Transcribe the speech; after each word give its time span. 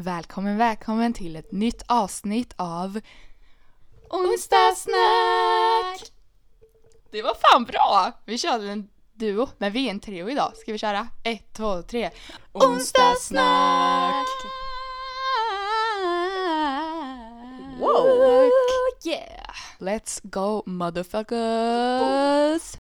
Välkommen, 0.00 0.58
välkommen 0.58 1.12
till 1.12 1.36
ett 1.36 1.52
nytt 1.52 1.82
avsnitt 1.86 2.54
av 2.56 3.00
Onsdagssnack! 4.10 6.12
Det 7.10 7.22
var 7.22 7.34
fan 7.34 7.64
bra! 7.64 8.12
Vi 8.24 8.38
körde 8.38 8.70
en 8.70 8.88
duo, 9.14 9.48
men 9.58 9.72
vi 9.72 9.86
är 9.86 9.90
en 9.90 10.00
trio 10.00 10.30
idag. 10.30 10.56
Ska 10.56 10.72
vi 10.72 10.78
köra? 10.78 11.08
Ett, 11.24 11.52
två, 11.52 11.82
tre. 11.82 12.10
Onsdagssnack! 12.52 14.26
Wow. 17.80 18.50
Yeah! 19.04 19.54
Let's 19.78 20.20
go 20.22 20.62
motherfuckers! 20.66 22.76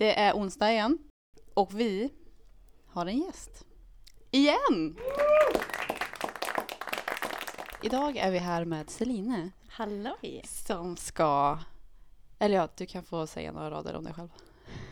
Det 0.00 0.18
är 0.18 0.32
onsdag 0.34 0.70
igen 0.72 0.98
och 1.54 1.80
vi 1.80 2.10
har 2.86 3.06
en 3.06 3.18
gäst. 3.18 3.66
Igen! 4.30 4.96
Idag 7.82 8.16
är 8.16 8.30
vi 8.30 8.38
här 8.38 8.64
med 8.64 8.90
Celine 8.90 9.52
Halloj! 9.68 10.42
som 10.44 10.96
ska... 10.96 11.58
Eller 12.38 12.56
ja, 12.56 12.68
du 12.76 12.86
kan 12.86 13.02
få 13.04 13.26
säga 13.26 13.52
några 13.52 13.70
rader 13.70 13.94
om 13.96 14.04
dig 14.04 14.14
själv. 14.14 14.28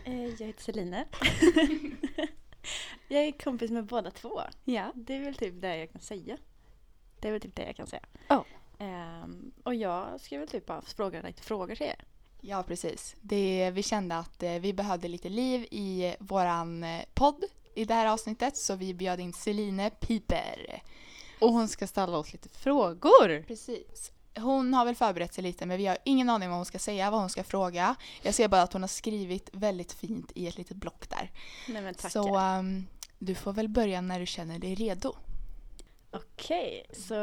Eh, 0.04 0.24
Jag 0.26 0.46
heter 0.46 0.62
Celine. 0.62 0.94
jag 3.08 3.22
är 3.24 3.32
kompis 3.32 3.70
med 3.70 3.84
båda 3.84 4.10
två. 4.10 4.40
Ja. 4.64 4.92
Det 4.94 5.14
är 5.16 5.20
väl 5.20 5.34
typ 5.34 5.60
det 5.60 5.76
jag 5.76 5.92
kan 5.92 6.00
säga. 6.00 6.36
Det 7.20 7.28
är 7.28 7.32
väl 7.32 7.40
typ 7.40 7.56
det 7.56 7.66
jag 7.66 7.76
kan 7.76 7.86
säga. 7.86 8.06
Ja. 8.28 8.44
Ehm, 8.78 9.52
och 9.64 9.74
jag 9.74 10.20
ska 10.20 10.38
väl 10.38 10.48
typ 10.48 10.66
bara 10.66 10.82
fråga 10.82 11.22
lite 11.22 11.42
frågor 11.42 11.74
till 11.74 11.86
er. 11.86 12.04
Ja, 12.40 12.62
precis. 12.62 13.16
Det, 13.20 13.70
vi 13.70 13.82
kände 13.82 14.16
att 14.16 14.42
eh, 14.42 14.52
vi 14.52 14.72
behövde 14.72 15.08
lite 15.08 15.28
liv 15.28 15.66
i 15.70 16.14
våran 16.18 16.84
eh, 16.84 17.04
podd 17.14 17.44
i 17.74 17.84
det 17.84 17.94
här 17.94 18.06
avsnittet 18.06 18.56
så 18.56 18.74
vi 18.74 18.94
bjöd 18.94 19.20
in 19.20 19.32
Celine 19.32 19.90
Piper. 20.00 20.82
Och 21.40 21.52
hon 21.52 21.68
ska 21.68 21.86
ställa 21.86 22.18
oss 22.18 22.32
lite 22.32 22.48
frågor. 22.48 23.44
Precis. 23.46 24.12
Hon 24.36 24.74
har 24.74 24.84
väl 24.84 24.94
förberett 24.94 25.34
sig 25.34 25.44
lite 25.44 25.66
men 25.66 25.78
vi 25.78 25.86
har 25.86 25.98
ingen 26.04 26.30
aning 26.30 26.48
vad 26.48 26.58
hon 26.58 26.66
ska 26.66 26.78
säga, 26.78 27.10
vad 27.10 27.20
hon 27.20 27.30
ska 27.30 27.44
fråga. 27.44 27.94
Jag 28.22 28.34
ser 28.34 28.48
bara 28.48 28.62
att 28.62 28.72
hon 28.72 28.82
har 28.82 28.88
skrivit 28.88 29.50
väldigt 29.52 29.92
fint 29.92 30.32
i 30.34 30.48
ett 30.48 30.58
litet 30.58 30.76
block 30.76 31.08
där. 31.08 31.30
Nej 31.68 31.82
men 31.82 31.94
tackar. 31.94 32.08
Så 32.08 32.36
ehm, 32.36 32.86
du 33.18 33.34
får 33.34 33.52
väl 33.52 33.68
börja 33.68 34.00
när 34.00 34.20
du 34.20 34.26
känner 34.26 34.58
dig 34.58 34.74
redo. 34.74 35.14
Okej, 36.10 36.86
så 36.92 37.14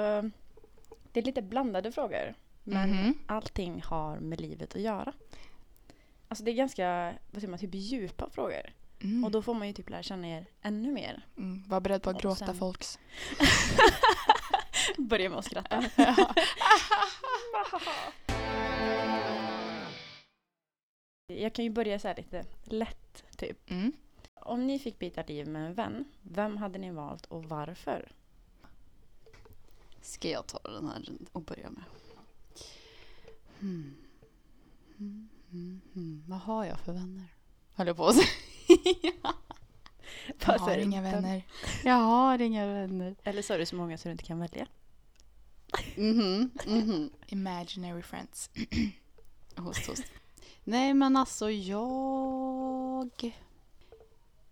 det 1.11 1.19
är 1.19 1.23
lite 1.23 1.41
blandade 1.41 1.91
frågor. 1.91 2.35
Men 2.67 2.89
Mhm. 2.89 3.13
allting 3.25 3.81
har 3.81 4.19
med 4.19 4.41
livet 4.41 4.75
att 4.75 4.81
göra. 4.81 5.13
Alltså 6.27 6.43
det 6.43 6.51
är 6.51 6.55
ganska, 6.55 7.13
vad 7.31 7.41
säger 7.41 7.47
man, 7.51 7.59
typ 7.59 7.69
djupa 7.75 8.29
frågor. 8.29 8.73
Mm. 9.01 9.23
Och 9.23 9.31
då 9.31 9.41
får 9.41 9.53
man 9.53 9.67
ju 9.67 9.73
typ 9.73 9.89
lära 9.89 10.03
känna 10.03 10.27
er 10.29 10.45
ännu 10.61 10.91
mer. 10.91 11.25
Mm, 11.37 11.63
var 11.67 11.79
beredd 11.79 12.01
på 12.03 12.09
att 12.09 12.15
Och 12.15 12.21
gråta 12.21 12.45
sen- 12.45 12.55
folks. 12.55 12.99
Börjar 14.97 15.29
med 15.29 15.39
att 15.39 15.45
skratta. 15.45 15.83
Jag 21.27 21.53
kan 21.53 21.65
ju 21.65 21.71
börja 21.71 21.99
så 21.99 22.07
här 22.07 22.15
lite 22.15 22.45
lätt, 22.63 23.23
typ. 23.37 23.71
Mm. 23.71 23.91
Om 24.33 24.67
ni 24.67 24.79
fick 24.79 24.99
byta 24.99 25.23
liv 25.23 25.47
med 25.47 25.65
en 25.67 25.73
vän, 25.73 26.05
vem 26.21 26.57
hade 26.57 26.79
ni 26.79 26.91
valt 26.91 27.25
och 27.25 27.43
varför? 27.45 28.11
Ska 30.01 30.29
jag 30.29 30.47
ta 30.47 30.59
den 30.59 30.87
här 30.87 31.03
och 31.31 31.41
börja 31.41 31.69
med? 31.69 31.83
Hmm. 33.59 33.95
Hmm, 34.97 35.81
hmm. 35.93 36.23
Vad 36.27 36.39
har 36.39 36.65
jag 36.65 36.79
för 36.79 36.93
vänner? 36.93 37.25
Höll 37.73 37.87
jag 37.87 37.97
på 37.97 38.07
att 38.07 38.15
säga. 38.15 38.27
Jag 40.45 40.59
har 40.59 40.77
inga 40.77 41.01
du? 41.01 41.09
vänner. 41.11 41.43
Jag 41.83 41.93
har 41.93 42.41
inga 42.41 42.67
vänner. 42.67 43.15
Eller 43.23 43.41
så 43.41 43.53
är 43.53 43.57
det 43.57 43.65
så 43.65 43.75
många 43.75 43.97
så 43.97 44.07
du 44.07 44.11
inte 44.11 44.23
kan 44.23 44.39
välja. 44.39 44.67
Mhm, 45.95 46.49
mhm. 46.67 47.09
Imaginary 47.27 48.01
friends. 48.01 48.49
Host, 49.57 49.87
host. 49.87 50.03
Nej, 50.63 50.93
men 50.93 51.17
alltså 51.17 51.51
jag... 51.51 53.35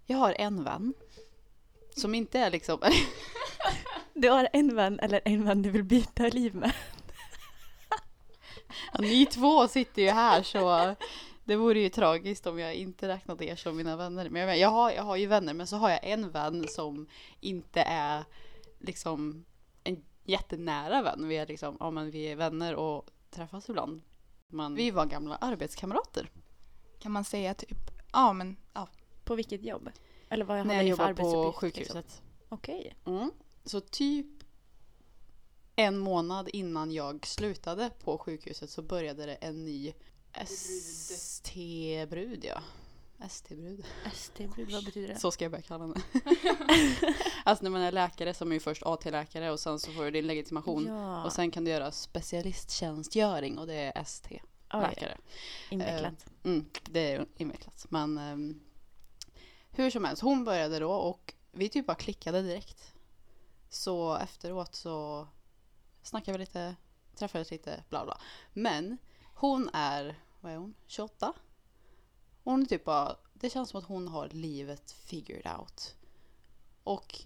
Jag 0.05 0.17
har 0.17 0.35
en 0.39 0.63
vän. 0.63 0.93
Som 1.95 2.15
inte 2.15 2.39
är 2.39 2.51
liksom... 2.51 2.79
Du 4.13 4.29
har 4.29 4.47
en 4.53 4.75
vän 4.75 4.99
eller 4.99 5.21
en 5.25 5.45
vän 5.45 5.61
du 5.61 5.69
vill 5.69 5.83
byta 5.83 6.23
liv 6.23 6.55
med. 6.55 6.73
Ja, 8.93 9.01
ni 9.01 9.25
två 9.25 9.67
sitter 9.67 10.01
ju 10.01 10.09
här 10.09 10.43
så 10.43 10.95
det 11.43 11.55
vore 11.55 11.79
ju 11.79 11.89
tragiskt 11.89 12.47
om 12.47 12.59
jag 12.59 12.75
inte 12.75 13.07
räknade 13.07 13.45
er 13.45 13.55
som 13.55 13.77
mina 13.77 13.95
vänner. 13.95 14.29
Men 14.29 14.41
jag, 14.41 14.57
jag, 14.57 14.69
har, 14.69 14.91
jag 14.91 15.03
har 15.03 15.15
ju 15.15 15.27
vänner 15.27 15.53
men 15.53 15.67
så 15.67 15.75
har 15.75 15.89
jag 15.89 15.99
en 16.03 16.31
vän 16.31 16.65
som 16.69 17.07
inte 17.39 17.81
är 17.81 18.23
liksom 18.79 19.45
en 19.83 20.03
jättenära 20.23 21.01
vän. 21.01 21.27
Vi 21.27 21.37
är 21.37 21.47
liksom, 21.47 21.77
ja 21.79 21.91
men 21.91 22.11
vi 22.11 22.25
är 22.25 22.35
vänner 22.35 22.75
och 22.75 23.09
träffas 23.29 23.69
ibland. 23.69 24.01
Men 24.47 24.75
vi 24.75 24.91
var 24.91 25.05
gamla 25.05 25.35
arbetskamrater. 25.35 26.29
Kan 26.99 27.11
man 27.11 27.23
säga 27.23 27.53
typ, 27.53 27.91
ja 28.11 28.33
men, 28.33 28.55
ja. 28.73 28.87
På 29.23 29.35
vilket 29.35 29.63
jobb? 29.63 29.89
Eller 30.29 30.45
vad 30.45 30.67
När 30.67 30.75
jag 30.75 30.85
ni 30.85 30.95
för 30.95 31.03
jobbade 31.03 31.13
på 31.13 31.23
liksom? 31.23 31.53
sjukhuset. 31.53 32.21
Okej. 32.49 32.95
Mm. 33.05 33.31
Så 33.65 33.79
typ 33.79 34.42
en 35.75 35.97
månad 35.97 36.49
innan 36.53 36.91
jag 36.91 37.25
slutade 37.25 37.89
på 38.03 38.17
sjukhuset 38.17 38.69
så 38.69 38.81
började 38.81 39.25
det 39.25 39.35
en 39.35 39.65
ny 39.65 39.93
ST-brud. 41.21 42.45
Ja. 42.45 42.61
ST-brud. 43.25 43.85
ST-brud, 44.13 44.71
vad 44.71 44.85
betyder 44.85 45.07
det? 45.07 45.19
Så 45.19 45.31
ska 45.31 45.45
jag 45.45 45.51
börja 45.51 45.61
kalla 45.61 45.83
henne. 45.83 46.01
alltså 47.45 47.63
när 47.63 47.69
man 47.69 47.81
är 47.81 47.91
läkare 47.91 48.33
så 48.33 48.43
är 48.43 48.45
man 48.45 48.53
ju 48.53 48.59
först 48.59 48.83
AT-läkare 48.83 49.51
och 49.51 49.59
sen 49.59 49.79
så 49.79 49.91
får 49.91 50.03
du 50.03 50.11
din 50.11 50.27
legitimation. 50.27 50.85
Ja, 50.87 51.23
Och 51.23 51.33
sen 51.33 51.51
kan 51.51 51.65
du 51.65 51.71
göra 51.71 51.91
specialisttjänstgöring 51.91 53.57
och 53.57 53.67
det 53.67 53.73
är 53.73 54.01
ST-läkare. 54.01 55.17
Invecklat. 55.69 56.25
Mm, 56.43 56.65
det 56.83 57.11
är 57.11 57.25
invecklat. 57.37 57.85
Men 57.89 58.17
ehm, 58.17 58.59
hur 59.71 59.89
som 59.89 60.05
helst, 60.05 60.21
hon 60.21 60.43
började 60.43 60.79
då 60.79 60.91
och 60.91 61.33
vi 61.51 61.69
typ 61.69 61.87
bara 61.87 61.95
klickade 61.95 62.41
direkt. 62.41 62.93
Så 63.69 64.17
efteråt 64.17 64.75
så 64.75 65.27
snackade 66.03 66.37
vi 66.37 66.43
lite, 66.43 66.75
träffades 67.15 67.51
lite, 67.51 67.83
bla 67.89 68.05
bla. 68.05 68.17
Men 68.53 68.97
hon 69.35 69.69
är, 69.73 70.19
vad 70.41 70.51
är 70.51 70.57
hon, 70.57 70.73
28? 70.87 71.33
Hon 72.43 72.61
är 72.61 72.65
typ 72.65 72.83
bara, 72.83 73.15
det 73.33 73.49
känns 73.49 73.69
som 73.69 73.79
att 73.79 73.85
hon 73.85 74.07
har 74.07 74.29
livet 74.29 74.91
figured 74.91 75.47
out. 75.59 75.95
Och 76.83 77.25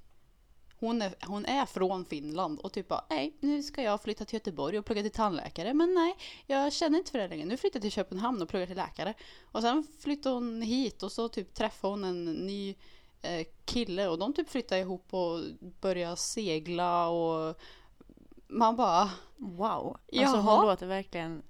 hon 0.79 1.01
är, 1.01 1.15
hon 1.25 1.45
är 1.45 1.65
från 1.65 2.05
Finland 2.05 2.59
och 2.59 2.73
typ 2.73 2.88
bara, 2.88 3.05
nej, 3.09 3.38
nu 3.39 3.63
ska 3.63 3.81
jag 3.81 4.01
flytta 4.01 4.25
till 4.25 4.35
Göteborg 4.35 4.79
och 4.79 4.85
plugga 4.85 5.01
till 5.01 5.11
tandläkare. 5.11 5.73
Men 5.73 5.94
nej, 5.94 6.15
jag 6.45 6.73
känner 6.73 6.97
inte 6.97 7.11
för 7.11 7.19
det 7.19 7.27
längre. 7.27 7.45
Nu 7.45 7.57
flyttar 7.57 7.77
jag 7.77 7.81
till 7.81 7.91
Köpenhamn 7.91 8.41
och 8.41 8.49
pluggar 8.49 8.67
till 8.67 8.75
läkare. 8.75 9.13
Och 9.51 9.61
sen 9.61 9.88
flyttar 9.99 10.31
hon 10.31 10.61
hit 10.61 11.03
och 11.03 11.11
så 11.11 11.29
typ 11.29 11.53
träffar 11.53 11.89
hon 11.89 12.03
en 12.03 12.25
ny 12.25 12.75
eh, 13.21 13.47
kille 13.65 14.07
och 14.07 14.17
de 14.17 14.33
typ 14.33 14.49
flyttar 14.49 14.77
ihop 14.77 15.13
och 15.13 15.39
börjar 15.81 16.15
segla 16.15 17.07
och 17.07 17.59
man 18.47 18.75
bara, 18.75 19.09
Wow. 19.39 19.87
Alltså 19.87 19.97
Jaha. 20.37 20.57
hon 20.57 20.65
låter 20.67 20.87
verkligen... 20.87 21.43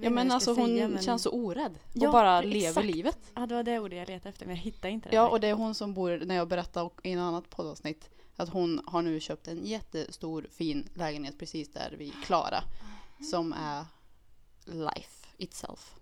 ja 0.00 0.10
men 0.10 0.30
alltså 0.30 0.52
hon 0.54 0.98
känns 1.02 1.22
så 1.22 1.30
orädd 1.30 1.72
och 1.72 1.90
Ja, 1.92 2.12
bara 2.12 2.40
lever 2.40 2.68
exakt. 2.68 2.86
livet. 2.86 3.18
Ja, 3.34 3.46
det 3.46 3.54
var 3.54 3.62
det 3.62 3.78
ordet 3.78 3.98
jag 3.98 4.08
letade 4.08 4.28
efter 4.28 4.46
men 4.46 4.54
jag 4.56 4.62
hittade 4.62 4.90
inte 4.92 5.08
det. 5.08 5.16
Ja 5.16 5.28
och 5.28 5.40
det 5.40 5.48
är 5.48 5.54
hon 5.54 5.74
som 5.74 5.94
bor, 5.94 6.22
när 6.24 6.34
jag 6.34 6.48
berättade 6.48 6.90
i 7.02 7.10
en 7.12 7.18
annat 7.18 7.50
poddavsnitt, 7.50 8.10
att 8.36 8.48
hon 8.48 8.80
har 8.86 9.02
nu 9.02 9.20
köpt 9.20 9.48
en 9.48 9.66
jättestor 9.66 10.46
fin 10.50 10.88
lägenhet 10.94 11.38
precis 11.38 11.72
där 11.72 11.94
vid 11.98 12.12
Klara. 12.24 12.64
Som 13.30 13.52
är 13.52 13.84
life 14.64 15.26
itself. 15.36 15.94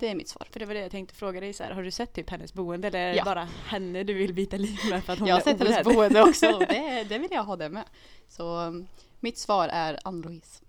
Det 0.00 0.08
är 0.08 0.14
mitt 0.14 0.28
svar. 0.28 0.46
För 0.50 0.60
det 0.60 0.66
var 0.66 0.74
det 0.74 0.80
jag 0.80 0.90
tänkte 0.90 1.14
fråga 1.14 1.40
dig 1.40 1.52
så 1.52 1.62
här, 1.64 1.70
har 1.72 1.82
du 1.82 1.90
sett 1.90 2.12
typ 2.12 2.30
hennes 2.30 2.54
boende 2.54 2.88
eller 2.88 2.98
är 2.98 3.10
det 3.10 3.16
Ja. 3.16 3.24
bara 3.24 3.48
henne 3.66 4.04
du 4.04 4.14
vill 4.14 4.34
byta 4.34 4.56
liv 4.56 4.78
med 4.90 5.04
för 5.04 5.12
att 5.12 5.18
hon 5.18 5.28
jag 5.28 5.34
har 5.34 5.40
är 5.40 5.44
sett 5.44 5.58
hennes 5.58 5.86
orädd? 5.86 5.96
boende 5.96 6.22
också 6.22 6.58
det, 6.58 7.04
det 7.08 7.18
vill 7.18 7.30
jag 7.32 7.44
ha 7.44 7.56
det 7.56 7.68
med. 7.68 7.84
Så 8.28 8.72
mitt 9.26 9.38
svar 9.38 9.68
är 9.68 9.98
Ann-Louise. 10.04 10.62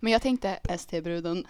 Men 0.00 0.12
jag 0.12 0.22
tänkte, 0.22 0.48
ST-bruden. 0.68 1.46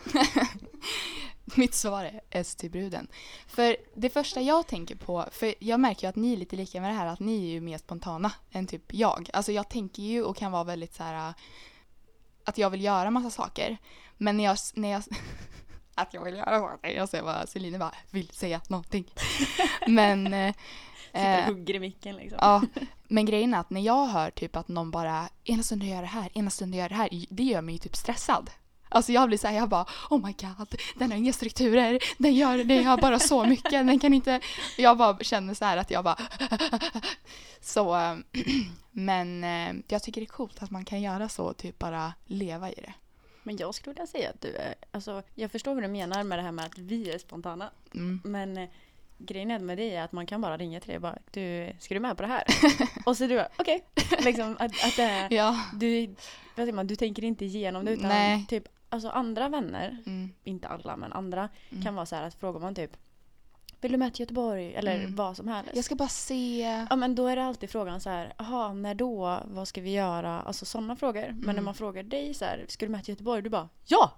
mitt 1.55 1.75
svar 1.75 2.05
är 2.05 2.41
ST-bruden. 2.41 3.09
För 3.47 3.77
det 3.95 4.11
första 4.11 4.41
jag 4.41 4.67
tänker 4.67 4.97
på, 4.97 5.25
för 5.33 5.55
jag 5.59 5.81
märker 5.81 6.07
ju 6.07 6.09
att 6.09 6.17
ni 6.17 6.33
är 6.33 6.37
lite 6.37 6.57
lika 6.57 6.81
med 6.81 6.91
det 6.91 6.95
här 6.95 7.07
att 7.07 7.21
ni 7.21 7.45
är 7.45 7.51
ju 7.51 7.61
mer 7.61 7.79
spontana 7.79 8.33
än 8.51 8.67
typ 8.67 8.95
jag. 8.95 9.31
Alltså 9.33 9.53
jag 9.53 9.69
tänker 9.69 10.03
ju 10.03 10.23
och 10.23 10.37
kan 10.37 10.53
vara 10.53 10.65
väldigt 10.65 10.95
så 10.95 11.03
här 11.03 11.29
äh, 11.29 11.35
att 12.45 12.59
jag 12.59 12.71
vill 12.71 12.85
göra 12.85 13.11
massa 13.11 13.31
saker. 13.31 13.77
Men 14.17 14.37
när 14.37 14.45
jag, 14.45 14.57
när 14.75 14.89
jag 14.89 15.03
att 15.95 16.15
jag 16.15 16.25
vill 16.25 16.35
göra 16.35 16.61
saker, 16.61 16.89
jag 16.89 17.09
ser 17.09 17.23
bara 17.23 17.47
Celine 17.47 17.79
bara 17.79 17.95
vill 18.11 18.29
säga 18.29 18.61
någonting. 18.69 19.15
Men 19.87 20.35
eh, 20.35 20.55
Sitter 21.13 21.39
eh, 21.39 21.49
och 21.49 21.55
hugger 21.55 21.75
i 21.75 21.81
micken 21.81 22.17
liksom. 22.17 22.39
Ja, 22.43 22.63
men 23.09 23.25
grejen 23.25 23.55
är 23.55 23.59
att 23.59 23.71
när 23.71 23.81
jag 23.81 24.07
hör 24.07 24.31
typ 24.31 24.57
att 24.57 24.69
någon 24.69 24.91
bara 24.91 25.29
ena 25.45 25.63
stunden 25.63 25.89
gör 25.89 26.01
det 26.01 26.09
här, 26.09 26.31
ena 26.35 26.51
stunden 26.51 26.81
gör 26.81 26.89
det 26.89 26.95
här, 26.95 27.09
det 27.31 27.43
gör 27.43 27.63
mig 27.63 27.79
typ 27.79 27.97
stressad. 27.97 28.51
Alltså 28.89 29.13
jag 29.13 29.29
blir 29.29 29.39
så 29.39 29.47
här, 29.47 29.57
jag 29.57 29.69
bara 29.69 29.87
oh 30.11 30.27
my 30.27 30.33
god, 30.33 30.75
den 30.99 31.11
har 31.11 31.19
inga 31.19 31.33
strukturer, 31.33 31.99
den 32.19 32.35
gör, 32.35 32.65
den 32.65 32.83
gör 32.83 32.97
bara 32.97 33.19
så 33.19 33.45
mycket, 33.45 33.73
den 33.73 33.99
kan 33.99 34.15
inte, 34.15 34.41
jag 34.79 34.99
bara 34.99 35.19
känner 35.19 35.55
så 35.55 35.65
här 35.65 35.77
att 35.77 35.91
jag 35.91 36.05
bara 36.05 36.19
så, 37.61 37.97
eh, 37.97 38.17
men 38.91 39.45
eh, 39.45 39.75
jag 39.89 40.03
tycker 40.03 40.21
det 40.21 40.25
är 40.25 40.27
coolt 40.27 40.63
att 40.63 40.71
man 40.71 40.85
kan 40.85 41.03
göra 41.03 41.29
så 41.29 41.45
och 41.45 41.57
typ 41.57 41.79
bara 41.79 42.13
leva 42.27 42.71
i 42.71 42.75
det. 42.75 42.93
Men 43.43 43.57
jag 43.57 43.75
skulle 43.75 43.95
vilja 43.95 44.07
säga 44.07 44.31
att 44.31 44.41
du 44.41 44.57
är, 44.57 44.75
alltså 44.91 45.23
jag 45.35 45.51
förstår 45.51 45.75
vad 45.75 45.85
du 45.85 45.89
menar 45.89 46.25
med 46.25 46.39
det 46.39 46.43
här 46.43 46.53
med 46.53 46.65
att 46.65 46.79
vi 46.79 47.11
är 47.11 47.19
spontana. 47.19 47.71
Mm. 47.95 48.21
Men 48.25 48.57
eh, 48.57 48.69
grejen 49.19 49.67
med 49.67 49.79
det 49.79 49.95
är 49.95 50.03
att 50.03 50.13
man 50.13 50.27
kan 50.27 50.41
bara 50.41 50.57
ringa 50.57 50.81
till 50.81 50.89
dig 50.89 50.97
och 50.97 51.03
bara 51.03 51.19
du, 51.31 51.73
ska 51.81 51.95
du 51.95 52.01
med 52.01 52.17
på 52.17 52.23
det 52.23 52.29
här? 52.29 52.45
och 53.07 53.17
så 53.17 53.27
du 53.27 53.37
bara 53.37 53.49
okej. 53.57 53.85
Liksom 54.25 54.53
att, 54.59 54.85
att 54.85 54.97
det 54.97 55.03
är, 55.03 55.33
Ja. 55.33 55.61
du, 55.75 56.07
vad 56.07 56.17
säger 56.57 56.73
man, 56.73 56.87
du 56.87 56.97
tänker 56.97 57.25
inte 57.25 57.45
igenom 57.45 57.85
det 57.85 57.91
utan 57.93 58.09
Nej. 58.09 58.45
typ, 58.49 58.65
alltså 58.89 59.09
andra 59.09 59.49
vänner, 59.49 59.97
Mm. 60.07 60.33
inte 60.45 60.69
alla 60.69 60.97
men 60.97 61.13
andra, 61.13 61.49
Mm. 61.71 61.85
kan 61.85 61.95
vara 61.95 62.07
så 62.07 62.17
här 62.17 62.23
att 62.23 62.35
frågar 62.35 62.61
man 62.61 62.75
typ 62.75 62.91
vill 63.81 63.93
du 63.93 63.99
med 63.99 64.15
till 64.15 64.21
Göteborg? 64.21 64.75
Eller 64.75 64.95
Mm. 64.99 65.15
vad 65.17 65.37
som 65.37 65.49
helst. 65.49 65.71
Jag 65.75 65.85
ska 65.85 65.95
bara 65.95 66.09
se. 66.09 66.61
Ja 66.91 66.97
men 66.97 67.15
då 67.15 67.27
är 67.27 67.37
det 67.37 67.45
alltid 67.45 67.71
frågan 67.71 68.01
så 68.01 68.11
här, 68.11 68.35
jaha 68.39 68.73
när 68.73 68.95
då, 68.95 69.39
vad 69.45 69.69
ska 69.69 69.81
vi 69.81 69.91
göra? 69.93 70.41
Alltså 70.41 70.65
sådana 70.65 70.97
frågor. 70.97 71.27
Men 71.29 71.41
när 71.41 71.51
Mm. 71.53 71.65
man 71.65 71.75
frågar 71.75 72.03
dig 72.03 72.35
så 72.35 72.45
här, 72.45 72.65
ska 72.69 72.87
du 72.87 72.93
med 72.93 73.05
till 73.05 73.13
Göteborg? 73.13 73.43
Du 73.43 73.51
bara 73.51 73.69
ja! 73.87 74.13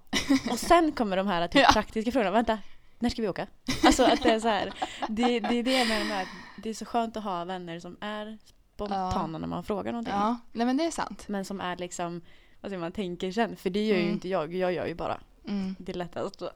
Och 0.50 0.58
sen 0.58 0.92
kommer 0.92 1.16
de 1.16 1.26
här 1.26 1.48
typ, 1.48 1.62
Ja. 1.66 1.70
praktiska 1.72 2.12
frågorna, 2.12 2.30
vänta, 2.30 2.58
när 3.00 3.10
ska 3.10 3.22
vi 3.22 3.28
åka? 3.28 3.46
Alltså 3.84 4.04
att 4.04 4.22
det 4.22 4.30
är 4.30 4.40
så 4.40 4.48
här, 4.48 4.72
det, 5.08 5.40
det 5.40 5.54
är 5.58 5.62
det 5.62 5.78
jag 5.78 5.88
menar 5.88 6.04
med 6.04 6.22
att 6.22 6.28
det 6.56 6.70
är 6.70 6.74
så 6.74 6.84
skönt 6.84 7.16
att 7.16 7.24
ha 7.24 7.44
vänner 7.44 7.80
som 7.80 7.96
är 8.00 8.38
spontana 8.74 9.38
när 9.38 9.46
man 9.46 9.64
frågar 9.64 9.92
någonting. 9.92 10.14
Ja, 10.14 10.38
nej 10.52 10.66
men 10.66 10.76
det 10.76 10.84
är 10.84 10.90
sant. 10.90 11.24
Men 11.28 11.44
som 11.44 11.60
är 11.60 11.76
liksom, 11.76 12.20
vad 12.60 12.70
säger 12.70 12.80
man, 12.80 12.92
tänker 12.92 13.32
sen. 13.32 13.56
För 13.56 13.70
det 13.70 13.86
gör 13.86 13.96
ju 13.96 14.02
Mm. 14.02 14.14
inte 14.14 14.28
jag, 14.28 14.54
jag 14.54 14.72
gör 14.72 14.86
ju 14.86 14.94
bara 14.94 15.20
Mm. 15.48 15.76
det 15.78 15.92
lättaste. 15.92 16.50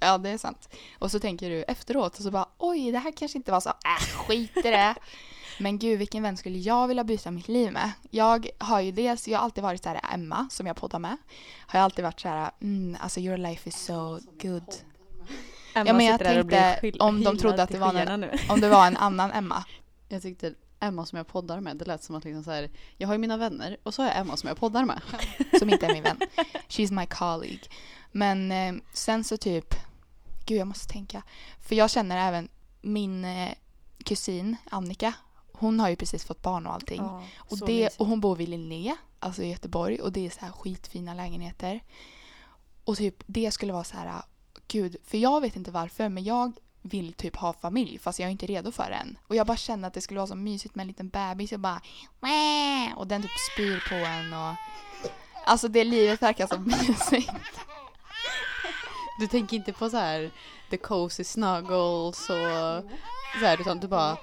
Ja, 0.00 0.18
det 0.18 0.30
är 0.30 0.38
sant. 0.38 0.68
Och 0.98 1.10
så 1.10 1.18
tänker 1.18 1.50
du 1.50 1.62
efteråt 1.62 2.16
och 2.16 2.22
så 2.22 2.30
bara 2.30 2.48
oj, 2.58 2.92
det 2.92 2.98
här 2.98 3.12
kanske 3.12 3.38
inte 3.38 3.52
var 3.52 3.60
så, 3.60 3.68
äh, 3.68 4.18
skit 4.26 4.56
i 4.56 4.62
det. 4.62 4.94
Men 5.60 5.78
gud, 5.78 5.98
vilken 5.98 6.22
vän 6.22 6.36
skulle 6.36 6.58
jag 6.58 6.88
vilja 6.88 7.04
byta 7.04 7.30
mitt 7.30 7.48
liv 7.48 7.72
med? 7.72 7.92
Jag 8.10 8.48
har 8.58 8.80
ju 8.80 8.92
dels, 8.92 9.28
jag 9.28 9.38
har 9.38 9.44
alltid 9.44 9.62
varit 9.64 9.82
så 9.82 9.88
här, 9.88 10.00
Emma 10.14 10.48
som 10.50 10.66
jag 10.66 10.76
poddar 10.76 10.98
med, 10.98 11.16
har 11.66 11.78
jag 11.78 11.84
alltid 11.84 12.04
varit 12.04 12.20
så 12.20 12.28
här, 12.28 12.50
mm, 12.62 12.96
alltså 13.00 13.20
your 13.20 13.36
life 13.36 13.68
is 13.68 13.84
so 13.84 14.18
good. 14.42 14.74
Emma 15.76 15.92
men 15.92 16.06
jag 16.06 16.20
tänkte 16.20 16.92
om 16.98 17.24
de 17.24 17.38
trodde 17.38 17.62
att 17.62 17.70
det 17.70 17.78
var 17.78 18.16
nu. 18.16 18.30
Om 18.48 18.60
det 18.60 18.68
var 18.68 18.86
en 18.86 18.96
annan 19.06 19.32
Emma. 19.32 19.64
Jag 20.08 20.22
tyckte 20.22 20.54
Emma 20.80 21.06
som 21.06 21.16
jag 21.16 21.26
poddar 21.26 21.60
med, 21.60 21.76
det 21.76 21.84
lät 21.84 22.02
som 22.02 22.16
att 22.16 22.24
liksom 22.24 22.44
så 22.44 22.50
här, 22.50 22.70
jag 22.96 23.08
har 23.08 23.14
ju 23.14 23.18
mina 23.18 23.36
vänner 23.36 23.76
och 23.82 23.94
så 23.94 24.02
har 24.02 24.08
jag 24.08 24.18
Emma 24.18 24.36
som 24.36 24.48
jag 24.48 24.56
poddar 24.56 24.84
med. 24.84 25.00
som 25.58 25.70
inte 25.70 25.86
är 25.86 25.92
min 25.92 26.02
vän. 26.02 26.20
She's 26.68 26.92
my 26.92 27.06
colleague. 27.06 27.68
Men 28.12 28.52
eh, 28.52 28.82
sen 28.92 29.24
så 29.24 29.36
typ, 29.36 29.74
gud 30.46 30.58
jag 30.58 30.66
måste 30.66 30.92
tänka. 30.92 31.22
För 31.60 31.74
jag 31.74 31.90
känner 31.90 32.28
även 32.28 32.48
min 32.80 33.24
eh, 33.24 33.52
kusin 34.04 34.56
Annika, 34.70 35.12
hon 35.52 35.80
har 35.80 35.88
ju 35.88 35.96
precis 35.96 36.24
fått 36.24 36.42
barn 36.42 36.66
och 36.66 36.74
allting. 36.74 37.02
Ja, 37.02 37.22
och, 37.36 37.58
det, 37.58 37.66
mysigt. 37.66 38.00
och 38.00 38.06
hon 38.06 38.20
bor 38.20 38.36
vid 38.36 38.48
Linné, 38.48 38.96
alltså 39.18 39.42
i 39.42 39.50
Göteborg 39.50 40.00
och 40.00 40.12
det 40.12 40.26
är 40.26 40.30
så 40.30 40.40
här 40.40 40.52
skitfina 40.52 41.14
lägenheter. 41.14 41.80
Och 42.84 42.96
typ 42.96 43.22
det 43.26 43.50
skulle 43.50 43.72
vara 43.72 43.84
så 43.84 43.96
här, 43.96 44.22
gud, 44.68 44.96
för 45.04 45.18
jag 45.18 45.40
vet 45.40 45.56
inte 45.56 45.70
varför 45.70 46.08
men 46.08 46.24
jag 46.24 46.52
vill 46.82 47.12
typ 47.12 47.36
ha 47.36 47.52
familj 47.52 47.98
fast 47.98 48.18
jag 48.18 48.26
är 48.26 48.30
inte 48.30 48.46
redo 48.46 48.72
för 48.72 48.90
än. 48.90 49.18
Och 49.26 49.36
jag 49.36 49.46
bara 49.46 49.56
känner 49.56 49.88
att 49.88 49.94
det 49.94 50.00
skulle 50.00 50.20
vara 50.20 50.26
så 50.26 50.34
mysigt 50.34 50.74
med 50.74 50.82
en 50.82 50.88
liten 50.88 51.08
bebis 51.08 51.52
och 51.52 51.60
bara 51.60 51.80
Mäh! 52.20 52.98
och 52.98 53.06
den 53.06 53.22
typ 53.22 53.30
spyr 53.52 53.88
på 53.88 53.94
en 53.94 54.32
och 54.32 54.54
Alltså 55.48 55.68
det 55.68 55.84
livet 55.84 56.22
verkar 56.22 56.46
så 56.46 56.58
mysigt. 56.60 57.32
Du 59.20 59.26
tänker 59.26 59.56
inte 59.56 59.72
på 59.72 59.90
så 59.90 59.96
här 59.96 60.30
the 60.70 60.76
cozy 60.76 61.24
snuggles 61.24 62.20
och 62.20 62.84
så 63.40 63.46
här 63.46 63.60
utan 63.60 63.80
du 63.80 63.88
bara 63.88 64.16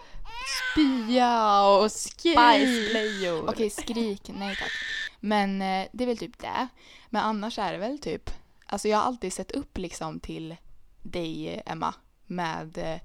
spya 0.74 1.64
och 1.66 1.92
skrik. 1.92 2.36
Bajsblöjor. 2.36 3.50
Okej, 3.50 3.70
skrik, 3.70 4.22
nej 4.34 4.56
tack. 4.56 4.72
Men 5.20 5.62
eh, 5.62 5.88
det 5.92 6.04
är 6.04 6.08
väl 6.08 6.18
typ 6.18 6.40
det. 6.40 6.68
Men 7.10 7.24
annars 7.24 7.60
är 7.60 7.74
det 7.74 7.80
väl 7.80 8.00
typ, 8.00 8.30
alltså 8.66 8.88
jag 8.88 8.98
har 8.98 9.04
alltid 9.04 9.34
sett 9.34 9.52
upp 9.52 9.78
liksom 9.78 10.20
till 10.20 10.56
dig 11.02 11.62
Emma 11.66 11.94
med 12.26 12.78
eh, 12.78 13.00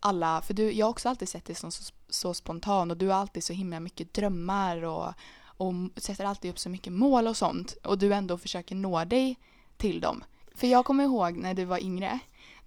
alla, 0.00 0.42
för 0.42 0.54
du, 0.54 0.72
jag 0.72 0.86
har 0.86 0.90
också 0.90 1.08
alltid 1.08 1.28
sett 1.28 1.44
dig 1.44 1.56
som 1.56 1.70
så, 1.72 1.92
så 2.08 2.34
spontan 2.34 2.90
och 2.90 2.96
du 2.96 3.08
har 3.08 3.14
alltid 3.14 3.44
så 3.44 3.52
himla 3.52 3.80
mycket 3.80 4.14
drömmar 4.14 4.82
och, 4.82 5.12
och 5.44 5.74
sätter 5.96 6.24
alltid 6.24 6.50
upp 6.50 6.58
så 6.58 6.68
mycket 6.68 6.92
mål 6.92 7.26
och 7.26 7.36
sånt 7.36 7.72
och 7.84 7.98
du 7.98 8.14
ändå 8.14 8.38
försöker 8.38 8.74
nå 8.74 9.04
dig 9.04 9.38
till 9.76 10.00
dem. 10.00 10.24
För 10.54 10.66
jag 10.66 10.84
kommer 10.84 11.04
ihåg 11.04 11.36
när 11.36 11.54
du 11.54 11.64
var 11.64 11.78
yngre, 11.78 12.18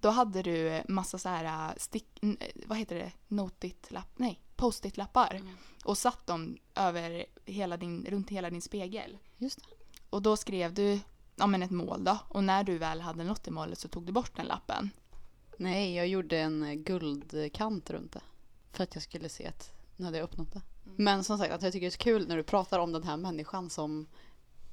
då 0.02 0.10
hade 0.10 0.42
du 0.42 0.82
massa 0.88 1.18
så 1.18 1.30
här 1.30 1.70
eh, 1.70 1.74
stick, 1.78 2.24
eh, 2.24 2.48
vad 2.66 2.78
heter 2.78 2.96
det, 2.96 3.12
notit-lapp, 3.28 4.10
nej, 4.16 4.40
post-it-lappar 4.56 5.36
Mm. 5.36 5.56
och 5.84 5.98
satt 5.98 6.28
dem 6.28 6.58
över 6.76 7.26
hela 7.46 7.78
din, 7.78 8.06
runt 8.10 8.30
hela 8.30 8.50
din 8.50 8.62
spegel. 8.62 9.18
Just 9.38 9.60
det. 9.60 9.66
Och 10.10 10.22
då 10.22 10.38
skrev 10.38 10.74
du 10.74 11.00
ja, 11.36 11.48
men 11.48 11.64
ett 11.64 11.72
mål 11.72 12.04
då 12.04 12.18
och 12.28 12.44
när 12.44 12.64
du 12.64 12.78
väl 12.78 13.02
hade 13.02 13.24
nått 13.24 13.44
det 13.44 13.52
målet 13.52 13.80
så 13.80 13.88
tog 13.88 14.06
du 14.06 14.12
bort 14.12 14.36
den 14.36 14.46
lappen. 14.46 14.90
Nej, 15.58 15.96
jag 15.96 16.08
gjorde 16.08 16.38
en 16.40 16.64
eh, 16.64 16.74
guldkant 16.74 17.90
runt 17.90 18.12
det. 18.12 18.22
För 18.72 18.84
att 18.84 18.96
jag 18.96 19.04
skulle 19.04 19.30
se 19.30 19.48
att 19.48 19.72
nu 19.96 20.06
hade 20.06 20.18
jag 20.18 20.24
uppnått 20.24 20.54
det. 20.54 20.62
Men 20.96 21.24
som 21.24 21.38
sagt, 21.38 21.54
att 21.54 21.62
jag 21.62 21.74
tycker 21.74 21.86
det 21.86 21.90
är 21.90 21.92
så 21.92 21.98
kul 21.98 22.28
när 22.28 22.38
du 22.38 22.44
pratar 22.44 22.80
om 22.80 22.92
den 22.92 23.04
här 23.04 23.18
människan 23.18 23.70
som 23.70 24.08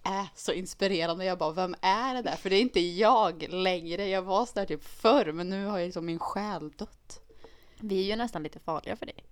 är 0.02 0.26
så 0.36 0.52
inspirerande. 0.52 1.24
Jag 1.24 1.38
bara, 1.38 1.52
vem 1.52 1.74
är 1.80 2.14
det 2.14 2.22
där? 2.22 2.36
För 2.36 2.50
det 2.50 2.56
är 2.56 2.60
inte 2.60 2.80
jag 2.80 3.46
längre. 3.48 4.08
Jag 4.08 4.22
var 4.22 4.46
så 4.46 4.52
där 4.54 4.66
typ 4.66 4.84
förr, 4.84 5.32
men 5.32 5.48
nu 5.48 5.66
har 5.66 5.78
ju 5.78 5.84
liksom 5.84 6.06
min 6.06 6.18
själ 6.18 6.70
dött. 6.70 7.20
Vi 7.80 8.00
är 8.02 8.06
ju 8.06 8.16
nästan 8.16 8.42
lite 8.42 8.58
farliga 8.58 8.96
för 8.96 9.06
dig. 9.06 9.24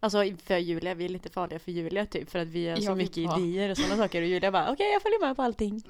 Alltså 0.00 0.24
för 0.44 0.56
Julia, 0.58 0.94
vi 0.94 1.04
är 1.04 1.08
lite 1.08 1.30
farliga 1.30 1.58
för 1.58 1.72
Julia 1.72 2.06
typ 2.06 2.30
för 2.30 2.38
att 2.38 2.48
vi 2.48 2.68
har 2.68 2.76
så 2.76 2.94
mycket 2.94 3.26
var. 3.26 3.38
idéer 3.38 3.70
och 3.70 3.76
sådana 3.76 3.96
saker 3.96 4.22
och 4.22 4.28
Julia 4.28 4.50
bara 4.50 4.72
okej 4.72 4.92
jag 4.92 5.02
följer 5.02 5.20
med 5.20 5.36
på 5.36 5.42
allting. 5.42 5.82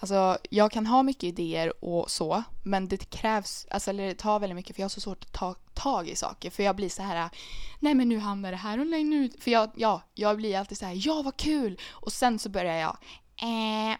Alltså 0.00 0.38
jag 0.50 0.70
kan 0.72 0.86
ha 0.86 1.02
mycket 1.02 1.24
idéer 1.24 1.84
och 1.84 2.10
så 2.10 2.42
men 2.64 2.88
det 2.88 3.10
krävs, 3.10 3.66
alltså 3.70 3.90
eller 3.90 4.06
det 4.06 4.14
tar 4.14 4.38
väldigt 4.38 4.56
mycket 4.56 4.76
för 4.76 4.80
jag 4.80 4.84
har 4.84 4.90
så 4.90 5.00
svårt 5.00 5.24
att 5.24 5.32
ta 5.32 5.54
tag 5.74 6.08
i 6.08 6.16
saker 6.16 6.50
för 6.50 6.62
jag 6.62 6.76
blir 6.76 6.88
så 6.88 7.02
här 7.02 7.30
nej 7.78 7.94
men 7.94 8.08
nu 8.08 8.18
hamnar 8.18 8.50
det 8.50 8.56
här 8.56 8.80
och 8.80 8.86
nej 8.86 9.04
nu 9.04 9.30
för 9.40 9.50
jag, 9.50 9.70
ja, 9.76 10.02
jag 10.14 10.36
blir 10.36 10.58
alltid 10.58 10.78
så 10.78 10.86
här 10.86 11.06
ja 11.06 11.22
vad 11.24 11.36
kul 11.36 11.78
och 11.90 12.12
sen 12.12 12.38
så 12.38 12.48
börjar 12.48 12.74
jag 12.74 12.96
eh, 13.42 13.96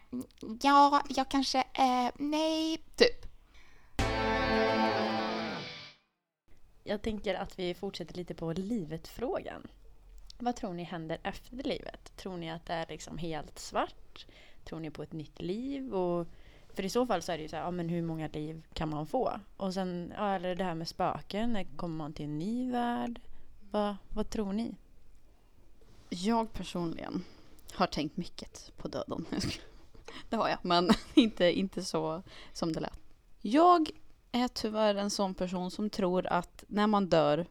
ja, 0.62 1.03
jag 1.09 1.29
kanske, 1.29 1.59
eh, 1.59 2.11
nej, 2.17 2.79
typ. 2.97 3.34
Jag 6.87 7.03
tänker 7.03 7.35
att 7.35 7.59
vi 7.59 7.75
fortsätter 7.75 8.14
lite 8.14 8.35
på 8.35 8.53
livet-frågan. 8.53 9.67
Vad 10.38 10.57
tror 10.57 10.73
ni 10.73 10.83
händer 10.83 11.19
efter 11.23 11.57
livet? 11.57 12.17
Tror 12.17 12.37
ni 12.37 12.50
att 12.50 12.67
det 12.67 12.73
är 12.73 12.87
liksom 12.88 13.19
helt 13.19 13.59
svart? 13.59 14.26
Tror 14.64 14.81
ni 14.81 14.91
på 14.91 15.03
ett 15.03 15.12
nytt 15.12 15.43
liv? 15.43 15.95
Och, 15.95 16.26
för 16.75 16.85
i 16.85 16.88
så 16.88 17.07
fall 17.07 17.23
så 17.23 17.33
är 17.33 17.37
det 17.37 17.43
ju 17.43 17.49
så 17.49 17.57
här, 17.57 17.62
ja 17.62 17.71
men 17.71 17.88
hur 17.88 18.03
många 18.03 18.29
liv 18.29 18.67
kan 18.73 18.91
man 18.91 19.07
få? 19.07 19.41
Och 19.57 19.75
sen, 19.75 20.12
ja, 20.17 20.35
eller 20.35 20.55
det 20.55 20.64
här 20.64 20.75
med 20.75 20.88
spöken, 20.88 21.53
när 21.53 21.64
kommer 21.76 21.97
man 21.97 22.12
till 22.12 22.25
en 22.25 22.38
ny 22.38 22.71
värld? 22.71 23.21
Vad, 23.71 23.97
vad 24.09 24.31
tror 24.31 24.53
ni? 24.53 24.76
Jag 26.09 26.53
personligen 26.53 27.25
har 27.73 27.87
tänkt 27.87 28.17
mycket 28.17 28.73
på 28.76 28.88
döden. 28.88 29.26
Det 30.29 30.37
har 30.37 30.49
jag, 30.49 30.59
men 30.62 30.91
inte, 31.14 31.59
inte 31.59 31.85
så 31.85 32.23
som 32.53 32.73
det 32.73 32.81
lät. 32.81 32.99
Jag 33.41 33.91
är 34.35 34.49
tyvärr 34.49 34.95
en 34.95 35.11
sån 35.11 35.35
person 35.35 35.71
som 35.71 35.91
tror 35.91 36.26
att 36.26 36.64
när 36.69 36.87
man 36.87 37.09
dör 37.09 37.47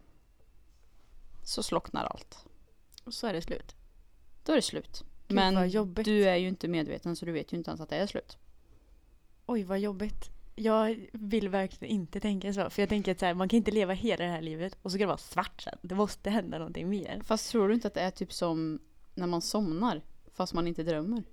så 1.43 1.63
slocknar 1.63 2.05
allt. 2.05 2.45
Och 3.03 3.13
så 3.13 3.27
är 3.27 3.33
det 3.33 3.41
slut. 3.41 3.75
Då 4.45 4.51
är 4.51 4.55
det 4.55 4.61
slut. 4.61 5.03
Gud, 5.27 5.35
men 5.35 5.71
du 5.93 6.23
är 6.23 6.35
ju 6.35 6.47
inte 6.47 6.67
medveten 6.67 7.15
så 7.15 7.25
du 7.25 7.31
vet 7.31 7.53
ju 7.53 7.57
inte 7.57 7.69
ens 7.69 7.81
att 7.81 7.89
det 7.89 7.95
är 7.95 8.07
slut. 8.07 8.37
Oj 9.45 9.63
vad 9.63 9.79
jobbigt. 9.79 10.29
Jag 10.55 11.07
vill 11.13 11.49
verkligen 11.49 11.95
inte 11.95 12.19
tänka 12.19 12.53
så. 12.53 12.69
För 12.69 12.81
jag 12.81 12.89
tänker 12.89 13.11
att 13.11 13.19
så 13.19 13.25
här, 13.25 13.33
man 13.33 13.49
kan 13.49 13.57
inte 13.57 13.71
leva 13.71 13.93
hela 13.93 14.23
det 14.23 14.31
här 14.31 14.41
livet 14.41 14.77
och 14.81 14.91
så 14.91 14.95
ska 14.95 15.03
det 15.03 15.07
vara 15.07 15.17
svart 15.17 15.61
sen. 15.61 15.77
Det 15.81 15.95
måste 15.95 16.29
hända 16.29 16.57
någonting 16.57 16.89
mer. 16.89 17.21
Fast 17.23 17.51
tror 17.51 17.67
du 17.67 17.73
inte 17.73 17.87
att 17.87 17.93
det 17.93 18.01
är 18.01 18.11
typ 18.11 18.33
som 18.33 18.79
när 19.15 19.27
man 19.27 19.41
somnar 19.41 20.01
fast 20.33 20.53
man 20.53 20.67
inte 20.67 20.83
drömmer? 20.83 21.23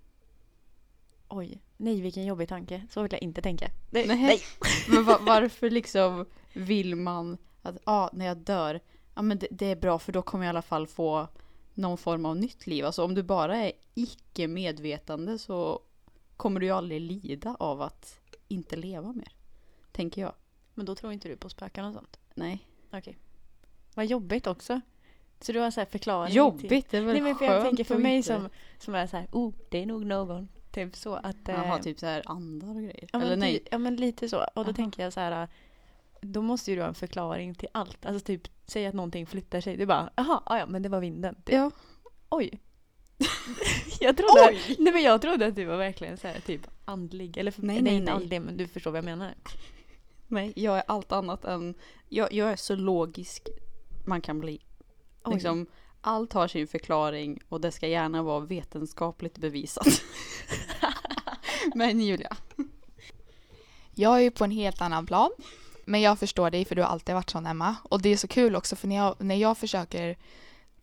Oj, 1.30 1.62
nej 1.76 2.00
vilken 2.00 2.24
jobbig 2.24 2.48
tanke. 2.48 2.86
Så 2.90 3.02
vill 3.02 3.12
jag 3.12 3.22
inte 3.22 3.42
tänka. 3.42 3.70
Nej, 3.90 4.06
Nej. 4.06 4.40
Men 4.88 5.04
va- 5.04 5.18
varför 5.26 5.70
liksom 5.70 6.26
vill 6.52 6.96
man 6.96 7.38
att 7.62 7.76
ah, 7.84 8.08
när 8.12 8.26
jag 8.26 8.36
dör, 8.36 8.80
ja 9.14 9.22
men 9.22 9.38
det, 9.38 9.46
det 9.50 9.66
är 9.66 9.76
bra 9.76 9.98
för 9.98 10.12
då 10.12 10.22
kommer 10.22 10.44
jag 10.44 10.48
i 10.48 10.54
alla 10.54 10.62
fall 10.62 10.86
få 10.86 11.28
någon 11.74 11.98
form 11.98 12.26
av 12.26 12.36
nytt 12.36 12.66
liv. 12.66 12.84
Alltså 12.84 13.04
om 13.04 13.14
du 13.14 13.22
bara 13.22 13.56
är 13.56 13.72
icke 13.94 14.48
medvetande 14.48 15.38
så 15.38 15.80
kommer 16.36 16.60
du 16.60 16.66
ju 16.66 16.72
aldrig 16.72 17.00
lida 17.00 17.56
av 17.58 17.82
att 17.82 18.20
inte 18.48 18.76
leva 18.76 19.12
mer. 19.12 19.32
Tänker 19.92 20.22
jag. 20.22 20.32
Men 20.74 20.86
då 20.86 20.94
tror 20.94 21.12
inte 21.12 21.28
du 21.28 21.36
på 21.36 21.48
spöken 21.48 21.84
och 21.84 21.94
sånt? 21.94 22.18
Nej. 22.34 22.66
Okej. 22.92 23.18
Vad 23.94 24.06
jobbigt 24.06 24.46
också. 24.46 24.80
Så 25.40 25.52
du 25.52 25.58
har 25.58 25.70
så 25.70 25.80
här 25.80 25.86
förklaring 25.86 26.28
till... 26.28 26.36
Jobbigt, 26.36 26.90
det 26.90 26.96
är 26.98 27.02
väl 27.02 27.12
Nej 27.12 27.22
men 27.22 27.34
för 27.34 27.44
jag 27.44 27.64
tänker 27.64 27.84
för 27.84 27.98
mig 27.98 28.16
inte- 28.16 28.26
som, 28.26 28.48
som 28.78 28.94
är 28.94 29.06
så 29.06 29.16
här, 29.16 29.26
oh 29.32 29.52
det 29.70 29.78
är 29.82 29.86
nog 29.86 30.06
någon. 30.06 30.48
Typ 30.70 30.96
så 30.96 31.14
att... 31.14 31.36
Jaha, 31.44 31.76
eh, 31.76 31.82
typ 31.82 31.98
så 31.98 32.06
här 32.06 32.22
andar 32.26 32.68
och 32.68 32.74
grejer. 32.82 33.08
Ja 33.12 33.22
Eller 33.22 33.36
nej. 33.36 33.58
ty- 33.58 33.64
ja 33.70 33.78
men 33.78 33.96
lite 33.96 34.28
så. 34.28 34.38
Och 34.38 34.50
då 34.54 34.60
Aha. 34.60 34.72
tänker 34.72 35.02
jag 35.02 35.12
så 35.12 35.20
här. 35.20 35.48
Då 36.20 36.42
måste 36.42 36.70
ju 36.70 36.76
du 36.76 36.82
ha 36.82 36.88
en 36.88 36.94
förklaring 36.94 37.54
till 37.54 37.68
allt. 37.72 38.06
Alltså 38.06 38.26
typ, 38.26 38.48
säg 38.66 38.86
att 38.86 38.94
någonting 38.94 39.26
flyttar 39.26 39.60
sig. 39.60 39.76
Du 39.76 39.86
bara, 39.86 40.10
jaha, 40.16 40.42
ja 40.46 40.66
men 40.66 40.82
det 40.82 40.88
var 40.88 41.00
vinden. 41.00 41.34
Typ. 41.34 41.54
Ja. 41.54 41.70
Oj. 42.28 42.60
jag 44.00 44.16
trodde, 44.16 44.48
Oj! 44.48 44.76
nej 44.78 44.92
men 44.92 45.02
jag 45.02 45.22
trodde 45.22 45.46
att 45.46 45.54
du 45.54 45.64
var 45.64 45.76
verkligen 45.76 46.16
så 46.16 46.28
här 46.28 46.40
typ 46.40 46.60
andlig. 46.84 47.36
Eller 47.36 47.50
för, 47.50 47.62
Nej, 47.62 47.74
nej, 47.74 47.82
nej, 47.82 47.94
inte 47.94 48.12
nej. 48.12 48.22
andlig 48.22 48.42
men 48.42 48.56
du 48.56 48.68
förstår 48.68 48.90
vad 48.90 48.98
jag 48.98 49.04
menar. 49.04 49.34
Nej, 50.28 50.52
jag 50.56 50.76
är 50.76 50.82
allt 50.86 51.12
annat 51.12 51.44
än... 51.44 51.74
Jag, 52.08 52.32
jag 52.32 52.52
är 52.52 52.56
så 52.56 52.76
logisk 52.76 53.48
man 54.06 54.20
kan 54.20 54.38
bli. 54.40 54.60
Oj. 55.24 55.34
Liksom, 55.34 55.66
allt 56.00 56.32
har 56.32 56.48
sin 56.48 56.66
förklaring 56.68 57.38
och 57.48 57.60
det 57.60 57.72
ska 57.72 57.86
gärna 57.86 58.22
vara 58.22 58.40
vetenskapligt 58.40 59.38
bevisat. 59.38 59.86
Men 61.74 62.00
Julia. 62.00 62.36
Jag 63.94 64.16
är 64.16 64.20
ju 64.20 64.30
på 64.30 64.44
en 64.44 64.50
helt 64.50 64.80
annan 64.80 65.06
plan. 65.06 65.30
Men 65.84 66.00
jag 66.00 66.18
förstår 66.18 66.50
dig 66.50 66.64
för 66.64 66.74
du 66.74 66.82
har 66.82 66.88
alltid 66.88 67.14
varit 67.14 67.30
sån 67.30 67.46
Emma. 67.46 67.76
Och 67.82 68.02
det 68.02 68.08
är 68.08 68.16
så 68.16 68.28
kul 68.28 68.56
också 68.56 68.76
för 68.76 68.88
när 68.88 68.96
jag, 68.96 69.16
när 69.18 69.34
jag 69.34 69.58
försöker 69.58 70.16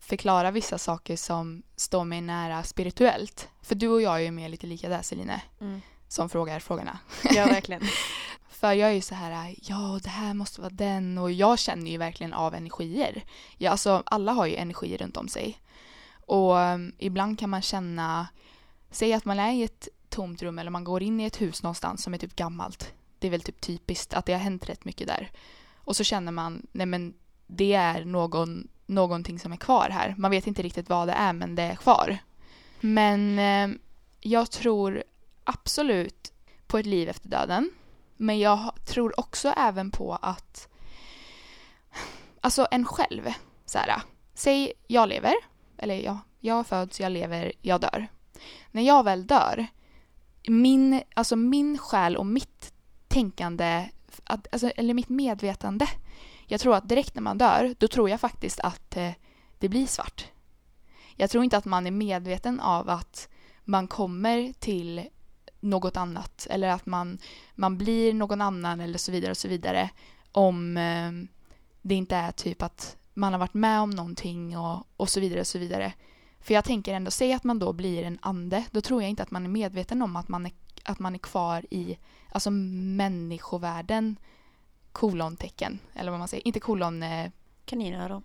förklara 0.00 0.50
vissa 0.50 0.78
saker 0.78 1.16
som 1.16 1.62
står 1.76 2.04
mig 2.04 2.20
nära 2.20 2.62
spirituellt. 2.62 3.48
För 3.62 3.74
du 3.74 3.88
och 3.88 4.02
jag 4.02 4.14
är 4.14 4.18
ju 4.20 4.30
mer 4.30 4.48
lite 4.48 4.66
lika 4.66 4.88
där 4.88 5.02
Celine, 5.02 5.32
Mm. 5.60 5.80
som 6.08 6.28
frågar 6.28 6.60
frågorna. 6.60 6.98
Ja 7.30 7.46
verkligen. 7.46 7.82
För 8.60 8.72
jag 8.72 8.90
är 8.90 8.94
ju 8.94 9.00
så 9.00 9.14
här, 9.14 9.54
ja 9.62 10.00
det 10.02 10.08
här 10.08 10.34
måste 10.34 10.60
vara 10.60 10.70
den 10.70 11.18
och 11.18 11.32
jag 11.32 11.58
känner 11.58 11.90
ju 11.90 11.98
verkligen 11.98 12.32
av 12.32 12.54
energier. 12.54 13.24
Ja, 13.56 13.70
alltså 13.70 14.02
alla 14.06 14.32
har 14.32 14.46
ju 14.46 14.56
energi 14.56 14.96
runt 14.96 15.16
om 15.16 15.28
sig. 15.28 15.58
Och 16.26 16.56
um, 16.56 16.92
ibland 16.98 17.38
kan 17.38 17.50
man 17.50 17.62
känna, 17.62 18.28
säg 18.90 19.12
att 19.12 19.24
man 19.24 19.38
är 19.38 19.52
i 19.52 19.62
ett 19.62 19.88
tomt 20.08 20.42
rum 20.42 20.58
eller 20.58 20.70
man 20.70 20.84
går 20.84 21.02
in 21.02 21.20
i 21.20 21.24
ett 21.24 21.40
hus 21.40 21.62
någonstans 21.62 22.02
som 22.02 22.14
är 22.14 22.18
typ 22.18 22.36
gammalt. 22.36 22.92
Det 23.18 23.26
är 23.26 23.30
väl 23.30 23.42
typ 23.42 23.60
typiskt 23.60 24.14
att 24.14 24.26
det 24.26 24.32
har 24.32 24.40
hänt 24.40 24.68
rätt 24.68 24.84
mycket 24.84 25.06
där. 25.06 25.30
Och 25.76 25.96
så 25.96 26.04
känner 26.04 26.32
man, 26.32 26.66
nej 26.72 26.86
men 26.86 27.14
det 27.46 27.74
är 27.74 28.04
någon, 28.04 28.68
någonting 28.86 29.38
som 29.38 29.52
är 29.52 29.56
kvar 29.56 29.88
här. 29.90 30.14
Man 30.18 30.30
vet 30.30 30.46
inte 30.46 30.62
riktigt 30.62 30.88
vad 30.88 31.08
det 31.08 31.14
är 31.14 31.32
men 31.32 31.54
det 31.54 31.62
är 31.62 31.76
kvar. 31.76 32.18
Men 32.80 33.38
eh, 33.38 33.78
jag 34.20 34.50
tror 34.50 35.02
absolut 35.44 36.32
på 36.66 36.78
ett 36.78 36.86
liv 36.86 37.08
efter 37.08 37.28
döden. 37.28 37.70
Men 38.20 38.38
jag 38.38 38.72
tror 38.84 39.20
också 39.20 39.48
även 39.48 39.90
på 39.90 40.18
att 40.22 40.68
Alltså 42.40 42.66
en 42.70 42.84
själv. 42.84 43.32
Så 43.64 43.78
här, 43.78 44.02
säg 44.34 44.72
jag 44.86 45.08
lever. 45.08 45.34
Eller 45.78 45.94
jag, 45.94 46.18
jag 46.40 46.66
föds, 46.66 47.00
jag 47.00 47.12
lever, 47.12 47.52
jag 47.62 47.80
dör. 47.80 48.06
När 48.70 48.82
jag 48.82 49.04
väl 49.04 49.26
dör. 49.26 49.66
Min, 50.48 51.02
alltså 51.14 51.36
min 51.36 51.78
själ 51.78 52.16
och 52.16 52.26
mitt 52.26 52.72
tänkande, 53.08 53.88
att, 54.24 54.46
alltså, 54.52 54.68
eller 54.68 54.94
mitt 54.94 55.08
medvetande. 55.08 55.86
Jag 56.46 56.60
tror 56.60 56.74
att 56.74 56.88
direkt 56.88 57.14
när 57.14 57.22
man 57.22 57.38
dör, 57.38 57.74
då 57.78 57.88
tror 57.88 58.10
jag 58.10 58.20
faktiskt 58.20 58.60
att 58.60 58.96
eh, 58.96 59.10
det 59.58 59.68
blir 59.68 59.86
svart. 59.86 60.26
Jag 61.16 61.30
tror 61.30 61.44
inte 61.44 61.56
att 61.56 61.64
man 61.64 61.86
är 61.86 61.90
medveten 61.90 62.60
av 62.60 62.90
att 62.90 63.28
man 63.64 63.88
kommer 63.88 64.52
till 64.52 65.08
något 65.60 65.96
annat 65.96 66.46
eller 66.50 66.68
att 66.68 66.86
man, 66.86 67.18
man 67.54 67.78
blir 67.78 68.14
någon 68.14 68.40
annan 68.40 68.80
eller 68.80 68.98
så 68.98 69.12
vidare 69.12 69.30
och 69.30 69.36
så 69.36 69.48
vidare 69.48 69.90
om 70.32 70.76
eh, 70.76 71.12
det 71.82 71.94
inte 71.94 72.16
är 72.16 72.32
typ 72.32 72.62
att 72.62 72.96
man 73.14 73.32
har 73.32 73.40
varit 73.40 73.54
med 73.54 73.80
om 73.80 73.90
någonting 73.90 74.58
och, 74.58 74.86
och 74.96 75.08
så 75.08 75.20
vidare 75.20 75.40
och 75.40 75.46
så 75.46 75.58
vidare. 75.58 75.92
För 76.40 76.54
jag 76.54 76.64
tänker 76.64 76.94
ändå, 76.94 77.10
säg 77.10 77.32
att 77.32 77.44
man 77.44 77.58
då 77.58 77.72
blir 77.72 78.02
en 78.02 78.18
ande, 78.22 78.64
då 78.70 78.80
tror 78.80 79.02
jag 79.02 79.10
inte 79.10 79.22
att 79.22 79.30
man 79.30 79.44
är 79.44 79.48
medveten 79.48 80.02
om 80.02 80.16
att 80.16 80.28
man 80.28 80.46
är, 80.46 80.52
att 80.82 80.98
man 80.98 81.14
är 81.14 81.18
kvar 81.18 81.66
i 81.70 81.98
alltså 82.32 82.50
människovärlden 82.50 84.16
kolontecken, 84.92 85.78
eller 85.94 86.10
vad 86.10 86.18
man 86.18 86.28
säger, 86.28 86.46
inte 86.46 86.60
kolon, 86.60 87.02
eh, 87.02 87.30
Kaninöron. 87.64 88.22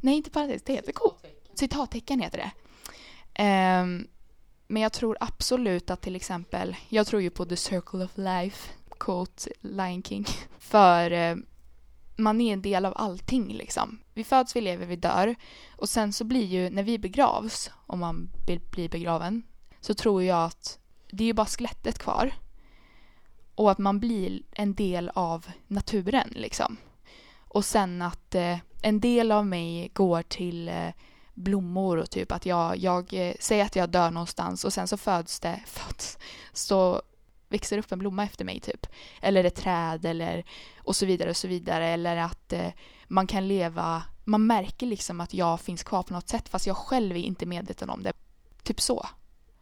nej 0.00 0.16
inte 0.16 0.30
parentes, 0.30 0.62
det 0.62 0.72
heter 0.72 0.92
ko, 0.92 1.14
citattecken 1.54 2.20
heter 2.20 2.38
det. 2.38 2.50
Ehm, 3.34 4.08
men 4.68 4.82
jag 4.82 4.92
tror 4.92 5.16
absolut 5.20 5.90
att 5.90 6.00
till 6.00 6.16
exempel, 6.16 6.76
jag 6.88 7.06
tror 7.06 7.22
ju 7.22 7.30
på 7.30 7.44
the 7.44 7.56
circle 7.56 8.04
of 8.04 8.10
life, 8.14 8.70
quote 8.98 9.50
Lion 9.60 10.02
King. 10.02 10.26
För 10.58 11.10
eh, 11.10 11.36
man 12.16 12.40
är 12.40 12.52
en 12.52 12.62
del 12.62 12.84
av 12.84 12.92
allting 12.96 13.52
liksom. 13.52 13.98
Vi 14.14 14.24
föds, 14.24 14.56
vi 14.56 14.60
lever, 14.60 14.86
vi 14.86 14.96
dör. 14.96 15.34
Och 15.76 15.88
sen 15.88 16.12
så 16.12 16.24
blir 16.24 16.44
ju, 16.44 16.70
när 16.70 16.82
vi 16.82 16.98
begravs, 16.98 17.70
om 17.86 17.98
man 17.98 18.30
vill 18.46 18.60
bli 18.70 18.88
begraven, 18.88 19.42
så 19.80 19.94
tror 19.94 20.22
jag 20.22 20.44
att 20.44 20.78
det 21.10 21.24
är 21.24 21.26
ju 21.26 21.32
bara 21.32 21.46
skelettet 21.46 21.98
kvar. 21.98 22.32
Och 23.54 23.70
att 23.70 23.78
man 23.78 24.00
blir 24.00 24.42
en 24.52 24.74
del 24.74 25.10
av 25.14 25.46
naturen 25.66 26.28
liksom. 26.34 26.76
Och 27.38 27.64
sen 27.64 28.02
att 28.02 28.34
eh, 28.34 28.58
en 28.82 29.00
del 29.00 29.32
av 29.32 29.46
mig 29.46 29.90
går 29.94 30.22
till 30.22 30.68
eh, 30.68 30.90
blommor 31.38 31.96
och 31.96 32.10
typ 32.10 32.32
att 32.32 32.46
jag, 32.46 32.76
jag 32.76 33.14
eh, 33.14 33.34
säger 33.40 33.64
att 33.64 33.76
jag 33.76 33.90
dör 33.90 34.10
någonstans 34.10 34.64
och 34.64 34.72
sen 34.72 34.88
så 34.88 34.96
föds 34.96 35.40
det, 35.40 35.60
föds, 35.66 36.18
så 36.52 37.02
växer 37.48 37.78
upp 37.78 37.92
en 37.92 37.98
blomma 37.98 38.24
efter 38.24 38.44
mig 38.44 38.60
typ. 38.60 38.86
Eller 39.22 39.44
ett 39.44 39.54
träd 39.54 40.04
eller 40.04 40.44
och 40.78 40.96
så 40.96 41.06
vidare 41.06 41.30
och 41.30 41.36
så 41.36 41.48
vidare. 41.48 41.86
Eller 41.86 42.16
att 42.16 42.52
eh, 42.52 42.70
man 43.08 43.26
kan 43.26 43.48
leva, 43.48 44.02
man 44.24 44.46
märker 44.46 44.86
liksom 44.86 45.20
att 45.20 45.34
jag 45.34 45.60
finns 45.60 45.82
kvar 45.82 46.02
på 46.02 46.14
något 46.14 46.28
sätt 46.28 46.48
fast 46.48 46.66
jag 46.66 46.76
själv 46.76 47.16
är 47.16 47.20
inte 47.20 47.46
medveten 47.46 47.90
om 47.90 48.02
det. 48.02 48.12
Typ 48.62 48.80
så. 48.80 49.06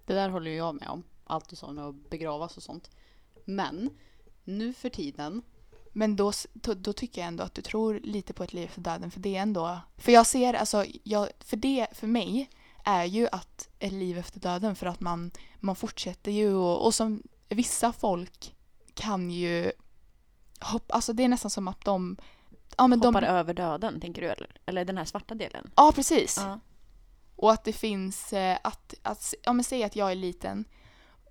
Det 0.06 0.14
där 0.14 0.28
håller 0.28 0.50
ju 0.50 0.56
jag 0.56 0.74
med 0.74 0.88
om. 0.88 1.02
Allt 1.24 1.48
du 1.48 1.56
sa 1.56 1.72
med 1.72 1.84
att 1.84 2.10
begravas 2.10 2.56
och 2.56 2.62
sånt. 2.62 2.90
Men 3.44 3.90
nu 4.44 4.74
för 4.74 4.88
tiden. 4.88 5.42
Men 5.96 6.16
då, 6.16 6.32
då, 6.52 6.74
då 6.74 6.92
tycker 6.92 7.20
jag 7.20 7.28
ändå 7.28 7.44
att 7.44 7.54
du 7.54 7.62
tror 7.62 8.00
lite 8.02 8.32
på 8.32 8.44
ett 8.44 8.52
liv 8.52 8.64
efter 8.64 8.80
döden 8.80 9.10
för 9.10 9.20
det 9.20 9.36
är 9.36 9.42
ändå, 9.42 9.80
för 9.96 10.12
jag 10.12 10.26
ser 10.26 10.54
alltså, 10.54 10.84
jag, 11.02 11.28
för 11.40 11.56
det 11.56 11.86
för 11.92 12.06
mig 12.06 12.50
är 12.84 13.04
ju 13.04 13.28
att 13.32 13.68
ett 13.78 13.92
liv 13.92 14.18
efter 14.18 14.40
döden 14.40 14.76
för 14.76 14.86
att 14.86 15.00
man, 15.00 15.30
man 15.60 15.76
fortsätter 15.76 16.32
ju 16.32 16.54
och, 16.54 16.86
och 16.86 16.94
som 16.94 17.22
vissa 17.48 17.92
folk 17.92 18.54
kan 18.94 19.30
ju 19.30 19.72
hoppa, 20.60 20.94
alltså 20.94 21.12
det 21.12 21.24
är 21.24 21.28
nästan 21.28 21.50
som 21.50 21.68
att 21.68 21.84
de, 21.84 22.16
ja 22.76 22.86
men 22.86 23.02
Hoppar 23.02 23.20
de, 23.20 23.26
över 23.26 23.54
döden, 23.54 24.00
tänker 24.00 24.22
du? 24.22 24.28
Eller, 24.28 24.50
eller 24.66 24.84
den 24.84 24.98
här 24.98 25.04
svarta 25.04 25.34
delen? 25.34 25.70
ja 25.76 25.92
precis. 25.94 26.36
Ja. 26.38 26.60
Och 27.36 27.52
att 27.52 27.64
det 27.64 27.72
finns, 27.72 28.32
eh, 28.32 28.58
att, 28.64 28.94
att 29.02 29.34
ja 29.42 29.52
men 29.52 29.64
säg 29.64 29.84
att 29.84 29.96
jag 29.96 30.10
är 30.10 30.14
liten, 30.14 30.64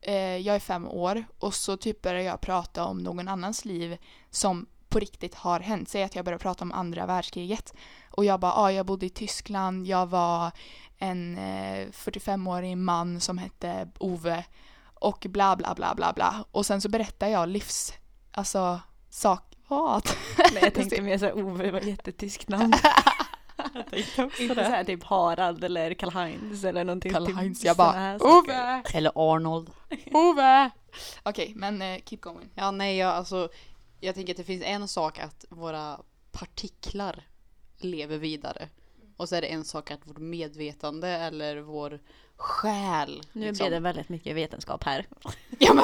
eh, 0.01 0.37
jag 0.37 0.55
är 0.55 0.59
fem 0.59 0.87
år 0.87 1.25
och 1.39 1.53
så 1.53 1.77
typ 1.77 2.01
börjar 2.01 2.21
jag 2.21 2.41
prata 2.41 2.85
om 2.85 2.97
någon 2.97 3.27
annans 3.27 3.65
liv 3.65 3.97
som 4.35 4.65
på 4.89 4.99
riktigt 4.99 5.35
har 5.35 5.59
hänt. 5.59 5.89
Säg 5.89 6.03
att 6.03 6.15
jag 6.15 6.25
börjar 6.25 6.39
prata 6.39 6.63
om 6.63 6.71
andra 6.71 7.05
världskriget 7.05 7.73
och 8.11 8.25
jag 8.25 8.39
bara, 8.39 8.51
ja 8.51 8.61
ah, 8.61 8.71
jag 8.71 8.85
bodde 8.85 9.05
i 9.05 9.09
Tyskland, 9.09 9.87
jag 9.87 10.07
var 10.07 10.51
en 10.97 11.37
eh, 11.37 11.87
45-årig 11.87 12.77
man 12.77 13.19
som 13.21 13.37
hette 13.37 13.89
Ove 13.99 14.43
och 14.93 15.25
bla 15.29 15.55
bla 15.55 15.75
bla 15.75 15.95
bla 15.95 16.13
bla. 16.13 16.45
Och 16.51 16.65
sen 16.65 16.81
så 16.81 16.89
berättar 16.89 17.27
jag 17.27 17.49
livs, 17.49 17.93
alltså 18.31 18.79
sak, 19.09 19.55
vad? 19.67 20.09
Nej, 20.37 20.63
jag 20.63 20.73
tänkte 20.73 21.01
mer 21.01 21.17
såhär, 21.17 21.37
Ove 21.37 21.71
var 21.71 21.79
jättetyskt 21.81 22.49
namn. 22.49 22.73
jag 23.73 23.89
tänkte 23.89 24.23
också 24.23 24.41
Inte 24.41 24.55
såhär 24.55 24.83
typ 24.83 25.03
Harald 25.03 25.63
eller 25.63 25.93
Karl-Heinz 25.93 26.63
eller 26.63 26.83
någonting. 26.83 27.13
Karl-Heinz, 27.13 27.59
typ 27.59 27.65
jag 27.65 27.77
bara. 27.77 28.15
Ove! 28.15 28.83
Eller 28.93 29.11
Arnold. 29.15 29.69
Ove! 30.11 30.69
Okej, 31.23 31.53
men 31.55 31.81
eh, 31.81 31.99
keep 32.05 32.19
going. 32.21 32.49
Ja, 32.55 32.71
nej, 32.71 32.97
jag, 32.97 33.09
alltså, 33.09 33.49
jag 34.05 34.15
tänker 34.15 34.33
att 34.33 34.37
det 34.37 34.43
finns 34.43 34.63
en 34.65 34.87
sak 34.87 35.19
att 35.19 35.45
våra 35.49 35.99
partiklar 36.31 37.23
lever 37.77 38.17
vidare. 38.17 38.69
Och 39.17 39.29
så 39.29 39.35
är 39.35 39.41
det 39.41 39.47
en 39.47 39.65
sak 39.65 39.91
att 39.91 40.07
vårt 40.07 40.17
medvetande 40.17 41.07
eller 41.07 41.57
vår 41.57 41.99
själ. 42.35 43.21
Nu 43.33 43.47
liksom- 43.47 43.63
blev 43.67 43.71
det 43.71 43.79
väldigt 43.83 44.09
mycket 44.09 44.35
vetenskap 44.35 44.83
här. 44.83 45.07
Ja 45.59 45.73
men. 45.73 45.83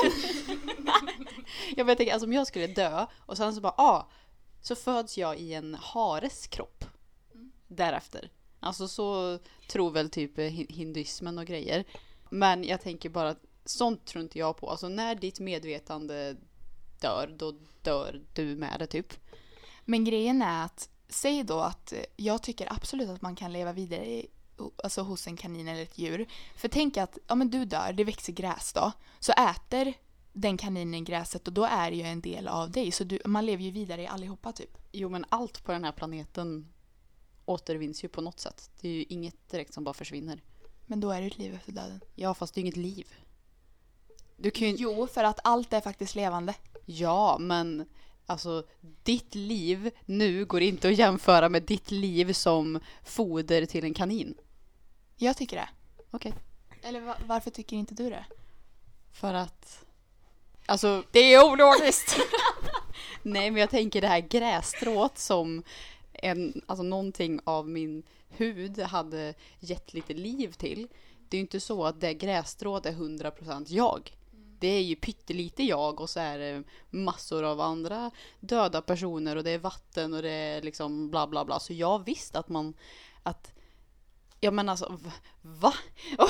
jag 1.75 1.85
vet 1.85 1.99
inte, 1.99 2.13
alltså 2.13 2.25
om 2.27 2.33
jag 2.33 2.47
skulle 2.47 2.67
dö 2.67 3.05
och 3.19 3.37
sen 3.37 3.53
så 3.55 3.61
bara, 3.61 3.73
ah, 3.77 4.07
så 4.61 4.75
föds 4.75 5.17
jag 5.17 5.37
i 5.37 5.53
en 5.53 5.75
hares 5.81 6.47
kropp. 6.47 6.85
Därefter. 7.67 8.29
Alltså 8.59 8.87
så 8.87 9.39
tror 9.69 9.91
väl 9.91 10.09
typ 10.09 10.37
hin- 10.37 10.71
hinduismen 10.73 11.37
och 11.37 11.45
grejer. 11.45 11.83
Men 12.29 12.63
jag 12.63 12.81
tänker 12.81 13.09
bara 13.09 13.29
att 13.29 13.43
sånt 13.65 14.05
tror 14.05 14.23
inte 14.23 14.39
jag 14.39 14.57
på. 14.57 14.69
Alltså 14.69 14.87
när 14.87 15.15
ditt 15.15 15.39
medvetande 15.39 16.35
dör, 17.01 17.35
då 17.37 17.53
dör 17.81 18.21
du 18.33 18.55
med 18.55 18.79
det 18.79 18.87
typ. 18.87 19.13
Men 19.85 20.03
grejen 20.03 20.41
är 20.41 20.65
att, 20.65 20.89
säg 21.09 21.43
då 21.43 21.59
att 21.59 21.93
eh, 21.93 21.99
jag 22.15 22.43
tycker 22.43 22.73
absolut 22.73 23.09
att 23.09 23.21
man 23.21 23.35
kan 23.35 23.53
leva 23.53 23.73
vidare 23.73 24.05
i, 24.05 24.27
alltså 24.83 25.01
hos 25.01 25.27
en 25.27 25.37
kanin 25.37 25.67
eller 25.67 25.83
ett 25.83 25.97
djur. 25.97 26.25
För 26.55 26.67
tänk 26.67 26.97
att, 26.97 27.17
ja 27.27 27.35
men 27.35 27.49
du 27.49 27.65
dör, 27.65 27.93
det 27.93 28.03
växer 28.03 28.33
gräs 28.33 28.73
då. 28.73 28.91
Så 29.19 29.31
äter 29.31 29.93
den 30.33 30.57
kaninen 30.57 31.03
gräset 31.03 31.47
och 31.47 31.53
då 31.53 31.63
är 31.63 31.91
det 31.91 31.97
ju 31.97 32.03
en 32.03 32.21
del 32.21 32.47
av 32.47 32.71
dig. 32.71 32.91
Så 32.91 33.03
du, 33.03 33.19
man 33.25 33.45
lever 33.45 33.63
ju 33.63 33.71
vidare 33.71 34.01
i 34.01 34.07
allihopa 34.07 34.51
typ. 34.51 34.77
Jo 34.91 35.09
men 35.09 35.25
allt 35.29 35.63
på 35.63 35.71
den 35.71 35.83
här 35.83 35.91
planeten 35.91 36.67
återvinns 37.45 38.03
ju 38.03 38.07
på 38.07 38.21
något 38.21 38.39
sätt. 38.39 38.71
Det 38.81 38.87
är 38.87 38.93
ju 38.93 39.03
inget 39.03 39.49
direkt 39.49 39.73
som 39.73 39.83
bara 39.83 39.93
försvinner. 39.93 40.41
Men 40.85 40.99
då 40.99 41.11
är 41.11 41.21
det 41.21 41.27
ett 41.27 41.37
liv 41.37 41.53
efter 41.53 41.71
döden. 41.71 42.01
Ja 42.15 42.33
fast 42.33 42.53
det 42.53 42.59
är 42.59 42.61
inget 42.61 42.77
liv. 42.77 43.07
Du 44.37 44.51
kan 44.51 44.67
ju 44.67 44.75
Jo, 44.77 45.07
för 45.07 45.23
att 45.23 45.39
allt 45.43 45.73
är 45.73 45.81
faktiskt 45.81 46.15
levande. 46.15 46.55
Ja, 46.91 47.37
men 47.39 47.85
alltså 48.25 48.63
ditt 49.03 49.35
liv 49.35 49.91
nu 50.05 50.45
går 50.45 50.61
inte 50.61 50.87
att 50.89 50.97
jämföra 50.97 51.49
med 51.49 51.63
ditt 51.63 51.91
liv 51.91 52.33
som 52.33 52.79
foder 53.03 53.65
till 53.65 53.83
en 53.83 53.93
kanin. 53.93 54.35
Jag 55.17 55.37
tycker 55.37 55.55
det. 55.57 55.69
Okej. 56.11 56.33
Eller 56.83 56.99
va- 57.01 57.17
varför 57.27 57.51
tycker 57.51 57.75
inte 57.75 57.93
du 57.93 58.09
det? 58.09 58.25
För 59.13 59.33
att... 59.33 59.85
Alltså, 60.65 61.03
Det 61.11 61.19
är 61.33 61.51
ologiskt! 61.51 62.17
nej 63.23 63.51
men 63.51 63.59
jag 63.61 63.69
tänker 63.69 64.01
det 64.01 64.07
här 64.07 64.19
grässtrået 64.19 65.17
som 65.17 65.63
en, 66.13 66.61
alltså 66.65 66.83
någonting 66.83 67.39
av 67.43 67.69
min 67.69 68.03
hud 68.29 68.79
hade 68.79 69.33
gett 69.59 69.93
lite 69.93 70.13
liv 70.13 70.51
till. 70.51 70.87
Det 71.29 71.37
är 71.37 71.39
ju 71.39 71.41
inte 71.41 71.59
så 71.59 71.85
att 71.85 72.01
det 72.01 72.13
grässtrået 72.13 72.85
är 72.85 72.91
100% 72.91 73.65
jag. 73.67 74.11
Det 74.61 74.67
är 74.67 74.81
ju 74.81 74.95
pyttelite 74.95 75.63
jag 75.63 76.01
och 76.01 76.09
så 76.09 76.19
är 76.19 76.37
det 76.39 76.63
massor 76.89 77.43
av 77.43 77.61
andra 77.61 78.11
döda 78.39 78.81
personer 78.81 79.35
och 79.35 79.43
det 79.43 79.51
är 79.51 79.57
vatten 79.57 80.13
och 80.13 80.21
det 80.21 80.29
är 80.31 80.61
liksom 80.61 81.09
bla 81.09 81.27
bla 81.27 81.45
bla. 81.45 81.59
Så 81.59 81.73
jag 81.73 82.05
visste 82.05 82.39
att 82.39 82.49
man, 82.49 82.73
att, 83.23 83.51
ja 84.39 84.51
men 84.51 84.69
alltså, 84.69 84.99
va? 85.41 85.73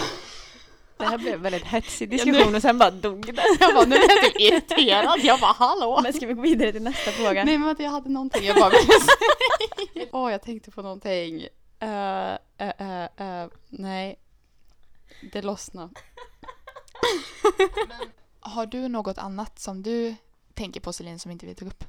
Det 0.97 1.05
här 1.07 1.17
blev 1.17 1.33
en 1.33 1.41
väldigt 1.41 1.63
hetsig 1.65 2.13
Ja, 2.13 2.25
nu- 2.25 2.31
diskussion 2.31 2.55
och 2.55 2.61
sen 2.61 2.77
bara 2.77 2.91
dog 2.91 3.25
det. 3.35 3.43
Jag 3.59 3.73
bara, 3.75 3.83
nu 3.85 3.95
blev 3.95 4.09
jag 4.09 4.23
lite 4.23 4.43
irriterad. 4.43 5.19
Jag 5.23 5.39
bara, 5.39 5.51
hallå? 5.51 5.99
Men 6.03 6.13
ska 6.13 6.27
vi 6.27 6.33
gå 6.33 6.41
vidare 6.41 6.71
till 6.71 6.81
nästa 6.83 7.11
fråga? 7.11 7.43
Nej 7.43 7.57
men 7.57 7.67
vänta, 7.67 7.83
jag 7.83 7.89
hade 7.91 8.09
någonting 8.09 8.43
jag 8.45 8.55
bara 8.55 8.69
ville 8.69 8.83
säga. 9.93 10.07
Åh, 10.11 10.31
jag 10.31 10.41
tänkte 10.41 10.71
på 10.71 10.81
någonting. 10.81 11.35
Uh, 11.83 12.35
uh, 12.61 12.81
uh, 12.81 13.27
uh, 13.27 13.49
nej. 13.69 14.19
Det 15.33 15.41
lossnade. 15.41 15.93
Har 18.41 18.65
du 18.65 18.87
något 18.87 19.17
annat 19.17 19.59
som 19.59 19.83
du 19.83 20.15
tänker 20.53 20.79
på 20.79 20.93
Celine 20.93 21.19
som 21.19 21.31
inte 21.31 21.45
vi 21.45 21.55
tog 21.55 21.67
upp? 21.67 21.83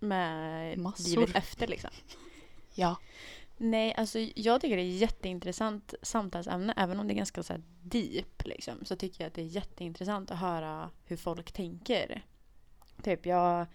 Med 0.00 0.78
Massor. 0.78 1.20
livet 1.20 1.36
efter 1.36 1.66
liksom. 1.66 1.90
Ja. 2.74 2.96
Nej, 3.56 3.94
alltså 3.94 4.18
jag 4.18 4.60
tycker 4.60 4.76
det 4.76 4.82
är 4.82 4.96
jätteintressant 4.96 5.94
samtalsämne, 6.02 6.74
även 6.76 7.00
om 7.00 7.08
det 7.08 7.14
är 7.14 7.16
ganska 7.16 7.42
så 7.42 7.52
här 7.52 7.62
deep 7.82 8.46
liksom, 8.46 8.84
så 8.84 8.96
tycker 8.96 9.24
jag 9.24 9.28
att 9.28 9.34
det 9.34 9.42
är 9.42 9.46
jätteintressant 9.46 10.30
att 10.30 10.38
höra 10.38 10.90
hur 11.04 11.16
folk 11.16 11.52
tänker. 11.52 12.22
Typ 13.02 13.26
jag, 13.26 13.66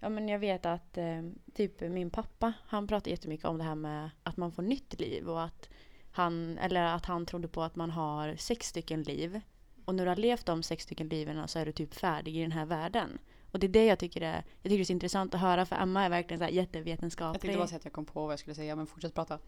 ja 0.00 0.08
men 0.08 0.28
jag 0.28 0.38
vet 0.38 0.66
att 0.66 0.98
eh, 0.98 1.22
typ 1.54 1.80
min 1.80 2.10
pappa, 2.10 2.52
han 2.66 2.86
pratar 2.86 3.10
jättemycket 3.10 3.46
om 3.46 3.58
det 3.58 3.64
här 3.64 3.74
med 3.74 4.10
att 4.22 4.36
man 4.36 4.52
får 4.52 4.62
nytt 4.62 5.00
liv 5.00 5.28
och 5.28 5.42
att 5.42 5.68
han, 6.12 6.58
eller 6.58 6.82
att 6.82 7.06
han 7.06 7.26
trodde 7.26 7.48
på 7.48 7.62
att 7.62 7.76
man 7.76 7.90
har 7.90 8.36
sex 8.36 8.66
stycken 8.66 9.02
liv 9.02 9.40
och 9.88 9.94
när 9.94 10.04
du 10.04 10.10
har 10.10 10.16
levt 10.16 10.46
de 10.46 10.62
sex 10.62 10.82
stycken 10.84 11.08
liven 11.08 11.48
så 11.48 11.58
är 11.58 11.66
du 11.66 11.72
typ 11.72 11.94
färdig 11.94 12.36
i 12.36 12.42
den 12.42 12.52
här 12.52 12.66
världen. 12.66 13.18
Och 13.52 13.58
det 13.58 13.66
är 13.66 13.68
det 13.68 13.84
jag 13.84 13.98
tycker 13.98 14.20
är, 14.20 14.34
jag 14.34 14.62
tycker 14.62 14.76
det 14.76 14.82
är 14.82 14.84
så 14.84 14.92
intressant 14.92 15.34
att 15.34 15.40
höra 15.40 15.66
för 15.66 15.76
Emma 15.76 16.04
är 16.04 16.10
verkligen 16.10 16.38
så 16.38 16.44
här 16.44 16.50
jättevetenskaplig. 16.52 17.34
Jag 17.34 17.40
tänkte 17.40 17.58
bara 17.58 17.66
säga 17.66 17.76
att 17.78 17.84
jag 17.84 17.92
kom 17.92 18.04
på 18.04 18.22
vad 18.22 18.32
jag 18.32 18.38
skulle 18.38 18.54
säga, 18.54 18.76
men 18.76 18.86
fortsätt 18.86 19.14
prata. 19.14 19.38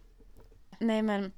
Nej 0.79 1.03
men, 1.03 1.33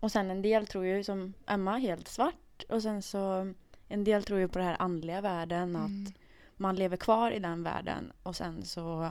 och 0.00 0.12
sen 0.12 0.30
en 0.30 0.42
del 0.42 0.66
tror 0.66 0.84
ju 0.84 1.04
som 1.04 1.32
Emma 1.46 1.76
helt 1.78 2.08
svart 2.08 2.62
och 2.68 2.82
sen 2.82 3.02
så 3.02 3.52
en 3.88 4.04
del 4.04 4.22
tror 4.24 4.38
ju 4.40 4.48
på 4.48 4.58
det 4.58 4.64
här 4.64 4.76
andliga 4.78 5.20
världen 5.20 5.76
Mm. 5.76 5.84
att 6.06 6.12
man 6.56 6.76
lever 6.76 6.96
kvar 6.96 7.30
i 7.30 7.38
den 7.38 7.62
världen 7.62 8.12
och 8.22 8.36
sen 8.36 8.64
så 8.64 9.02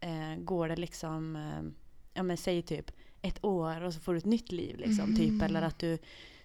eh, 0.00 0.36
går 0.38 0.68
det 0.68 0.76
liksom, 0.76 1.36
eh, 1.36 1.62
ja 2.14 2.22
men 2.22 2.36
säg 2.36 2.62
typ 2.62 2.90
ett 3.22 3.44
år 3.44 3.80
och 3.84 3.94
så 3.94 4.00
får 4.00 4.12
du 4.12 4.18
ett 4.18 4.24
nytt 4.24 4.52
liv 4.52 4.76
liksom 4.78 5.04
Mm. 5.04 5.16
typ 5.16 5.42
eller 5.42 5.62
att 5.62 5.78
du, 5.78 5.98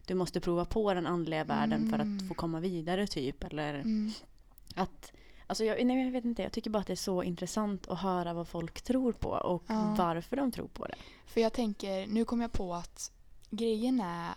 du 0.09 0.15
måste 0.15 0.39
prova 0.39 0.65
på 0.65 0.93
den 0.93 1.07
andliga 1.07 1.43
världen 1.43 1.89
för 1.89 1.99
Mm. 1.99 2.17
att 2.17 2.27
få 2.27 2.33
komma 2.33 2.59
vidare 2.59 3.07
typ 3.07 3.43
eller 3.43 3.73
Mm. 3.73 4.11
att 4.75 5.11
Alltså 5.47 5.63
jag, 5.63 5.85
nej, 5.85 6.05
jag 6.05 6.11
vet 6.11 6.25
inte, 6.25 6.41
jag 6.43 6.51
tycker 6.51 6.69
bara 6.69 6.79
att 6.79 6.87
det 6.87 6.93
är 6.93 6.95
så 6.95 7.23
intressant 7.23 7.87
att 7.87 7.99
höra 7.99 8.33
vad 8.33 8.47
folk 8.47 8.81
tror 8.81 9.11
på 9.13 9.29
och 9.29 9.63
Ja. 9.67 9.95
varför 9.97 10.35
de 10.35 10.51
tror 10.51 10.67
på 10.67 10.85
det. 10.85 10.95
För 11.25 11.41
jag 11.41 11.53
tänker, 11.53 12.07
nu 12.07 12.25
kom 12.25 12.41
jag 12.41 12.51
på 12.51 12.73
att 12.75 13.11
grejen 13.49 14.01
är 14.01 14.33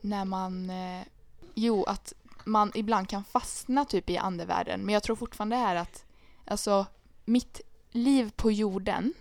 när 0.00 0.24
man, 0.24 0.70
eh, 0.70 1.02
jo 1.54 1.84
att 1.84 2.12
man 2.44 2.72
ibland 2.74 3.08
kan 3.08 3.24
fastna 3.24 3.84
typ 3.84 4.10
i 4.10 4.18
andevärlden 4.18 4.80
men 4.80 4.92
jag 4.92 5.02
tror 5.02 5.16
fortfarande 5.16 5.56
är 5.56 5.76
att 5.76 6.04
alltså 6.44 6.86
mitt 7.24 7.60
liv 7.90 8.32
på 8.36 8.50
jorden 8.52 9.12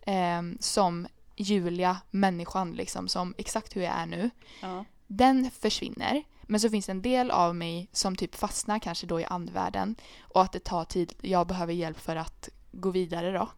eh, 0.00 0.42
som 0.60 1.06
Julia, 1.36 1.96
människan 2.10 2.72
liksom, 2.72 3.08
som 3.08 3.34
exakt 3.38 3.76
hur 3.76 3.82
jag 3.82 3.94
är 3.94 4.06
nu, 4.06 4.30
Ja 4.62 4.84
den 5.08 5.50
försvinner. 5.50 6.22
Men 6.42 6.60
så 6.60 6.70
finns 6.70 6.86
det 6.86 6.92
en 6.92 7.02
del 7.02 7.30
av 7.30 7.56
mig 7.56 7.88
som 7.92 8.16
typ 8.16 8.34
fastnar 8.34 8.78
kanske 8.78 9.06
då 9.06 9.20
i 9.20 9.24
andevärlden 9.24 9.96
och 10.20 10.42
att 10.42 10.52
det 10.52 10.64
tar 10.64 10.84
tid, 10.84 11.12
jag 11.20 11.46
behöver 11.46 11.72
hjälp 11.72 12.00
för 12.00 12.16
att 12.16 12.48
gå 12.72 12.90
vidare 12.90 13.32
då. 13.32 13.48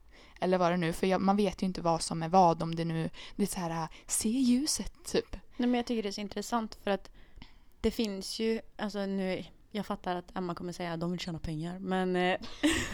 Eller 0.41 0.59
vad 0.59 0.73
det 0.73 0.77
nu, 0.77 0.93
för 0.93 1.07
jag, 1.07 1.21
man 1.21 1.37
vet 1.37 1.63
ju 1.63 1.67
inte 1.67 1.81
vad 1.81 2.03
som 2.03 2.23
är 2.23 2.29
vad 2.29 2.63
om 2.63 2.75
det 2.75 2.85
nu, 2.85 3.11
det 3.37 3.43
är 3.43 3.47
så 3.47 3.61
här, 3.61 3.89
se 4.07 4.29
ljuset 4.29 4.93
typ. 5.05 5.37
Nej, 5.57 5.69
men 5.69 5.75
jag 5.75 5.87
tycker 5.87 6.03
det 6.03 6.09
är 6.09 6.13
så 6.13 6.21
intressant 6.21 6.79
för 6.83 6.91
att 6.91 7.11
det 7.81 7.91
finns 7.91 8.39
ju, 8.39 8.61
alltså 8.77 9.07
nu, 9.07 9.45
jag 9.73 9.87
fattar 9.87 10.17
att 10.17 10.37
Emma 10.37 10.55
kommer 10.55 10.73
säga 10.73 10.93
att 10.93 11.01
de 11.01 11.11
vill 11.11 11.21
tjäna 11.21 11.39
pengar, 11.39 11.79
men 11.79 12.17
eh, 12.17 12.37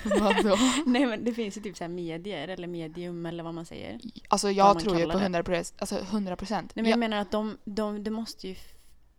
Vadå? 0.21 0.57
nej 0.87 1.07
men 1.07 1.25
det 1.25 1.33
finns 1.35 1.57
ju 1.57 1.61
typ 1.61 1.77
så 1.77 1.85
här 1.85 1.89
medier 1.89 2.49
eller 2.49 2.67
medium 2.69 3.27
eller 3.27 3.43
vad 3.45 3.55
man 3.55 3.67
säger. 3.67 4.01
Alltså 4.29 4.51
jag 4.51 4.81
tror 4.81 4.97
ju 4.99 5.05
på 5.07 5.13
det. 5.13 5.19
100 5.19 5.43
procent, 5.43 5.75
alltså 5.81 5.99
100 5.99 6.37
procent. 6.37 6.73
Nej 6.77 6.83
men 6.83 6.91
jag 6.91 6.99
menar 6.99 7.17
att 7.17 7.31
de, 7.31 7.59
de, 7.65 8.05
det 8.05 8.11
måste 8.11 8.49
ju 8.49 8.55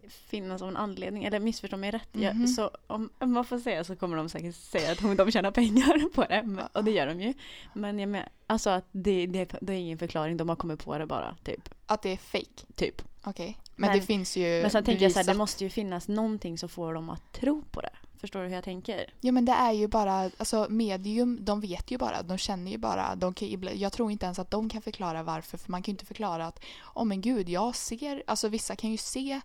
finnas 0.10 0.62
av 0.62 0.68
en 0.70 0.78
anledning, 0.78 1.24
eller 1.24 1.40
missförstå 1.40 1.78
mig 1.78 1.92
rätt. 1.92 2.10
Jag, 2.12 2.36
Mhm. 2.36 2.48
så 2.48 2.72
om 2.88 3.10
Emma 3.20 3.44
får 3.44 3.60
säga 3.60 3.84
så 3.84 3.96
kommer 3.96 4.18
de 4.18 4.30
säkert 4.30 4.56
säga 4.56 4.92
att 4.92 5.18
de, 5.18 5.32
tjänar 5.32 5.52
pengar 5.52 6.10
på 6.14 6.22
det, 6.26 6.44
men- 6.46 6.66
och 6.74 6.84
det 6.84 6.92
gör 6.92 7.08
de 7.08 7.22
ju. 7.22 7.34
Men 7.74 8.00
jag 8.00 8.10
menar, 8.10 8.30
alltså 8.48 8.70
att 8.70 8.86
det, 8.92 9.26
det, 9.28 9.56
det 9.62 9.74
är 9.74 9.78
ingen 9.78 9.98
förklaring, 9.98 10.38
de 10.38 10.50
har 10.50 10.56
kommit 10.56 10.84
på 10.86 10.98
det 10.98 11.06
bara, 11.06 11.36
typ. 11.44 11.70
Att 11.86 12.02
det 12.02 12.10
är 12.10 12.18
fake. 12.18 12.66
typ. 12.76 13.02
Okej. 13.24 13.58
Men, 13.80 13.90
Men- 13.90 14.00
det 14.00 14.06
finns 14.06 14.38
ju 14.38 14.62
Men 14.62 14.72
sen 14.72 14.84
tänker 14.84 15.04
jag 15.04 15.12
så 15.12 15.20
här, 15.20 15.26
det 15.26 15.34
måste 15.34 15.64
ju 15.64 15.70
finnas 15.70 16.08
någonting 16.08 16.58
som 16.58 16.70
får 16.70 16.94
dem 16.94 17.10
att 17.10 17.32
tro 17.34 17.64
på 17.72 17.82
det. 17.82 17.90
Förstår 18.22 18.40
du 18.42 18.48
hur 18.48 18.56
jag 18.56 18.64
tänker? 18.64 19.14
Ja 19.22 19.32
men 19.32 19.46
det 19.46 19.52
är 19.52 19.72
ju 19.72 19.88
bara, 19.88 20.30
alltså 20.38 20.68
medium, 20.70 21.38
de 21.42 21.62
vet 21.62 21.92
ju 21.92 21.98
bara, 21.98 22.22
de 22.22 22.38
känner 22.38 22.72
ju 22.72 22.78
bara. 22.78 23.16
De 23.16 23.34
kan, 23.34 23.70
jag 23.74 23.94
tror 23.94 24.12
inte 24.12 24.26
ens 24.26 24.40
att 24.40 24.52
de 24.52 24.70
kan 24.70 24.82
förklara 24.82 25.24
varför, 25.24 25.58
för 25.58 25.72
man 25.72 25.84
kan 25.84 25.92
ju 25.92 25.94
inte 25.94 26.06
förklara 26.06 26.46
att, 26.48 26.60
åh 26.96 27.06
men 27.06 27.22
gud, 27.22 27.50
jag 27.50 27.76
ser, 27.76 28.24
alltså 28.28 28.48
vissa 28.50 28.76
kan 28.76 28.92
ju 28.92 28.98
se 28.98 29.42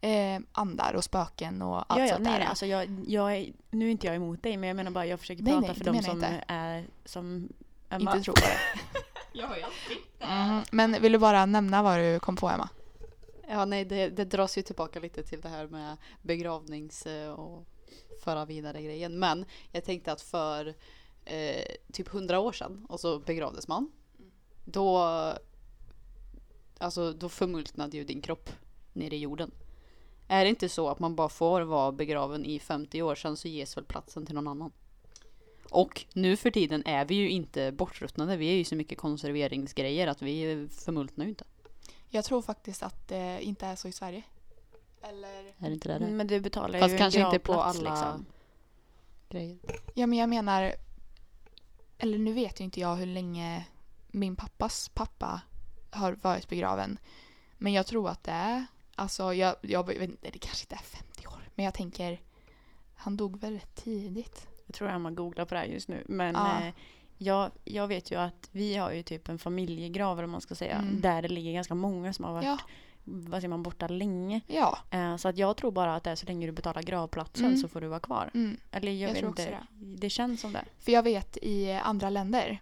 eh, 0.00 0.40
andar 0.52 0.94
och 0.94 1.04
spöken 1.04 1.62
och 1.62 1.76
allt 1.92 2.00
ja, 2.00 2.06
ja, 2.06 2.08
sånt 2.08 2.22
nej, 2.24 2.32
där. 2.32 2.38
nej, 2.38 2.48
alltså 2.48 2.66
jag, 2.66 3.04
jag 3.08 3.36
är, 3.36 3.52
nu 3.70 3.86
är 3.86 3.90
inte 3.90 4.06
jag 4.06 4.16
emot 4.16 4.42
dig, 4.42 4.56
men 4.56 4.68
jag 4.68 4.76
menar 4.76 4.90
bara 4.90 5.06
jag 5.06 5.20
försöker 5.20 5.42
Nej, 5.42 5.52
prata 5.52 5.66
nej, 5.66 5.76
för 5.76 5.84
de 5.84 6.02
som 6.02 6.12
inte. 6.16 6.44
är 6.48 6.86
som 7.04 7.48
Emma. 7.90 8.10
Inte 8.16 8.24
tror 8.24 8.34
på 8.34 8.40
det. 8.40 8.80
Jag 9.32 9.46
har 9.48 9.56
ju 9.56 9.62
alltid 9.62 9.96
Mhm. 10.28 10.62
Men 10.70 11.02
vill 11.02 11.12
du 11.12 11.18
bara 11.18 11.46
nämna 11.46 11.82
vad 11.82 11.98
du 11.98 12.20
kom 12.20 12.36
på 12.36 12.48
Emma? 12.50 12.68
Ja, 13.48 13.64
nej, 13.64 13.84
det, 13.84 14.08
det 14.08 14.24
dras 14.24 14.58
ju 14.58 14.62
tillbaka 14.62 15.00
lite 15.00 15.22
till 15.22 15.40
det 15.40 15.48
här 15.48 15.66
med 15.66 15.96
begravnings 16.22 17.06
eh, 17.06 17.30
och 17.30 17.66
föra 18.24 18.44
vidare 18.44 18.82
grejen. 18.82 19.18
Men 19.18 19.44
jag 19.72 19.84
tänkte 19.84 20.12
att 20.12 20.20
för 20.20 20.74
eh, 21.24 21.64
typ 21.92 22.08
hundra 22.08 22.40
år 22.40 22.52
sedan 22.52 22.86
och 22.88 23.00
så 23.00 23.18
begravdes 23.18 23.68
man. 23.68 23.90
Då, 24.64 24.98
alltså, 26.78 27.12
då 27.12 27.28
förmultnade 27.28 27.96
ju 27.96 28.04
din 28.04 28.20
kropp 28.20 28.50
nere 28.92 29.16
i 29.16 29.18
jorden. 29.18 29.50
Är 30.28 30.44
det 30.44 30.50
inte 30.50 30.68
så 30.68 30.88
att 30.88 30.98
man 30.98 31.16
bara 31.16 31.28
får 31.28 31.60
vara 31.60 31.92
begraven 31.92 32.44
i 32.44 32.58
50 32.58 33.02
år 33.02 33.14
sedan 33.14 33.36
så 33.36 33.48
ges 33.48 33.76
väl 33.76 33.84
platsen 33.84 34.26
till 34.26 34.34
någon 34.34 34.48
annan? 34.48 34.72
Och 35.70 36.04
nu 36.12 36.36
för 36.36 36.50
tiden 36.50 36.82
är 36.86 37.04
vi 37.04 37.14
ju 37.14 37.30
inte 37.30 37.72
bortruttnade. 37.72 38.36
Vi 38.36 38.48
är 38.48 38.54
ju 38.54 38.64
så 38.64 38.76
mycket 38.76 38.98
konserveringsgrejer 38.98 40.06
att 40.06 40.22
vi 40.22 40.68
förmultnar 40.70 41.24
ju 41.24 41.28
inte. 41.28 41.44
Jag 42.08 42.24
tror 42.24 42.42
faktiskt 42.42 42.82
att 42.82 43.08
det 43.08 43.42
inte 43.42 43.66
är 43.66 43.76
så 43.76 43.88
i 43.88 43.92
Sverige. 43.92 44.22
Eller? 45.02 45.28
Är 45.58 45.68
det 45.68 45.72
inte 45.72 45.88
det? 45.88 45.98
det? 45.98 46.06
Men 46.12 46.26
du 46.26 46.40
betalar 46.40 46.80
Fast 46.80 46.94
ju 46.94 46.98
kanske 46.98 47.20
en 47.20 47.26
inte 47.26 47.38
på 47.38 47.52
gravplats, 47.52 47.78
alla 47.78 47.90
liksom. 47.90 48.26
grejer. 49.28 49.58
Ja 49.94 50.06
men 50.06 50.18
jag 50.18 50.28
menar, 50.28 50.74
eller 51.98 52.18
nu 52.18 52.32
vet 52.32 52.60
ju 52.60 52.64
inte 52.64 52.80
jag 52.80 52.96
hur 52.96 53.06
länge 53.06 53.64
min 54.06 54.36
pappas 54.36 54.88
pappa 54.88 55.40
har 55.90 56.12
varit 56.12 56.48
begraven. 56.48 56.98
Men 57.58 57.72
jag 57.72 57.86
tror 57.86 58.08
att 58.08 58.24
det 58.24 58.30
är, 58.32 58.66
alltså 58.94 59.34
jag, 59.34 59.56
jag 59.60 59.86
vet 59.86 60.02
inte, 60.02 60.30
det 60.30 60.38
kanske 60.38 60.64
inte 60.64 60.74
är 60.74 60.86
50 60.98 61.26
år. 61.26 61.48
Men 61.54 61.64
jag 61.64 61.74
tänker, 61.74 62.20
han 62.94 63.16
dog 63.16 63.40
väl 63.40 63.52
rätt 63.54 63.74
tidigt. 63.74 64.46
Jag 64.66 64.74
tror 64.74 64.88
Emma 64.88 65.10
googlar 65.10 65.44
på 65.44 65.54
det 65.54 65.60
här 65.60 65.66
just 65.66 65.88
nu. 65.88 66.04
Men 66.08 66.34
Ja. 66.34 66.66
eh, 66.66 66.74
jag, 67.18 67.50
jag 67.64 67.86
vet 67.88 68.10
ju 68.10 68.18
att 68.20 68.48
vi 68.52 68.76
har 68.76 68.92
ju 68.92 69.02
typ 69.02 69.28
en 69.28 69.38
familjegrav 69.38 70.18
om 70.20 70.30
man 70.30 70.40
ska 70.40 70.54
säga. 70.54 70.76
Mm. 70.76 71.00
Där 71.00 71.22
det 71.22 71.28
ligger 71.28 71.52
ganska 71.52 71.74
många 71.74 72.12
som 72.12 72.24
har 72.24 72.32
varit 72.32 72.44
Ja, 72.44 72.58
vad 73.04 73.40
säger 73.40 73.48
man, 73.48 73.62
borta 73.62 73.88
länge. 73.88 74.40
ja. 74.46 74.78
Eh, 74.90 75.16
så 75.16 75.28
att 75.28 75.38
jag 75.38 75.56
tror 75.56 75.70
bara 75.70 75.96
att 75.96 76.04
det 76.04 76.10
är 76.10 76.14
så 76.14 76.26
länge 76.26 76.46
du 76.46 76.52
betalar 76.52 76.82
gravplatsen 76.82 77.44
Mm. 77.46 77.56
så 77.58 77.68
får 77.68 77.80
du 77.80 77.86
vara 77.86 78.00
kvar. 78.00 78.30
Mm. 78.34 78.56
Eller 78.70 78.92
jag, 78.92 79.10
Jag 79.10 79.14
vet 79.14 79.22
inte. 79.24 79.58
Det. 79.78 80.10
känns 80.10 80.40
som 80.40 80.52
det. 80.52 80.64
För 80.78 80.92
jag 80.92 81.02
vet 81.02 81.36
i 81.42 81.72
andra 81.72 82.10
länder, 82.10 82.58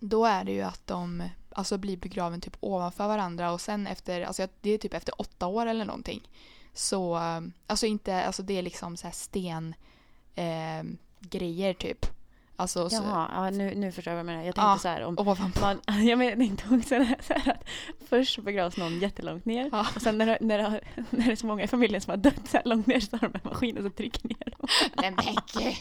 då 0.00 0.24
är 0.24 0.44
det 0.44 0.52
ju 0.52 0.62
att 0.62 0.86
de 0.86 1.22
alltså, 1.50 1.78
blir 1.78 1.96
begraven 1.96 2.40
typ 2.40 2.56
ovanför 2.60 3.08
varandra 3.08 3.52
och 3.52 3.60
sen 3.60 3.86
efter, 3.86 4.20
alltså 4.22 4.48
det 4.60 4.70
är 4.70 4.78
typ 4.78 4.94
efter 4.94 5.20
åtta 5.20 5.46
år 5.46 5.66
eller 5.66 5.84
någonting, 5.84 6.28
Så, 6.74 7.16
eh, 7.16 7.40
alltså 7.66 7.86
inte, 7.86 8.22
alltså 8.24 8.42
det 8.42 8.58
är 8.58 8.62
liksom 8.62 8.96
så 8.96 9.08
sten 9.12 9.74
eh, 10.34 10.82
grejer 11.20 11.74
typ. 11.74 12.06
Alltså 12.60 12.90
så, 12.90 12.96
Jaha, 12.96 13.30
ja, 13.34 13.50
nu, 13.50 13.74
nu 13.74 13.92
förstår 13.92 14.10
jag 14.12 14.16
vad 14.16 14.24
du 14.24 14.30
menar. 14.30 14.44
Jag 14.44 14.54
tänkte 14.54 14.70
Ja. 14.70 14.78
så 14.78 14.88
här 14.88 15.02
om 15.02 15.18
ovanpå. 15.18 15.60
man, 15.60 15.80
jag 16.06 16.18
menar 16.18 16.44
inte 16.44 16.64
också 16.70 16.88
så 17.22 17.34
här 17.34 17.50
att 17.52 17.64
först 18.08 18.38
begravs 18.38 18.76
någon 18.76 18.98
jättelångt 19.00 19.44
ner 19.44 19.68
Ja. 19.72 19.86
och 19.96 20.02
sen 20.02 20.18
när, 20.18 20.26
det- 20.26 20.38
när, 20.40 20.58
det, 20.58 20.80
när 21.10 21.26
det 21.26 21.32
är 21.32 21.36
så 21.36 21.46
många 21.46 21.64
i 21.64 21.66
familjen 21.66 22.00
som 22.00 22.10
har 22.10 22.16
dött 22.16 22.48
så 22.48 22.56
här 22.56 22.64
långt 22.64 22.86
ner 22.86 23.00
så 23.00 23.16
har 23.16 23.28
de 23.28 23.34
en 23.34 23.40
maskin 23.50 23.76
och 23.78 23.84
så 23.84 23.90
trycker 23.90 24.28
ner 24.28 24.50
dem. 24.58 24.68
Nej 24.96 25.10
men 25.10 25.24
gud. 25.54 25.74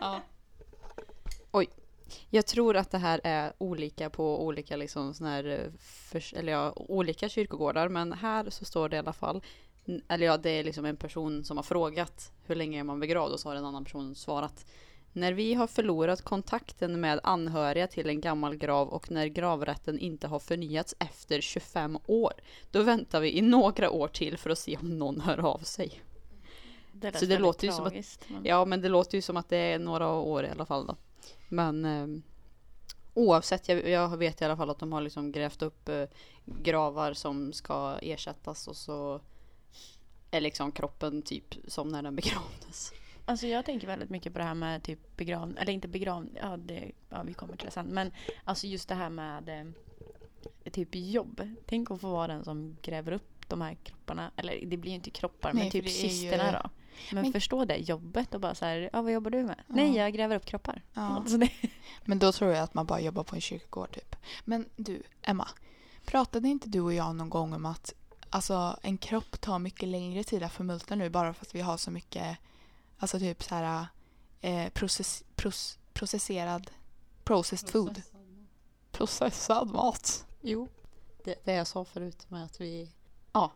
ja. 0.00 0.20
Jag 2.30 2.46
tror 2.46 2.76
att 2.76 2.90
det 2.90 2.98
här 2.98 3.20
är 3.24 3.52
olika 3.58 4.10
på 4.10 4.44
olika 4.46 4.76
liksom 4.76 5.14
sån 5.14 5.26
här, 5.26 5.44
eh, 5.44 5.72
förs- 5.80 6.32
eller 6.34 6.52
ja, 6.52 6.72
olika 6.76 7.28
kyrkogårdar. 7.28 7.88
Men 7.88 8.12
här 8.12 8.50
så 8.50 8.64
står 8.64 8.88
det 8.88 8.96
i 8.96 8.98
alla 8.98 9.12
fall, 9.12 9.42
eller 10.08 10.26
ja, 10.26 10.36
det 10.36 10.50
är 10.50 10.64
liksom 10.64 10.84
en 10.84 10.96
person 10.96 11.44
som 11.44 11.56
har 11.56 11.64
frågat 11.64 12.32
hur 12.46 12.54
länge 12.54 12.80
är 12.80 12.84
man 12.84 13.00
begravd 13.00 13.32
och 13.32 13.40
så 13.40 13.48
har 13.48 13.56
en 13.56 13.64
annan 13.64 13.84
person 13.84 14.14
svarat. 14.14 14.66
När 15.12 15.32
vi 15.32 15.54
har 15.54 15.66
förlorat 15.66 16.22
kontakten 16.22 17.00
med 17.00 17.20
anhöriga 17.22 17.86
till 17.86 18.08
en 18.08 18.20
gammal 18.20 18.56
grav 18.56 18.88
och 18.88 19.10
när 19.10 19.26
gravrätten 19.26 19.98
inte 19.98 20.26
har 20.28 20.38
förnyats 20.38 20.94
efter 20.98 21.40
25 21.40 21.98
år, 22.06 22.32
då 22.70 22.82
väntar 22.82 23.20
vi 23.20 23.38
i 23.38 23.40
några 23.42 23.90
år 23.90 24.08
till 24.08 24.36
för 24.38 24.50
att 24.50 24.58
se 24.58 24.76
om 24.76 24.98
någon 24.98 25.20
hör 25.20 25.38
av 25.38 25.58
sig. 25.58 26.02
Det 26.92 27.18
Så 27.18 27.26
det 27.26 27.38
låter 27.38 27.66
ju 27.66 27.72
som 27.72 27.86
att- 27.86 27.92
men- 28.28 28.44
Ja, 28.44 28.64
men 28.64 28.80
det 28.80 28.88
låter 28.88 29.18
ju 29.18 29.22
som 29.22 29.36
att 29.36 29.48
det 29.48 29.56
är 29.56 29.78
några 29.78 30.08
år 30.08 30.44
i 30.44 30.48
alla 30.50 30.66
fall 30.66 30.86
då. 30.86 30.96
Men 31.48 31.84
eh, 31.84 32.06
oavsett, 33.14 33.68
jag, 33.68 33.88
jag 33.88 34.16
vet 34.16 34.40
i 34.40 34.44
alla 34.44 34.56
fall 34.56 34.70
att 34.70 34.78
de 34.78 34.92
har 34.92 35.00
liksom 35.00 35.32
grävt 35.32 35.62
upp 35.62 35.88
eh, 35.88 36.04
gravar 36.44 37.12
som 37.12 37.52
ska 37.52 37.98
ersättas 38.02 38.68
och 38.68 38.76
så 38.76 39.20
är 40.30 40.40
liksom 40.40 40.72
kroppen 40.72 41.22
typ 41.22 41.54
som 41.68 41.88
när 41.88 42.02
den 42.02 42.16
begravdes. 42.16 42.92
Alltså 43.24 43.46
jag 43.46 43.64
tänker 43.64 43.86
väldigt 43.86 44.10
mycket 44.10 44.32
på 44.32 44.38
det 44.38 44.44
här 44.44 44.54
med 44.54 44.82
typ 44.82 45.16
begravning, 45.16 45.56
eller 45.58 45.72
inte 45.72 45.88
begravning, 45.88 46.38
ja, 46.42 46.56
det, 46.56 46.90
ja 47.08 47.22
vi 47.22 47.34
kommer 47.34 47.56
till 47.56 47.64
det 47.66 47.70
sen. 47.70 47.86
Men 47.86 48.12
alltså 48.44 48.66
just 48.66 48.88
det 48.88 48.94
här 48.94 49.10
med 49.10 49.48
eh, 50.64 50.72
typ 50.72 50.88
jobb. 50.92 51.40
Tänk 51.66 51.90
att 51.90 52.00
få 52.00 52.10
vara 52.10 52.26
den 52.26 52.44
som 52.44 52.76
gräver 52.82 53.12
upp 53.12 53.48
de 53.48 53.60
här 53.60 53.74
kropparna. 53.74 54.30
Eller 54.36 54.66
det 54.66 54.76
blir 54.76 54.90
ju 54.90 54.96
inte 54.96 55.10
kroppar 55.10 55.52
Nej, 55.52 55.62
men 55.62 55.70
typ 55.70 55.86
är 55.86 56.08
ju- 56.08 56.30
då. 56.30 56.70
Men, 57.12 57.22
Men- 57.22 57.32
förstå 57.32 57.64
det 57.64 57.76
jobbet 57.76 58.34
och 58.34 58.40
bara 58.40 58.54
så 58.54 58.64
här, 58.64 58.90
ja 58.92 59.02
vad 59.02 59.12
jobbar 59.12 59.30
du 59.30 59.42
med? 59.42 59.56
Ja. 59.66 59.74
Nej 59.74 59.96
jag 59.96 60.12
gräver 60.12 60.36
upp 60.36 60.44
kroppar. 60.44 60.82
Ja. 60.94 61.02
Alltså 61.02 61.38
Men 62.04 62.18
då 62.18 62.32
tror 62.32 62.50
jag 62.50 62.62
att 62.62 62.74
man 62.74 62.86
bara 62.86 63.00
jobbar 63.00 63.24
på 63.24 63.34
en 63.34 63.40
kyrkogård 63.40 63.92
typ. 63.92 64.16
Men 64.44 64.68
du, 64.76 65.02
Emma. 65.22 65.48
Pratade 66.04 66.48
inte 66.48 66.68
du 66.68 66.80
och 66.80 66.92
jag 66.92 67.16
någon 67.16 67.30
gång 67.30 67.52
om 67.52 67.66
att 67.66 67.94
alltså, 68.30 68.76
en 68.82 68.98
kropp 68.98 69.40
tar 69.40 69.58
mycket 69.58 69.88
längre 69.88 70.24
tid 70.24 70.42
att 70.42 70.52
förmultna 70.52 70.96
nu 70.96 71.10
bara 71.10 71.34
för 71.34 71.46
att 71.46 71.54
vi 71.54 71.60
har 71.60 71.76
så 71.76 71.90
mycket 71.90 72.38
alltså 73.00 73.18
typ 73.18 73.42
så 73.42 73.54
här 73.54 73.86
eh, 74.40 74.68
process, 74.68 75.24
pros, 75.36 75.78
processerad 75.92 76.70
processed 77.24 77.70
food. 77.70 78.02
Processad 78.92 79.70
mat. 79.70 80.26
Jo. 80.40 80.68
Det, 81.24 81.44
det 81.44 81.52
jag 81.52 81.66
sa 81.66 81.84
förut 81.84 82.30
med 82.30 82.44
att 82.44 82.60
vi... 82.60 82.90
Ja. 83.32 83.52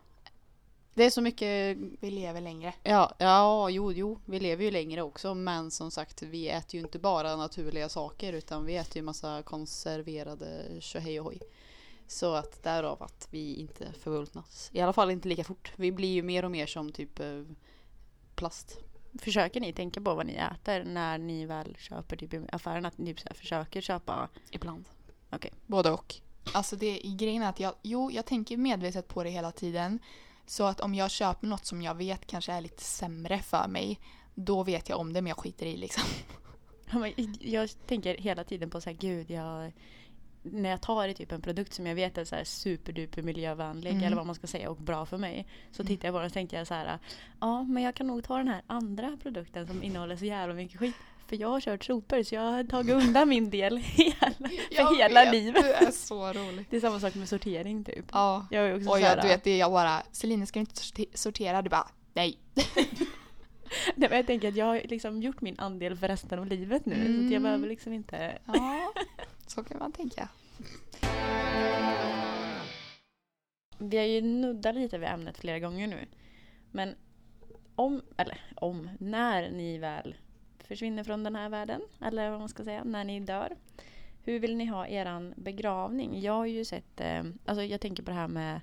Det 0.93 1.03
är 1.03 1.09
så 1.09 1.21
mycket... 1.21 1.77
Vi 1.99 2.11
lever 2.11 2.41
längre. 2.41 2.73
Ja, 2.83 3.15
ja 3.17 3.69
jo, 3.69 3.91
jo, 3.91 4.19
vi 4.25 4.39
lever 4.39 4.63
ju 4.63 4.71
längre 4.71 5.01
också. 5.01 5.33
Men 5.33 5.71
som 5.71 5.91
sagt, 5.91 6.21
vi 6.21 6.49
äter 6.49 6.75
ju 6.75 6.81
inte 6.81 6.99
bara 6.99 7.35
naturliga 7.35 7.89
saker 7.89 8.33
utan 8.33 8.65
vi 8.65 8.75
äter 8.75 8.97
ju 8.97 9.01
massa 9.01 9.43
konserverade 9.43 10.65
tjohej 10.79 11.19
och 11.19 11.25
hoj. 11.25 11.39
Så 12.07 12.33
att 12.33 12.63
därav 12.63 13.03
att 13.03 13.27
vi 13.31 13.55
inte 13.55 13.93
förmultnas. 13.93 14.69
I 14.73 14.81
alla 14.81 14.93
fall 14.93 15.11
inte 15.11 15.27
lika 15.27 15.43
fort. 15.43 15.73
Vi 15.75 15.91
blir 15.91 16.13
ju 16.13 16.23
mer 16.23 16.45
och 16.45 16.51
mer 16.51 16.65
som 16.65 16.91
typ 16.91 17.19
eh, 17.19 17.43
plast. 18.35 18.77
Försöker 19.19 19.61
ni 19.61 19.73
tänka 19.73 20.01
på 20.01 20.15
vad 20.15 20.25
ni 20.25 20.33
äter 20.33 20.83
när 20.83 21.17
ni 21.17 21.45
väl 21.45 21.75
köper 21.79 22.17
typ 22.17 22.33
i 22.33 22.45
affären? 22.51 22.85
Att 22.85 22.97
ni 22.97 23.05
typ 23.05 23.19
så 23.19 23.27
här 23.27 23.35
försöker 23.35 23.81
köpa? 23.81 24.29
Ibland. 24.51 24.85
Både 25.65 25.91
och. 25.91 26.15
Alltså 26.53 26.75
det 26.75 26.99
grejen 27.03 27.43
är 27.43 27.49
att 27.49 27.59
jag, 27.59 27.73
jo, 27.81 28.11
jag 28.11 28.25
tänker 28.25 28.57
medvetet 28.57 29.07
på 29.07 29.23
det 29.23 29.29
hela 29.29 29.51
tiden. 29.51 29.99
Så 30.45 30.63
att 30.63 30.81
om 30.81 30.95
jag 30.95 31.11
köper 31.11 31.47
något 31.47 31.65
som 31.65 31.81
jag 31.81 31.95
vet 31.95 32.27
kanske 32.27 32.53
är 32.53 32.61
lite 32.61 32.83
sämre 32.83 33.39
för 33.39 33.67
mig, 33.67 33.99
då 34.35 34.63
vet 34.63 34.89
jag 34.89 34.99
om 34.99 35.13
det 35.13 35.21
men 35.21 35.29
jag 35.29 35.37
skiter 35.37 35.65
i 35.65 35.77
liksom. 35.77 36.03
Ja, 36.91 36.99
men 36.99 37.13
Jag 37.39 37.69
tänker 37.87 38.17
hela 38.17 38.43
tiden 38.43 38.69
på 38.69 38.81
så 38.81 38.89
här, 38.89 38.97
gud 38.97 39.29
jag 39.29 39.71
när 40.51 40.69
jag 40.69 40.81
tar 40.81 41.07
i 41.07 41.13
typ 41.13 41.31
en 41.31 41.41
produkt 41.41 41.73
som 41.73 41.87
jag 41.87 41.95
vet 41.95 42.17
är 42.17 42.25
så 42.25 42.35
här 42.35 42.43
superduper 42.43 43.21
miljövänlig 43.21 43.91
Mm. 43.91 44.03
eller 44.03 44.15
vad 44.15 44.25
man 44.25 44.35
ska 44.35 44.47
säga 44.47 44.69
och 44.69 44.77
bra 44.77 45.05
för 45.05 45.17
mig. 45.17 45.47
Så 45.71 45.81
Mm. 45.81 45.87
tittar 45.87 46.07
jag 46.07 46.13
på 46.15 46.19
den 46.19 46.25
och 46.27 46.33
tänker 46.33 46.57
jag 46.57 46.67
så 46.67 46.73
här, 46.73 46.99
ja 47.39 47.63
men 47.63 47.83
jag 47.83 47.95
kan 47.95 48.07
nog 48.07 48.23
ta 48.23 48.37
den 48.37 48.47
här 48.47 48.61
andra 48.67 49.17
produkten 49.23 49.67
som 49.67 49.83
innehåller 49.83 50.15
så 50.15 50.25
jävla 50.25 50.53
mycket 50.55 50.79
skit. 50.79 50.95
För 51.27 51.35
jag 51.35 51.47
har 51.49 51.61
kört 51.61 51.83
sopor 51.83 52.23
så 52.23 52.35
jag 52.35 52.41
har 52.41 52.63
tagit 52.63 52.93
undan 52.95 53.29
min 53.29 53.49
del 53.49 53.77
hela, 53.83 54.31
för 54.71 54.97
hela 54.97 55.31
livet. 55.31 55.63
Du 55.63 55.73
är 55.73 55.91
så 55.91 56.33
rolig. 56.33 56.65
Det 56.69 56.77
är 56.77 56.81
samma 56.81 56.99
sak 56.99 57.15
med 57.15 57.29
sortering 57.29 57.83
typ. 57.83 58.05
Ja. 58.11 58.47
Jag 58.51 58.65
är 58.69 58.75
också 58.75 58.89
Och 58.89 58.97
så 58.97 59.03
här, 59.03 59.15
jag, 59.15 59.23
du 59.25 59.27
vet, 59.27 59.43
det 59.43 59.51
är 59.51 59.57
jag 59.59 59.71
bara, 59.71 60.03
Celine 60.11 60.47
ska 60.47 60.59
du 60.59 60.61
inte 60.61 60.75
sorte- 60.81 61.05
sortera? 61.17 61.61
Du 61.61 61.69
bara, 61.69 61.87
nej. 62.13 62.37
nej, 63.95 64.09
men 64.09 64.17
jag 64.17 64.27
tänker 64.27 64.47
att 64.47 64.55
jag 64.55 64.65
har 64.65 64.81
liksom 64.83 65.21
gjort 65.21 65.41
min 65.41 65.59
andel 65.59 65.97
för 65.97 66.07
resten 66.07 66.39
av 66.39 66.45
livet 66.45 66.85
nu. 66.85 66.95
Så 66.95 67.01
Mm. 67.01 67.31
jag 67.31 67.41
behöver 67.41 67.67
liksom 67.67 67.93
inte 67.93 68.37
Ja, 68.45 68.93
så 69.47 69.63
kan 69.63 69.79
man 69.79 69.91
tänka. 69.91 70.29
Vi 73.77 73.97
har 73.97 74.05
ju 74.05 74.21
nuddat 74.21 74.75
lite 74.75 74.97
vid 74.97 75.09
ämnet 75.09 75.37
flera 75.37 75.59
gånger 75.59 75.87
nu. 75.87 76.05
Men 76.71 76.95
om, 77.75 78.01
eller 78.17 78.41
om, 78.55 78.89
när 78.99 79.51
ni 79.51 79.77
väl 79.77 80.15
försvinner 80.59 81.03
från 81.03 81.23
den 81.23 81.35
här 81.35 81.49
världen, 81.49 81.81
eller 82.01 82.29
vad 82.29 82.39
man 82.39 82.49
ska 82.49 82.63
säga, 82.63 82.83
när 82.83 83.03
ni 83.03 83.19
dör. 83.19 83.55
Hur 84.23 84.39
vill 84.39 84.55
ni 84.55 84.65
ha 84.65 84.87
eran 84.87 85.33
begravning? 85.37 86.21
Jag 86.21 86.33
har 86.33 86.45
ju 86.45 86.65
sett, 86.65 87.01
eh, 87.01 87.23
alltså 87.45 87.63
jag 87.63 87.81
tänker 87.81 88.03
på 88.03 88.11
det 88.11 88.17
här 88.17 88.27
med 88.27 88.55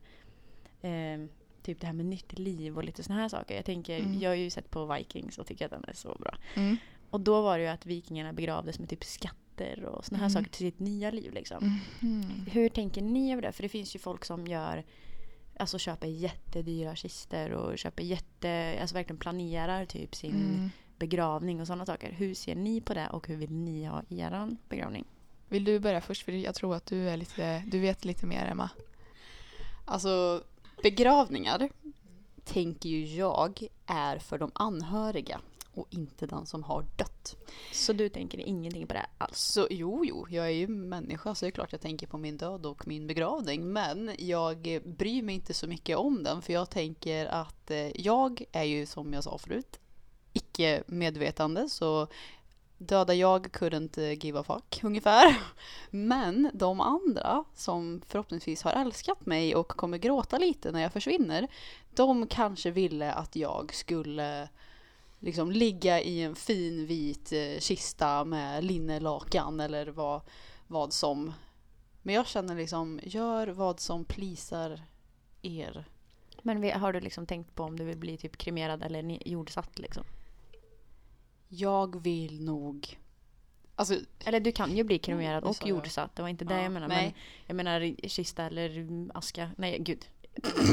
eh, 0.80 1.28
typ 1.62 1.80
det 1.80 1.86
här 1.86 1.94
med 1.94 2.06
nytt 2.06 2.38
liv 2.38 2.76
och 2.76 2.84
lite 2.84 3.02
såna 3.02 3.18
här 3.18 3.28
saker. 3.28 3.56
Jag 3.56 3.64
tänker, 3.64 3.98
Mm. 4.00 4.20
jag 4.20 4.30
har 4.30 4.34
ju 4.34 4.50
sett 4.50 4.70
på 4.70 4.86
Vikings 4.94 5.38
och 5.38 5.46
tycker 5.46 5.64
att 5.64 5.70
den 5.70 5.84
är 5.88 5.92
så 5.92 6.14
bra. 6.20 6.34
Mm. 6.54 6.76
Och 7.10 7.20
då 7.20 7.42
var 7.42 7.58
det 7.58 7.64
ju 7.64 7.70
att 7.70 7.86
vikingarna 7.86 8.32
begravdes 8.32 8.78
med 8.78 8.88
typ 8.88 9.04
skatter 9.52 9.84
och 9.84 10.04
såna 10.04 10.18
här 10.18 10.24
Mm. 10.26 10.30
saker 10.32 10.50
till 10.50 10.66
sitt 10.66 10.78
nya 10.80 11.10
liv 11.10 11.32
liksom. 11.32 11.80
Mhm. 12.00 12.46
Hur 12.50 12.68
tänker 12.68 13.02
ni 13.02 13.32
över 13.32 13.42
det? 13.42 13.52
För 13.52 13.62
det 13.62 13.68
finns 13.68 13.94
ju 13.94 13.98
folk 13.98 14.24
som 14.24 14.46
gör 14.46 14.84
Alltså 15.58 15.78
köper 15.78 16.06
jättedyra 16.06 16.94
kistor 16.96 17.50
och 17.50 17.78
köper 17.78 18.02
jätte, 18.02 18.78
alltså 18.80 18.94
verkligen 18.94 19.18
planerar 19.18 19.84
typ 19.86 20.14
sin 20.14 20.34
Mm. 20.34 20.70
begravning 20.98 21.60
och 21.60 21.66
sådana 21.66 21.86
saker. 21.86 22.12
Hur 22.12 22.34
ser 22.34 22.54
ni 22.54 22.80
på 22.80 22.94
det 22.94 23.08
och 23.08 23.28
hur 23.28 23.36
vill 23.36 23.52
ni 23.52 23.84
ha 23.84 24.02
eran 24.08 24.56
begravning? 24.68 25.04
Vill 25.48 25.64
du 25.64 25.78
börja 25.80 26.00
först? 26.00 26.22
För 26.24 26.32
jag 26.32 26.54
tror 26.54 26.74
att 26.74 26.86
du 26.86 27.08
är 27.08 27.16
lite, 27.16 27.62
du 27.66 27.78
vet 27.80 28.04
lite 28.04 28.26
mer 28.26 28.46
Emma. 28.46 28.70
Alltså 29.84 30.42
begravningar 30.82 31.68
tänker 32.44 32.88
ju 32.88 33.04
jag 33.06 33.62
är 33.86 34.18
för 34.18 34.38
de 34.38 34.50
anhöriga 34.54 35.40
och 35.74 35.86
inte 35.90 36.26
den 36.26 36.46
som 36.46 36.62
har 36.62 36.86
dött. 36.96 37.36
Så 37.72 37.92
du 37.92 38.08
tänker 38.08 38.38
ingenting 38.38 38.86
på 38.86 38.94
det 38.94 39.06
alls? 39.18 39.38
Så 39.38 39.66
jo, 39.70 40.04
jo, 40.04 40.26
jag 40.30 40.46
är 40.46 40.50
ju 40.50 40.68
människa 40.68 41.34
så 41.34 41.44
det 41.44 41.48
är 41.48 41.50
klart 41.50 41.72
jag 41.72 41.80
tänker 41.80 42.06
på 42.06 42.18
min 42.18 42.36
död 42.36 42.66
och 42.66 42.88
min 42.88 43.06
begravning. 43.06 43.72
Men 43.72 44.10
jag 44.18 44.80
bryr 44.84 45.22
mig 45.22 45.34
inte 45.34 45.54
så 45.54 45.66
mycket 45.66 45.96
om 45.96 46.22
den 46.22 46.42
för 46.42 46.52
jag 46.52 46.70
tänker 46.70 47.26
att 47.26 47.70
eh, 47.70 48.00
jag 48.00 48.44
är 48.52 48.64
ju 48.64 48.86
som 48.86 49.12
jag 49.12 49.24
sa 49.24 49.38
förut 49.38 49.78
icke 50.32 50.82
medvetande 50.86 51.68
så 51.68 52.06
döda 52.78 53.14
jag 53.14 53.46
couldn't 53.46 54.24
give 54.24 54.38
a 54.38 54.42
fuck 54.42 54.80
ungefär. 54.84 55.40
Men 55.90 56.50
de 56.54 56.80
andra 56.80 57.44
som 57.54 58.02
förhoppningsvis 58.06 58.62
har 58.62 58.72
älskat 58.72 59.26
mig 59.26 59.54
och 59.54 59.68
kommer 59.68 59.98
gråta 59.98 60.38
lite 60.38 60.72
när 60.72 60.82
jag 60.82 60.92
försvinner. 60.92 61.48
De 61.94 62.26
kanske 62.26 62.70
ville 62.70 63.12
att 63.12 63.36
jag 63.36 63.74
skulle 63.74 64.48
liksom 65.22 65.52
ligga 65.52 66.00
i 66.00 66.22
en 66.22 66.34
fin 66.34 66.86
vit 66.86 67.32
eh, 67.32 67.58
kista 67.60 68.24
med 68.24 68.64
linnelakan 68.64 69.60
eller 69.60 69.86
vad, 69.86 70.20
vad 70.66 70.92
som. 70.92 71.32
Men 72.02 72.14
jag 72.14 72.26
känner 72.26 72.56
liksom, 72.56 73.00
gör 73.02 73.46
vad 73.48 73.80
som 73.80 74.04
plisar 74.04 74.82
er. 75.42 75.84
Men 76.42 76.80
har 76.80 76.92
du 76.92 77.00
liksom 77.00 77.26
tänkt 77.26 77.54
på 77.54 77.62
om 77.62 77.78
du 77.78 77.84
vill 77.84 77.98
bli 77.98 78.16
typ 78.16 78.36
kremerad 78.36 78.82
eller 78.82 79.28
jordsatt 79.28 79.78
liksom? 79.78 80.04
Jag 81.48 82.02
vill 82.02 82.44
nog... 82.44 82.98
Alltså, 83.74 83.94
Eller 84.24 84.40
du 84.40 84.52
kan 84.52 84.76
ju 84.76 84.84
bli 84.84 84.98
kremerad 84.98 85.42
Mm, 85.44 85.50
och 85.50 85.66
jordsatt, 85.68 86.16
det 86.16 86.22
var 86.22 86.28
inte 86.28 86.44
det 86.44 86.54
Ja, 86.54 86.62
jag 86.62 86.72
menar. 86.72 86.88
nej. 86.88 87.04
Men 87.04 87.14
jag 87.46 87.56
menar 87.56 88.08
kista 88.08 88.44
eller 88.44 89.08
aska. 89.14 89.50
Nej 89.56 89.78
gud. 89.78 90.06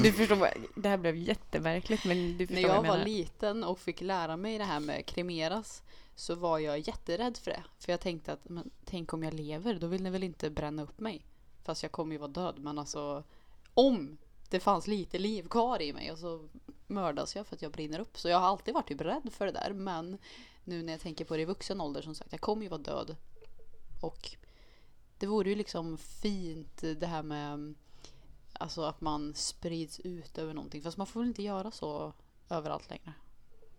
Du 0.04 0.12
förstår 0.12 0.36
vad, 0.36 0.50
det 0.76 0.90
här 0.90 0.98
blev 0.98 1.16
jättemärkligt 1.16 2.06
men 2.06 2.18
du 2.18 2.46
när 2.46 2.48
förstår 2.48 2.62
jag 2.62 2.68
vad 2.68 2.78
jag 2.78 2.82
var 2.82 2.98
menar. 2.98 3.06
liten 3.06 3.64
och 3.64 3.80
fick 3.80 4.02
lära 4.02 4.38
mig 4.38 4.58
det 4.58 4.64
här 4.64 4.80
med 4.80 5.06
kremeras 5.06 5.84
så 6.16 6.36
var 6.36 6.60
jag 6.60 6.80
jätterädd 6.80 7.38
för 7.38 7.52
det. 7.52 7.64
För 7.80 7.94
jag 7.94 8.00
tänkte 8.00 8.34
att, 8.34 8.50
men 8.50 8.70
tänk 8.86 9.14
om 9.14 9.24
jag 9.24 9.34
lever, 9.34 9.74
då 9.74 9.88
vill 9.88 10.04
ni 10.04 10.10
väl 10.10 10.24
inte 10.24 10.50
bränna 10.50 10.84
upp 10.84 11.00
mig? 11.00 11.26
Fast 11.64 11.84
jag 11.84 11.92
kommer 11.92 12.12
ju 12.12 12.18
vara 12.18 12.32
död, 12.32 12.60
men 12.60 12.80
alltså 12.80 13.24
om 13.74 14.18
det 14.50 14.60
fanns 14.60 14.88
lite 14.88 15.20
liv 15.20 15.48
kvar 15.48 15.82
i 15.82 15.94
mig 15.94 16.12
och 16.12 16.18
så 16.18 16.50
mördas 16.88 17.36
jag 17.36 17.48
för 17.48 17.56
att 17.56 17.62
jag 17.62 17.72
brinner 17.72 18.00
upp. 18.00 18.20
Så 18.20 18.30
jag 18.30 18.40
har 18.40 18.48
alltid 18.48 18.74
varit 18.74 18.88
typ 18.88 19.02
rädd 19.02 19.30
för 19.32 19.46
det 19.46 19.52
där. 19.52 19.74
Men 19.74 20.18
nu 20.64 20.84
när 20.84 20.94
jag 20.94 21.02
tänker 21.02 21.26
på 21.26 21.36
det 21.36 21.42
i 21.42 21.46
vuxen 21.46 21.82
ålder 21.82 22.02
som 22.02 22.16
sagt, 22.16 22.32
jag 22.32 22.42
kommer 22.42 22.64
ju 22.64 22.70
vara 22.70 22.82
död. 22.82 23.16
Och 24.02 24.36
det 25.18 25.28
vore 25.28 25.50
ju 25.50 25.56
liksom 25.56 25.98
fint 25.98 26.84
det 26.98 27.08
här 27.08 27.24
med 27.24 27.76
alltså 28.60 28.82
att 28.84 29.02
man 29.02 29.34
sprids 29.36 30.00
ut 30.00 30.38
över 30.38 30.54
någonting. 30.54 30.82
Fast 30.82 30.98
man 30.98 31.08
får 31.08 31.20
väl 31.20 31.28
inte 31.30 31.44
göra 31.44 31.72
så 31.72 32.14
överallt 32.50 32.90
längre. 32.90 33.14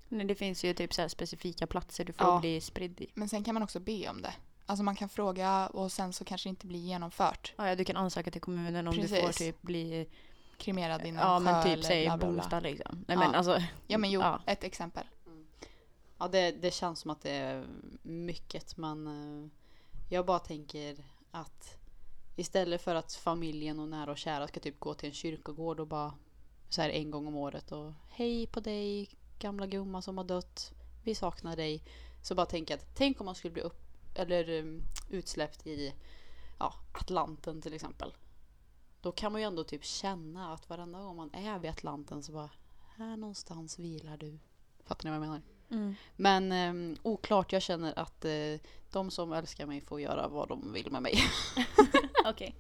Nej, 0.08 0.26
det 0.26 0.34
finns 0.34 0.64
ju 0.64 0.74
typ 0.74 0.94
så 0.94 1.00
här 1.02 1.08
specifika 1.08 1.66
platser 1.66 2.04
du 2.04 2.12
får 2.12 2.26
Ja. 2.26 2.40
bli 2.40 2.60
spridd 2.60 3.00
i. 3.00 3.06
Men 3.14 3.28
sen 3.28 3.44
kan 3.44 3.54
man 3.54 3.62
också 3.62 3.80
be 3.80 4.08
om 4.08 4.22
det. 4.22 4.34
Alltså 4.66 4.82
man 4.82 4.96
kan 4.96 5.08
fråga 5.08 5.66
och 5.66 5.92
sen 5.92 6.12
så 6.12 6.24
kanske 6.24 6.48
det 6.48 6.50
inte 6.50 6.66
blir 6.66 6.78
genomfört. 6.80 7.52
Ja, 7.56 7.68
ja, 7.68 7.74
du 7.74 7.84
kan 7.84 7.96
ansöka 7.96 8.30
till 8.30 8.40
kommunen 8.40 8.88
om 8.88 8.94
du 8.96 9.08
får 9.08 9.16
Precis. 9.16 9.36
typ 9.38 9.62
bli 9.62 10.08
Kremerad 10.58 11.06
i 11.06 11.12
någon 11.12 11.20
Ja 11.22 11.38
men 11.38 11.64
typ 11.64 11.84
säg. 11.84 12.10
Bostad 12.18 12.62
liksom. 12.62 13.04
Nej 13.08 13.16
Ja. 13.16 13.18
men 13.18 13.34
alltså. 13.34 13.62
Ja 13.86 13.98
men 13.98 14.10
jo, 14.10 14.20
Ja. 14.20 14.40
ett 14.46 14.64
exempel. 14.64 15.04
Ja, 16.18 16.28
det, 16.28 16.50
det 16.50 16.74
känns 16.74 17.00
som 17.00 17.10
att 17.10 17.22
det 17.22 17.30
är 17.30 17.66
mycket. 18.02 18.76
Men 18.76 19.06
eh, 19.06 19.50
jag 20.08 20.26
bara 20.26 20.38
tänker 20.38 20.96
att 21.30 21.76
istället 22.40 22.82
för 22.82 22.94
att 22.94 23.12
familjen 23.12 23.78
och 23.78 23.88
nära 23.88 24.10
och 24.10 24.18
kära 24.18 24.48
ska 24.48 24.60
typ 24.60 24.80
gå 24.80 24.94
till 24.94 25.08
en 25.08 25.14
kyrkogård 25.14 25.80
och 25.80 25.86
bara 25.86 26.14
så 26.68 26.82
här 26.82 26.90
en 26.90 27.10
gång 27.10 27.26
om 27.26 27.36
året 27.36 27.72
och 27.72 27.92
hej 28.08 28.46
på 28.46 28.60
dig 28.60 29.08
gamla 29.38 29.66
gumma 29.66 30.02
som 30.02 30.18
har 30.18 30.24
dött. 30.24 30.72
Vi 31.04 31.14
saknar 31.14 31.56
dig. 31.56 31.82
Så 32.22 32.34
bara 32.34 32.46
jag 32.74 32.80
att 32.80 32.94
tänk 32.94 33.20
om 33.20 33.26
man 33.26 33.34
skulle 33.34 33.52
bli 33.52 33.62
upp 33.62 33.82
eller 34.14 34.50
um, 34.58 34.82
utsläppt 35.10 35.66
i 35.66 35.94
ja, 36.58 36.74
Atlanten 36.92 37.62
till 37.62 37.74
exempel. 37.74 38.14
Då 39.00 39.12
kan 39.12 39.32
man 39.32 39.40
ju 39.40 39.46
ändå 39.46 39.64
typ 39.64 39.84
känna 39.84 40.52
att 40.52 40.68
varenda 40.68 40.98
gång 40.98 41.16
man 41.16 41.34
är 41.34 41.58
vid 41.58 41.70
Atlanten 41.70 42.22
så 42.22 42.32
bara 42.32 42.50
här 42.96 43.16
någonstans 43.16 43.78
vilar 43.78 44.16
du. 44.16 44.38
Fattar 44.84 45.04
ni 45.04 45.10
vad 45.10 45.26
jag 45.26 45.32
menar? 45.32 45.42
Mm. 45.70 45.94
Men 46.16 46.52
eh, 46.52 46.98
oklart, 47.02 47.52
jag 47.52 47.62
känner 47.62 47.98
att 47.98 48.24
eh, 48.24 48.60
de 48.92 49.10
som 49.10 49.32
älskar 49.32 49.66
mig 49.66 49.80
får 49.80 50.00
göra 50.00 50.28
vad 50.28 50.48
de 50.48 50.72
vill 50.72 50.90
med 50.90 51.02
mig. 51.02 51.18
Okej. 52.24 52.54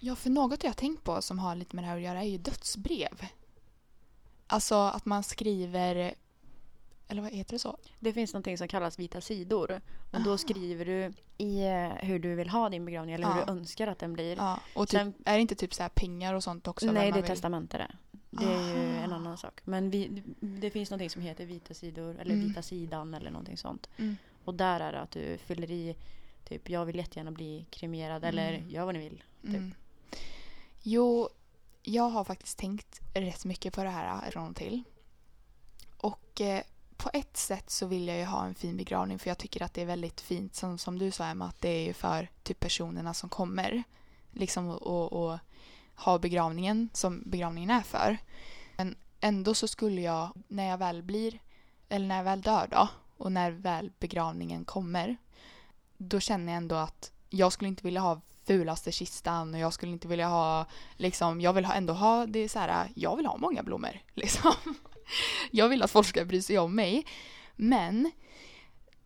Ja, 0.00 0.14
för 0.16 0.30
något 0.30 0.62
jag 0.62 0.70
har 0.70 0.74
tänkt 0.74 1.04
på 1.04 1.22
som 1.22 1.38
har 1.38 1.54
lite 1.56 1.76
med 1.76 1.84
det 1.84 1.88
här 1.88 1.96
att 1.96 2.02
göra 2.02 2.22
är 2.22 2.28
ju 2.28 2.38
dödsbrev. 2.38 3.26
Alltså 4.46 4.74
att 4.74 5.04
man 5.06 5.22
skriver, 5.22 6.14
eller 7.08 7.22
vad 7.22 7.32
heter 7.32 7.52
det 7.52 7.58
så? 7.58 7.78
Det 8.00 8.12
finns 8.12 8.32
någonting 8.32 8.58
som 8.58 8.68
kallas 8.68 8.98
vita 8.98 9.20
sidor. 9.20 9.80
Och 10.12 10.20
då 10.22 10.32
Ah. 10.32 10.38
skriver 10.38 10.84
du 10.84 11.12
i 11.38 11.64
eh, 11.64 11.88
hur 11.88 12.18
du 12.18 12.34
vill 12.34 12.48
ha 12.48 12.68
din 12.68 12.84
begravning 12.84 13.14
eller 13.14 13.26
hur 13.32 13.38
Ja. 13.40 13.44
du 13.46 13.52
önskar 13.52 13.86
att 13.86 13.98
den 13.98 14.12
blir. 14.12 14.36
Ja, 14.36 14.60
och 14.74 14.88
typ, 14.88 15.00
Sen- 15.00 15.14
är 15.24 15.34
det 15.34 15.40
inte 15.40 15.54
typ 15.54 15.74
så 15.74 15.82
här 15.82 15.88
pengar 15.90 16.34
och 16.34 16.44
sånt 16.44 16.68
också? 16.68 16.86
Nej, 16.92 17.12
det 17.12 17.18
är 17.18 17.22
testamente 17.22 17.78
det. 17.78 17.90
Det 18.30 18.44
är 18.44 18.68
ju 18.76 18.96
en 18.96 19.04
Aha. 19.12 19.14
annan 19.14 19.38
sak. 19.38 19.60
Men 19.64 19.90
vi, 19.90 20.22
det 20.40 20.70
finns 20.70 20.90
någonting 20.90 21.10
som 21.10 21.22
heter 21.22 21.46
vita 21.46 21.74
sidor 21.74 22.18
eller 22.20 22.34
Mm. 22.34 22.48
vita 22.48 22.62
sidan 22.62 23.14
eller 23.14 23.30
någonting 23.30 23.56
sånt. 23.56 23.88
Mm. 23.96 24.16
Och 24.44 24.54
där 24.54 24.80
är 24.80 24.92
det 24.92 25.00
att 25.00 25.10
du 25.10 25.38
fyller 25.38 25.70
i 25.70 25.96
typ 26.44 26.68
jag 26.70 26.84
vill 26.84 26.96
jättegärna 26.96 27.30
bli 27.30 27.66
kremerad 27.70 28.24
eller 28.24 28.52
Mm. 28.54 28.70
gör 28.70 28.84
vad 28.84 28.94
ni 28.94 29.00
vill. 29.00 29.22
Typ. 29.42 29.54
Mm. 29.54 29.74
Jo, 30.82 31.28
jag 31.82 32.08
har 32.08 32.24
faktiskt 32.24 32.58
tänkt 32.58 33.00
rätt 33.14 33.44
mycket 33.44 33.74
på 33.74 33.84
det 33.84 33.90
här 33.90 34.30
från 34.30 34.50
och 34.50 34.56
till. 34.56 34.82
Och 35.96 36.40
eh, 36.40 36.62
på 36.96 37.10
ett 37.12 37.36
sätt 37.36 37.70
så 37.70 37.86
vill 37.86 38.08
jag 38.08 38.18
ju 38.18 38.24
ha 38.24 38.44
en 38.44 38.54
fin 38.54 38.76
begravning 38.76 39.18
för 39.18 39.30
jag 39.30 39.38
tycker 39.38 39.62
att 39.62 39.74
det 39.74 39.82
är 39.82 39.86
väldigt 39.86 40.20
fint 40.20 40.54
som, 40.54 40.78
som 40.78 40.98
du 40.98 41.10
sa 41.10 41.26
Emma 41.26 41.46
att 41.46 41.60
det 41.60 41.68
är 41.68 41.86
ju 41.86 41.92
för 41.92 42.28
typ 42.42 42.60
personerna 42.60 43.14
som 43.14 43.28
kommer. 43.28 43.82
Liksom 44.32 44.68
och, 44.68 45.12
och 45.12 45.38
ha 45.96 46.18
begravningen 46.18 46.88
som 46.92 47.22
begravningen 47.26 47.70
är 47.70 47.82
för. 47.82 48.18
Men 48.76 48.96
ändå 49.20 49.54
så 49.54 49.68
skulle 49.68 50.00
jag 50.00 50.30
när 50.48 50.68
jag 50.68 50.78
väl 50.78 51.02
blir 51.02 51.38
eller 51.88 52.06
när 52.06 52.16
jag 52.16 52.24
väl 52.24 52.42
dör 52.42 52.68
då 52.70 52.88
och 53.16 53.32
när 53.32 53.50
väl 53.50 53.92
begravningen 53.98 54.64
kommer 54.64 55.16
då 55.96 56.20
känner 56.20 56.52
jag 56.52 56.56
ändå 56.56 56.74
att 56.74 57.12
jag 57.30 57.52
skulle 57.52 57.68
inte 57.68 57.82
vilja 57.84 58.00
ha 58.00 58.20
fulaste 58.46 58.92
kistan 58.92 59.54
och 59.54 59.60
jag 59.60 59.72
skulle 59.72 59.92
inte 59.92 60.08
vilja 60.08 60.28
ha 60.28 60.66
liksom, 60.96 61.40
jag 61.40 61.52
vill 61.52 61.64
ha, 61.64 61.74
ändå 61.74 61.92
ha 61.92 62.26
det 62.26 62.48
så 62.48 62.58
här, 62.58 62.88
jag 62.94 63.16
vill 63.16 63.26
ha 63.26 63.36
många 63.36 63.62
blommor 63.62 64.00
liksom. 64.14 64.52
Jag 65.50 65.68
vill 65.68 65.82
att 65.82 65.90
folk 65.90 66.06
ska 66.06 66.24
bry 66.24 66.42
sig 66.42 66.58
om 66.58 66.74
mig. 66.74 67.06
Men 67.56 68.10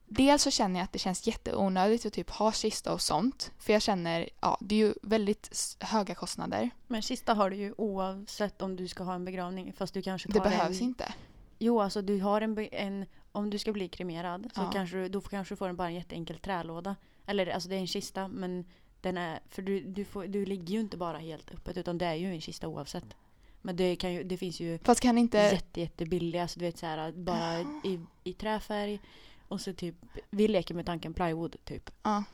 dels 0.06 0.42
så 0.42 0.50
känner 0.50 0.80
jag 0.80 0.84
att 0.84 0.92
det 0.92 0.98
känns 0.98 1.26
jätteonödigt 1.26 2.06
att 2.06 2.12
typ 2.12 2.30
ha 2.30 2.52
kista 2.52 2.92
och 2.92 3.00
sånt. 3.00 3.52
För 3.58 3.72
jag 3.72 3.82
känner, 3.82 4.28
ja 4.40 4.58
det 4.60 4.74
är 4.74 4.78
ju 4.78 4.94
väldigt 5.02 5.76
höga 5.80 6.14
kostnader. 6.14 6.70
Men 6.86 7.02
kista 7.02 7.34
har 7.34 7.50
du 7.50 7.56
ju 7.56 7.74
oavsett 7.78 8.62
om 8.62 8.76
du 8.76 8.88
ska 8.88 9.04
ha 9.04 9.14
en 9.14 9.24
begravning. 9.24 9.72
Fast 9.72 9.94
du 9.94 10.02
kanske 10.02 10.28
Det 10.28 10.38
tar 10.38 10.44
behövs 10.44 10.80
en... 10.80 10.84
inte. 10.84 11.12
Jo, 11.58 11.80
alltså 11.80 12.02
du 12.02 12.20
har 12.20 12.40
en, 12.40 12.58
en... 12.72 13.06
Om 13.32 13.50
du 13.50 13.58
ska 13.58 13.72
bli 13.72 13.88
kremerad 13.88 14.50
så 14.54 14.60
Ja. 14.60 14.70
kanske 14.72 15.08
då 15.08 15.20
kanske 15.20 15.54
du 15.54 15.56
får 15.56 15.68
en, 15.68 15.76
bara 15.76 15.88
en 15.88 15.94
jätteenkel 15.94 16.38
trälåda. 16.38 16.96
Eller 17.26 17.46
alltså 17.46 17.68
det 17.68 17.74
är 17.74 17.80
en 17.80 17.86
kista 17.86 18.28
men 18.28 18.64
den 19.00 19.18
är... 19.18 19.40
För 19.48 19.62
du, 19.62 19.80
du, 19.80 20.04
får, 20.04 20.26
du 20.26 20.46
ligger 20.46 20.74
ju 20.74 20.80
inte 20.80 20.96
bara 20.96 21.18
helt 21.18 21.50
öppet 21.54 21.76
utan 21.76 21.98
det 21.98 22.06
är 22.06 22.14
ju 22.14 22.26
en 22.26 22.40
kista 22.40 22.68
oavsett. 22.68 23.16
Men 23.62 23.76
det, 23.76 23.96
kan 23.96 24.12
ju, 24.12 24.22
det 24.22 24.36
finns 24.36 24.60
ju 24.60 24.78
Fast 24.78 25.00
kan 25.00 25.18
inte, 25.18 25.38
jätte, 25.38 25.80
jättebilliga, 25.80 26.42
alltså 26.42 26.60
du 26.60 26.66
vet 26.66 26.78
så 26.78 26.86
här 26.86 27.12
bara 27.12 27.60
i, 27.60 28.00
i 28.24 28.32
träfärg. 28.32 29.00
Och 29.48 29.60
så 29.60 29.72
typ, 29.72 29.94
vi 30.30 30.48
leker 30.48 30.74
med 30.74 30.86
tanken 30.86 31.14
plywood 31.14 31.56
typ. 31.64 31.90
Ja. 32.02 32.24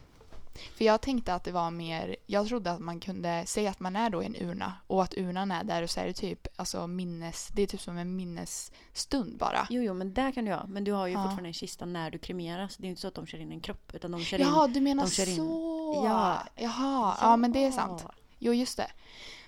För 0.76 0.84
jag 0.84 1.00
tänkte 1.00 1.34
att 1.34 1.44
det 1.44 1.52
var 1.52 1.70
mer, 1.70 2.16
jag 2.26 2.48
trodde 2.48 2.70
att 2.70 2.80
man 2.80 3.00
kunde 3.00 3.46
säga 3.46 3.70
att 3.70 3.80
man 3.80 3.96
är 3.96 4.10
då 4.10 4.22
i 4.22 4.26
en 4.26 4.36
urna 4.36 4.72
och 4.86 5.02
att 5.02 5.14
urnan 5.16 5.50
är 5.50 5.64
där 5.64 5.82
och 5.82 5.90
så 5.90 6.00
är 6.00 6.06
det 6.06 6.12
typ 6.12 6.46
alltså 6.56 6.86
minnes, 6.86 7.48
det 7.52 7.62
är 7.62 7.66
typ 7.66 7.80
som 7.80 7.98
en 7.98 8.16
minnesstund 8.16 9.38
bara. 9.38 9.66
Jo, 9.70 9.82
jo, 9.82 9.94
men 9.94 10.14
där 10.14 10.32
kan 10.32 10.44
du 10.44 10.52
ha. 10.52 10.66
Men 10.66 10.84
du 10.84 10.92
har 10.92 11.06
ju 11.06 11.12
Ja. 11.12 11.22
fortfarande 11.22 11.48
en 11.48 11.52
kista 11.54 11.84
när 11.86 12.10
du 12.10 12.18
kremeras. 12.18 12.76
Det 12.76 12.82
är 12.82 12.84
ju 12.84 12.90
inte 12.90 13.02
så 13.02 13.08
att 13.08 13.14
de 13.14 13.26
kör 13.26 13.38
in 13.38 13.52
en 13.52 13.60
kropp 13.60 13.94
utan 13.94 14.10
de 14.10 14.20
kör 14.20 14.38
in... 14.38 14.46
Jaha, 14.46 14.66
du 14.66 14.80
menar 14.80 15.06
kör 15.06 15.28
in- 15.28 15.36
så. 15.36 16.02
Ja. 16.06 16.38
Jaha, 16.56 17.16
ja 17.20 17.36
men 17.36 17.52
det 17.52 17.64
är 17.64 17.70
sant. 17.72 18.06
Jo, 18.38 18.52
just 18.54 18.76
det. 18.76 18.90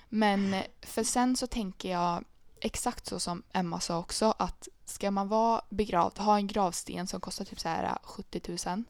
Men 0.08 0.56
för 0.82 1.04
sen 1.04 1.36
så 1.36 1.46
tänker 1.46 1.90
jag 1.90 2.24
exakt 2.60 3.06
så 3.06 3.20
som 3.20 3.42
Emma 3.52 3.80
sa 3.80 3.98
också 3.98 4.34
att 4.38 4.68
ska 4.84 5.10
man 5.10 5.28
vara 5.28 5.62
begravd, 5.68 6.18
ha 6.18 6.36
en 6.36 6.46
gravsten 6.46 7.06
som 7.06 7.20
kostar 7.20 7.44
typ 7.44 7.60
så 7.60 7.68
här 7.68 7.98
70 8.02 8.40
000 8.66 8.84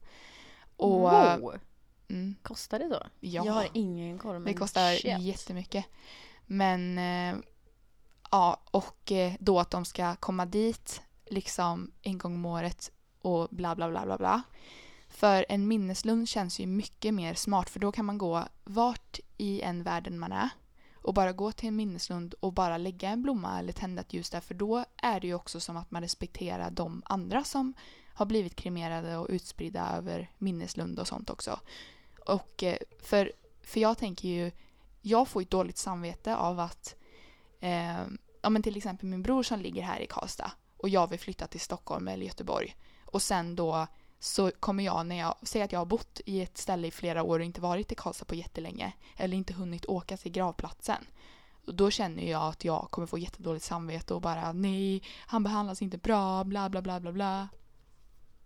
och 0.76 1.00
Wow! 1.00 1.54
Mm, 2.08 2.34
Kostar 2.42 2.78
det 2.78 2.88
så? 2.88 3.06
ja, 3.20 3.44
Jag 3.44 3.52
har 3.52 3.68
ingen 3.72 4.18
koll. 4.18 4.44
det 4.44 4.54
kostar 4.54 4.94
shit. 4.94 5.20
jättemycket. 5.20 5.84
Men 6.46 6.98
eh, 6.98 7.42
ja, 8.30 8.60
och 8.70 9.12
eh, 9.12 9.32
då 9.40 9.60
att 9.60 9.70
de 9.70 9.84
ska 9.84 10.16
komma 10.16 10.46
dit 10.46 11.02
liksom 11.26 11.90
en 12.02 12.18
gång 12.18 12.34
om 12.34 12.46
året 12.46 12.92
och 13.20 13.48
bla 13.50 13.74
bla 13.76 13.90
bla 13.90 14.04
bla 14.04 14.18
bla. 14.18 14.42
För 15.08 15.46
en 15.48 15.68
minneslund 15.68 16.28
känns 16.28 16.60
ju 16.60 16.66
mycket 16.66 17.14
mer 17.14 17.34
smart 17.34 17.70
för 17.70 17.80
då 17.80 17.92
kan 17.92 18.04
man 18.04 18.18
gå 18.18 18.44
vart 18.64 19.18
i 19.36 19.60
en 19.60 19.82
världen 19.82 20.18
man 20.18 20.32
är 20.32 20.48
och 20.94 21.14
bara 21.14 21.32
gå 21.32 21.52
till 21.52 21.68
en 21.68 21.76
minneslund 21.76 22.34
och 22.40 22.52
bara 22.52 22.78
lägga 22.78 23.08
en 23.08 23.22
blomma 23.22 23.58
eller 23.58 23.72
tända 23.72 24.02
ett 24.02 24.12
ljus 24.12 24.30
där 24.30 24.40
för 24.40 24.54
då 24.54 24.84
är 24.96 25.20
det 25.20 25.26
ju 25.26 25.34
också 25.34 25.60
som 25.60 25.76
att 25.76 25.90
man 25.90 26.02
respekterar 26.02 26.70
de 26.70 27.02
andra 27.04 27.44
som 27.44 27.74
har 28.14 28.26
blivit 28.26 28.56
kremerade 28.56 29.16
och 29.16 29.26
utspridda 29.30 29.96
över 29.96 30.30
minneslund 30.38 30.98
och 30.98 31.08
sånt 31.08 31.30
också. 31.30 31.60
Och 32.26 32.62
eh, 32.62 32.78
för, 33.02 33.32
för 33.62 33.80
jag 33.80 33.98
tänker 33.98 34.28
ju, 34.28 34.50
jag 35.02 35.28
får 35.28 35.42
ju 35.42 35.48
dåligt 35.48 35.78
samvete 35.78 36.36
av 36.36 36.60
att 36.60 36.94
eh, 37.60 38.06
ja 38.42 38.50
men 38.50 38.62
till 38.62 38.76
exempel 38.76 39.08
min 39.08 39.22
bror 39.22 39.42
som 39.42 39.60
ligger 39.60 39.82
här 39.82 40.00
i 40.00 40.06
Karlstad 40.06 40.50
och 40.76 40.88
jag 40.88 41.10
vill 41.10 41.18
flytta 41.18 41.46
till 41.46 41.60
Stockholm 41.60 42.08
eller 42.08 42.26
Göteborg 42.26 42.76
och 43.04 43.22
sen 43.22 43.56
då 43.56 43.86
så 44.18 44.50
kommer 44.60 44.84
jag 44.84 45.06
när 45.06 45.18
jag 45.18 45.34
säger 45.42 45.64
att 45.64 45.72
jag 45.72 45.80
har 45.80 45.86
bott 45.86 46.20
i 46.26 46.42
ett 46.42 46.58
ställe 46.58 46.86
i 46.86 46.90
flera 46.90 47.22
år 47.22 47.38
och 47.38 47.44
inte 47.44 47.60
varit 47.60 47.92
i 47.92 47.94
Karlstad 47.94 48.24
på 48.24 48.34
jättelänge 48.34 48.92
eller 49.16 49.36
inte 49.36 49.54
hunnit 49.54 49.86
åka 49.86 50.16
till 50.16 50.32
gravplatsen. 50.32 51.06
Då 51.64 51.90
känner 51.90 52.30
jag 52.30 52.42
att 52.42 52.64
jag 52.64 52.88
kommer 52.90 53.06
få 53.06 53.18
jättedåligt 53.18 53.64
samvete 53.64 54.14
och 54.14 54.20
bara 54.20 54.52
nej, 54.52 55.02
han 55.26 55.42
behandlas 55.42 55.82
inte 55.82 55.98
bra, 55.98 56.44
bla 56.44 56.68
bla 56.68 56.82
bla 56.82 57.00
bla 57.00 57.12
bla. 57.12 57.48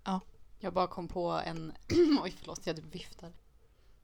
Ja, 0.04 0.20
Jag 0.58 0.72
bara 0.72 0.86
kom 0.86 1.08
på 1.08 1.30
en... 1.30 1.72
Oj, 2.22 2.34
förlåt, 2.38 2.66
jag 2.66 2.76
typ 2.76 2.94
viftar. 2.94 3.32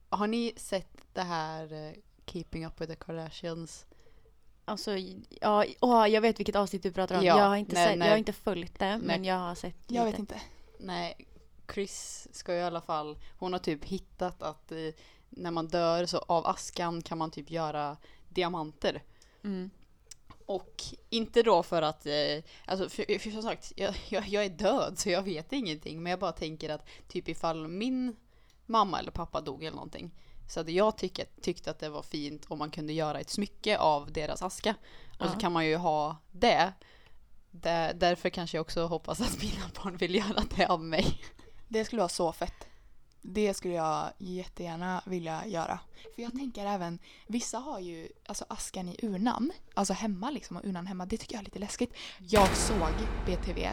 Har 0.09 0.27
ni 0.27 0.53
sett 0.57 0.99
det 1.13 1.23
här 1.23 1.73
eh, 1.73 1.93
Keeping 2.27 2.67
Up 2.67 2.81
With 2.81 2.93
The 2.93 2.97
Kardashians? 2.97 3.87
Alltså, 4.65 4.97
ja, 5.41 5.65
åh, 5.81 6.09
jag 6.09 6.21
vet 6.21 6.39
vilket 6.39 6.57
avsnitt 6.57 6.83
du 6.83 6.93
pratar 6.93 7.19
om. 7.19 7.25
Ja, 7.25 7.39
jag, 7.39 7.45
har 7.45 7.57
inte 7.57 7.75
nej, 7.75 7.89
sett, 7.89 7.99
nej. 7.99 8.09
jag 8.09 8.13
har 8.13 8.19
inte 8.19 8.33
följt 8.33 8.79
det, 8.79 8.99
men 9.03 9.21
Nej. 9.21 9.29
jag 9.29 9.39
har 9.39 9.55
sett 9.55 9.77
lite. 9.81 9.95
Jag 9.95 10.05
vet 10.05 10.19
inte. 10.19 10.41
Nej, 10.79 11.27
Chris 11.75 12.29
ska 12.33 12.53
ju 12.53 12.59
i 12.59 12.63
alla 12.63 12.81
fall... 12.81 13.19
Hon 13.39 13.53
har 13.53 13.61
typ 13.61 13.85
hittat 13.85 14.43
att 14.43 14.73
eh, 14.73 14.79
när 15.31 15.51
man 15.51 15.69
dör 15.69 16.07
så 16.07 16.19
av 16.19 16.47
askan 16.47 17.03
kan 17.03 17.19
man 17.19 17.31
typ 17.31 17.51
göra 17.51 17.97
diamanter. 18.29 19.03
Mm. 19.45 19.71
Och 20.47 20.83
inte 21.11 21.43
då 21.43 21.63
för 21.63 21.83
att, 21.83 22.07
eh, 22.07 22.45
alltså 22.65 22.89
för, 22.89 23.19
för 23.19 23.31
som 23.31 23.43
sagt, 23.43 23.73
jag, 23.77 23.95
jag, 24.09 24.29
jag 24.29 24.45
är 24.45 24.51
död 24.51 24.99
så 24.99 25.11
jag 25.11 25.23
vet 25.23 25.53
ingenting. 25.53 26.03
Men 26.03 26.11
jag 26.11 26.19
bara 26.19 26.33
tänker 26.33 26.71
att 26.71 26.87
typ 27.09 27.29
ifall 27.29 27.69
min 27.69 28.17
mamma 28.67 28.99
eller 28.99 29.11
pappa 29.11 29.41
dog 29.41 29.65
eller 29.65 29.75
någonting. 29.77 30.11
Så 30.49 30.61
hade 30.61 30.73
jag 30.73 30.99
tyckt, 30.99 31.43
tyckt 31.43 31.69
att 31.69 31.79
det 31.79 31.89
var 31.89 32.03
fint 32.03 32.45
om 32.49 32.59
man 32.59 32.71
kunde 32.71 32.93
göra 32.93 33.21
ett 33.21 33.31
smycke 33.31 33.79
av 33.79 34.13
deras 34.13 34.43
aska. 34.43 34.75
Och 35.21 35.27
så 35.27 35.33
Ja. 35.35 35.39
kan 35.41 35.53
man 35.53 35.67
ju 35.67 35.77
ha 35.77 36.17
det. 36.33 36.73
Där, 37.51 37.95
därför 37.95 38.29
kanske 38.29 38.57
jag 38.57 38.63
också 38.63 38.87
hoppas 38.87 39.21
att 39.21 39.43
mina 39.43 39.65
barn 39.85 39.97
vill 39.97 40.15
göra 40.15 40.43
det 40.57 40.67
av 40.67 40.85
mig. 40.85 41.21
Det 41.69 41.85
skulle 41.85 42.01
vara 42.01 42.09
så 42.09 42.33
fett. 42.33 42.67
Det 43.23 43.55
skulle 43.55 43.75
jag 43.75 44.11
jättegärna 44.19 45.03
vilja 45.07 45.47
göra. 45.47 45.79
För 46.15 46.23
jag 46.23 46.33
tänker 46.33 46.67
även, 46.67 46.99
vissa 47.27 47.59
har 47.59 47.81
ju 47.81 48.09
alltså 48.27 48.45
askan 48.49 48.89
i 48.89 48.97
urnan, 49.03 49.53
alltså 49.75 49.93
hemma 49.95 50.31
liksom, 50.31 50.57
och 50.57 50.65
urnan 50.65 50.87
hemma. 50.87 51.07
Det 51.07 51.17
tycker 51.17 51.35
jag 51.35 51.41
är 51.41 51.45
lite 51.45 51.59
läskigt. 51.59 51.95
Jag 52.21 52.57
såg 52.57 52.89
BTV 53.27 53.69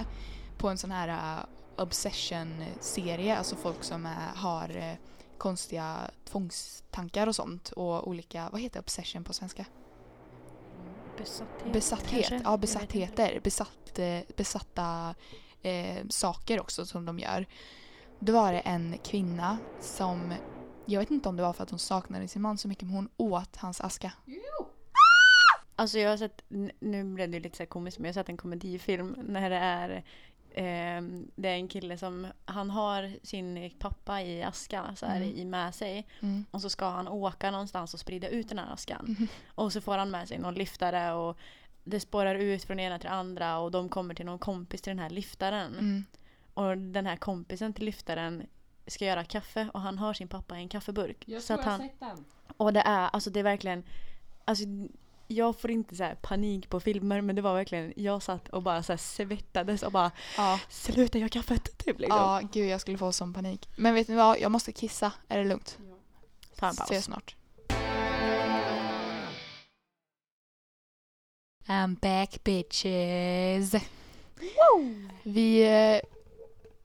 på 0.57 0.69
en 0.69 0.77
sån 0.77 0.91
här 0.91 1.39
obsession-serie, 1.77 3.37
alltså 3.37 3.55
folk 3.55 3.83
som 3.83 4.05
är, 4.05 4.35
har 4.35 4.77
eh, 4.77 4.95
konstiga 5.37 6.11
tvångstankar 6.25 7.27
och 7.27 7.35
sånt 7.35 7.71
och 7.71 8.07
olika, 8.07 8.49
vad 8.51 8.61
heter 8.61 8.79
obsession 8.79 9.23
på 9.23 9.33
svenska? 9.33 9.65
Besatthet. 11.17 11.73
Besatthet, 11.73 12.29
kanske? 12.29 12.49
ja 12.49 12.57
besattheter, 12.57 13.39
besatt, 13.43 13.99
eh, 13.99 14.19
besatta 14.37 15.15
eh, 15.61 16.07
saker 16.09 16.59
också 16.59 16.85
som 16.85 17.05
de 17.05 17.19
gör. 17.19 17.45
Då 18.19 18.33
var 18.33 18.53
det 18.53 18.59
en 18.59 18.97
kvinna 19.03 19.57
som, 19.81 20.33
jag 20.85 20.99
vet 20.99 21.11
inte 21.11 21.29
om 21.29 21.35
det 21.35 21.43
var 21.43 21.53
för 21.53 21.63
att 21.63 21.69
hon 21.69 21.79
saknade 21.79 22.27
sin 22.27 22.41
man 22.41 22.57
så 22.57 22.67
mycket 22.67 22.83
men 22.83 22.95
hon 22.95 23.09
åt 23.17 23.55
hans 23.55 23.81
aska. 23.81 24.11
Alltså 25.75 25.99
jag 25.99 26.09
har 26.09 26.17
sett, 26.17 26.43
nu 26.79 27.03
blev 27.03 27.31
det 27.31 27.39
lite 27.39 27.57
så 27.57 27.65
komiskt 27.65 27.99
men 27.99 28.05
jag 28.05 28.09
har 28.09 28.21
sett 28.21 28.29
en 28.29 28.37
komedifilm 28.37 29.15
när 29.23 29.49
det 29.49 29.55
är 29.55 30.03
det 31.35 31.49
är 31.49 31.55
en 31.55 31.67
kille 31.67 31.97
som, 31.97 32.27
han 32.45 32.69
har 32.69 33.11
sin 33.23 33.71
pappa 33.79 34.21
i 34.21 34.43
aska 34.43 34.95
så 34.95 35.05
här, 35.05 35.15
Mm. 35.15 35.29
i 35.37 35.45
med 35.45 35.75
sig 35.75 36.07
Mm. 36.19 36.45
och 36.51 36.61
så 36.61 36.69
ska 36.69 36.89
han 36.89 37.07
åka 37.07 37.51
någonstans 37.51 37.93
och 37.93 37.99
sprida 37.99 38.27
ut 38.27 38.49
den 38.49 38.59
här 38.59 38.73
askan. 38.73 39.05
Mhm. 39.19 39.27
Och 39.55 39.73
så 39.73 39.81
får 39.81 39.97
han 39.97 40.11
med 40.11 40.27
sig 40.27 40.39
någon 40.39 40.53
lyftare 40.53 41.13
och 41.13 41.37
det 41.83 41.99
spårar 41.99 42.35
ut 42.35 42.63
från 42.63 42.79
ena 42.79 42.99
till 42.99 43.09
andra 43.09 43.57
och 43.59 43.71
de 43.71 43.89
kommer 43.89 44.13
till 44.15 44.25
någon 44.25 44.39
kompis 44.39 44.81
till 44.81 44.91
den 44.91 44.99
här 44.99 45.09
lyftaren. 45.09 45.73
Mm. 45.73 46.05
Och 46.53 46.77
den 46.77 47.05
här 47.05 47.15
kompisen 47.15 47.73
till 47.73 47.85
lyftaren 47.85 48.43
ska 48.87 49.05
göra 49.05 49.23
kaffe 49.23 49.69
och 49.73 49.81
han 49.81 49.97
har 49.97 50.13
sin 50.13 50.27
pappa 50.27 50.57
i 50.57 50.61
en 50.61 50.69
kaffeburk. 50.69 51.25
så 51.41 51.53
att 51.53 51.63
han, 51.65 51.79
sett 51.79 51.99
den. 51.99 52.25
och 52.57 52.73
det 52.73 52.79
är, 52.81 53.09
alltså 53.13 53.29
det 53.29 53.39
är 53.39 53.43
verkligen, 53.43 53.83
alltså 54.45 54.63
jag 55.33 55.59
får 55.59 55.71
inte 55.71 55.95
så 55.95 56.11
panik 56.21 56.69
på 56.69 56.79
filmer 56.79 57.21
men 57.21 57.35
det 57.35 57.41
var 57.41 57.53
verkligen, 57.53 57.93
jag 57.95 58.23
satt 58.23 58.49
och 58.49 58.63
bara 58.63 58.83
så 58.83 58.97
svettades 58.97 59.83
och 59.83 59.91
bara 59.91 60.11
Ja. 60.37 60.59
sluta 60.69 61.17
göra 61.17 61.29
kaffet 61.29 61.77
typ 61.77 61.99
liksom. 61.99 62.17
ja, 62.17 62.41
gud 62.53 62.69
jag 62.69 62.81
skulle 62.81 62.97
få 62.97 63.11
sån 63.11 63.33
panik. 63.33 63.69
Men 63.75 63.93
vet 63.93 64.07
ni 64.07 64.15
vad, 64.15 64.39
jag 64.39 64.51
måste 64.51 64.71
kissa. 64.71 65.11
Är 65.27 65.37
det 65.37 65.43
lugnt? 65.45 65.77
Ta 66.55 66.65
en 66.67 66.71
Ses 66.73 66.89
paus. 66.89 67.03
snart. 67.03 67.35
I'm 71.67 71.95
back 72.01 72.43
bitches. 72.43 73.75
Vi 75.23 75.63
eh, 75.63 76.01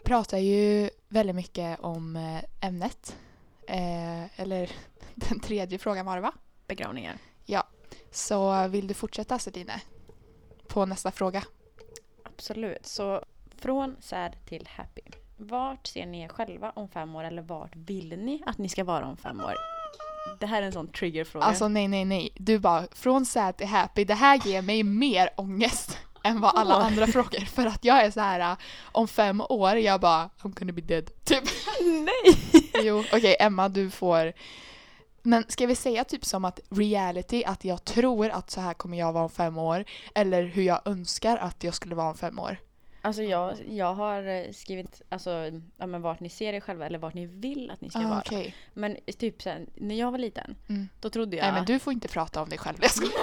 pratar 0.04 0.38
ju 0.38 0.90
väldigt 1.08 1.36
mycket 1.36 1.80
om 1.80 2.16
eh, 2.16 2.68
ämnet. 2.68 3.16
Eh, 3.68 4.40
eller 4.40 4.70
den 5.14 5.40
tredje 5.40 5.78
frågan 5.78 6.06
var 6.06 6.16
det 6.16 6.22
va? 6.22 6.32
Begravningar. 6.66 7.18
Så 8.18 8.68
vill 8.68 8.86
du 8.86 8.94
fortsätta 8.94 9.38
Sedine? 9.38 9.80
På 10.68 10.86
nästa 10.86 11.10
fråga. 11.10 11.44
Absolut. 12.22 12.86
Så 12.86 13.24
från 13.58 13.96
sad 14.00 14.36
till 14.48 14.68
happy. 14.76 15.02
Vart 15.36 15.86
ser 15.86 16.06
ni 16.06 16.22
er 16.22 16.28
själva 16.28 16.70
om 16.70 16.88
fem 16.88 17.16
år 17.16 17.24
eller 17.24 17.42
vart 17.42 17.76
vill 17.76 18.18
ni 18.18 18.42
att 18.46 18.58
ni 18.58 18.68
ska 18.68 18.84
vara 18.84 19.06
om 19.06 19.16
fem 19.16 19.40
år? 19.40 19.54
Det 20.40 20.46
här 20.46 20.62
är 20.62 20.66
en 20.66 20.72
sån 20.72 20.88
triggerfråga. 20.88 21.46
Alltså 21.46 21.68
nej, 21.68 21.88
nej, 21.88 22.04
nej. 22.04 22.30
Du 22.34 22.58
bara 22.58 22.84
från 22.92 23.26
sad 23.26 23.56
till 23.56 23.66
happy. 23.66 24.04
Det 24.04 24.14
här 24.14 24.46
ger 24.46 24.62
mig 24.62 24.82
mer 24.82 25.30
ångest 25.36 25.98
än 26.24 26.40
vad 26.40 26.56
alla 26.56 26.74
andra 26.74 27.06
frågor. 27.06 27.40
För 27.40 27.66
att 27.66 27.84
jag 27.84 28.04
är 28.04 28.10
så 28.10 28.20
här 28.20 28.40
äh, 28.40 28.58
om 28.92 29.08
fem 29.08 29.40
år, 29.48 29.76
jag 29.76 30.00
bara 30.00 30.30
I'm 30.42 30.58
gonna 30.58 30.72
be 30.72 30.80
dead. 30.80 31.10
Typ. 31.24 31.44
nej! 31.80 32.38
Jo, 32.84 33.04
okej 33.12 33.36
Emma 33.40 33.68
du 33.68 33.90
får 33.90 34.32
men 35.28 35.44
ska 35.48 35.66
vi 35.66 35.74
säga 35.74 36.04
typ 36.04 36.24
som 36.24 36.44
att 36.44 36.60
reality, 36.70 37.44
att 37.44 37.64
jag 37.64 37.84
tror 37.84 38.28
att 38.30 38.50
så 38.50 38.60
här 38.60 38.74
kommer 38.74 38.98
jag 38.98 39.12
vara 39.12 39.24
om 39.24 39.30
fem 39.30 39.58
år 39.58 39.84
eller 40.14 40.42
hur 40.42 40.62
jag 40.62 40.80
önskar 40.84 41.36
att 41.36 41.64
jag 41.64 41.74
skulle 41.74 41.94
vara 41.94 42.08
om 42.08 42.14
fem 42.16 42.38
år? 42.38 42.56
Alltså 43.02 43.22
jag, 43.22 43.54
jag 43.70 43.94
har 43.94 44.22
eh, 44.26 44.52
skrivit 44.52 45.02
alltså, 45.08 45.50
ja, 45.76 45.86
men 45.86 46.02
vart 46.02 46.20
ni 46.20 46.28
ser 46.28 46.52
er 46.52 46.60
själva 46.60 46.86
eller 46.86 46.98
vart 46.98 47.14
ni 47.14 47.26
vill 47.26 47.70
att 47.70 47.80
ni 47.80 47.90
ska 47.90 47.98
Ah, 47.98 48.08
vara. 48.08 48.22
okej. 48.26 48.54
Men 48.74 48.96
typ 49.18 49.42
sen, 49.42 49.70
när 49.74 49.94
jag 49.94 50.10
var 50.10 50.18
liten, 50.18 50.56
Mm. 50.68 50.88
då 51.00 51.10
trodde 51.10 51.36
jag... 51.36 51.44
Nej 51.44 51.52
men 51.52 51.64
du 51.64 51.78
får 51.78 51.92
inte 51.92 52.08
prata 52.08 52.42
om 52.42 52.48
dig 52.48 52.58
själv. 52.58 52.76
Jag 52.80 52.90
skojar. 52.90 53.12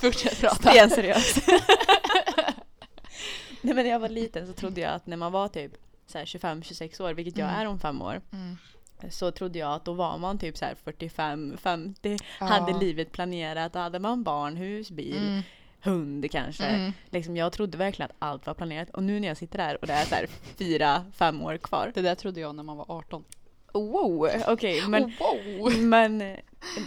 Fortsätt 0.00 0.40
prata. 0.40 0.70
Sten 0.70 0.90
seriös. 0.90 1.46
Nej 3.62 3.74
men 3.74 3.76
när 3.76 3.90
jag 3.90 3.98
var 3.98 4.08
liten 4.08 4.46
så 4.46 4.52
trodde 4.52 4.80
jag 4.80 4.92
att 4.94 5.06
när 5.06 5.16
man 5.16 5.32
var 5.32 5.48
typ 5.48 5.72
så 6.06 6.18
här 6.18 6.24
25-26 6.24 7.00
år, 7.02 7.14
vilket 7.14 7.38
jag 7.38 7.48
Mm. 7.48 7.60
är 7.60 7.66
om 7.66 7.78
fem 7.78 8.02
år, 8.02 8.20
Mm. 8.32 8.56
Så 9.10 9.30
trodde 9.30 9.58
jag 9.58 9.72
att 9.72 9.84
då 9.84 9.92
var 9.92 10.18
man 10.18 10.38
typ 10.38 10.56
så 10.56 10.64
här 10.64 10.74
45-50, 10.84 12.18
Ja. 12.40 12.46
hade 12.46 12.78
livet 12.78 13.12
planerat, 13.12 13.74
hade 13.74 13.98
man 13.98 14.22
barn, 14.22 14.56
hus, 14.56 14.90
bil, 14.90 15.16
Mm. 15.26 15.42
hund 15.80 16.30
kanske. 16.30 16.64
Mm. 16.64 16.92
Liksom, 17.10 17.36
jag 17.36 17.52
trodde 17.52 17.78
verkligen 17.78 18.10
att 18.10 18.16
allt 18.18 18.46
var 18.46 18.54
planerat 18.54 18.90
och 18.90 19.02
nu 19.02 19.20
när 19.20 19.28
jag 19.28 19.36
sitter 19.36 19.58
där 19.58 19.78
och 19.80 19.86
det 19.86 19.92
är 19.92 20.04
så 20.04 20.14
här 20.14 20.26
fyra, 20.58 21.04
fem 21.14 21.42
år 21.42 21.56
kvar. 21.56 21.92
Det 21.94 22.02
där 22.02 22.14
trodde 22.14 22.40
jag 22.40 22.54
när 22.54 22.62
man 22.62 22.76
var 22.76 22.86
18. 22.88 23.24
Wow, 23.72 24.28
okej 24.48 24.82
men, 24.88 25.04
Oh, 25.04 25.58
wow. 25.58 25.78
men 25.82 26.18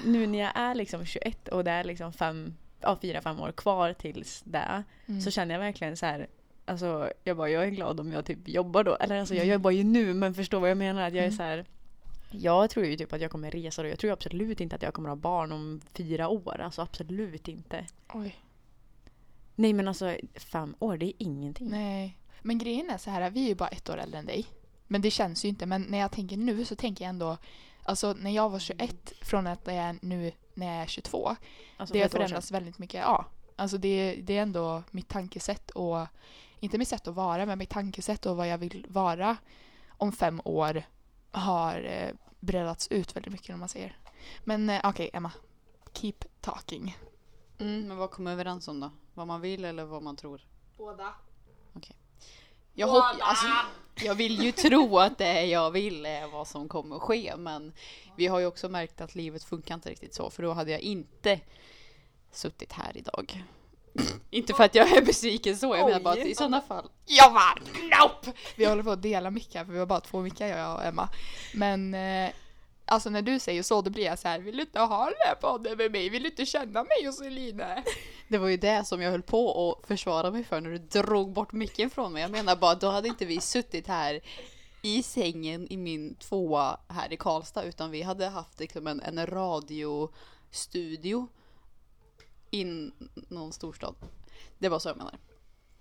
nu 0.06 0.28
när 0.28 0.40
jag 0.40 0.52
är 0.56 0.76
liksom 0.76 1.06
21 1.06 1.48
och 1.48 1.64
det 1.64 1.72
är 1.72 1.84
liksom 1.84 2.14
fem, 2.14 2.54
ja, 2.82 2.98
fyra, 3.02 3.22
fem 3.22 3.40
år 3.40 3.52
kvar 3.52 3.94
tills 3.94 4.42
det 4.46 4.84
Mm. 5.08 5.22
så 5.22 5.32
känner 5.32 5.56
jag 5.56 5.60
verkligen 5.60 5.98
så 5.98 6.06
här 6.06 6.28
Alltså 6.66 7.12
jag 7.24 7.38
bara, 7.38 7.50
jag 7.50 7.64
är 7.64 7.70
glad 7.70 8.00
om 8.00 8.12
jag 8.12 8.26
typ 8.26 8.48
jobbar 8.48 8.84
då. 8.84 8.96
Eller 8.96 9.20
alltså 9.20 9.36
jag 9.36 9.46
jobbar 9.46 9.72
ju 9.72 9.84
nu 9.84 10.14
men 10.14 10.34
förstår 10.34 10.60
vad 10.60 10.70
jag 10.70 10.78
menar. 10.78 11.02
Att 11.08 11.14
jag 11.14 11.24
är 11.24 11.28
Mm. 11.28 11.38
så 11.38 11.44
här. 11.44 11.66
Jag 12.32 12.70
tror 12.70 12.86
ju 12.86 12.98
typ 12.98 13.14
att 13.14 13.22
jag 13.22 13.32
kommer 13.32 13.52
resa 13.52 13.82
och 13.82 13.88
jag 13.88 14.00
tror 14.00 14.12
absolut 14.12 14.62
inte 14.62 14.76
att 14.76 14.82
jag 14.82 14.94
kommer 14.94 15.10
ha 15.10 15.16
barn 15.16 15.52
om 15.52 15.82
fyra 15.94 16.28
år. 16.28 16.62
Alltså 16.62 16.82
absolut 16.82 17.48
inte. 17.48 17.86
Oj. 18.14 18.36
Nej 19.56 19.74
men 19.74 19.88
alltså 19.88 20.18
fem 20.36 20.76
år, 20.80 20.98
det 20.98 21.06
är 21.06 21.14
ingenting. 21.18 21.70
Nej. 21.70 22.18
Men 22.42 22.58
grejen 22.58 22.90
är 22.90 22.98
så 22.98 23.10
här, 23.10 23.30
vi 23.30 23.44
är 23.44 23.48
ju 23.48 23.56
bara 23.56 23.70
ett 23.70 23.90
år 23.90 23.98
äldre 23.98 24.20
än 24.20 24.26
dig. 24.26 24.46
Men 24.88 25.02
det 25.02 25.12
känns 25.12 25.46
ju 25.46 25.50
inte. 25.50 25.66
Men 25.66 25.82
när 25.82 25.98
jag 25.98 26.12
tänker 26.12 26.38
nu 26.38 26.66
så 26.66 26.76
tänker 26.76 27.06
jag 27.06 27.10
ändå, 27.10 27.38
alltså 27.84 28.14
när 28.14 28.32
jag 28.32 28.50
var 28.50 28.60
21 28.60 29.14
från 29.22 29.48
att 29.48 29.62
jag 29.66 29.76
är 29.76 29.96
nu 30.02 30.32
när 30.54 30.68
jag 30.68 30.76
är 30.76 30.88
22. 30.88 31.36
Alltså, 31.78 31.94
det 31.94 32.02
har 32.02 32.10
förändrats 32.10 32.52
väldigt 32.52 32.80
mycket. 32.80 33.02
Ja. 33.02 33.26
Alltså 33.56 33.78
det, 33.78 34.20
det 34.24 34.38
är 34.38 34.42
ändå 34.42 34.84
mitt 34.92 35.08
tankesätt 35.08 35.70
och 35.70 36.08
inte 36.60 36.78
mitt 36.78 36.88
sätt 36.88 37.08
att 37.08 37.16
vara 37.16 37.46
men 37.46 37.58
mitt 37.58 37.70
tankesätt 37.70 38.26
och 38.26 38.38
vad 38.38 38.48
jag 38.48 38.58
vill 38.58 38.86
vara 38.90 39.38
om 39.88 40.12
fem 40.12 40.42
år 40.46 40.84
har 41.32 41.84
eh, 41.84 42.10
breddats 42.40 42.88
ut 42.88 43.16
väldigt 43.16 43.32
mycket 43.32 43.54
om 43.54 43.60
man 43.60 43.70
säger. 43.70 43.98
Men 44.44 44.70
eh, 44.70 44.82
okej 44.84 45.10
Emma, 45.14 45.32
keep 45.94 46.18
talking. 46.42 46.98
Mm, 47.60 47.88
men 47.88 47.98
vad 47.98 48.12
kommer 48.12 48.32
vi 48.32 48.34
överens 48.34 48.68
om 48.68 48.80
då? 48.80 48.92
Vad 49.14 49.28
man 49.28 49.42
vill 49.42 49.66
eller 49.66 49.84
vad 49.84 50.04
man 50.04 50.16
tror? 50.16 50.42
Båda. 50.78 51.14
Jag, 52.74 52.88
hopp, 52.88 53.04
alltså, 53.20 53.48
jag 53.96 54.16
vill 54.16 54.44
ju 54.44 54.52
tro 54.52 54.98
att 54.98 55.18
det 55.18 55.46
jag 55.46 55.72
vill 55.72 56.06
är 56.06 56.28
vad 56.28 56.48
som 56.48 56.70
kommer 56.70 57.00
ske 57.00 57.34
men 57.38 57.74
vi 58.16 58.28
har 58.28 58.40
ju 58.40 58.46
också 58.46 58.70
märkt 58.70 59.02
att 59.02 59.16
livet 59.16 59.44
funkar 59.44 59.76
inte 59.76 59.90
riktigt 59.90 60.14
så 60.14 60.30
för 60.30 60.44
då 60.44 60.54
hade 60.54 60.72
jag 60.72 60.80
inte 60.80 61.40
suttit 62.32 62.72
här 62.72 62.98
idag. 62.98 63.44
Inte 64.30 64.54
för 64.54 64.64
att 64.64 64.76
jag 64.76 64.98
är 64.98 65.02
besviken 65.02 65.58
så, 65.58 65.76
jag 65.76 65.86
menar 65.86 66.00
bara 66.00 66.14
att 66.14 66.26
i 66.26 66.36
sådana 66.36 66.62
fall. 66.62 66.90
Jag 67.06 67.34
bara 67.34 67.56
nope! 68.00 68.34
Vi 68.56 68.66
håller 68.66 68.84
på 68.84 68.92
att 68.92 69.02
dela 69.02 69.32
mickar 69.32 69.66
för 69.66 69.74
vi 69.74 69.80
har 69.80 69.86
bara 69.86 70.00
två 70.00 70.22
mickar 70.22 70.48
jag 70.48 70.76
och 70.76 70.84
Emma. 70.84 71.10
Men 71.54 71.94
eh, 71.94 72.32
alltså 72.86 73.10
när 73.10 73.22
du 73.22 73.40
säger 73.40 73.64
så 73.64 73.82
då 73.82 73.90
blir 73.90 74.06
jag 74.06 74.20
så 74.20 74.28
här, 74.28 74.40
vill 74.40 74.58
du 74.58 74.62
inte 74.62 74.80
ha 74.80 75.06
den 75.06 75.14
här 75.20 75.36
podden 75.36 75.78
med 75.78 75.92
mig? 75.92 76.10
Vill 76.10 76.24
du 76.24 76.30
inte 76.30 76.46
känna 76.46 76.84
mig 76.84 77.08
och 77.08 77.14
Celine? 77.14 77.64
Det 78.28 78.38
var 78.38 78.48
ju 78.48 78.58
det 78.58 78.88
som 78.88 79.02
jag 79.02 79.12
höll 79.12 79.22
på 79.22 79.72
att 79.72 79.88
försvara 79.88 80.32
mig 80.32 80.44
för 80.44 80.62
när 80.62 80.70
du 80.70 80.78
drog 80.78 81.34
bort 81.34 81.52
micken 81.52 81.90
från 81.90 82.14
mig. 82.14 82.22
Jag 82.22 82.32
menar 82.32 82.56
bara, 82.56 82.76
då 82.76 82.90
hade 82.90 83.08
inte 83.08 83.26
vi 83.26 83.42
suttit 83.42 83.88
här 83.88 84.22
i 84.82 85.04
sängen 85.04 85.72
i 85.72 85.78
min 85.78 86.16
tvåa 86.16 86.78
här 86.88 87.14
i 87.14 87.18
Karlstad 87.18 87.64
utan 87.64 87.92
vi 87.92 88.02
hade 88.02 88.28
haft 88.28 88.60
liksom 88.60 88.88
en, 88.88 89.02
en 89.02 89.26
radiostudio 89.28 90.10
i 92.52 92.64
någon 93.30 93.54
storstad. 93.54 93.96
Det 94.58 94.70
var 94.70 94.80
så 94.80 94.90
jag 94.90 94.98
menar. 94.98 95.18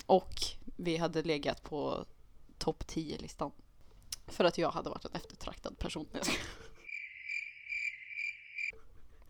Och 0.07 0.35
vi 0.77 0.97
hade 0.97 1.23
legat 1.23 1.63
på 1.63 2.05
topp 2.59 2.85
10-listan. 2.87 3.53
För 4.27 4.45
att 4.45 4.59
jag 4.59 4.71
hade 4.71 4.91
varit 4.91 5.05
en 5.05 5.13
eftertraktad 5.13 5.79
person. 5.79 6.07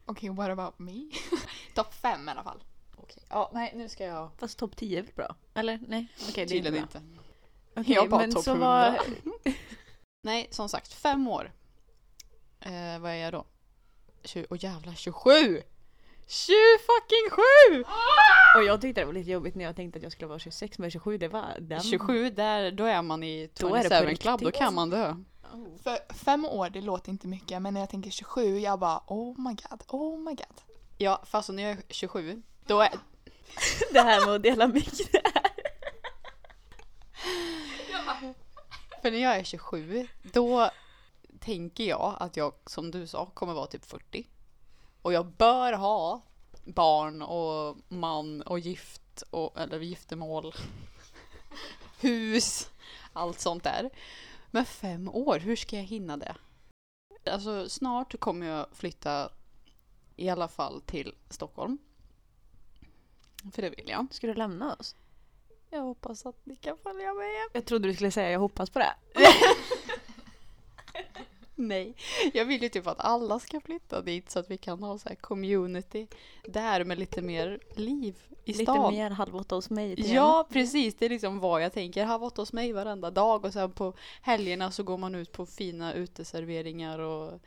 Okej, 0.06 0.30
what 0.30 0.50
about 0.50 0.78
me? 0.78 1.10
Topp 1.74 1.94
fem 1.94 2.28
i 2.28 2.30
alla 2.30 2.42
fall. 2.44 2.64
Okej, 2.96 3.22
ja 3.28 3.50
nej 3.54 3.72
nu 3.76 3.88
ska 3.88 4.04
jag... 4.04 4.30
Fast 4.38 4.58
topp 4.58 4.76
10 4.76 4.98
är 4.98 5.02
väl 5.02 5.14
bra? 5.14 5.36
Eller 5.54 5.80
nej? 5.88 6.06
Okej 6.20 6.32
det 6.34 6.42
är 6.42 6.46
Tydligen 6.46 6.74
inte 6.82 6.98
bra. 7.00 7.08
inte. 7.08 7.20
Okej, 7.80 7.94
Jag 7.94 8.10
bara 8.10 8.20
men 8.20 8.32
topp 8.32 8.44
så 8.44 8.50
100. 8.50 8.66
var, 8.66 9.00
Nej, 10.22 10.48
som 10.50 10.68
sagt, 10.68 10.92
fem 10.92 11.28
år. 11.28 11.52
Eh, 12.60 12.98
vad 12.98 13.10
är 13.10 13.14
jag 13.16 13.32
då? 13.32 13.44
Tju- 14.22 14.46
Åh 14.50 14.58
jävlar, 14.64 14.94
27! 14.94 15.62
20 16.30 16.54
fucking 16.78 17.30
7! 17.30 17.84
Och 18.56 18.64
jag 18.64 18.80
tyckte 18.80 19.00
det 19.00 19.04
var 19.04 19.12
lite 19.12 19.30
jobbigt 19.30 19.54
när 19.54 19.64
jag 19.64 19.76
tänkte 19.76 19.96
att 19.96 20.02
jag 20.02 20.12
skulle 20.12 20.28
vara 20.28 20.38
26 20.38 20.78
men 20.78 20.90
27 20.90 21.18
det 21.18 21.28
var 21.28 21.56
den. 21.60 21.80
27, 21.80 22.30
där, 22.30 22.70
då 22.70 22.84
är 22.84 23.02
man 23.02 23.22
i 23.22 23.50
Då 23.54 23.74
är 23.74 23.82
det 23.82 23.88
på 23.88 23.94
27 23.94 24.16
club, 24.16 24.40
då 24.40 24.50
kan 24.50 24.74
man 24.74 24.90
dö. 24.90 25.14
Oh. 25.52 25.76
För 25.82 25.98
fem 26.14 26.44
år, 26.44 26.70
det 26.70 26.80
låter 26.80 27.10
inte 27.10 27.26
mycket, 27.26 27.62
men 27.62 27.74
när 27.74 27.80
jag 27.80 27.90
tänker 27.90 28.10
27, 28.10 28.58
jag 28.58 28.78
bara 28.78 29.02
oh 29.06 29.40
my 29.40 29.54
god, 29.54 29.82
oh 29.88 30.18
my 30.18 30.30
god. 30.30 30.60
Ja, 30.98 31.22
fast 31.24 31.48
när 31.48 31.62
jag 31.62 31.72
är 31.72 31.82
27, 31.88 32.42
då 32.66 32.80
är... 32.80 32.90
Det 33.92 34.00
här 34.00 34.26
med 34.26 34.34
att 34.34 34.42
dela 34.42 34.66
mick. 34.66 34.94
För 39.02 39.10
när 39.10 39.18
jag 39.18 39.36
är 39.36 39.44
27, 39.44 40.06
då 40.22 40.70
tänker 41.40 41.84
jag 41.84 42.16
att 42.20 42.36
jag, 42.36 42.52
som 42.66 42.90
du 42.90 43.06
sa, 43.06 43.26
kommer 43.26 43.54
vara 43.54 43.66
typ 43.66 43.84
40. 43.84 44.26
Och 45.02 45.12
jag 45.12 45.26
bör 45.26 45.72
ha 45.72 46.22
barn 46.64 47.22
och 47.22 47.76
man 47.88 48.42
och 48.42 48.58
gift, 48.58 49.22
och, 49.30 49.60
eller 49.60 49.80
giftermål, 49.80 50.54
hus, 52.00 52.70
allt 53.12 53.40
sånt 53.40 53.64
där. 53.64 53.90
Men 54.50 54.64
fem 54.64 55.08
år, 55.08 55.38
hur 55.38 55.56
ska 55.56 55.76
jag 55.76 55.84
hinna 55.84 56.16
det? 56.16 56.34
Alltså 57.30 57.68
snart 57.68 58.20
kommer 58.20 58.46
jag 58.46 58.66
flytta 58.72 59.30
i 60.16 60.28
alla 60.28 60.48
fall 60.48 60.80
till 60.80 61.14
Stockholm. 61.28 61.78
För 63.52 63.62
det 63.62 63.70
vill 63.70 63.88
jag. 63.88 64.06
Ska 64.10 64.26
du 64.26 64.34
lämna 64.34 64.74
oss? 64.74 64.96
Jag 65.70 65.82
hoppas 65.82 66.26
att 66.26 66.46
ni 66.46 66.56
kan 66.56 66.78
följa 66.78 67.14
med. 67.14 67.48
Jag 67.52 67.64
trodde 67.64 67.88
du 67.88 67.94
skulle 67.94 68.10
säga 68.10 68.30
jag 68.30 68.40
hoppas 68.40 68.70
på 68.70 68.78
det. 68.78 68.94
Nej, 71.68 71.94
jag 72.34 72.44
vill 72.44 72.62
ju 72.62 72.68
typ 72.68 72.86
att 72.86 73.00
alla 73.00 73.38
ska 73.38 73.60
flytta 73.60 74.02
dit 74.02 74.30
så 74.30 74.38
att 74.38 74.50
vi 74.50 74.56
kan 74.58 74.82
ha 74.82 74.98
så 74.98 75.08
här 75.08 75.16
community 75.16 76.06
där 76.44 76.84
med 76.84 76.98
lite 76.98 77.22
mer 77.22 77.58
liv 77.76 78.16
i 78.44 78.52
Lite 78.52 78.64
stan. 78.64 78.94
mer 78.94 79.10
halv 79.10 79.36
åtta 79.36 79.54
hos 79.54 79.70
mig. 79.70 79.96
till 79.96 80.12
Ja, 80.14 80.48
precis. 80.50 80.94
Det 80.94 81.04
är 81.04 81.10
liksom 81.10 81.38
vad 81.38 81.62
jag 81.62 81.72
tänker. 81.72 82.04
Halv 82.04 82.24
åtta 82.24 82.42
hos 82.42 82.52
mig 82.52 82.72
varenda 82.72 83.10
dag 83.10 83.44
och 83.44 83.52
sen 83.52 83.72
på 83.72 83.94
helgerna 84.22 84.70
så 84.70 84.82
går 84.82 84.98
man 84.98 85.14
ut 85.14 85.32
på 85.32 85.46
fina 85.46 85.94
uteserveringar 85.94 86.98
och 86.98 87.40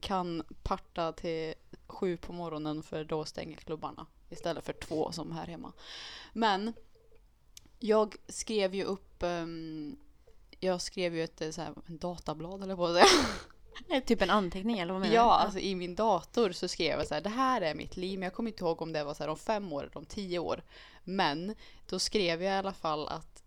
kan 0.00 0.42
parta 0.62 1.12
till 1.12 1.54
sju 1.86 2.16
på 2.16 2.32
morgonen 2.32 2.82
för 2.82 3.04
då 3.04 3.24
stänger 3.24 3.56
klubbarna 3.56 4.06
istället 4.30 4.64
för 4.64 4.72
två 4.72 5.12
som 5.12 5.32
här 5.32 5.46
hemma. 5.46 5.72
Men 6.32 6.72
jag 7.78 8.16
skrev 8.28 8.74
ju 8.74 8.84
upp 8.84 9.22
ehm, 9.22 9.96
jag 10.64 10.80
skrev 10.80 11.14
ju 11.14 11.24
ett 11.24 11.40
eh, 11.40 11.50
så 11.50 11.60
här, 11.62 11.74
en 11.86 11.98
datablad 11.98 12.62
eller 12.62 12.74
vad 12.74 12.94
det 12.94 13.00
är. 13.00 14.00
Typ 14.00 14.22
en 14.22 14.30
anteckning 14.30 14.78
eller 14.78 14.92
vad 14.92 15.00
menar 15.02 15.14
Ja, 15.14 15.22
du? 15.24 15.44
alltså 15.44 15.58
i 15.58 15.74
min 15.74 15.94
dator 15.94 16.52
så 16.52 16.68
skrev 16.68 16.98
jag 16.98 17.06
så 17.08 17.14
här, 17.14 17.20
det 17.20 17.28
här 17.28 17.60
är 17.60 17.74
mitt 17.74 17.96
liv, 17.96 18.18
men 18.18 18.26
jag 18.26 18.32
kommer 18.34 18.50
inte 18.50 18.64
ihåg 18.64 18.82
om 18.82 18.92
det 18.92 19.04
var 19.04 19.14
så 19.14 19.22
här 19.22 19.30
om 19.30 19.36
fem 19.36 19.72
år 19.72 19.82
eller 19.82 19.96
om 19.98 20.04
tio 20.06 20.38
år. 20.38 20.62
Men 21.04 21.54
då 21.88 21.98
skrev 21.98 22.42
jag 22.42 22.54
i 22.54 22.58
alla 22.58 22.72
fall 22.72 23.08
att... 23.08 23.42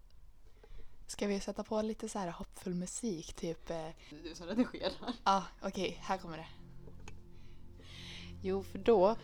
Ska 1.07 1.27
vi 1.27 1.39
sätta 1.39 1.63
på 1.63 1.81
lite 1.81 2.09
så 2.09 2.19
här 2.19 2.27
hoppfull 2.31 2.73
musik, 2.75 3.33
typ? 3.33 3.69
eh, 3.69 3.87
Du 4.23 4.35
som 4.35 4.47
redigerar. 4.47 4.91
Ja, 5.23 5.43
okej, 5.61 5.97
här 6.01 6.17
kommer 6.17 6.37
det. 6.37 6.47
Jo, 8.41 8.63
för 8.63 8.77
då 8.79 9.15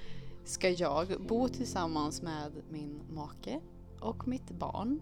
ska 0.46 0.70
jag 0.70 1.22
bo 1.28 1.48
tillsammans 1.50 2.22
med 2.22 2.52
min 2.70 3.02
make 3.10 3.60
och 4.00 4.28
mitt 4.28 4.50
barn. 4.52 5.02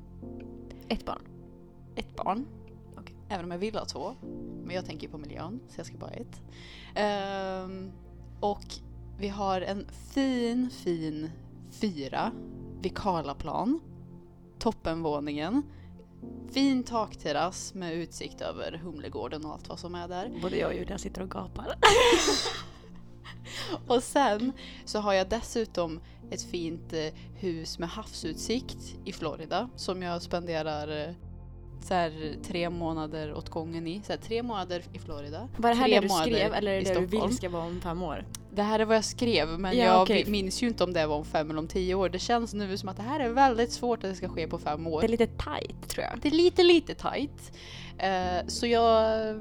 Ett 0.90 1.06
barn. 1.06 1.22
Ett 1.96 2.16
barn. 2.16 2.48
Även 3.30 3.45
om 3.45 3.51
jag 3.51 3.57
vill 3.57 3.75
ha 3.75 3.86
två. 3.86 4.15
Men 4.63 4.75
jag 4.75 4.86
tänker 4.86 5.07
på 5.07 5.17
miljön, 5.17 5.59
så 5.67 5.80
jag 5.80 5.86
ska 5.86 5.97
bara 5.97 6.09
ha 6.09 6.15
ett. 6.15 6.41
Ehm, 6.95 7.91
och 8.39 8.65
vi 9.17 9.27
har 9.27 9.61
en 9.61 9.88
fin, 10.13 10.69
fin 10.69 11.32
fyra 11.71 12.32
vid 12.82 12.97
Karlaplan. 12.97 13.80
Toppenvåningen. 14.59 15.63
Fin 16.51 16.84
takterrass 16.84 17.73
med 17.73 17.93
utsikt 17.93 18.41
över 18.41 18.71
Humlegården 18.71 19.45
och 19.45 19.53
allt 19.53 19.69
vad 19.69 19.80
som 19.80 19.95
är 19.95 20.07
där. 20.07 20.32
Både 20.41 20.57
jag 20.57 20.67
och 20.67 20.75
Julia 20.75 20.97
sitter 20.97 21.21
och 21.21 21.32
gapar. 21.32 21.73
Och 23.88 24.03
sen 24.03 24.51
så 24.86 24.99
har 24.99 25.13
jag 25.13 25.30
dessutom 25.30 25.99
ett 26.32 26.41
fint 26.41 26.93
eh, 26.93 27.13
hus 27.36 27.80
med 27.80 27.89
havsutsikt 27.89 28.95
i 29.05 29.13
Florida 29.13 29.69
som 29.75 30.01
jag 30.01 30.21
spenderar 30.21 31.07
eh, 31.07 31.15
så 31.82 31.93
här, 31.93 32.36
tre 32.43 32.69
månader 32.69 33.34
åt 33.34 33.49
gången 33.49 33.88
i. 33.88 34.01
Så 34.05 34.11
här, 34.13 34.19
tre 34.19 34.43
månader 34.43 34.84
i 34.93 34.99
Florida. 34.99 35.47
Var 35.57 35.69
det 35.69 35.75
här 35.75 35.89
det 35.89 35.99
du 35.99 36.09
skrev 36.09 36.53
eller 36.53 36.71
är 36.71 36.82
det 36.82 36.99
du 36.99 37.05
vill 37.05 37.38
ska 37.38 37.49
vara 37.49 37.63
om 37.63 37.82
fem 37.82 38.03
år? 38.03 38.25
Det 38.51 38.61
här 38.63 38.80
är 38.80 38.86
vad 38.86 38.95
jag 38.95 39.05
skrev 39.05 39.47
men 39.59 39.77
Ja, 39.77 39.84
jag 39.86 40.01
okej. 40.01 40.25
minns 40.27 40.63
ju 40.63 40.67
inte 40.67 40.84
om 40.84 40.93
det 40.93 41.07
var 41.07 41.15
om 41.15 41.25
fem 41.25 41.49
eller 41.49 41.59
om 41.59 41.67
tio 41.67 41.95
år. 41.95 42.09
Det 42.09 42.19
känns 42.19 42.53
nu 42.53 42.77
som 42.77 42.89
att 42.89 42.97
det 42.97 43.03
här 43.03 43.19
är 43.19 43.30
väldigt 43.30 43.71
svårt 43.71 44.03
att 44.03 44.09
det 44.09 44.15
ska 44.15 44.30
ske 44.30 44.47
på 44.47 44.57
fem 44.59 44.88
år. 44.88 45.01
Det 45.01 45.07
är 45.07 45.09
lite 45.09 45.27
tight 45.27 45.89
tror 45.89 46.05
jag. 46.05 46.19
Det 46.21 46.27
är 46.27 46.32
lite, 46.32 46.63
lite 46.63 46.95
tight. 46.95 47.51
Eh, 47.97 48.47
så 48.47 48.67
jag, 48.67 49.36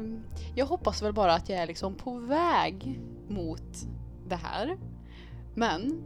jag 0.55 0.67
hoppas 0.67 1.03
väl 1.03 1.13
bara 1.13 1.35
att 1.35 1.49
jag 1.49 1.59
är 1.59 1.67
liksom 1.67 1.95
på 1.95 2.19
väg 2.19 3.01
mot 3.29 3.87
det 4.29 4.37
här. 4.37 4.79
Men 5.55 6.03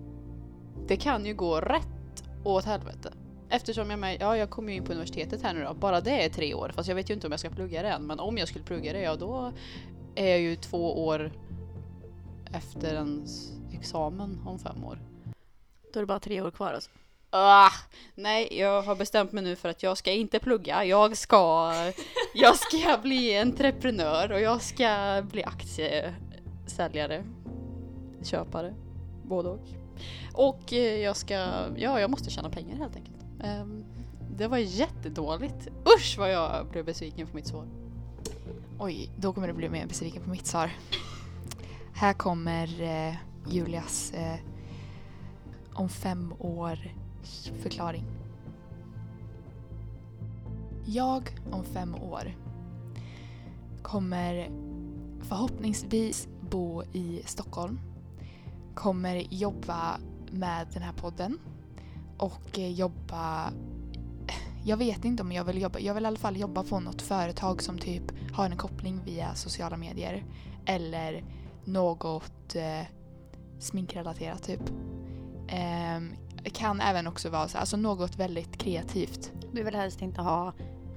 det 0.86 0.96
kan 0.96 1.26
ju 1.26 1.34
gå 1.34 1.60
rätt 1.60 2.24
åt 2.44 2.64
helvete. 2.64 3.12
Eftersom 3.54 3.90
jag, 3.90 3.98
med, 3.98 4.16
ja, 4.20 4.36
jag 4.36 4.50
kommer 4.50 4.70
ju 4.70 4.76
in 4.76 4.84
på 4.84 4.92
universitetet 4.92 5.42
här 5.42 5.54
nu 5.54 5.64
då. 5.64 5.74
Bara 5.74 6.00
det 6.00 6.24
är 6.24 6.28
tre 6.28 6.54
år. 6.54 6.72
Fast 6.74 6.88
jag 6.88 6.96
vet 6.96 7.10
ju 7.10 7.14
inte 7.14 7.26
om 7.26 7.30
jag 7.30 7.40
ska 7.40 7.50
plugga 7.50 7.82
det 7.82 7.88
än. 7.88 8.06
Men 8.06 8.20
om 8.20 8.38
jag 8.38 8.48
skulle 8.48 8.64
plugga 8.64 8.92
det, 8.92 9.00
ja 9.00 9.16
då 9.16 9.52
är 10.14 10.28
jag 10.28 10.40
ju 10.40 10.56
två 10.56 11.06
år 11.06 11.32
efter 12.52 12.94
ens 12.94 13.52
examen 13.72 14.40
om 14.46 14.58
fem 14.58 14.84
år. 14.84 14.98
Då 15.92 15.98
är 15.98 16.02
det 16.02 16.06
bara 16.06 16.20
tre 16.20 16.40
år 16.40 16.50
kvar 16.50 16.72
alltså. 16.72 16.90
Ah, 17.30 17.70
nej, 18.14 18.58
jag 18.58 18.82
har 18.82 18.96
bestämt 18.96 19.32
mig 19.32 19.44
nu 19.44 19.56
för 19.56 19.68
att 19.68 19.82
jag 19.82 19.98
ska 19.98 20.12
inte 20.12 20.38
plugga. 20.38 20.84
Jag 20.84 21.16
ska, 21.16 21.72
jag 22.34 22.56
ska 22.56 22.98
bli 23.02 23.38
entreprenör 23.38 24.32
och 24.32 24.40
jag 24.40 24.62
ska 24.62 25.22
bli 25.30 25.44
aktiesäljare. 25.44 27.24
Köpare. 28.22 28.74
Både 29.24 29.48
och. 29.48 29.68
Och 30.34 30.72
eh, 30.72 31.00
jag 31.00 31.16
ska, 31.16 31.34
ja 31.76 32.00
jag 32.00 32.10
måste 32.10 32.30
tjäna 32.30 32.50
pengar 32.50 32.76
helt 32.76 32.96
enkelt. 32.96 33.21
Um, 33.42 33.84
det 34.36 34.48
var 34.48 34.58
jättedåligt. 34.58 35.68
Usch 35.96 36.18
vad 36.18 36.32
jag 36.32 36.66
blev 36.66 36.84
besviken 36.84 37.26
på 37.26 37.36
mitt 37.36 37.46
svar. 37.46 37.66
Oj, 38.78 39.10
då 39.16 39.32
kommer 39.32 39.48
du 39.48 39.54
bli 39.54 39.68
mer 39.68 39.86
besviken 39.86 40.22
på 40.22 40.30
mitt 40.30 40.46
svar. 40.46 40.70
Här 41.94 42.12
kommer 42.12 42.82
eh, 42.82 43.14
Julias 43.48 44.12
eh, 44.12 44.38
om 45.72 45.88
fem 45.88 46.34
år 46.38 46.78
förklaring. 47.62 48.04
Jag 50.86 51.30
om 51.50 51.64
fem 51.64 51.94
år 51.94 52.36
kommer 53.82 54.50
förhoppningsvis 55.22 56.28
bo 56.50 56.82
i 56.82 57.22
Stockholm. 57.24 57.80
Kommer 58.74 59.34
jobba 59.34 59.98
med 60.30 60.66
den 60.72 60.82
här 60.82 60.92
podden 60.92 61.38
och 62.22 62.58
eh, 62.58 62.70
jobba 62.70 63.52
jag 64.64 64.76
vet 64.76 65.04
inte 65.04 65.22
om 65.22 65.32
jag 65.32 65.44
vill 65.44 65.62
jobba. 65.62 65.78
Jag 65.78 65.94
vill 65.94 66.04
i 66.04 66.06
alla 66.06 66.16
fall 66.16 66.36
jobba 66.36 66.62
på 66.62 66.80
något 66.80 67.02
företag 67.02 67.62
som 67.62 67.78
typ 67.78 68.02
har 68.32 68.44
en 68.44 68.56
koppling 68.56 69.00
via 69.04 69.34
sociala 69.34 69.76
medier. 69.76 70.24
Eller 70.66 71.24
något 71.64 72.54
eh, 72.54 72.86
sminkrelaterat 73.58 74.42
typ. 74.42 74.60
Ehm, 75.48 76.14
kan 76.44 76.80
även 76.80 77.06
också 77.06 77.30
vara 77.30 77.48
så, 77.48 77.58
alltså 77.58 77.76
något 77.76 78.16
väldigt 78.16 78.58
kreativt. 78.58 79.32
Du 79.52 79.62
vill 79.62 79.74
helst 79.74 80.02
inte 80.02 80.20
ha 80.20 80.48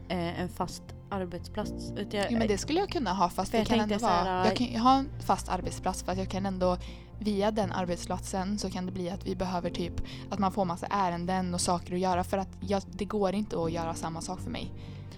eh, 0.09 0.41
en 0.41 0.49
fast 0.49 0.83
arbetsplats. 1.09 1.91
Utan 1.97 2.19
jag, 2.19 2.31
Jo, 2.31 2.37
men 2.37 2.47
det 2.47 2.57
skulle 2.57 2.79
jag 2.79 2.89
kunna 2.89 3.13
ha 3.13 3.29
fast 3.29 3.51
det 3.51 3.57
jag 3.57 3.67
kan 3.67 3.79
ändå 3.79 3.99
så 3.99 4.05
här, 4.05 4.25
vara... 4.25 4.45
Jag 4.45 4.55
kan 4.55 4.67
ju 4.67 4.79
ha 4.79 4.97
en 4.97 5.09
fast 5.19 5.49
arbetsplats 5.49 6.03
för 6.03 6.11
att 6.11 6.17
jag 6.17 6.29
kan 6.29 6.45
ändå 6.45 6.77
via 7.19 7.51
den 7.51 7.71
arbetsplatsen 7.71 8.57
så 8.59 8.69
kan 8.69 8.85
det 8.85 8.91
bli 8.91 9.09
att 9.09 9.25
vi 9.27 9.35
behöver 9.35 9.69
typ 9.69 9.93
att 10.29 10.39
man 10.39 10.51
får 10.51 10.65
massa 10.65 10.87
ärenden 10.89 11.53
och 11.53 11.61
saker 11.61 11.93
att 11.93 11.99
göra 11.99 12.23
för 12.23 12.37
att 12.37 12.49
jag, 12.59 12.81
det 12.91 13.05
går 13.05 13.33
inte 13.33 13.63
att 13.63 13.71
göra 13.71 13.93
samma 13.93 14.21
sak 14.21 14.39
för 14.41 14.49
mig. 14.49 14.71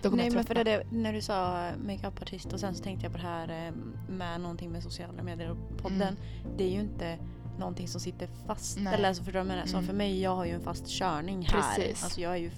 Nej 0.04 0.26
jag 0.26 0.34
men 0.34 0.44
för 0.46 0.64
det, 0.64 0.84
när 0.92 1.14
du 1.14 1.22
sa 1.22 1.70
makeupartist 1.86 2.54
och 2.54 2.60
sen 2.60 2.76
så 2.76 2.84
tänkte 2.84 3.06
jag 3.06 3.12
på 3.12 3.18
det 3.18 3.24
här 3.28 3.68
eh, 3.68 3.74
med 4.10 4.42
någonting 4.42 4.72
med 4.72 4.84
sociala 4.84 5.24
medier 5.24 5.52
och 5.52 5.78
podden. 5.78 6.02
Mm. 6.02 6.16
Det 6.58 6.64
är 6.64 6.70
ju 6.70 6.80
inte 6.80 7.18
någonting 7.60 7.88
som 7.88 8.02
sitter 8.02 8.30
fast. 8.48 8.78
Nej. 8.80 8.94
Eller 8.94 9.08
alltså 9.08 9.24
förstår 9.24 9.40
du 9.40 9.48
vad 9.48 9.58
jag? 9.58 9.68
Som 9.70 9.78
Mm. 9.80 9.88
för 9.88 9.94
mig, 9.94 10.22
jag 10.22 10.36
har 10.36 10.46
ju 10.46 10.52
en 10.52 10.62
fast 10.62 10.88
körning 10.88 11.48
här. 11.52 11.62
Precis. 11.62 12.04
Alltså 12.04 12.22
jag 12.22 12.32
är 12.32 12.38
ju 12.38 12.52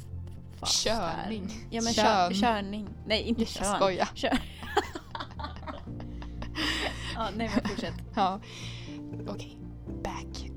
fast 0.59 0.83
Körning. 0.83 1.47
Här. 1.47 1.67
Ja 1.69 1.81
men 1.81 1.93
kör, 1.93 2.33
körning. 2.33 2.89
Nej 3.05 3.21
inte 3.21 3.41
Jag 3.41 3.47
kön. 3.49 3.75
skojar. 3.75 4.09
Kör. 4.13 4.39
ja, 7.15 7.27
nej 7.37 7.51
men 7.55 7.69
fortsätt. 7.69 7.93
Ja. 8.15 8.39
Okej, 9.27 9.57
back. 10.03 10.51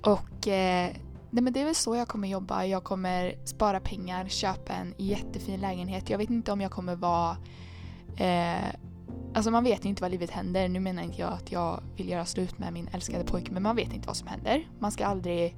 och 0.00 0.48
eh, 0.48 0.90
nej 1.30 1.42
men 1.42 1.52
det 1.52 1.60
är 1.60 1.64
väl 1.64 1.74
så 1.74 1.96
jag 1.96 2.08
kommer 2.08 2.28
jobba. 2.28 2.64
Jag 2.64 2.84
kommer 2.84 3.34
spara 3.44 3.80
pengar, 3.80 4.28
köpa 4.28 4.72
en 4.72 4.94
jättefin 4.98 5.60
lägenhet. 5.60 6.10
Jag 6.10 6.18
vet 6.18 6.30
inte 6.30 6.52
om 6.52 6.60
jag 6.60 6.70
kommer 6.70 6.96
vara 6.96 7.36
eh, 8.16 8.74
Alltså 9.34 9.50
man 9.50 9.64
vet 9.64 9.84
inte 9.84 10.02
vad 10.02 10.10
livet 10.10 10.30
händer. 10.30 10.68
Nu 10.68 10.80
menar 10.80 11.02
inte 11.02 11.20
jag 11.20 11.32
att 11.32 11.52
jag 11.52 11.82
vill 11.96 12.08
göra 12.08 12.24
slut 12.24 12.58
med 12.58 12.72
min 12.72 12.88
älskade 12.88 13.24
pojke 13.24 13.52
men 13.52 13.62
man 13.62 13.76
vet 13.76 13.94
inte 13.94 14.06
vad 14.06 14.16
som 14.16 14.28
händer. 14.28 14.68
Man 14.78 14.92
ska 14.92 15.06
aldrig 15.06 15.56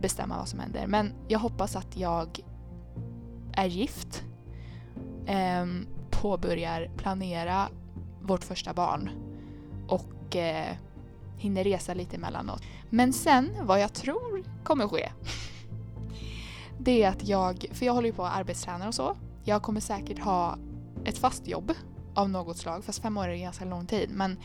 bestämma 0.00 0.38
vad 0.38 0.48
som 0.48 0.58
händer. 0.58 0.86
Men 0.86 1.12
jag 1.28 1.38
hoppas 1.38 1.76
att 1.76 1.96
jag 1.96 2.40
är 3.52 3.66
gift. 3.66 4.22
Eh, 5.26 5.66
påbörjar 6.10 6.90
planera 6.96 7.68
vårt 8.22 8.44
första 8.44 8.74
barn. 8.74 9.10
Och 9.88 10.04
eh, 10.36 10.76
hinner 11.36 11.64
resa 11.64 11.94
lite 11.94 12.16
emellanåt. 12.16 12.62
Men 12.90 13.12
sen, 13.12 13.50
vad 13.62 13.80
jag 13.80 13.92
tror 13.92 14.44
kommer 14.64 14.88
ske. 14.88 15.12
Det 16.78 17.02
är 17.02 17.08
att 17.08 17.28
jag, 17.28 17.66
för 17.72 17.86
jag 17.86 17.92
håller 17.92 18.08
ju 18.08 18.14
på 18.14 18.24
att 18.24 18.36
arbetsträna 18.36 18.88
och 18.88 18.94
så. 18.94 19.16
Jag 19.44 19.62
kommer 19.62 19.80
säkert 19.80 20.18
ha 20.18 20.58
ett 21.04 21.18
fast 21.18 21.48
jobb 21.48 21.72
av 22.14 22.30
något 22.30 22.56
slag. 22.56 22.84
Fast 22.84 23.02
fem 23.02 23.16
år 23.16 23.28
är 23.28 23.36
ganska 23.36 23.64
lång 23.64 23.86
tid. 23.86 24.10
Men 24.10 24.36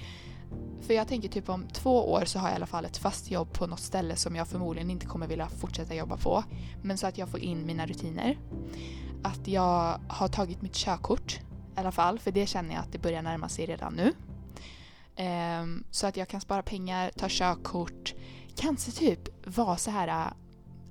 för 0.81 0.93
jag 0.93 1.07
tänker 1.07 1.29
typ 1.29 1.49
om 1.49 1.67
två 1.73 2.11
år 2.11 2.25
så 2.25 2.39
har 2.39 2.47
jag 2.47 2.53
i 2.53 2.55
alla 2.55 2.65
fall 2.65 2.85
ett 2.85 2.97
fast 2.97 3.31
jobb 3.31 3.53
på 3.53 3.67
något 3.67 3.79
ställe 3.79 4.15
som 4.15 4.35
jag 4.35 4.47
förmodligen 4.47 4.89
inte 4.89 5.05
kommer 5.05 5.27
vilja 5.27 5.47
fortsätta 5.47 5.95
jobba 5.95 6.17
på. 6.17 6.43
Men 6.81 6.97
så 6.97 7.07
att 7.07 7.17
jag 7.17 7.29
får 7.29 7.39
in 7.39 7.65
mina 7.65 7.85
rutiner. 7.85 8.38
Att 9.23 9.47
jag 9.47 9.99
har 10.07 10.27
tagit 10.27 10.61
mitt 10.61 10.73
körkort 10.73 11.39
i 11.75 11.79
alla 11.79 11.91
fall. 11.91 12.19
För 12.19 12.31
det 12.31 12.45
känner 12.45 12.73
jag 12.73 12.83
att 12.83 12.91
det 12.91 12.99
börjar 12.99 13.21
närma 13.21 13.49
sig 13.49 13.65
redan 13.65 13.93
nu. 13.93 14.13
Ehm, 15.18 15.84
så 15.91 16.07
att 16.07 16.18
jag 16.18 16.28
kan 16.28 16.41
spara 16.41 16.63
pengar, 16.63 17.11
ta 17.15 17.28
körkort. 17.30 18.15
Kanske 18.55 18.91
typ 18.91 19.47
vara 19.57 19.78
så 19.78 19.91
här 19.91 20.34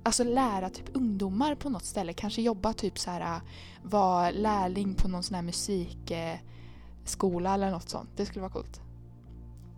Alltså 0.03 0.23
lära 0.23 0.69
typ 0.69 0.89
ungdomar 0.93 1.55
på 1.55 1.69
något 1.69 1.85
ställe. 1.85 2.13
Kanske 2.13 2.41
jobba 2.41 2.73
typ 2.73 2.99
så 2.99 3.11
här 3.11 3.41
vara 3.83 4.31
lärling 4.31 4.93
på 4.93 5.07
någon 5.07 5.23
sån 5.23 5.35
här 5.35 5.41
musikskola 5.41 7.53
eller 7.53 7.71
något 7.71 7.89
sånt. 7.89 8.09
Det 8.15 8.25
skulle 8.25 8.41
vara 8.41 8.51
coolt. 8.51 8.81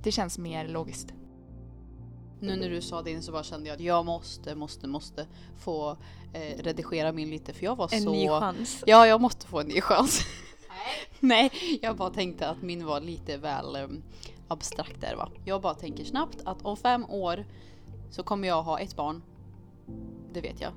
Det 0.03 0.11
känns 0.11 0.37
mer 0.37 0.67
logiskt. 0.67 1.13
Nu 2.41 2.55
när 2.55 2.69
du 2.69 2.81
sa 2.81 3.01
det 3.01 3.21
så 3.21 3.31
bara 3.31 3.43
kände 3.43 3.69
jag 3.69 3.75
att 3.75 3.81
jag 3.81 4.05
måste, 4.05 4.55
måste, 4.55 4.87
måste 4.87 5.27
få 5.57 5.97
eh, 6.33 6.63
redigera 6.63 7.11
min 7.11 7.29
lite 7.29 7.53
för 7.53 7.63
jag 7.63 7.75
var 7.75 7.93
En 7.93 8.01
så... 8.01 8.11
ny 8.11 8.27
chans. 8.27 8.83
Ja, 8.87 9.07
jag 9.07 9.21
måste 9.21 9.47
få 9.47 9.59
en 9.59 9.67
ny 9.67 9.81
chans. 9.81 10.21
Nej, 11.19 11.51
jag 11.81 11.97
bara 11.97 12.09
tänkte 12.09 12.49
att 12.49 12.61
min 12.61 12.85
var 12.85 13.01
lite 13.01 13.37
väl 13.37 13.75
um, 13.75 14.03
abstrakt 14.49 15.01
där 15.01 15.15
va. 15.15 15.29
Jag 15.45 15.61
bara 15.61 15.73
tänker 15.73 16.03
snabbt 16.03 16.37
att 16.45 16.65
om 16.65 16.77
fem 16.77 17.05
år 17.09 17.45
så 18.09 18.23
kommer 18.23 18.47
jag 18.47 18.63
ha 18.63 18.79
ett 18.79 18.95
barn. 18.95 19.21
Det 20.33 20.41
vet 20.41 20.61
jag. 20.61 20.71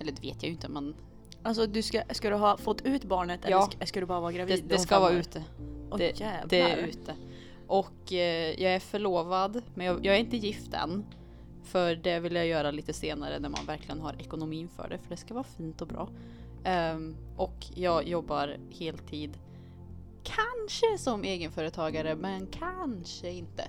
Eller 0.00 0.12
det 0.12 0.22
vet 0.22 0.42
jag 0.42 0.48
ju 0.48 0.50
inte 0.50 0.68
men 0.68 0.94
Alltså 1.42 1.66
du 1.66 1.82
ska, 1.82 2.02
ska 2.10 2.30
du 2.30 2.36
ha 2.36 2.56
fått 2.56 2.82
ut 2.82 3.04
barnet 3.04 3.44
eller 3.44 3.56
Ja. 3.56 3.62
ska, 3.62 3.86
ska 3.86 4.00
du 4.00 4.06
bara 4.06 4.20
vara 4.20 4.32
gravid? 4.32 4.62
det, 4.64 4.74
det 4.74 4.78
ska 4.78 5.00
vara 5.00 5.12
år? 5.12 5.18
ute. 5.18 5.44
Åh, 5.90 5.98
det- 5.98 6.20
jävlar. 6.20 6.46
Det 6.48 6.60
är 6.60 6.76
ute. 6.76 7.14
Och 7.66 8.12
eh, 8.12 8.62
jag 8.62 8.74
är 8.74 8.80
förlovad 8.80 9.62
men 9.74 9.86
jag, 9.86 10.06
jag 10.06 10.14
är 10.14 10.18
inte 10.20 10.36
gift 10.36 10.74
än. 10.74 11.04
För 11.62 11.94
det 11.94 12.20
vill 12.20 12.34
jag 12.34 12.46
göra 12.46 12.70
lite 12.70 12.92
senare 12.92 13.38
när 13.38 13.48
man 13.48 13.66
verkligen 13.66 14.00
har 14.00 14.20
ekonomin 14.20 14.68
för 14.68 14.88
det. 14.88 14.98
För 14.98 15.08
det 15.10 15.16
ska 15.16 15.34
vara 15.34 15.44
fint 15.44 15.80
och 15.82 15.88
bra. 15.88 16.08
Ehm, 16.64 17.16
och 17.36 17.66
jag 17.74 18.08
jobbar 18.08 18.56
heltid. 18.70 19.38
Kanske 20.22 20.98
som 20.98 21.24
egenföretagare 21.24 22.14
men 22.16 22.46
kanske 22.46 23.30
inte. 23.30 23.68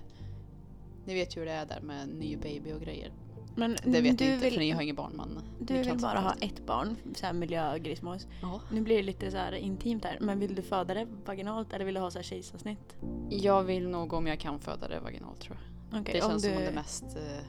Ni 1.05 1.13
vet 1.13 1.35
ju 1.37 1.39
hur 1.41 1.45
det 1.45 1.51
är 1.53 1.65
där 1.65 1.81
med 1.81 2.07
ny 2.09 2.37
baby 2.37 2.71
och 2.73 2.81
grejer. 2.81 3.11
Men 3.55 3.71
Det 3.83 4.01
vet 4.01 4.17
du 4.17 4.25
ni 4.25 4.31
inte 4.31 4.37
vill, 4.37 4.53
för 4.53 4.59
ni 4.59 4.71
har 4.71 4.81
inget 4.81 4.95
barn 4.95 5.11
men 5.15 5.39
Du 5.59 5.73
vill 5.73 5.97
bara 5.97 6.19
ha 6.19 6.33
ett 6.41 6.65
barn, 6.65 6.95
så 7.15 7.25
här 7.25 7.33
miljögrismås. 7.33 8.27
Ja. 8.41 8.61
Nu 8.71 8.81
blir 8.81 8.95
det 8.97 9.03
lite 9.03 9.31
så 9.31 9.37
här 9.37 9.51
intimt 9.51 10.05
här, 10.05 10.17
men 10.21 10.39
vill 10.39 10.55
du 10.55 10.61
föda 10.61 10.93
det 10.93 11.07
vaginalt 11.25 11.73
eller 11.73 11.85
vill 11.85 11.93
du 11.93 11.99
ha 12.01 12.11
så 12.11 12.17
här 12.17 12.23
kejsarsnitt? 12.23 12.95
Jag 13.29 13.63
vill 13.63 13.87
nog 13.89 14.13
om 14.13 14.27
jag 14.27 14.39
kan 14.39 14.59
föda 14.59 14.87
det 14.87 14.99
vaginalt 14.99 15.39
tror 15.41 15.57
jag. 15.91 16.01
Okej, 16.01 16.13
Det 16.13 16.19
känns 16.27 16.43
som 16.43 16.51
du- 16.51 16.57
det 16.65 16.71
mest 16.71 17.03
eh, 17.03 17.45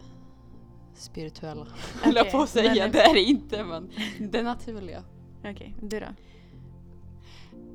spirituella. 0.94 1.66
Höll 2.02 2.14
jag 2.14 2.22
Okej, 2.22 2.32
på 2.32 2.38
att 2.42 2.48
säga. 2.48 2.74
men- 2.84 2.92
Det 2.92 3.00
är 3.02 3.14
det 3.14 3.20
inte 3.22 3.64
men 3.64 3.90
det 4.30 4.42
naturliga. 4.42 5.04
Okej, 5.44 5.74
du 5.82 6.00
då? 6.00 6.06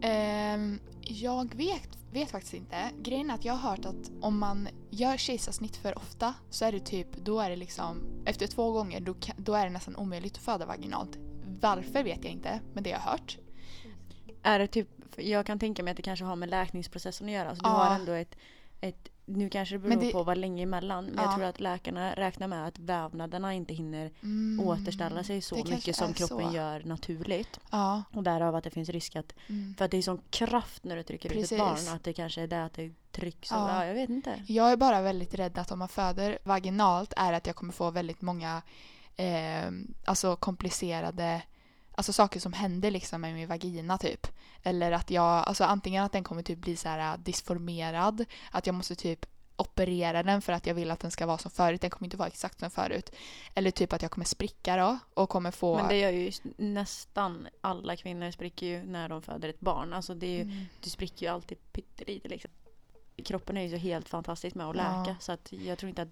Ehm, 0.01 0.79
jag 1.09 1.55
vet, 1.55 1.89
vet 2.11 2.31
faktiskt 2.31 2.53
inte. 2.53 2.89
Grejen 3.01 3.29
är 3.29 3.33
att 3.33 3.45
jag 3.45 3.53
har 3.53 3.69
hört 3.69 3.85
att 3.85 4.11
om 4.21 4.39
man 4.39 4.67
gör 4.89 5.17
kejsarsnitt 5.17 5.75
för 5.77 5.97
ofta 5.97 6.33
så 6.49 6.65
är 6.65 6.71
det 6.71 6.79
typ, 6.79 7.07
då 7.17 7.39
är 7.39 7.49
det 7.49 7.55
liksom, 7.55 8.01
efter 8.25 8.47
två 8.47 8.71
gånger 8.71 8.99
då, 8.99 9.15
då 9.37 9.53
är 9.53 9.63
det 9.63 9.69
nästan 9.71 9.95
omöjligt 9.95 10.37
att 10.37 10.43
föda 10.43 10.65
vaginalt. 10.65 11.17
Varför 11.61 12.03
vet 12.03 12.23
jag 12.23 12.33
inte, 12.33 12.59
men 12.73 12.83
det 12.83 12.91
har 12.91 12.99
jag 12.99 13.11
hört. 13.11 13.37
Är 14.43 14.59
det 14.59 14.67
typ, 14.67 14.89
jag 15.17 15.45
kan 15.45 15.59
tänka 15.59 15.83
mig 15.83 15.91
att 15.91 15.97
det 15.97 16.03
kanske 16.03 16.25
har 16.25 16.35
med 16.35 16.49
läkningsprocessen 16.49 17.27
att 17.27 17.33
göra. 17.33 17.49
Alltså, 17.49 17.63
du 17.63 17.69
Ja. 17.69 17.75
har 17.75 17.95
ändå 17.95 18.11
ett, 18.11 18.35
ett, 18.81 19.07
nu 19.25 19.49
kanske 19.49 19.75
det 19.75 19.79
beror 19.79 20.01
det- 20.01 20.11
på 20.11 20.23
vad 20.23 20.37
länge 20.37 20.63
emellan. 20.63 21.05
Men 21.05 21.15
Ja. 21.15 21.23
jag 21.23 21.35
tror 21.35 21.45
att 21.45 21.59
läkarna 21.59 22.13
räknar 22.13 22.47
med 22.47 22.67
att 22.67 22.79
vävnaderna 22.79 23.53
inte 23.53 23.73
hinner 23.73 24.11
Mm, 24.23 24.67
återställa 24.67 25.23
sig 25.23 25.41
så 25.41 25.55
det 25.55 25.69
mycket 25.69 25.95
som 25.95 26.13
kroppen 26.13 26.49
så. 26.51 26.55
gör 26.55 26.83
naturligt. 26.83 27.59
Ja. 27.71 28.03
Och 28.13 28.23
därav 28.23 28.55
att 28.55 28.63
det 28.63 28.69
finns 28.69 28.89
risk 28.89 29.15
att, 29.15 29.33
Mm. 29.47 29.75
för 29.77 29.85
att 29.85 29.91
det 29.91 29.97
är 29.97 30.01
sån 30.01 30.21
kraft 30.29 30.83
när 30.83 30.95
du 30.95 31.03
trycker 31.03 31.29
ut 31.29 31.35
Precis. 31.35 31.51
ett 31.51 31.57
barn, 31.59 31.95
att 31.95 32.03
det 32.03 32.13
kanske 32.13 32.41
är 32.41 32.47
det 32.47 32.65
att 32.65 32.73
det 32.73 32.93
trycks. 33.11 33.51
Ja. 33.51 33.69
ja, 33.75 33.85
jag 33.85 33.93
vet 33.93 34.09
inte. 34.09 34.43
Jag 34.47 34.71
är 34.71 34.77
bara 34.77 35.01
väldigt 35.01 35.33
rädd 35.33 35.57
att 35.57 35.71
om 35.71 35.79
man 35.79 35.87
föder 35.89 36.39
vaginalt 36.43 37.13
är 37.17 37.33
att 37.33 37.47
jag 37.47 37.55
kommer 37.55 37.73
få 37.73 37.91
väldigt 37.91 38.21
många 38.21 38.61
eh, 39.15 39.71
alltså 40.05 40.35
komplicerade 40.35 41.41
Alltså 41.97 42.13
saker 42.13 42.39
som 42.39 42.53
händer 42.53 42.91
liksom 42.91 43.21
med 43.21 43.33
min 43.33 43.47
vagina 43.47 43.97
typ. 43.97 44.27
Eller 44.63 44.91
att 44.91 45.11
jag, 45.11 45.23
alltså 45.47 45.63
antingen 45.63 46.03
att 46.03 46.11
den 46.11 46.23
kommer 46.23 46.43
typ 46.43 46.59
bli 46.59 46.75
så 46.75 46.89
här 46.89 47.17
disformerad. 47.17 48.25
Att 48.51 48.65
jag 48.67 48.75
måste 48.75 48.95
typ 48.95 49.25
operera 49.55 50.23
den 50.23 50.41
för 50.41 50.53
att 50.53 50.67
jag 50.67 50.73
vill 50.73 50.91
att 50.91 50.99
den 50.99 51.11
ska 51.11 51.25
vara 51.25 51.37
som 51.37 51.51
förut. 51.51 51.81
Den 51.81 51.89
kommer 51.89 52.05
inte 52.07 52.17
vara 52.17 52.27
exakt 52.27 52.59
som 52.59 52.71
förut. 52.71 53.09
Eller 53.53 53.71
typ 53.71 53.93
att 53.93 54.01
jag 54.01 54.11
kommer 54.11 54.25
spricka 54.25 54.77
då 54.77 54.97
och 55.13 55.29
kommer 55.29 55.51
få... 55.51 55.75
Men 55.77 55.87
det 55.87 55.99
gör 55.99 56.09
ju 56.11 56.31
nästan 56.57 57.47
alla 57.61 57.95
kvinnor 57.95 58.31
spricker 58.31 58.65
ju 58.65 58.83
när 58.83 59.09
de 59.09 59.21
föder 59.21 59.49
ett 59.49 59.59
barn. 59.59 59.93
Alltså 59.93 60.13
det 60.13 60.25
är 60.27 60.35
ju, 60.37 60.41
Mm. 60.41 60.65
du 60.83 60.89
spricker 60.89 61.25
ju 61.25 61.31
alltid 61.33 61.57
pyttelite 61.73 62.27
liksom. 62.29 62.51
Kroppen 63.25 63.57
är 63.57 63.61
ju 63.61 63.69
så 63.69 63.75
helt 63.77 64.09
fantastisk 64.09 64.55
med 64.55 64.67
att 64.69 64.75
läka 64.75 65.03
Ja. 65.07 65.15
så 65.19 65.31
att 65.31 65.51
jag 65.51 65.77
tror 65.77 65.89
inte 65.89 66.01
att 66.01 66.09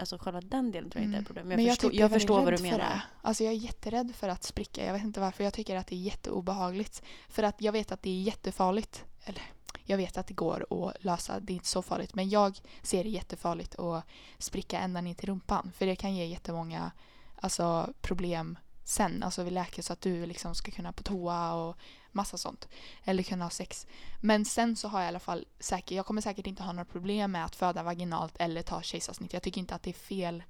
Alltså 0.00 0.18
själva 0.18 0.40
den 0.40 0.70
delen 0.72 0.90
tror 0.90 1.02
jag 1.02 1.08
inte 1.08 1.16
är 1.16 1.18
Mm. 1.18 1.20
ett 1.22 1.26
problem. 1.26 1.48
Men 1.48 1.64
jag, 1.64 1.74
förstår, 1.74 1.88
typ 1.88 1.98
är 1.98 2.00
jag 2.02 2.10
förstår 2.10 2.42
vad 2.44 2.52
du 2.56 2.62
menar. 2.62 2.78
det. 2.78 3.02
Alltså 3.22 3.44
jag 3.44 3.52
är 3.52 3.56
jätterädd 3.56 4.12
för 4.14 4.28
att 4.28 4.44
spricka. 4.44 4.84
Jag 4.86 4.92
vet 4.92 5.02
inte 5.02 5.20
varför. 5.20 5.44
Jag 5.44 5.52
tycker 5.54 5.76
att 5.76 5.86
det 5.86 5.94
är 5.96 6.00
jätteobehagligt. 6.00 7.02
För 7.28 7.42
att 7.42 7.60
jag 7.62 7.72
vet 7.72 7.92
att 7.92 8.02
det 8.02 8.10
är 8.10 8.22
jättefarligt. 8.22 9.04
Eller 9.24 9.42
jag 9.84 9.96
vet 9.96 10.16
att 10.16 10.26
det 10.26 10.34
går 10.34 10.66
att 10.70 11.04
lösa. 11.04 11.40
Det 11.40 11.52
är 11.52 11.54
inte 11.54 11.68
så 11.68 11.82
farligt. 11.82 12.14
Men 12.14 12.28
jag 12.28 12.60
ser 12.82 13.04
det 13.04 13.10
jättefarligt 13.10 13.78
att 13.78 14.04
spricka 14.38 14.78
ända 14.78 15.00
ner 15.00 15.14
till 15.14 15.28
rumpan. 15.28 15.72
För 15.76 15.86
det 15.86 15.96
kan 15.96 16.14
ge 16.14 16.24
jättemånga 16.26 16.90
alltså, 17.36 17.92
problem 18.00 18.58
sen. 18.84 19.22
Alltså 19.22 19.42
vid 19.42 19.52
läker 19.52 19.82
så 19.82 19.92
att 19.92 20.00
du 20.00 20.26
liksom 20.26 20.54
ska 20.54 20.70
kunna 20.70 20.92
på 20.92 21.02
toa 21.02 21.52
och 21.54 21.76
massa 22.14 22.36
sånt. 22.36 22.68
Eller 23.04 23.22
kunna 23.22 23.44
ha 23.44 23.50
sex. 23.50 23.86
Men 24.20 24.44
sen 24.44 24.76
så 24.76 24.88
har 24.88 24.98
jag 25.00 25.06
i 25.06 25.08
alla 25.08 25.20
fall 25.20 25.46
säkert, 25.60 25.90
jag 25.90 26.06
kommer 26.06 26.20
säkert 26.20 26.46
inte 26.46 26.62
ha 26.62 26.72
några 26.72 26.84
problem 26.84 27.32
med 27.32 27.44
att 27.44 27.56
föda 27.56 27.82
vaginalt 27.82 28.36
eller 28.38 28.62
ta 28.62 28.82
kejsarsnitt. 28.82 29.32
Jag 29.32 29.42
tycker 29.42 29.58
inte 29.60 29.74
att 29.74 29.82
det 29.82 29.90
är 29.90 29.94
fel 29.94 30.42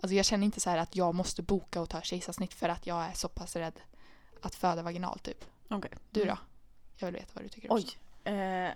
Alltså 0.00 0.14
jag 0.14 0.24
känner 0.26 0.44
inte 0.44 0.60
så 0.60 0.70
att 0.70 0.96
jag 0.96 1.14
måste 1.14 1.42
boka 1.42 1.80
och 1.80 1.88
ta 1.88 2.00
kejsarsnitt 2.00 2.54
för 2.54 2.68
att 2.68 2.86
jag 2.86 3.04
är 3.04 3.12
så 3.12 3.28
pass 3.28 3.56
rädd 3.56 3.80
att 4.42 4.54
föda 4.54 4.82
vaginalt 4.82 5.22
typ. 5.22 5.44
Okej. 5.68 5.90
Du 6.10 6.22
Mm. 6.22 6.34
då? 6.34 6.40
Jag 6.96 7.06
vill 7.06 7.14
veta 7.14 7.30
vad 7.34 7.44
du 7.44 7.48
tycker 7.48 7.68
Oj. 7.72 7.82
också. 7.82 8.30
Eh, 8.30 8.70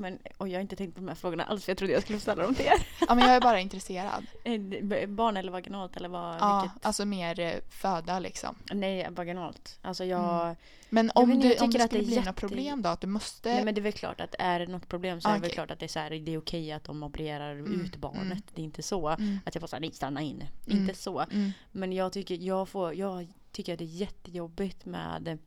men 0.00 0.18
oj, 0.38 0.50
jag 0.50 0.56
har 0.58 0.62
inte 0.62 0.76
tänkt 0.76 0.94
på 0.94 1.00
de 1.00 1.08
här 1.08 1.14
frågorna 1.14 1.44
alls 1.44 1.64
för 1.64 1.70
jag 1.72 1.78
trodde 1.78 1.92
jag 1.92 2.02
skulle 2.02 2.20
ställa 2.20 2.42
dem 2.42 2.54
till 2.54 2.66
er. 2.66 2.86
Ja 3.08 3.14
men 3.14 3.24
jag 3.26 3.36
är 3.36 3.40
bara 3.40 3.60
intresserad. 3.60 4.26
Eh, 4.44 5.06
Barn 5.08 5.36
eller 5.36 5.52
vaginalt 5.52 5.96
eller 5.96 6.08
vad? 6.08 6.36
Ja, 6.40 6.60
Vilket? 6.62 6.86
alltså 6.86 7.04
mer 7.04 7.40
eh, 7.40 7.52
föda 7.70 8.18
liksom. 8.18 8.54
Nej, 8.72 9.06
vaginalt. 9.10 9.78
Alltså 9.82 10.04
jag... 10.04 10.42
Mm. 10.44 10.56
Men 10.92 11.10
om, 11.14 11.32
inte, 11.32 11.48
du, 11.48 11.54
om 11.56 11.70
det 11.70 11.84
att 11.84 11.90
det 11.90 11.96
skulle 11.96 12.02
bli 12.06 12.16
något 12.16 12.26
jätte- 12.26 12.40
problem 12.40 12.82
då 12.82 12.88
att 12.88 13.00
du 13.00 13.06
måste... 13.06 13.54
Nej 13.54 13.64
men 13.64 13.74
det 13.74 13.80
är 13.80 13.82
väl 13.82 13.92
klart 13.92 14.20
att 14.20 14.34
är 14.38 14.58
det 14.60 14.66
något 14.66 14.88
problem 14.88 15.20
så 15.20 15.28
är 15.28 15.32
det 15.32 15.38
väl 15.38 15.46
Okej. 15.48 15.54
klart 15.54 15.70
att 15.70 15.78
det 15.78 15.86
är, 15.86 15.88
så 15.88 15.98
här, 15.98 16.10
det 16.10 16.34
är 16.34 16.38
okej 16.38 16.72
att 16.72 16.84
de 16.84 17.02
opererar 17.02 17.52
Mm, 17.52 17.80
ut 17.80 17.96
barnet. 17.96 18.22
mm. 18.22 18.42
Det 18.54 18.60
är 18.62 18.64
inte 18.64 18.82
så 18.82 19.08
mm, 19.08 19.38
att 19.46 19.54
jag 19.54 19.60
får 19.60 19.68
säga 19.68 19.80
nej 19.80 19.92
stanna 19.92 20.20
in. 20.22 20.44
Mm. 20.66 20.78
Inte 20.78 20.94
så. 20.94 21.20
mm, 21.20 21.52
Men 21.72 21.92
jag 21.92 22.12
tycker, 22.12 22.34
jag, 22.34 22.68
får, 22.68 22.94
jag 22.94 23.26
tycker 23.52 23.72
att 23.72 23.78
det 23.78 23.84
är 23.84 23.96
jättejobbigt 23.96 24.84
med... 24.86 25.38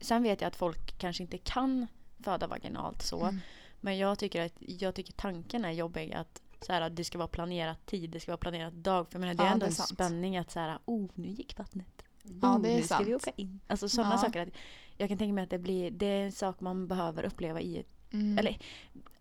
Sen 0.00 0.22
vet 0.22 0.40
jag 0.40 0.48
att 0.48 0.56
folk 0.56 0.98
kanske 0.98 1.22
inte 1.22 1.38
kan 1.38 1.86
föda 2.30 2.46
vaginalt 2.46 3.02
så. 3.02 3.22
mm. 3.22 3.40
Men 3.80 3.98
jag 3.98 4.18
tycker 4.18 4.46
att 4.46 4.52
jag 4.58 4.94
tycker 4.94 5.12
tanken 5.12 5.64
är 5.64 5.70
jobbig 5.72 6.12
att 6.12 6.42
så 6.60 6.72
här, 6.72 6.90
det 6.90 7.04
ska 7.04 7.18
vara 7.18 7.28
planerat 7.28 7.86
tid, 7.86 8.10
det 8.10 8.20
ska 8.20 8.32
vara 8.32 8.38
planerat 8.38 8.72
dag. 8.74 9.06
För 9.08 9.14
jag 9.14 9.20
menar, 9.20 9.34
det 9.34 9.42
är 9.42 9.46
Ja, 9.46 9.52
ändå 9.52 9.66
det 9.66 9.68
är 9.68 9.70
en 9.70 9.74
sant. 9.74 9.88
spänning 9.88 10.36
att 10.36 10.50
så 10.50 10.60
här, 10.60 10.78
oh 10.84 11.06
nu 11.14 11.28
gick 11.28 11.58
vattnet. 11.58 12.02
Ja, 12.42 12.54
oh, 12.56 12.62
det 12.62 12.68
är 12.72 12.76
nu 12.76 12.82
ska 12.82 12.98
vi 12.98 13.04
sant. 13.10 13.22
åka 13.22 13.30
in. 13.36 13.60
Alltså 13.66 13.88
sådana 13.88 14.14
Ja. 14.14 14.18
saker. 14.18 14.42
Att 14.42 14.48
jag 14.96 15.08
kan 15.08 15.18
tänka 15.18 15.32
mig 15.32 15.44
att 15.44 15.50
det 15.50 15.58
blir, 15.58 15.90
det 15.90 16.06
är 16.06 16.24
en 16.24 16.32
sak 16.32 16.60
man 16.60 16.86
behöver 16.88 17.22
uppleva 17.24 17.60
i 17.60 17.78
ett 17.78 17.86
Mm. 18.12 18.38
eller 18.38 18.58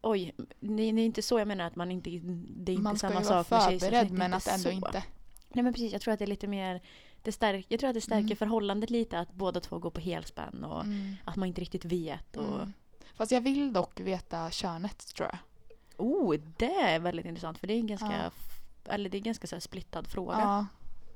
oj, 0.01 0.33
det 0.59 0.83
är 0.83 0.99
inte 0.99 1.21
så 1.21 1.39
jag 1.39 1.47
menar 1.47 1.65
att 1.67 1.75
man 1.75 1.91
inte, 1.91 2.09
det 2.09 2.71
är 2.71 2.73
inte 2.73 2.81
Man 2.83 2.97
ska 2.97 3.07
samma 3.07 3.21
ju 3.21 3.27
vara 3.27 3.43
sak 3.43 3.51
med 3.51 3.61
förberedd 3.61 3.81
kejsarsnitt, 3.81 4.17
men 4.19 4.31
det 4.31 4.35
är 4.35 4.37
att 4.37 4.47
ändå 4.47 4.63
så. 4.63 4.69
inte. 4.69 5.03
Nej 5.49 5.63
men 5.63 5.73
precis, 5.73 5.91
jag 5.93 6.01
tror 6.01 6.13
att 6.13 6.19
det 6.19 6.25
är 6.25 6.27
lite 6.27 6.47
mer, 6.47 6.81
det 7.21 7.31
stärk, 7.31 7.65
jag 7.69 7.79
tror 7.79 7.89
att 7.89 7.93
det 7.93 8.01
stärker 8.01 8.25
Mm. 8.25 8.35
förhållandet 8.37 8.89
lite 8.89 9.19
att 9.19 9.33
båda 9.33 9.59
två 9.59 9.79
går 9.79 9.89
på 9.89 10.01
helspänn 10.01 10.63
och 10.63 10.83
Mm. 10.83 11.15
att 11.25 11.35
man 11.35 11.47
inte 11.47 11.61
riktigt 11.61 11.85
vet. 11.85 12.37
Och, 12.37 12.55
Mm. 12.55 12.73
Fast 13.15 13.31
jag 13.31 13.41
vill 13.41 13.73
dock 13.73 13.99
veta 13.99 14.51
könet 14.51 15.15
tror 15.15 15.29
jag. 15.31 15.37
Oh, 15.97 16.35
det 16.57 16.75
är 16.75 16.99
väldigt 16.99 17.25
intressant 17.25 17.57
för 17.57 17.67
det 17.67 17.73
är 17.73 17.79
en 17.79 17.87
ganska, 17.87 18.31
Ja. 18.85 18.93
eller 18.93 19.09
det 19.09 19.17
är 19.17 19.19
en 19.19 19.23
ganska 19.23 19.47
så 19.47 19.59
splittad 19.61 20.07
fråga. 20.07 20.39
Ja. 20.39 20.65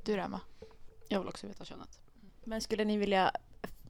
Du 0.03 0.15
då 0.15 0.21
Emma? 0.21 0.41
Jag 1.07 1.19
vill 1.19 1.27
också 1.27 1.47
veta 1.47 1.65
könet. 1.65 1.99
Men 2.43 2.61
skulle 2.61 2.85
ni 2.85 2.97
vilja, 2.97 3.31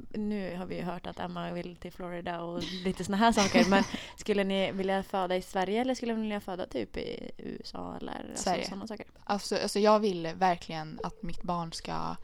nu 0.09 0.57
har 0.57 0.65
vi 0.65 0.75
ju 0.75 0.81
hört 0.83 1.07
att 1.07 1.19
Emma 1.19 1.51
vill 1.51 1.75
till 1.75 1.91
Florida 1.91 2.41
och 2.41 2.63
lite 2.63 3.03
såna 3.03 3.17
här 3.17 3.31
saker, 3.31 3.65
men 3.69 3.83
skulle 4.17 4.43
ni 4.43 4.71
vilja 4.71 5.03
föda 5.03 5.35
i 5.35 5.41
Sverige 5.41 5.81
eller 5.81 5.95
skulle 5.95 6.13
ni 6.15 6.21
vilja 6.21 6.39
föda 6.41 6.65
typ 6.65 6.97
i 6.97 7.31
USA 7.37 7.97
eller 8.01 8.27
alltså, 8.29 8.43
Sverige. 8.43 8.65
sådana 8.65 8.87
saker? 8.87 9.05
Alltså, 9.23 9.57
alltså 9.57 9.79
jag 9.79 9.99
vill 9.99 10.27
verkligen 10.35 10.99
att 11.03 11.23
mitt 11.23 11.41
barn 11.43 11.73
ska 11.73 12.15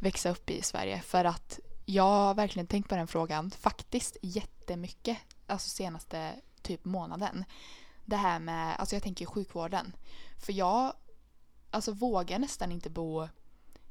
växa 0.00 0.30
upp 0.30 0.50
i 0.50 0.62
Sverige 0.62 1.00
för 1.00 1.24
att 1.24 1.60
jag 1.86 2.02
har 2.02 2.34
verkligen 2.34 2.66
tänkt 2.66 2.88
på 2.88 2.96
den 2.96 3.06
frågan 3.06 3.50
faktiskt 3.50 4.16
jättemycket 4.66 5.18
alltså 5.46 5.68
senaste 5.68 6.34
typ 6.62 6.84
månaden. 6.84 7.44
Det 8.04 8.16
här 8.16 8.38
med, 8.38 8.76
alltså 8.80 8.96
jag 8.96 9.02
tänker 9.02 9.26
sjukvården. 9.26 9.96
För 10.38 10.52
jag 10.52 10.92
alltså 11.70 11.92
vågar 11.92 12.38
nästan 12.38 12.72
inte 12.72 12.90
bo 12.90 13.28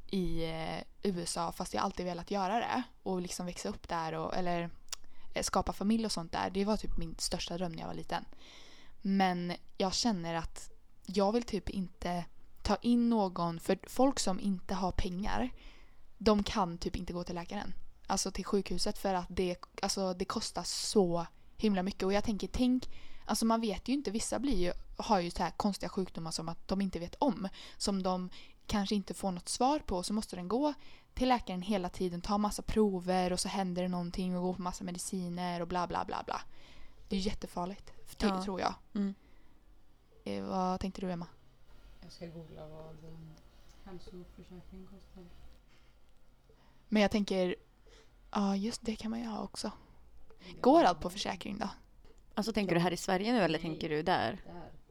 i 0.08 0.44
eh, 0.44 0.84
USA 1.04 1.52
fast 1.52 1.74
jag 1.74 1.84
alltid 1.84 2.06
velat 2.06 2.32
göra 2.32 2.60
det 2.60 2.84
och 3.04 3.22
liksom 3.22 3.46
växa 3.46 3.70
upp 3.70 3.88
där 3.88 4.14
och 4.14 4.36
eller 4.36 4.70
eh, 5.34 5.44
skapa 5.44 5.74
familj 5.74 6.06
och 6.06 6.12
sånt 6.12 6.32
där. 6.32 6.50
Det 6.50 6.66
var 6.66 6.78
typ 6.78 6.98
min 6.98 7.16
största 7.18 7.58
dröm 7.58 7.72
när 7.72 7.80
jag 7.80 7.88
var 7.88 7.94
liten. 7.94 8.26
Men 9.02 9.54
jag 9.78 9.94
känner 9.94 10.36
att 10.36 10.72
jag 11.06 11.32
vill 11.32 11.44
typ 11.44 11.70
inte 11.70 12.26
ta 12.62 12.76
in 12.82 13.10
någon, 13.10 13.60
för 13.60 13.80
folk 13.88 14.20
som 14.20 14.40
inte 14.40 14.74
har 14.74 14.92
pengar, 14.92 15.50
de 16.18 16.44
kan 16.44 16.78
typ 16.78 16.96
inte 16.96 17.14
gå 17.14 17.24
till 17.24 17.36
läkaren. 17.36 17.74
Alltså 18.08 18.32
till 18.32 18.46
sjukhuset 18.46 18.98
för 18.98 19.14
att 19.14 19.26
det, 19.30 19.58
alltså, 19.82 20.14
det 20.14 20.26
kostar 20.26 20.64
så 20.64 21.26
himla 21.58 21.84
mycket. 21.84 22.04
Och 22.04 22.14
jag 22.14 22.24
tänker, 22.24 22.48
tänk, 22.48 22.90
alltså 23.26 23.46
man 23.46 23.62
vet 23.62 23.88
ju 23.88 23.94
inte, 23.94 24.12
vissa 24.12 24.40
blir 24.40 24.58
ju, 24.58 24.72
har 24.98 25.20
ju 25.20 25.32
så 25.32 25.44
här 25.44 25.52
konstiga 25.52 25.90
sjukdomar 25.90 26.32
som 26.32 26.50
att 26.50 26.68
de 26.68 26.82
inte 26.82 27.00
vet 27.00 27.16
om. 27.20 27.48
Som 27.78 28.04
de 28.04 28.30
kanske 28.68 28.96
inte 28.96 29.14
får 29.14 29.32
något 29.32 29.50
svar 29.50 29.80
på 29.80 30.04
så 30.04 30.14
måste 30.14 30.36
den 30.36 30.48
gå 30.48 30.74
till 31.14 31.30
läkaren 31.30 31.62
hela 31.62 31.90
tiden, 31.90 32.22
ta 32.22 32.38
massa 32.38 32.62
prover 32.62 33.34
och 33.34 33.40
så 33.40 33.48
händer 33.50 33.82
det 33.82 33.88
någonting 33.88 34.38
och 34.38 34.44
gå 34.44 34.54
på 34.54 34.62
massa 34.62 34.84
mediciner 34.84 35.62
och 35.62 35.68
bla 35.68 35.88
bla 35.88 36.06
bla 36.06 36.24
bla. 36.26 36.42
Det 37.10 37.16
är 37.16 37.20
jättefarligt, 37.20 37.92
Ja. 38.20 38.44
tror 38.44 38.60
jag. 38.60 38.74
Mm. 38.94 39.14
Eh, 40.24 40.44
vad 40.44 40.80
tänkte 40.80 41.02
du 41.02 41.12
Emma? 41.12 41.28
Jag 42.02 42.12
ska 42.12 42.26
googla 42.26 42.68
vad 42.68 42.96
hälsoförsäkring 43.84 44.88
kostar. 44.88 45.24
Men 46.90 47.02
jag 47.02 47.12
tänker, 47.12 47.56
ja 48.36 48.56
just 48.56 48.82
det 48.86 48.96
kan 48.96 49.12
man 49.12 49.20
ju 49.20 49.26
ha 49.26 49.44
också. 49.44 49.72
Går 50.62 50.84
allt 50.84 51.00
på 51.00 51.10
försäkring 51.10 51.58
då? 51.58 51.70
Alltså 52.34 52.54
tänker 52.54 52.76
du 52.76 52.82
här 52.82 52.92
i 52.92 52.98
Sverige 52.98 53.34
nu 53.34 53.40
eller 53.40 53.60
tänker 53.60 53.90
du 53.90 54.04
där? 54.04 54.42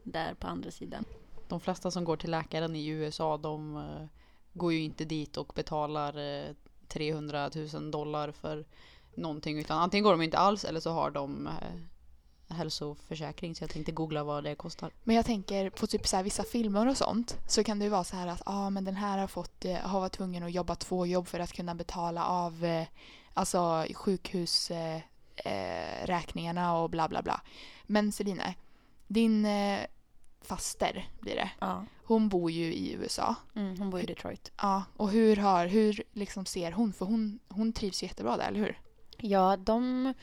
Där 0.03 0.33
på 0.33 0.47
andra 0.47 0.71
sidan? 0.71 1.05
De 1.47 1.59
flesta 1.59 1.91
som 1.91 2.03
går 2.03 2.17
till 2.17 2.31
läkaren 2.31 2.75
i 2.75 2.87
USA 2.87 3.37
de 3.37 3.77
eh, 3.77 4.07
går 4.53 4.73
ju 4.73 4.79
inte 4.79 5.05
dit 5.05 5.37
och 5.37 5.51
betalar 5.55 6.17
eh, 6.17 6.53
300 6.87 7.49
000 7.73 7.91
dollar 7.91 8.31
för 8.31 8.65
någonting 9.15 9.59
utan 9.59 9.79
antingen 9.79 10.03
går 10.03 10.11
de 10.11 10.21
inte 10.21 10.37
alls 10.37 10.65
eller 10.65 10.79
så 10.79 10.91
har 10.91 11.11
de 11.11 11.47
eh, 11.47 11.53
hälsoförsäkring 12.55 13.55
så 13.55 13.63
jag 13.63 13.69
tänkte 13.69 13.91
googla 13.91 14.23
vad 14.23 14.43
det 14.43 14.55
kostar. 14.55 14.91
Men 15.03 15.15
jag 15.15 15.25
tänker 15.25 15.69
på 15.69 15.87
typ 15.87 16.07
så 16.07 16.15
här, 16.15 16.23
vissa 16.23 16.43
filmer 16.43 16.87
och 16.87 16.97
sånt 16.97 17.37
så 17.47 17.63
kan 17.63 17.79
det 17.79 17.85
ju 17.85 17.91
vara 17.91 18.03
så 18.03 18.15
här 18.15 18.27
att 18.27 18.41
ah, 18.45 18.69
men 18.69 18.85
den 18.85 18.95
här 18.95 19.17
har 19.17 19.27
fått 19.27 19.65
eh, 19.65 19.75
har 19.75 19.99
varit 19.99 20.13
tvungen 20.13 20.43
att 20.43 20.51
jobba 20.51 20.75
två 20.75 21.05
jobb 21.05 21.27
för 21.27 21.39
att 21.39 21.53
kunna 21.53 21.75
betala 21.75 22.25
av 22.25 22.65
eh, 22.65 22.87
alltså 23.35 23.85
sjukhusräkningarna 23.95 25.01
eh, 25.35 26.05
räkningarna 26.05 26.77
och 26.77 26.89
bla 26.89 27.07
bla 27.09 27.21
bla. 27.21 27.41
Men 27.83 28.11
Celine, 28.11 28.41
din 29.07 29.45
eh, 29.45 29.79
faster 30.41 31.09
blir 31.19 31.35
det. 31.35 31.49
Ja. 31.59 31.85
Hon 32.05 32.29
bor 32.29 32.51
ju 32.51 32.73
i 32.73 32.93
USA. 32.93 33.35
Mm, 33.55 33.77
hon 33.79 33.89
bor 33.89 33.99
i 34.01 34.05
Detroit. 34.05 34.51
Ja, 34.61 34.83
och 34.97 35.09
hur 35.09 35.35
har, 35.35 35.67
hur 35.67 36.03
liksom 36.13 36.45
ser 36.45 36.71
hon? 36.71 36.93
För 36.93 37.05
hon, 37.05 37.39
hon 37.49 37.73
trivs 37.73 38.03
jättebra 38.03 38.37
där, 38.37 38.47
eller 38.47 38.59
hur? 38.59 38.79
Ja, 39.17 39.57
de, 39.57 40.13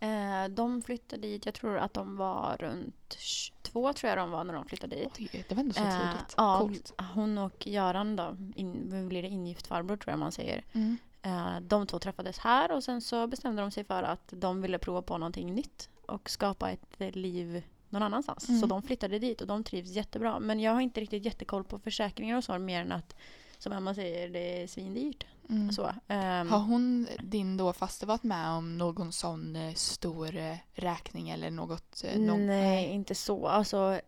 eh, 0.00 0.44
de 0.50 0.82
flyttade 0.82 1.22
dit, 1.22 1.46
jag 1.46 1.54
tror 1.54 1.78
att 1.78 1.94
de 1.94 2.16
var 2.16 2.56
runt 2.60 3.16
22 3.18 3.92
tror 3.92 4.08
jag 4.08 4.18
de 4.18 4.30
var 4.30 4.44
när 4.44 4.54
de 4.54 4.64
flyttade 4.64 4.96
dit. 4.96 5.10
Oj, 5.18 5.44
det 5.48 5.54
var 5.54 5.60
ändå 5.62 5.74
så 5.74 5.80
Eh, 5.82 5.90
tidigt. 5.98 6.34
ja, 6.36 6.58
Coolt. 6.58 6.92
hon 7.14 7.38
och 7.38 7.66
Göran 7.66 8.16
då, 8.16 8.36
in, 8.56 9.08
blir 9.08 9.22
det 9.22 9.28
ingift 9.28 9.66
farbror 9.66 9.96
tror 9.96 10.12
jag 10.12 10.18
man 10.18 10.32
säger. 10.32 10.64
Mm. 10.72 10.96
Eh, 11.22 11.60
de 11.60 11.86
två 11.86 11.98
träffades 11.98 12.38
här 12.38 12.72
och 12.72 12.84
sen 12.84 13.00
så 13.00 13.26
bestämde 13.26 13.62
de 13.62 13.70
sig 13.70 13.84
för 13.84 14.02
att 14.02 14.32
de 14.36 14.62
ville 14.62 14.78
prova 14.78 15.02
på 15.02 15.18
någonting 15.18 15.54
nytt 15.54 15.88
och 16.06 16.30
skapa 16.30 16.70
ett 16.70 17.00
eh, 17.00 17.10
liv 17.12 17.62
någon 17.88 18.02
annanstans. 18.02 18.48
Mm. 18.48 18.60
Så 18.60 18.66
de 18.66 18.82
flyttade 18.82 19.18
dit 19.18 19.40
och 19.40 19.46
de 19.46 19.64
trivs 19.64 19.90
jättebra. 19.90 20.40
Men 20.40 20.60
jag 20.60 20.72
har 20.72 20.80
inte 20.80 21.00
riktigt 21.00 21.24
jättekoll 21.24 21.64
på 21.64 21.78
försäkringar 21.78 22.36
och 22.36 22.44
så 22.44 22.58
mer 22.58 22.80
än 22.80 22.92
att 22.92 23.14
som 23.58 23.72
Emma 23.72 23.94
säger, 23.94 24.28
det 24.28 24.62
är 24.62 24.66
svindyrt. 24.66 25.26
Mm. 25.50 25.72
Så, 25.72 25.92
ehm, 26.08 26.50
Har 26.50 26.58
hon, 26.58 27.08
din 27.22 27.56
då 27.56 27.72
faste, 27.72 28.06
varit 28.06 28.22
med 28.22 28.48
om 28.48 28.78
någon 28.78 29.12
sån 29.12 29.56
eh, 29.56 29.74
stor 29.74 30.58
räkning 30.80 31.30
eller 31.30 31.50
något? 31.50 32.04
eh, 32.04 32.18
nå- 32.20 32.36
Nej, 32.36 32.86
inte 32.88 33.14
så. 33.14 33.46
Alltså, 33.46 34.00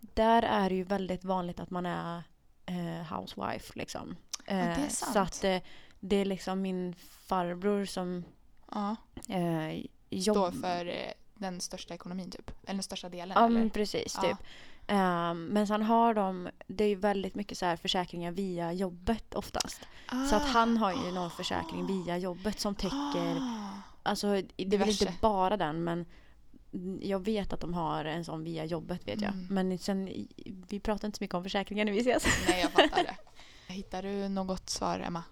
där 0.00 0.42
är 0.42 0.68
det 0.68 0.74
ju 0.74 0.84
väldigt 0.84 1.24
vanligt 1.24 1.60
att 1.60 1.70
man 1.70 1.86
är 1.86 2.22
eh, 2.66 3.16
housewife. 3.16 3.72
Liksom. 3.78 4.16
det 4.46 4.52
är 4.52 4.88
sant. 4.88 5.12
Så 5.12 5.18
att 5.18 5.62
det 6.04 6.16
är 6.16 6.24
liksom 6.24 6.62
min 6.62 6.94
farbror 7.26 7.84
som 7.84 8.24
Ja, 8.70 8.96
eh, 9.28 9.80
står 9.80 9.86
jobbar... 10.10 10.50
för 10.50 10.86
eh, 10.86 11.12
den 11.34 11.60
största 11.60 11.94
ekonomin 11.94 12.30
typ? 12.30 12.50
Eller 12.64 12.74
den 12.74 12.82
största 12.82 13.08
delen? 13.08 13.36
Ja, 13.40 13.46
eller? 13.46 13.68
precis. 13.68 14.18
Ja. 14.22 14.28
Typ. 14.28 14.38
Ehm, 14.86 15.44
men 15.46 15.66
sen 15.66 15.82
har 15.82 16.14
de, 16.14 16.48
det 16.66 16.84
är 16.84 16.88
ju 16.88 16.94
väldigt 16.94 17.34
mycket 17.34 17.58
så 17.58 17.66
här 17.66 17.76
försäkringar 17.76 18.30
via 18.32 18.72
jobbet 18.72 19.34
oftast. 19.34 19.80
Så 20.30 20.36
att 20.36 20.42
han 20.48 20.76
har 20.76 20.92
ju 21.06 21.12
någon 21.12 21.30
försäkring 21.30 21.86
via 21.86 22.18
jobbet 22.18 22.60
som 22.60 22.74
täcker, 22.74 23.36
Ah. 23.40 23.68
alltså 24.02 24.42
det 24.56 24.74
är 24.76 24.78
väl 24.78 24.88
inte 24.90 25.14
bara 25.20 25.56
den 25.56 25.84
men 25.84 26.06
jag 27.00 27.24
vet 27.24 27.52
att 27.52 27.60
de 27.60 27.74
har 27.74 28.04
en 28.04 28.24
sån 28.24 28.44
via 28.44 28.64
jobbet 28.64 29.08
vet 29.08 29.20
jag. 29.20 29.32
Mm. 29.32 29.46
Men 29.50 29.78
sen, 29.78 30.26
vi 30.68 30.80
pratar 30.80 31.08
inte 31.08 31.18
så 31.18 31.24
mycket 31.24 31.34
om 31.34 31.42
försäkringar 31.42 31.84
när 31.84 31.92
vi 31.92 31.98
ses. 32.00 32.26
Nej, 32.48 32.60
jag 32.60 32.70
fattar 32.70 33.02
det. 33.04 33.16
Hittar 33.72 34.02
du 34.02 34.28
något 34.28 34.70
svar, 34.70 34.98
Emma? 34.98 35.22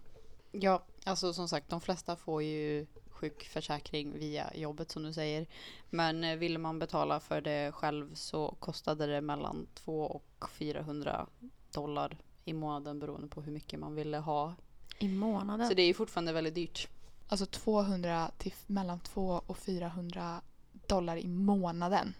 Ja, 0.52 0.82
alltså 1.04 1.32
som 1.32 1.48
sagt 1.48 1.68
de 1.68 1.80
flesta 1.80 2.16
får 2.16 2.42
ju 2.42 2.86
sjukförsäkring 3.10 4.18
via 4.18 4.54
jobbet 4.54 4.90
som 4.90 5.02
du 5.02 5.12
säger. 5.12 5.46
Men 5.90 6.24
eh, 6.24 6.36
vill 6.36 6.58
man 6.58 6.78
betala 6.78 7.20
för 7.20 7.40
det 7.40 7.72
själv 7.72 8.14
så 8.14 8.54
kostade 8.58 9.06
det 9.06 9.20
mellan 9.20 9.66
2 9.74 10.02
och 10.02 10.50
400 10.50 11.26
dollar 11.72 12.18
i 12.44 12.52
månaden 12.52 12.98
beroende 12.98 13.28
på 13.28 13.42
hur 13.42 13.52
mycket 13.52 13.80
man 13.80 13.94
ville 13.94 14.18
ha. 14.18 14.54
I 14.98 15.08
månaden. 15.08 15.68
Så 15.68 15.74
det 15.74 15.82
är 15.82 15.86
ju 15.86 15.94
fortfarande 15.94 16.32
väldigt 16.32 16.54
dyrt. 16.54 16.88
Alltså 17.28 17.46
200 17.46 18.30
till 18.38 18.54
mellan 18.66 19.00
2 19.00 19.42
och 19.46 19.58
400 19.58 20.40
dollar 20.86 21.16
i 21.16 21.26
månaden. 21.26 22.14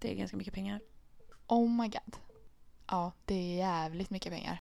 det 0.00 0.12
är 0.12 0.14
ganska 0.14 0.36
mycket 0.36 0.54
pengar. 0.54 0.80
Oh 1.46 1.70
my 1.70 1.88
god. 1.88 2.16
Ja, 2.86 3.12
det 3.24 3.34
är 3.34 3.56
jävligt 3.56 4.10
mycket 4.10 4.32
pengar. 4.32 4.58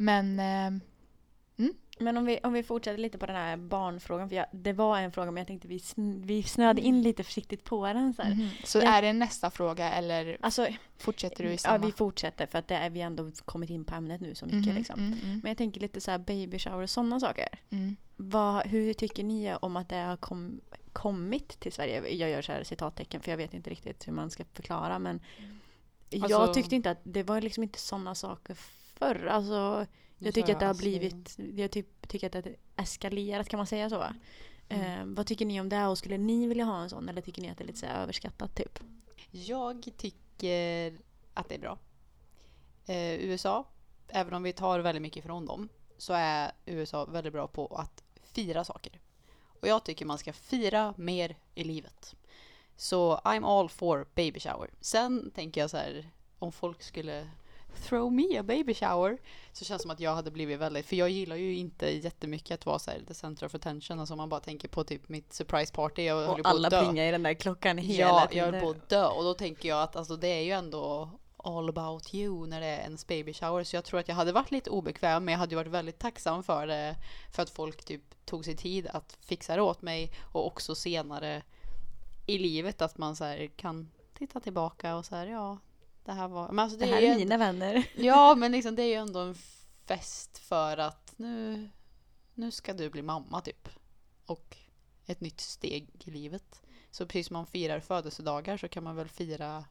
Men 0.00 0.40
eh, 0.40 0.80
Men 2.00 2.16
om 2.16 2.24
vi, 2.24 2.38
om 2.42 2.52
vi 2.52 2.62
fortsätter 2.62 2.98
lite 2.98 3.18
på 3.18 3.26
den 3.26 3.36
här 3.36 3.56
barnfrågan. 3.56 4.28
För 4.28 4.36
jag, 4.36 4.46
det 4.52 4.72
var 4.72 4.98
en 4.98 5.12
fråga 5.12 5.30
men 5.30 5.40
jag 5.40 5.46
tänkte 5.46 5.68
vi, 5.68 5.78
sn, 5.78 6.22
vi 6.24 6.42
snöade 6.42 6.80
in 6.80 7.02
lite 7.02 7.24
försiktigt 7.24 7.64
på 7.64 7.86
den. 7.86 8.14
Så, 8.14 8.22
här. 8.22 8.34
mhm. 8.34 8.48
så 8.64 8.80
är 8.80 9.02
det 9.02 9.12
nästa 9.12 9.50
fråga 9.50 9.92
eller 9.92 10.38
Alltså, 10.40 10.66
fortsätter 10.98 11.44
du 11.44 11.50
i 11.50 11.52
ja, 11.52 11.58
samma? 11.58 11.86
vi 11.86 11.92
fortsätter 11.92 12.46
för 12.46 12.58
att 12.58 12.68
det 12.68 12.74
är 12.74 12.90
vi 12.90 13.00
ändå 13.00 13.30
kommit 13.44 13.70
in 13.70 13.84
på 13.84 13.94
ämnet 13.94 14.20
nu 14.20 14.34
så 14.34 14.46
mycket. 14.46 14.66
Mhm, 14.66 14.74
Liksom. 14.76 15.00
mm, 15.00 15.12
mm, 15.24 15.40
Men 15.42 15.50
jag 15.50 15.58
tänker 15.58 15.80
lite 15.80 16.00
så 16.00 16.10
här 16.10 16.18
baby 16.18 16.58
shower 16.58 16.82
och 16.82 16.90
sådana 16.90 17.20
saker. 17.20 17.48
mm. 17.70 17.96
Vad, 18.16 18.66
hur 18.66 18.92
tycker 18.94 19.24
ni 19.24 19.54
om 19.60 19.76
att 19.76 19.88
det 19.88 19.96
har 19.96 20.16
kom, 20.16 20.60
kommit 20.92 21.60
till 21.60 21.72
Sverige? 21.72 22.08
Jag 22.14 22.30
gör 22.30 22.42
så 22.42 22.52
här 22.52 22.64
citattecken 22.64 23.20
för 23.20 23.30
jag 23.30 23.36
vet 23.36 23.54
inte 23.54 23.70
riktigt 23.70 24.08
hur 24.08 24.12
man 24.12 24.30
ska 24.30 24.44
förklara 24.52 24.98
men 24.98 25.20
jag 26.10 26.32
Alltså- 26.32 26.54
tyckte 26.54 26.76
inte 26.76 26.90
att 26.90 26.98
det 27.02 27.22
var 27.22 27.40
liksom 27.40 27.62
inte 27.62 27.78
sådana 27.78 28.14
saker 28.14 28.56
förr. 28.98 29.26
Alltså, 29.26 29.86
jag 30.18 30.34
tycker 30.34 30.52
att 30.52 30.60
det 30.60 30.66
har 30.66 30.74
blivit, 30.74 31.38
jag 31.56 31.70
typ, 31.70 32.08
tycker 32.08 32.26
att 32.26 32.32
det 32.32 32.44
har 32.44 32.82
eskalerat, 32.82 33.48
kan 33.48 33.58
man 33.58 33.66
säga 33.66 33.90
så? 33.90 34.04
Eh, 34.68 35.04
vad 35.04 35.26
tycker 35.26 35.46
ni 35.46 35.60
om 35.60 35.68
det 35.68 35.86
och 35.86 35.98
skulle 35.98 36.18
ni 36.18 36.46
vilja 36.46 36.64
ha 36.64 36.82
en 36.82 36.90
sån 36.90 37.08
eller 37.08 37.22
tycker 37.22 37.42
ni 37.42 37.50
att 37.50 37.58
det 37.58 37.64
är 37.64 37.66
lite 37.66 37.88
överskattat 37.88 38.54
typ? 38.54 38.78
Jag 39.30 39.88
tycker 39.96 40.98
att 41.34 41.48
det 41.48 41.54
är 41.54 41.58
bra. 41.58 41.78
Eh, 42.86 43.14
USA, 43.14 43.66
även 44.08 44.34
om 44.34 44.42
vi 44.42 44.52
tar 44.52 44.80
väldigt 44.80 45.02
mycket 45.02 45.24
från 45.24 45.46
dem, 45.46 45.68
så 45.98 46.12
är 46.12 46.52
USA 46.66 47.04
väldigt 47.04 47.32
bra 47.32 47.46
på 47.48 47.66
att 47.66 48.02
fira 48.22 48.64
saker. 48.64 49.00
Och 49.60 49.68
jag 49.68 49.84
tycker 49.84 50.06
man 50.06 50.18
ska 50.18 50.32
fira 50.32 50.94
mer 50.96 51.36
i 51.54 51.64
livet. 51.64 52.14
Så 52.76 53.16
I'm 53.16 53.46
all 53.46 53.68
for 53.68 54.06
baby 54.14 54.40
shower. 54.40 54.70
Sen 54.80 55.30
tänker 55.30 55.60
jag 55.60 55.70
så 55.70 55.76
här, 55.76 56.10
om 56.38 56.52
folk 56.52 56.82
skulle 56.82 57.28
throw 57.74 58.12
me 58.12 58.38
a 58.38 58.42
baby 58.42 58.74
shower. 58.74 59.18
Så 59.52 59.64
känns 59.64 59.78
det 59.78 59.82
som 59.82 59.90
att 59.90 60.00
jag 60.00 60.14
hade 60.14 60.30
blivit 60.30 60.58
väldigt, 60.58 60.86
för 60.86 60.96
jag 60.96 61.10
gillar 61.10 61.36
ju 61.36 61.56
inte 61.56 61.90
jättemycket 61.90 62.54
att 62.54 62.66
vara 62.66 62.78
så 62.78 62.90
här 62.90 63.00
the 63.08 63.14
center 63.14 63.46
of 63.46 63.54
attention. 63.54 64.00
Alltså 64.00 64.16
man 64.16 64.28
bara 64.28 64.40
tänker 64.40 64.68
på 64.68 64.84
typ 64.84 65.08
mitt 65.08 65.32
surprise 65.32 65.72
party. 65.72 66.02
Jag 66.02 66.30
Och 66.30 66.40
alla 66.44 66.70
plingar 66.70 67.04
i 67.04 67.10
den 67.10 67.22
där 67.22 67.34
klockan 67.34 67.78
hela 67.78 68.08
Ja, 68.08 68.20
jag 68.20 68.30
tiden. 68.30 68.54
höll 68.54 68.62
på 68.62 68.70
att 68.70 68.88
dö. 68.88 69.06
Och 69.06 69.24
då 69.24 69.34
tänker 69.34 69.68
jag 69.68 69.82
att 69.82 69.96
alltså, 69.96 70.16
det 70.16 70.28
är 70.28 70.42
ju 70.42 70.50
ändå 70.50 71.10
all 71.36 71.68
about 71.68 72.14
you 72.14 72.46
när 72.46 72.60
det 72.60 72.66
är 72.66 72.80
ens 72.80 73.06
baby 73.06 73.32
shower. 73.32 73.64
Så 73.64 73.76
jag 73.76 73.84
tror 73.84 74.00
att 74.00 74.08
jag 74.08 74.14
hade 74.14 74.32
varit 74.32 74.50
lite 74.50 74.70
obekväm 74.70 75.24
men 75.24 75.32
jag 75.32 75.38
hade 75.38 75.50
ju 75.50 75.56
varit 75.56 75.72
väldigt 75.72 75.98
tacksam 75.98 76.42
för 76.42 76.66
det. 76.66 76.96
För 77.32 77.42
att 77.42 77.50
folk 77.50 77.84
typ 77.84 78.02
tog 78.24 78.44
sig 78.44 78.56
tid 78.56 78.86
att 78.86 79.18
fixa 79.20 79.56
det 79.56 79.62
åt 79.62 79.82
mig. 79.82 80.12
Och 80.32 80.46
också 80.46 80.74
senare 80.74 81.42
i 82.26 82.38
livet 82.38 82.82
att 82.82 82.98
man 82.98 83.16
så 83.16 83.48
kan 83.56 83.90
titta 84.18 84.40
tillbaka 84.40 84.96
och 84.96 85.04
så 85.04 85.14
här 85.14 85.26
ja. 85.26 85.58
Det 86.08 86.14
här 86.14 86.28
var... 86.28 86.48
Men 86.48 86.58
alltså, 86.58 86.78
Det 86.78 86.86
det, 86.86 86.92
här 86.92 87.02
är 87.02 87.12
är 87.12 87.16
mina 87.16 87.36
vänner. 87.36 87.90
Ja, 87.96 88.34
men 88.34 88.52
liksom 88.52 88.76
det 88.76 88.82
är 88.82 88.86
ju 88.86 88.94
ändå 88.94 89.20
en 89.20 89.34
fest 89.86 90.38
för 90.38 90.76
att 90.76 91.14
nu, 91.16 91.68
nu 92.34 92.50
ska 92.50 92.72
du 92.72 92.90
bli 92.90 93.02
mamma 93.02 93.40
typ. 93.40 93.68
Och 94.26 94.56
ett 95.06 95.20
nytt 95.20 95.40
steg 95.40 95.88
i 96.04 96.10
livet. 96.10 96.62
Så 96.90 97.06
precis 97.06 97.26
som 97.26 97.34
man 97.34 97.46
firar 97.46 97.80
födelsedagar 97.80 98.56
så 98.56 98.68
kan 98.68 98.84
man 98.84 98.96
väl 98.96 99.08
fira 99.08 99.64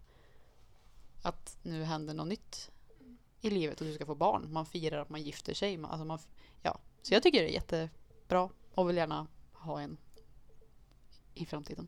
att 1.22 1.58
nu 1.64 1.84
händer 1.84 2.14
något 2.14 2.28
nytt 2.28 2.72
i 3.42 3.50
livet 3.50 3.82
och 3.82 3.88
du 3.88 3.94
ska 3.94 4.06
få 4.06 4.16
barn. 4.16 4.54
Man 4.54 4.66
firar 4.66 4.98
att 4.98 5.10
man 5.10 5.22
gifter 5.22 5.54
sig. 5.54 5.80
Alltså 5.84 6.06
man, 6.06 6.20
ja. 6.62 6.80
Så 7.02 7.14
jag 7.14 7.24
tycker 7.24 7.42
det 7.42 7.50
är 7.50 7.54
jättebra 7.54 8.50
och 8.74 8.90
vill 8.90 8.98
gärna 8.98 9.28
ha 9.54 9.82
en 9.82 9.98
i 11.34 11.46
framtiden. 11.46 11.88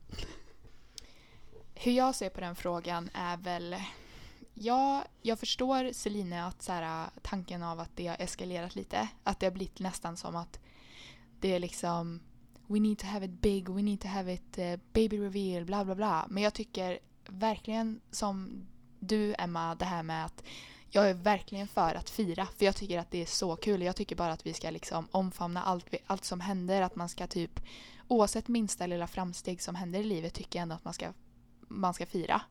Hur 1.74 1.92
jag 1.92 2.14
ser 2.14 2.30
på 2.30 2.40
den 2.40 2.56
frågan 2.56 3.10
är 3.14 3.36
väl... 3.36 3.76
Ja, 4.54 5.04
jag 5.22 5.38
förstår 5.38 5.92
Celine 5.92 6.32
att 6.32 6.62
så 6.62 6.72
här, 6.72 7.10
tanken 7.22 7.62
av 7.62 7.80
att 7.80 7.90
det 7.96 8.06
har 8.06 8.16
eskalerat 8.20 8.74
lite. 8.74 9.08
Att 9.24 9.40
det 9.40 9.46
har 9.46 9.52
blivit 9.52 9.78
nästan 9.78 10.16
som 10.16 10.36
att 10.36 10.58
det 11.40 11.54
är 11.54 11.58
liksom 11.58 12.20
We 12.66 12.80
need 12.80 12.98
to 12.98 13.06
have 13.06 13.24
it 13.26 13.40
big, 13.40 13.68
we 13.68 13.82
need 13.82 14.00
to 14.00 14.08
have 14.08 14.32
it 14.34 14.58
uh, 14.58 14.76
baby 14.92 15.18
reveal, 15.18 15.64
bla 15.64 15.84
bla 15.84 15.94
bla. 15.94 16.26
Men 16.28 16.42
jag 16.42 16.54
tycker 16.54 16.98
verkligen 17.26 18.00
som 18.10 18.66
du 18.98 19.34
Emma, 19.38 19.74
det 19.74 19.84
här 19.84 20.02
med 20.02 20.24
att 20.24 20.42
jag 20.90 21.10
är 21.10 21.14
verkligen 21.14 21.68
för 21.68 21.94
att 21.94 22.10
fira. 22.10 22.46
För 22.58 22.64
jag 22.64 22.76
tycker 22.76 22.98
att 22.98 23.10
det 23.10 23.22
är 23.22 23.26
så 23.26 23.56
kul. 23.56 23.82
Jag 23.82 23.96
tycker 23.96 24.16
bara 24.16 24.32
att 24.32 24.46
vi 24.46 24.54
ska 24.54 24.70
liksom 24.70 25.08
omfamna 25.10 25.62
allt, 25.62 25.86
vi- 25.90 25.98
allt 26.06 26.24
som 26.24 26.40
händer. 26.40 26.82
Att 26.82 26.96
man 26.96 27.08
ska 27.08 27.26
typ 27.26 27.60
oavsett 28.08 28.48
minsta 28.48 28.86
lilla 28.86 29.06
framsteg 29.06 29.62
som 29.62 29.74
händer 29.74 30.00
i 30.00 30.04
livet 30.04 30.34
tycker 30.34 30.58
jag 30.58 30.62
ändå 30.62 30.74
att 30.74 30.84
man 30.84 30.94
ska 30.94 31.12
man 31.68 31.94
ska 31.94 32.06
fira. 32.06 32.42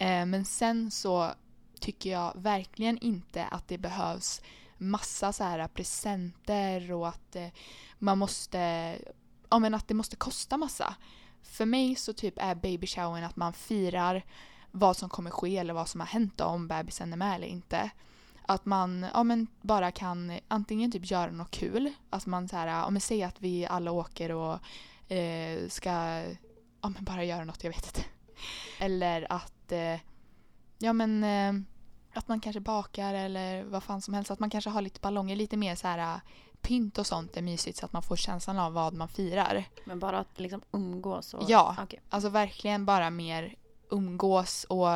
Eh, 0.00 0.26
men 0.26 0.44
sen 0.44 0.90
så 0.90 1.30
tycker 1.80 2.10
jag 2.10 2.32
verkligen 2.36 2.98
inte 2.98 3.44
att 3.44 3.68
det 3.68 3.78
behövs 3.78 4.42
massa 4.78 5.32
så 5.32 5.44
här 5.44 5.68
presenter 5.68 6.92
och 6.92 7.08
att 7.08 7.36
eh, 7.36 7.48
man 7.98 8.18
måste, 8.18 8.58
ja 9.50 9.58
men 9.58 9.74
att 9.74 9.88
det 9.88 9.94
måste 9.94 10.16
kosta 10.16 10.56
massa. 10.56 10.94
För 11.42 11.66
mig 11.66 11.94
så 11.94 12.12
typ 12.12 12.34
är 12.36 12.54
baby 12.54 12.86
showern 12.86 13.24
att 13.24 13.36
man 13.36 13.52
firar 13.52 14.24
vad 14.70 14.96
som 14.96 15.08
kommer 15.08 15.30
ske 15.30 15.58
eller 15.58 15.74
vad 15.74 15.88
som 15.88 16.00
har 16.00 16.06
hänt 16.06 16.36
då, 16.36 16.44
om 16.44 16.68
bebisen 16.68 17.12
är 17.12 17.16
med 17.16 17.34
eller 17.34 17.46
inte. 17.46 17.90
Att 18.46 18.64
man 18.64 19.06
ja, 19.14 19.22
men 19.22 19.46
bara 19.60 19.90
kan 19.90 20.38
antingen 20.48 20.92
typ 20.92 21.10
göra 21.10 21.30
något 21.30 21.50
kul, 21.50 21.92
att 22.10 22.26
man 22.26 22.48
så 22.48 22.56
här, 22.56 22.66
ja, 22.66 22.90
men 22.90 23.00
säg 23.00 23.22
att 23.22 23.40
vi 23.40 23.66
alla 23.66 23.92
åker 23.92 24.32
och 24.32 24.58
eh, 25.12 25.68
ska 25.68 25.90
ja, 26.80 26.88
men 26.88 27.04
bara 27.04 27.24
göra 27.24 27.44
något, 27.44 27.64
jag 27.64 27.70
vet 27.70 27.86
inte. 27.86 28.08
Eller 28.78 29.32
att, 29.32 29.59
eh, 29.72 30.00
ja 30.78 30.92
men, 30.92 31.24
eh, 31.24 31.62
att 32.18 32.28
man 32.28 32.40
kanske 32.40 32.60
bakar 32.60 33.14
eller 33.14 33.64
vad 33.64 33.82
fan 33.82 34.02
som 34.02 34.14
helst. 34.14 34.30
Att 34.30 34.40
man 34.40 34.50
kanske 34.50 34.70
har 34.70 34.82
lite 34.82 35.00
ballonger, 35.00 35.36
lite 35.36 35.56
mer 35.56 35.74
så 35.74 35.86
här 35.86 36.14
eh, 36.14 36.20
pynt 36.60 36.98
och 36.98 37.06
sånt 37.06 37.36
är 37.36 37.42
mysigt 37.42 37.78
så 37.78 37.86
att 37.86 37.92
man 37.92 38.02
får 38.02 38.16
känslan 38.16 38.58
av 38.58 38.72
vad 38.72 38.94
man 38.94 39.08
firar. 39.08 39.64
Men 39.84 39.98
bara 39.98 40.18
att 40.18 40.40
liksom 40.40 40.62
umgås 40.72 41.34
och... 41.34 41.44
Ja. 41.50 41.76
Okej. 41.82 42.00
Alltså 42.08 42.28
verkligen 42.28 42.84
bara 42.84 43.10
mer 43.10 43.54
umgås 43.90 44.64
och 44.64 44.88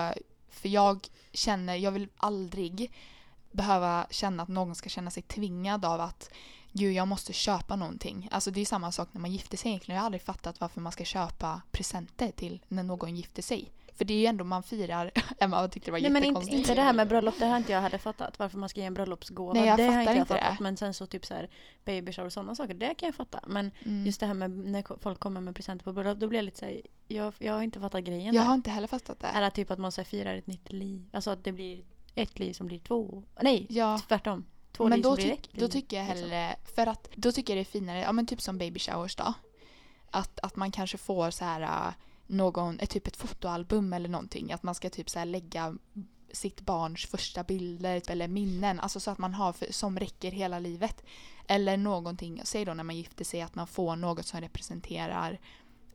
för 0.50 0.68
jag 0.68 1.08
känner, 1.32 1.74
jag 1.74 1.90
vill 1.90 2.08
aldrig 2.16 2.92
behöva 3.52 4.06
känna 4.10 4.42
att 4.42 4.48
någon 4.48 4.74
ska 4.74 4.88
känna 4.88 5.10
sig 5.10 5.22
tvingad 5.22 5.84
av 5.84 6.00
att 6.00 6.30
gud 6.72 6.92
jag 6.92 7.08
måste 7.08 7.32
köpa 7.32 7.76
någonting. 7.76 8.28
Alltså 8.32 8.50
det 8.50 8.60
är 8.60 8.64
samma 8.64 8.92
sak 8.92 9.08
när 9.12 9.20
man 9.20 9.32
gifter 9.32 9.56
sig 9.56 9.68
egentligen. 9.68 9.96
Jag 9.96 10.02
har 10.02 10.06
aldrig 10.06 10.22
fattat 10.22 10.60
varför 10.60 10.80
man 10.80 10.92
ska 10.92 11.04
köpa 11.04 11.62
presenter 11.70 12.30
till 12.30 12.60
när 12.68 12.82
någon 12.82 13.16
gifter 13.16 13.42
sig. 13.42 13.72
För 13.96 14.04
det 14.04 14.14
är 14.14 14.18
ju 14.18 14.26
ändå 14.26 14.44
man 14.44 14.62
firar, 14.62 15.10
Emma 15.38 15.68
tyckte 15.68 15.88
det 15.88 15.92
var 15.92 16.00
Nej 16.00 16.10
men 16.10 16.24
inte, 16.24 16.50
inte 16.50 16.74
det 16.74 16.82
här 16.82 16.92
med 16.92 17.08
bröllop, 17.08 17.34
det 17.38 17.46
har 17.46 17.56
inte 17.56 17.72
jag 17.72 17.80
heller 17.80 17.98
fattat. 17.98 18.38
Varför 18.38 18.58
man 18.58 18.68
ska 18.68 18.80
ge 18.80 18.86
en 18.86 18.94
bröllopsgåva. 18.94 19.52
Nej, 19.52 19.66
jag 19.66 19.78
det 19.78 19.82
har 19.84 19.90
fattar 19.90 20.00
inte 20.00 20.12
jag 20.12 20.22
inte 20.22 20.34
det. 20.34 20.40
fattat. 20.40 20.60
Men 20.60 20.76
sen 20.76 20.94
så 20.94 21.06
typ 21.06 21.26
så 21.26 21.34
här 21.34 21.48
baby 21.84 22.12
shower 22.12 22.26
och 22.26 22.32
sådana 22.32 22.54
saker, 22.54 22.74
det 22.74 22.94
kan 22.94 23.06
jag 23.06 23.14
fatta. 23.14 23.40
Men 23.46 23.70
Mm. 23.84 24.06
just 24.06 24.20
det 24.20 24.26
här 24.26 24.34
med 24.34 24.50
när 24.50 24.98
folk 25.02 25.20
kommer 25.20 25.40
med 25.40 25.54
presenter 25.56 25.84
på 25.84 25.92
bröllop, 25.92 26.18
då 26.18 26.28
blir 26.28 26.38
jag 26.38 26.44
lite 26.44 26.58
såhär, 26.58 26.80
jag, 27.08 27.34
jag 27.38 27.52
har 27.52 27.62
inte 27.62 27.80
fattat 27.80 28.04
grejen 28.04 28.34
Jag 28.34 28.42
där. 28.44 28.48
har 28.48 28.54
inte 28.54 28.70
heller 28.70 28.88
fattat 28.88 29.20
det. 29.20 29.40
Det 29.40 29.50
typ 29.50 29.70
att 29.70 29.78
man 29.78 29.92
så 29.92 30.00
här, 30.00 30.06
firar 30.06 30.34
ett 30.36 30.46
nytt 30.46 30.72
liv? 30.72 31.08
Alltså 31.12 31.30
att 31.30 31.44
det 31.44 31.52
blir 31.52 31.84
ett 32.14 32.38
liv 32.38 32.52
som 32.52 32.66
blir 32.66 32.78
två? 32.78 33.22
Nej, 33.40 33.66
Ja. 33.70 34.00
tvärtom. 34.08 34.44
Två 34.72 34.84
men 34.88 34.92
liv 34.98 35.02
då, 35.02 35.08
som 35.16 35.24
blir 35.24 35.32
ett 35.32 35.48
då 35.52 35.60
liv, 35.60 35.68
tycker 35.68 35.96
jag 35.96 36.06
liksom. 36.08 36.30
hellre, 36.30 36.56
för 36.74 36.86
att 36.86 37.08
då 37.16 37.32
tycker 37.32 37.52
jag 37.52 37.56
det 37.58 37.62
är 37.68 37.72
finare, 37.80 38.00
ja 38.00 38.12
men 38.12 38.26
typ 38.26 38.40
som 38.40 38.58
baby 38.58 38.78
showers 38.80 39.16
då. 39.16 39.34
Att, 40.10 40.38
att 40.42 40.56
man 40.56 40.70
kanske 40.70 40.98
får 40.98 41.30
så 41.30 41.44
här 41.44 41.60
äh, 41.60 41.94
någon, 42.26 42.80
ett, 42.80 42.90
typ 42.90 43.06
ett 43.06 43.16
fotoalbum 43.16 43.92
eller 43.92 44.08
någonting. 44.08 44.52
Att 44.52 44.62
man 44.62 44.74
ska 44.74 44.90
typ 44.90 45.10
så 45.10 45.18
här 45.18 45.26
lägga 45.26 45.76
sitt 46.32 46.60
barns 46.60 47.06
första 47.06 47.44
bilder 47.44 48.00
typ, 48.00 48.10
eller 48.10 48.28
minnen. 48.28 48.80
Alltså 48.80 49.00
så 49.00 49.10
att 49.10 49.18
man 49.18 49.34
har 49.34 49.52
för, 49.52 49.72
som 49.72 49.98
räcker 49.98 50.30
hela 50.30 50.58
livet. 50.58 51.04
Eller 51.46 51.76
någonting, 51.76 52.40
säg 52.44 52.64
då 52.64 52.74
när 52.74 52.84
man 52.84 52.96
gifter 52.96 53.24
sig 53.24 53.42
att 53.42 53.54
man 53.54 53.66
får 53.66 53.96
något 53.96 54.26
som 54.26 54.40
representerar 54.40 55.40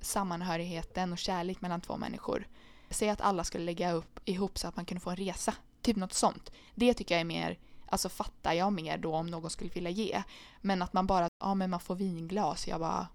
sammanhörigheten 0.02 1.12
och 1.12 1.18
kärlek 1.18 1.62
mellan 1.62 1.82
två 1.82 1.98
människor. 1.98 2.48
Säg 2.90 3.10
att 3.10 3.22
alla 3.22 3.44
skulle 3.44 3.64
lägga 3.64 3.92
upp 3.92 4.20
ihop 4.26 4.58
så 4.58 4.68
att 4.68 4.76
man 4.76 4.86
kunde 4.86 5.02
få 5.02 5.10
en 5.10 5.16
resa. 5.16 5.54
Typ 5.82 5.98
något 5.98 6.14
sånt. 6.14 6.52
Det 6.76 6.94
tycker 6.94 7.16
jag 7.16 7.22
är 7.22 7.26
mer, 7.26 7.60
alltså 7.86 8.10
fattar 8.10 8.54
jag 8.54 8.74
mer 8.74 8.98
då 8.98 9.16
om 9.16 9.28
någon 9.28 9.50
skulle 9.50 9.70
vilja 9.70 9.90
ge. 9.90 10.24
Men 10.62 10.82
att 10.82 10.94
man 10.94 11.08
bara, 11.08 11.28
ja 11.40 11.56
men 11.56 11.70
man 11.70 11.80
får 11.80 11.96
vinglas. 11.96 12.68
Jag 12.68 12.80
bara, 12.80 13.08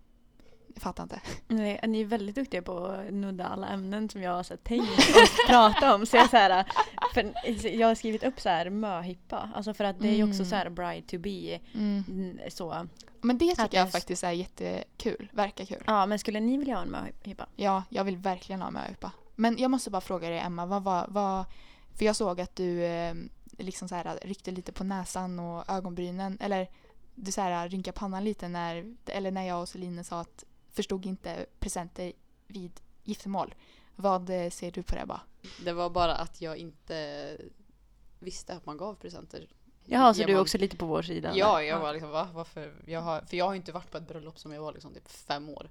jag 0.74 0.82
fattar 0.82 1.02
inte. 1.02 1.20
Nej, 1.48 1.80
ni 1.86 2.00
är 2.00 2.04
väldigt 2.04 2.34
duktiga 2.34 2.62
på 2.62 2.86
att 2.86 3.12
nudda 3.14 3.44
alla 3.46 3.68
ämnen 3.68 4.08
som 4.08 4.22
jag 4.22 4.30
har 4.32 4.42
så 4.42 4.56
tänkt 4.56 4.88
och 4.98 5.48
prata 5.48 5.94
om. 5.94 6.06
Så 6.06 6.16
jag, 6.16 6.30
så 6.30 6.36
här, 6.36 6.64
jag 7.72 7.88
har 7.88 7.94
skrivit 7.94 8.24
upp 8.24 8.40
så 8.40 8.48
här 8.48 8.70
möhippa. 8.70 9.50
Alltså 9.54 9.74
för 9.74 9.84
att 9.84 10.00
det 10.00 10.08
är 10.08 10.14
ju 10.16 10.22
också 10.24 10.34
Mm. 10.42 10.50
så 10.50 10.56
här 10.56 10.70
bride 10.70 11.06
to 11.08 11.18
be. 11.18 11.60
mm, 11.74 12.40
Så. 12.50 12.86
Men 13.20 13.38
det 13.38 13.54
tycker 13.54 13.78
jag 13.78 13.92
faktiskt 13.92 14.24
är 14.24 14.30
jättekul. 14.30 15.28
Verkar 15.32 15.64
kul. 15.64 15.82
Ja, 15.86 16.06
men 16.06 16.18
skulle 16.18 16.40
ni 16.40 16.56
vilja 16.58 16.74
ha 16.74 16.82
en 16.82 16.88
möhippa? 16.88 17.46
Ja, 17.56 17.82
jag 17.88 18.04
vill 18.04 18.16
verkligen 18.16 18.62
ha 18.62 18.70
möhippa. 18.70 19.12
Men 19.34 19.58
jag 19.58 19.70
måste 19.70 19.90
bara 19.90 20.00
fråga 20.00 20.28
dig 20.28 20.38
Emma, 20.38 20.66
vad 20.66 20.82
var, 20.82 21.06
vad, 21.08 21.44
för 21.98 22.04
jag 22.04 22.16
såg 22.16 22.40
att 22.40 22.56
du 22.56 22.84
eh, 22.84 23.14
liksom 23.58 23.88
så 23.88 23.94
här 23.94 24.18
ryckte 24.22 24.50
lite 24.50 24.72
på 24.72 24.84
näsan 24.84 25.38
och 25.38 25.70
ögonbrynen, 25.70 26.38
eller 26.40 26.68
du 27.14 27.32
så 27.32 27.40
här 27.40 27.68
rynkade 27.68 27.98
pannan 27.98 28.24
lite 28.24 28.48
när, 28.48 28.94
eller 29.06 29.30
när 29.30 29.42
jag 29.48 29.60
och 29.62 29.68
Celine 29.68 30.04
sa 30.04 30.20
att 30.20 30.44
förstod 30.74 31.06
inte 31.06 31.46
presenter 31.60 32.12
vid 32.46 32.80
giftermål. 33.04 33.54
Vad 33.96 34.30
eh, 34.30 34.50
ser 34.50 34.70
du 34.70 34.82
på 34.82 34.94
det 34.94 35.06
bara? 35.06 35.20
Det 35.64 35.72
var 35.72 35.90
bara 35.90 36.14
att 36.16 36.40
jag 36.40 36.56
inte 36.56 37.36
visste 38.18 38.54
att 38.54 38.66
man 38.66 38.76
gav 38.76 38.94
presenter. 38.94 39.48
Jaha, 39.86 40.14
så 40.14 40.20
Ger 40.20 40.26
du 40.26 40.32
är 40.32 40.36
man- 40.36 40.42
också 40.42 40.58
lite 40.58 40.76
på 40.76 40.86
vår 40.86 41.02
sida? 41.02 41.32
Ja, 41.34 41.62
jag 41.62 41.80
var 41.80 41.92
liksom 41.92 42.10
va? 42.10 42.28
Varför? 42.34 42.74
Jag 42.86 43.00
har, 43.00 43.20
för 43.20 43.36
jag 43.36 43.44
har 43.44 43.52
ju 43.52 43.56
inte 43.56 43.72
varit 43.72 43.90
på 43.90 43.98
ett 43.98 44.08
bröllop 44.08 44.38
som 44.38 44.52
jag 44.52 44.62
var 44.62 44.72
liksom 44.72 44.94
typ 44.94 45.08
fem 45.08 45.48
år. 45.48 45.70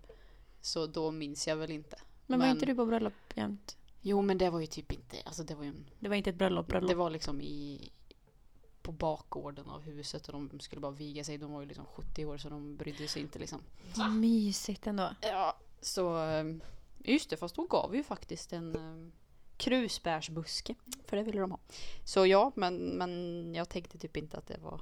Så 0.62 0.88
då 0.88 1.12
minns 1.12 1.47
jag 1.47 1.56
väl 1.56 1.72
inte. 1.72 1.97
Men 2.28 2.39
var 2.39 2.45
men- 2.47 2.56
inte 2.56 2.66
du 2.66 2.76
på 2.76 2.86
bröllop 2.86 3.14
jämt? 3.36 3.78
Jo 4.01 4.22
men 4.22 4.38
det 4.38 4.49
var 4.49 4.60
ju 4.60 4.66
typ 4.68 4.91
inte, 4.91 5.18
alltså 5.26 5.43
det 5.43 5.56
var 5.56 5.64
ju 5.64 5.70
en, 5.70 5.86
Det 5.99 6.10
var 6.10 6.16
inte 6.16 6.30
ett 6.30 6.36
bröllop, 6.36 6.68
bröllop. 6.68 6.89
Det 6.89 6.95
var 6.95 7.10
liksom 7.10 7.41
i 7.41 7.91
på 8.84 8.92
bakgården 8.92 9.70
av 9.70 9.82
huset 9.82 10.28
och 10.30 10.34
de 10.34 10.60
skulle 10.60 10.80
bara 10.82 10.92
viga 10.92 11.24
sig. 11.24 11.38
De 11.38 11.52
var 11.54 11.62
ju 11.62 11.68
liksom 11.68 11.86
70 11.86 12.26
år 12.26 12.38
så 12.38 12.50
de 12.50 12.76
brydde 12.78 13.08
sig 13.08 13.22
inte 13.22 13.40
liksom. 13.40 13.62
Mysigt 14.20 14.88
ändå. 14.88 15.10
Ja, 15.22 15.58
så 15.82 16.26
eh, 16.30 16.44
just 16.98 17.30
det, 17.30 17.38
fast 17.38 17.56
då 17.56 17.66
gav 17.66 17.96
ju 17.96 18.04
faktiskt 18.04 18.54
en 18.54 18.76
eh, 18.76 19.12
krusbärsbuske. 19.58 20.76
För 21.06 21.18
det 21.18 21.24
ville 21.24 21.42
de 21.42 21.52
ha. 21.52 21.60
Så 22.06 22.26
ja, 22.26 22.52
men, 22.56 22.76
men 22.78 23.54
jag 23.56 23.70
tänkte 23.70 23.98
typ 23.98 24.18
inte 24.18 24.38
att 24.38 24.48
det 24.48 24.58
var... 24.58 24.82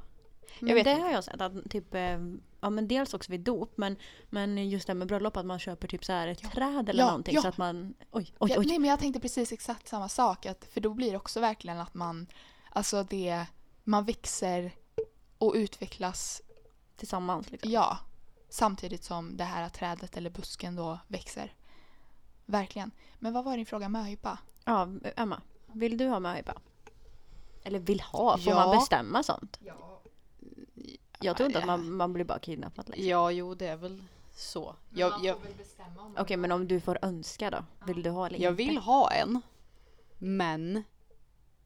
Men 0.60 0.76
vet 0.76 0.84
det 0.84 0.91
inte. 0.91 1.04
har 1.04 1.12
jag 1.12 1.24
sett 1.24 1.41
att 1.41 1.70
typ, 1.70 1.93
eh, 1.95 2.20
ja 2.62 2.70
men 2.70 2.88
dels 2.88 3.14
också 3.14 3.32
vid 3.32 3.39
dop 3.39 3.78
men, 3.78 3.95
men 4.30 4.70
just 4.70 4.88
det 4.88 4.93
med 4.93 5.08
bröllop 5.08 5.38
att 5.38 5.45
man 5.45 5.60
köper 5.60 5.88
typ 5.88 6.06
så 6.06 6.12
här 6.14 6.28
ett 6.28 6.43
Ja. 6.43 6.49
träd 6.49 6.89
eller 6.89 6.99
Ja, 7.04 7.08
någonting 7.08 7.36
ja. 7.36 7.41
så 7.41 7.47
att 7.47 7.58
man, 7.58 7.93
oj, 8.12 8.34
oj, 8.39 8.56
oj. 8.58 8.66
nej 8.66 8.80
men 8.80 8.89
jag 8.89 8.99
tänkte 8.99 9.20
precis 9.20 9.52
exakt 9.52 9.88
samma 9.88 10.10
sak. 10.10 10.45
Att, 10.45 10.66
för 10.66 10.82
då 10.82 10.93
blir 10.93 11.12
det 11.12 11.18
också 11.18 11.39
verkligen 11.39 11.80
att 11.80 11.93
man, 11.93 12.28
alltså 12.70 13.04
det, 13.04 13.45
man 13.84 14.05
växer 14.05 14.71
och 15.38 15.53
utvecklas, 15.55 16.41
Tillsammans 16.95 17.51
liksom. 17.51 17.71
ja. 17.71 17.97
Samtidigt 18.49 19.03
som 19.03 19.38
det 19.38 19.43
här 19.43 19.69
trädet 19.69 20.17
eller 20.17 20.29
busken 20.29 20.75
då 20.75 20.99
växer. 21.07 21.53
Verkligen. 22.45 22.91
Men 23.19 23.34
vad 23.34 23.43
var 23.45 23.57
din 23.57 23.65
fråga, 23.65 23.89
möhippa? 23.89 24.38
Ja, 24.65 24.88
Emma. 25.15 25.41
Vill 25.67 25.97
du 25.97 26.07
ha 26.07 26.19
möhippa? 26.19 26.53
Eller 27.63 27.79
vill 27.79 28.01
ha? 28.01 28.38
Får 28.38 28.53
Ja. 28.53 28.55
man 28.67 28.77
bestämma 28.77 29.23
sånt? 29.23 29.59
Ja. 29.65 30.01
Jag 31.19 31.38
tror 31.38 31.47
inte 31.47 31.59
Ja. 31.59 31.61
att 31.61 31.67
man, 31.67 31.91
man 31.91 32.13
blir 32.13 32.25
bara 32.25 32.39
kidnappad 32.39 32.89
liksom. 32.89 33.07
Ja, 33.07 33.32
jo 33.32 33.55
det 33.55 33.67
är 33.67 33.75
väl 33.77 34.03
så. 34.36 34.75
Jag, 34.89 35.13
jag, 35.23 35.36
väl 35.39 35.53
bestämma 35.57 36.01
om 36.01 36.15
Okej, 36.19 36.38
men 36.38 36.51
om 36.51 36.67
du 36.67 36.79
får 36.79 36.99
önska 37.01 37.49
då? 37.49 37.65
Vill 37.86 38.03
du 38.03 38.09
ha 38.09 38.27
eller 38.27 38.39
jag 38.39 38.51
inte? 38.53 38.63
vill 38.63 38.77
ha 38.77 39.11
en. 39.11 39.41
Men 40.17 40.84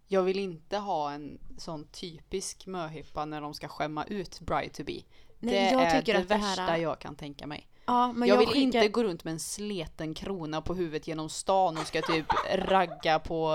jag 0.08 0.24
vill 0.24 0.39
inte 0.39 0.78
ha 0.78 1.12
en 1.12 1.39
sån 1.58 1.88
typisk 1.88 2.66
möhippa 2.66 3.26
när 3.26 3.41
de 3.41 3.53
ska 3.53 3.68
skämma 3.68 4.06
ut 4.06 4.39
bride 4.39 4.70
to 4.74 4.84
be. 4.84 4.91
Nej, 4.91 5.03
det 5.39 5.72
jag 5.72 5.82
är 5.82 5.99
tycker 5.99 6.14
det 6.14 6.20
att 6.20 6.28
det 6.28 6.36
värsta 6.36 6.62
här- 6.62 6.78
jag 6.78 6.99
kan 6.99 7.16
tänka 7.16 7.47
mig. 7.47 7.68
Ja, 7.86 8.14
men 8.14 8.28
jag, 8.28 8.36
jag, 8.36 8.39
vill 8.39 8.47
skickar... 8.47 8.62
inte 8.62 8.88
gå 8.88 9.03
runt 9.03 9.24
med 9.24 9.32
en 9.32 9.39
sleten 9.39 10.14
krona 10.14 10.62
på 10.62 10.74
huvudet 10.74 11.08
genom 11.08 11.30
stan 11.30 11.78
och 11.78 11.88
ska 11.88 12.01
typ 12.01 12.26
ragga 12.56 13.20
på 13.20 13.51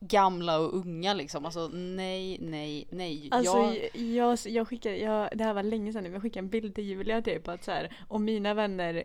gamla 0.00 0.58
och 0.58 0.74
unga 0.76 1.14
liksom. 1.14 1.44
Alltså 1.44 1.68
nej, 1.72 2.38
nej, 2.40 2.86
nej. 2.90 3.28
Alltså 3.30 3.58
jag, 3.58 3.96
jag, 4.14 4.38
jag, 4.46 4.68
skickar, 4.68 4.90
jag, 4.90 5.28
det 5.34 5.44
här 5.44 5.54
var 5.54 5.62
länge 5.62 5.92
sedan 5.92 6.02
men 6.02 6.12
jag 6.12 6.22
skickade 6.22 6.44
en 6.44 6.48
bild 6.50 6.74
till 6.74 6.84
Julia 6.84 7.22
typ 7.22 7.48
att 7.48 7.64
så 7.64 7.70
här, 7.70 7.96
om 8.08 8.24
mina 8.24 8.54
vänner 8.54 9.04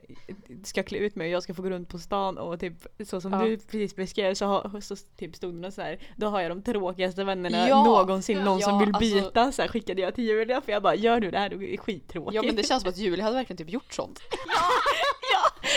ska 0.64 0.84
klä 0.84 0.98
ut 0.98 1.16
mig 1.16 1.28
och 1.28 1.34
jag 1.34 1.44
ska 1.44 1.54
få 1.54 1.62
gå 1.62 1.70
runt 1.70 1.90
på 1.90 1.98
stan 2.00 2.38
och 2.38 2.60
typ 2.60 2.74
så 3.06 3.22
som 3.22 3.34
Ja. 3.34 3.44
du 3.46 3.58
precis 3.58 3.96
beskrev 3.96 4.34
så, 4.34 4.46
har, 4.46 4.82
så 4.82 4.96
typ 5.18 5.36
stod 5.36 5.62
det 5.62 5.72
så 5.72 5.82
här, 5.82 6.00
då 6.18 6.28
har 6.28 6.42
jag 6.42 6.52
de 6.52 6.62
tråkigaste 6.64 7.24
vännerna 7.24 7.68
Ja. 7.70 7.84
någonsin, 7.84 8.38
någon 8.44 8.60
Ja, 8.60 8.66
som 8.70 8.80
vill 8.80 8.96
alltså- 8.96 9.00
byta 9.16 9.52
så 9.52 9.62
här, 9.62 9.70
skickade 9.70 10.02
jag 10.02 10.16
till 10.16 10.24
Julia 10.24 10.62
för 10.62 10.72
jag 10.72 10.84
bara 10.84 10.96
gör 10.96 11.20
du 11.20 11.32
det 11.32 11.38
här, 11.40 11.50
du 11.50 11.74
är 11.74 11.78
skittråkig. 11.78 12.38
ja 12.38 12.44
men 12.44 12.56
det 12.56 12.64
känns 12.64 12.84
som 12.84 12.90
att 12.90 12.98
Julia 13.04 13.24
hade 13.24 13.36
verkligen 13.36 13.58
typ 13.58 13.70
gjort 13.70 13.94
sånt. 13.94 14.20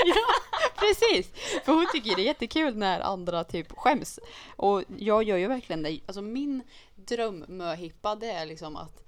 ja, 0.07 0.27
precis. 0.77 1.31
För 1.65 1.73
hon 1.73 1.87
tycker 1.93 2.17
det 2.17 2.23
är 2.23 2.27
jättekul 2.27 2.77
när 2.77 3.01
andra 3.01 3.45
typ 3.45 3.73
skäms. 3.73 4.19
Och 4.57 4.83
jag 4.99 5.23
gör 5.23 5.37
ju 5.37 5.47
verkligen 5.47 5.83
det. 5.83 6.01
Alltså 6.07 6.23
min 6.23 6.63
drömmöhippa 6.95 8.15
det 8.15 8.31
är 8.31 8.47
liksom 8.47 8.77
att 8.77 9.03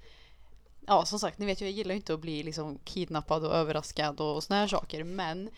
Ja 0.87 1.05
som 1.05 1.19
sagt, 1.19 1.39
ni 1.39 1.45
vet 1.45 1.61
jag 1.61 1.71
gillar 1.71 1.91
ju 1.91 1.97
inte 1.97 2.13
att 2.13 2.19
bli 2.19 2.43
liksom 2.43 2.79
kidnappad 2.83 3.45
och 3.45 3.55
överraskad 3.55 4.21
och 4.21 4.43
såna 4.43 4.59
här 4.59 4.67
saker 4.67 5.03
men 5.03 5.49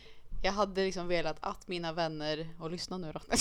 jag 0.41 0.51
hade 0.51 0.85
liksom 0.85 1.07
velat 1.07 1.37
att 1.39 1.67
mina 1.67 1.93
vänner, 1.93 2.49
och 2.59 2.71
lyssna 2.71 2.97
nu 2.97 3.11
då. 3.11 3.19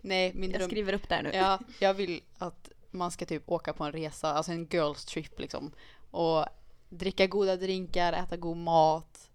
Nej, 0.00 0.32
min 0.34 0.50
jag 0.50 0.60
dröm... 0.60 0.70
skriver 0.70 0.92
upp 0.92 1.08
där 1.08 1.22
nu. 1.22 1.30
Ja, 1.34 1.58
jag 1.80 1.94
vill 1.94 2.20
att 2.38 2.70
man 2.90 3.10
ska 3.10 3.26
typ 3.26 3.42
åka 3.46 3.72
på 3.72 3.84
en 3.84 3.92
resa, 3.92 4.32
alltså 4.32 4.52
en 4.52 4.68
girls 4.70 5.04
trip 5.04 5.40
liksom. 5.40 5.70
Och 6.10 6.46
dricka 6.88 7.26
goda 7.26 7.56
drinkar, 7.56 8.12
äta 8.12 8.36
god 8.36 8.56
mat, 8.56 9.25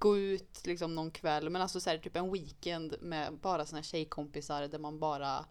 gå 0.00 0.18
ut 0.18 0.60
liksom 0.66 0.94
någon 0.94 1.10
kväll. 1.10 1.50
Men 1.50 1.62
alltså 1.62 1.80
så 1.80 1.90
här, 1.90 1.98
typ 1.98 2.16
en 2.16 2.32
weekend 2.32 2.94
med 3.00 3.32
bara 3.38 3.66
såna 3.66 3.78
här 3.78 3.82
tjejkompisar 3.84 4.68
där 4.68 4.78
man 4.78 4.98
bara 4.98 5.44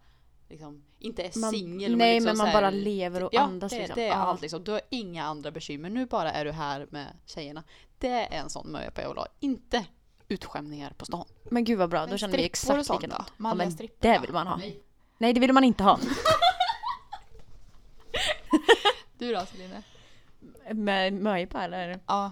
liksom 0.49 0.83
inte 0.99 1.23
är 1.23 1.31
singel. 1.51 1.95
nej 1.97 2.13
liksom 2.15 2.29
men 2.29 2.37
man 2.37 2.47
här- 2.47 2.53
bara 2.53 2.69
lever 2.69 3.23
och 3.23 3.29
Ja, 3.33 3.41
andas 3.41 3.71
det, 3.71 3.77
liksom. 3.79 3.95
det 3.95 4.03
är 4.03 4.07
Ja. 4.07 4.13
allt 4.15 4.41
liksom. 4.41 4.63
Du 4.63 4.71
har 4.71 4.81
inga 4.89 5.23
andra 5.25 5.51
bekymmer. 5.51 5.89
Nu 5.89 6.05
bara 6.05 6.31
är 6.31 6.45
du 6.45 6.51
här 6.51 6.87
med 6.89 7.07
tjejerna. 7.25 7.63
Det 7.97 8.07
är 8.09 8.27
en 8.41 8.49
sån 8.49 8.67
möhippa 8.71 9.01
jag 9.01 9.09
vill 9.09 9.17
ha. 9.17 9.27
Inte 9.39 9.85
utskämningar 10.27 10.93
på 10.97 11.05
stan. 11.05 11.25
Men 11.51 11.63
gud 11.63 11.77
vad 11.79 11.89
bra, 11.89 11.99
Men 12.01 12.09
då 12.09 12.17
känner 12.17 12.37
vi 12.37 12.45
exakt 12.45 12.89
likadant. 12.89 13.33
Ja, 13.37 13.53
men 13.53 13.71
strippor 13.71 13.95
det 14.07 14.19
vill 14.19 14.33
man 14.33 14.47
ha. 14.47 14.57
Nej. 14.57 14.83
Nej 15.17 15.33
det 15.33 15.39
vill 15.39 15.53
man 15.53 15.63
inte 15.63 15.83
ha. 15.83 15.99
Du 19.17 19.33
då 19.33 19.45
Celine? 19.45 19.83
Med 20.73 21.13
möhippa 21.13 21.63
eller? 21.63 21.99
Ja, 22.07 22.31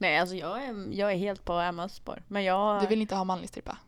Nej 0.00 0.18
alltså 0.18 0.36
jag 0.36 0.64
är, 0.64 0.86
jag 0.92 1.12
är 1.12 1.16
helt 1.16 1.44
på 1.44 1.52
Emmas 1.52 1.94
spår. 1.94 2.22
Men 2.28 2.44
jag, 2.44 2.82
du 2.82 2.86
vill 2.86 3.00
inte 3.00 3.14
ha 3.14 3.24
manlig 3.24 3.48
strippa? 3.48 3.78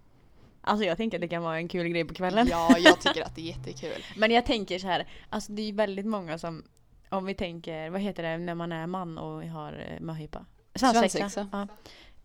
alltså 0.60 0.84
jag 0.86 0.96
tänker 0.96 1.16
att 1.16 1.20
det 1.20 1.28
kan 1.28 1.42
vara 1.42 1.56
en 1.56 1.68
kul 1.68 1.88
grej 1.88 2.04
på 2.04 2.14
kvällen. 2.14 2.46
Ja, 2.50 2.78
jag 2.78 3.00
tycker 3.00 3.22
att 3.22 3.34
det 3.34 3.40
är 3.40 3.56
jättekul. 3.56 4.04
Men 4.16 4.30
jag 4.30 4.46
tänker 4.46 4.78
så 4.78 4.86
här, 4.86 5.06
alltså 5.28 5.52
det 5.52 5.62
är 5.62 5.72
väldigt 5.72 6.06
många 6.06 6.38
som, 6.38 6.64
om 7.08 7.24
vi 7.24 7.34
tänker, 7.34 7.90
vad 7.90 8.00
heter 8.00 8.22
det 8.22 8.38
när 8.38 8.54
man 8.54 8.72
är 8.72 8.86
man 8.86 9.18
och 9.18 9.42
har 9.42 9.72
eh, 9.72 10.00
möhippa? 10.00 10.46
Svensexa. 10.74 11.48
Ja. 11.52 11.68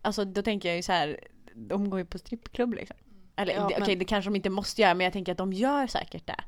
Alltså 0.02 0.24
då 0.24 0.42
tänker 0.42 0.68
jag 0.68 0.76
ju 0.76 0.82
så 0.82 0.92
här, 0.92 1.20
de 1.54 1.90
går 1.90 1.98
ju 2.00 2.06
på 2.06 2.18
strippklubb 2.18 2.74
liksom. 2.74 2.96
Eller 3.36 3.54
Ja, 3.54 3.66
okej 3.66 3.80
men- 3.88 3.98
det 3.98 4.04
kanske 4.04 4.30
de 4.30 4.36
inte 4.36 4.50
måste 4.50 4.82
göra 4.82 4.94
men 4.94 5.04
jag 5.04 5.12
tänker 5.12 5.32
att 5.32 5.38
de 5.38 5.52
gör 5.52 5.86
säkert 5.86 6.26
det. 6.26 6.44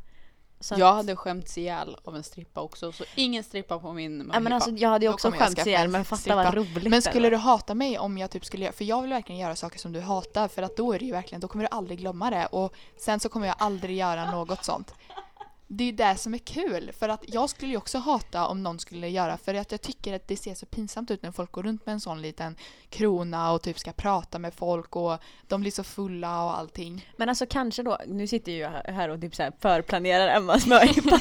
Så 0.62 0.74
Jag 0.78 0.88
att, 0.88 0.94
hade 0.94 1.16
skämts 1.16 1.58
ihjäl 1.58 1.96
av 2.04 2.16
en 2.16 2.22
strippa 2.22 2.60
också. 2.60 2.92
Så 2.92 3.04
ingen 3.14 3.44
strippa 3.44 3.78
på 3.78 3.92
min 3.92 4.16
möhippa. 4.16 4.34
ja, 4.34 4.40
men 4.40 4.52
alltså, 4.52 4.70
jag 4.70 4.88
hade 4.88 5.04
ju 5.04 5.12
också 5.12 5.30
skämts 5.30 5.66
ihjäl 5.66 5.84
en 5.84 5.90
men 5.90 6.04
fatta 6.04 6.20
strippa. 6.20 6.36
vad 6.36 6.54
roligt 6.54 6.90
Men 6.90 7.02
skulle 7.02 7.30
du 7.30 7.36
hata 7.36 7.74
mig 7.74 7.98
om 7.98 8.18
jag 8.18 8.30
typ 8.30 8.44
skulle 8.44 8.64
göra, 8.64 8.72
för 8.72 8.84
jag 8.84 9.02
vill 9.02 9.10
verkligen 9.10 9.40
göra 9.40 9.56
saker 9.56 9.78
som 9.78 9.92
du 9.92 10.00
hatar 10.00 10.48
för 10.48 10.62
att 10.62 10.76
då 10.76 10.92
är 10.92 10.98
det 10.98 11.04
ju 11.04 11.12
verkligen, 11.12 11.40
då 11.40 11.48
kommer 11.48 11.64
du 11.64 11.68
aldrig 11.70 11.98
glömma 11.98 12.30
det 12.30 12.46
och 12.46 12.74
sen 12.98 13.20
så 13.20 13.28
kommer 13.28 13.46
jag 13.46 13.56
aldrig 13.58 13.96
göra 13.96 14.30
något 14.30 14.64
sånt. 14.64 14.94
Det 15.72 15.84
är 15.84 15.92
det 15.92 16.16
som 16.16 16.34
är 16.34 16.38
kul 16.38 16.90
för 16.98 17.08
att 17.08 17.24
jag 17.26 17.50
skulle 17.50 17.70
ju 17.70 17.76
också 17.76 17.98
hata 17.98 18.46
om 18.46 18.62
någon 18.62 18.78
skulle 18.78 19.08
göra 19.08 19.36
för 19.36 19.54
att 19.54 19.72
jag 19.72 19.80
tycker 19.80 20.14
att 20.14 20.28
det 20.28 20.36
ser 20.36 20.54
så 20.54 20.66
pinsamt 20.66 21.10
ut 21.10 21.22
när 21.22 21.32
folk 21.32 21.52
går 21.52 21.62
runt 21.62 21.86
med 21.86 21.92
en 21.92 22.00
sån 22.00 22.22
liten 22.22 22.56
krona 22.88 23.52
och 23.52 23.62
typ 23.62 23.78
ska 23.78 23.92
prata 23.92 24.38
med 24.38 24.54
folk 24.54 24.96
och 24.96 25.18
de 25.48 25.60
blir 25.60 25.70
så 25.70 25.84
fulla 25.84 26.44
och 26.44 26.58
allting. 26.58 27.08
Men 27.16 27.28
alltså 27.28 27.46
kanske 27.46 27.82
då, 27.82 27.98
nu 28.06 28.26
sitter 28.26 28.52
ju 28.52 28.58
jag 28.58 28.70
här 28.70 29.08
och 29.08 29.20
typ 29.20 29.34
så 29.34 29.42
här 29.42 29.52
förplanerar 29.60 30.36
Emmas 30.36 30.66
möhippa. 30.66 31.20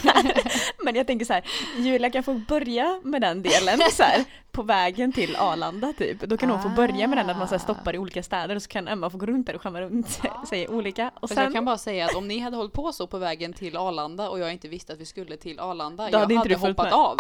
Men 0.84 0.95
jag 0.95 1.08
tänker 1.08 1.26
så 1.26 1.34
här, 1.34 1.43
Julia 1.78 2.10
kan 2.10 2.24
få 2.24 2.34
börja 2.34 3.02
med 3.04 3.22
den 3.22 3.41
delen 3.41 3.80
så 3.91 4.04
här, 4.04 4.26
på 4.52 4.64
vägen 4.64 5.14
till 5.14 5.36
Arlanda 5.36 5.93
typ. 5.97 6.22
Då 6.22 6.38
kan 6.38 6.50
hon 6.50 6.62
få 6.62 6.70
börja 6.70 7.08
med 7.08 7.18
den 7.18 7.30
att 7.30 7.38
man 7.38 7.47
så 7.47 7.54
här, 7.54 7.60
stoppar 7.60 7.95
i 7.95 7.97
olika 7.97 8.24
städer 8.24 8.56
och 8.56 8.62
så 8.62 8.70
kan 8.70 8.88
Emma 8.88 9.10
få 9.10 9.18
gå 9.18 9.26
runt 9.26 9.47
där 9.47 9.56
och 9.56 9.62
skämma 9.62 9.82
runt 9.82 10.22
sig 10.50 10.68
olika. 10.68 11.12
Och 11.16 11.30
Fast 11.30 11.38
jag 11.38 11.45
sen, 11.45 11.54
kan 11.54 11.66
bara 11.66 11.78
säga 11.78 12.06
att 12.06 12.16
om 12.16 12.28
ni 12.28 12.39
hade 12.39 12.58
hållit 12.58 12.74
på 12.74 12.91
så 12.91 13.08
på 13.08 13.18
vägen 13.18 13.54
till 13.54 13.78
Arlanda 13.78 14.30
och 14.30 14.39
jag 14.40 14.54
inte 14.54 14.68
visste 14.68 14.94
att 14.94 15.00
vi 15.00 15.06
skulle 15.06 15.38
till 15.38 15.60
Arlanda, 15.60 16.10
jag 16.12 16.20
hade 16.20 16.34
inte 16.34 16.56
hoppat 16.56 16.86
med. 16.86 16.94
av. 16.94 17.18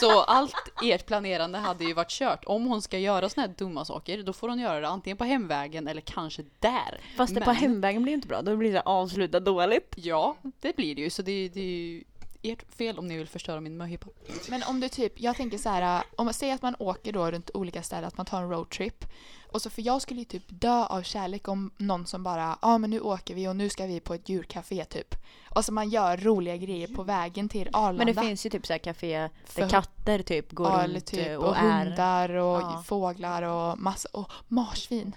Så 0.00 0.20
allt 0.22 0.54
ert 0.84 1.06
planerande 1.06 1.58
hade 1.58 1.84
ju 1.84 1.92
varit 1.94 2.10
kört. 2.10 2.44
Om 2.46 2.64
hon 2.66 2.82
ska 2.82 2.98
göra 2.98 3.28
såna 3.28 3.46
här 3.46 3.54
dumma 3.58 3.84
saker, 3.84 4.22
då 4.22 4.32
får 4.32 4.48
hon 4.48 4.58
göra 4.58 4.80
det 4.80 4.88
antingen 4.88 5.16
på 5.16 5.24
hemvägen 5.24 5.88
eller 5.88 6.00
kanske 6.00 6.42
där. 6.60 7.00
fast 7.16 7.34
det 7.34 7.40
på 7.40 7.46
Men- 7.50 7.56
hemvägen 7.56 8.02
blir 8.02 8.12
inte 8.12 8.28
bra, 8.28 8.42
då 8.42 8.56
blir 8.56 8.72
det 8.72 8.80
avsluta 8.80 9.40
dåligt. 9.40 9.94
Ja, 9.96 10.36
det 10.60 10.76
blir 10.76 10.94
det 10.94 11.02
ju. 11.02 11.10
Så 11.10 11.22
det, 11.22 11.48
det 11.48 11.60
är 11.60 11.64
ju 11.64 12.04
ert 12.52 12.74
fel 12.74 12.98
om 12.98 13.06
ni 13.06 13.16
vill 13.16 13.28
förstöra 13.28 13.60
min 13.60 13.76
möhippa. 13.76 14.06
Men 14.48 14.62
om 14.62 14.80
du 14.80 14.88
typ, 14.88 15.20
jag 15.20 15.36
tänker 15.36 15.58
så 15.58 15.68
här, 15.68 16.04
om 16.16 16.24
man 16.24 16.34
säger 16.34 16.54
att 16.54 16.62
man 16.62 16.76
åker 16.78 17.12
då 17.12 17.30
runt 17.30 17.50
olika 17.54 17.82
ställen, 17.82 18.04
att 18.04 18.16
man 18.16 18.26
tar 18.26 18.42
en 18.42 18.50
roadtrip. 18.50 19.04
Och 19.52 19.62
så 19.62 19.70
för 19.70 19.82
jag 19.82 20.02
skulle 20.02 20.20
ju 20.20 20.24
typ 20.24 20.44
dö 20.48 20.84
av 20.84 21.02
kärlek 21.02 21.48
om 21.48 21.70
någon 21.76 22.06
som 22.06 22.22
bara, 22.22 22.40
ja 22.42 22.56
ah, 22.60 22.78
men 22.78 22.90
nu 22.90 23.00
åker 23.00 23.34
vi 23.34 23.48
och 23.48 23.56
nu 23.56 23.68
ska 23.68 23.86
vi 23.86 24.00
på 24.00 24.14
ett 24.14 24.28
djurcafé 24.28 24.84
typ. 24.84 25.14
Och 25.50 25.64
så 25.64 25.72
man 25.72 25.88
gör 25.90 26.16
roliga 26.16 26.56
grejer 26.56 26.88
på 26.88 27.02
vägen 27.02 27.48
till 27.48 27.68
Arlanda. 27.72 28.04
Men 28.04 28.14
det 28.14 28.20
finns 28.22 28.46
ju 28.46 28.50
typ 28.50 28.66
så 28.66 28.72
här 28.72 28.78
café 28.78 29.18
där 29.18 29.30
För- 29.44 29.68
katter 29.68 30.22
typ 30.22 30.52
går 30.52 30.70
ja, 30.70 30.86
runt 30.88 31.06
typ, 31.06 31.38
och, 31.38 31.44
och, 31.48 31.56
är. 31.56 31.84
hundar 31.84 32.28
och 32.30 32.60
Ja. 32.62 32.82
fåglar 32.86 33.42
och 33.42 33.78
massa, 33.78 34.08
och 34.12 34.30
marsvin. 34.48 35.16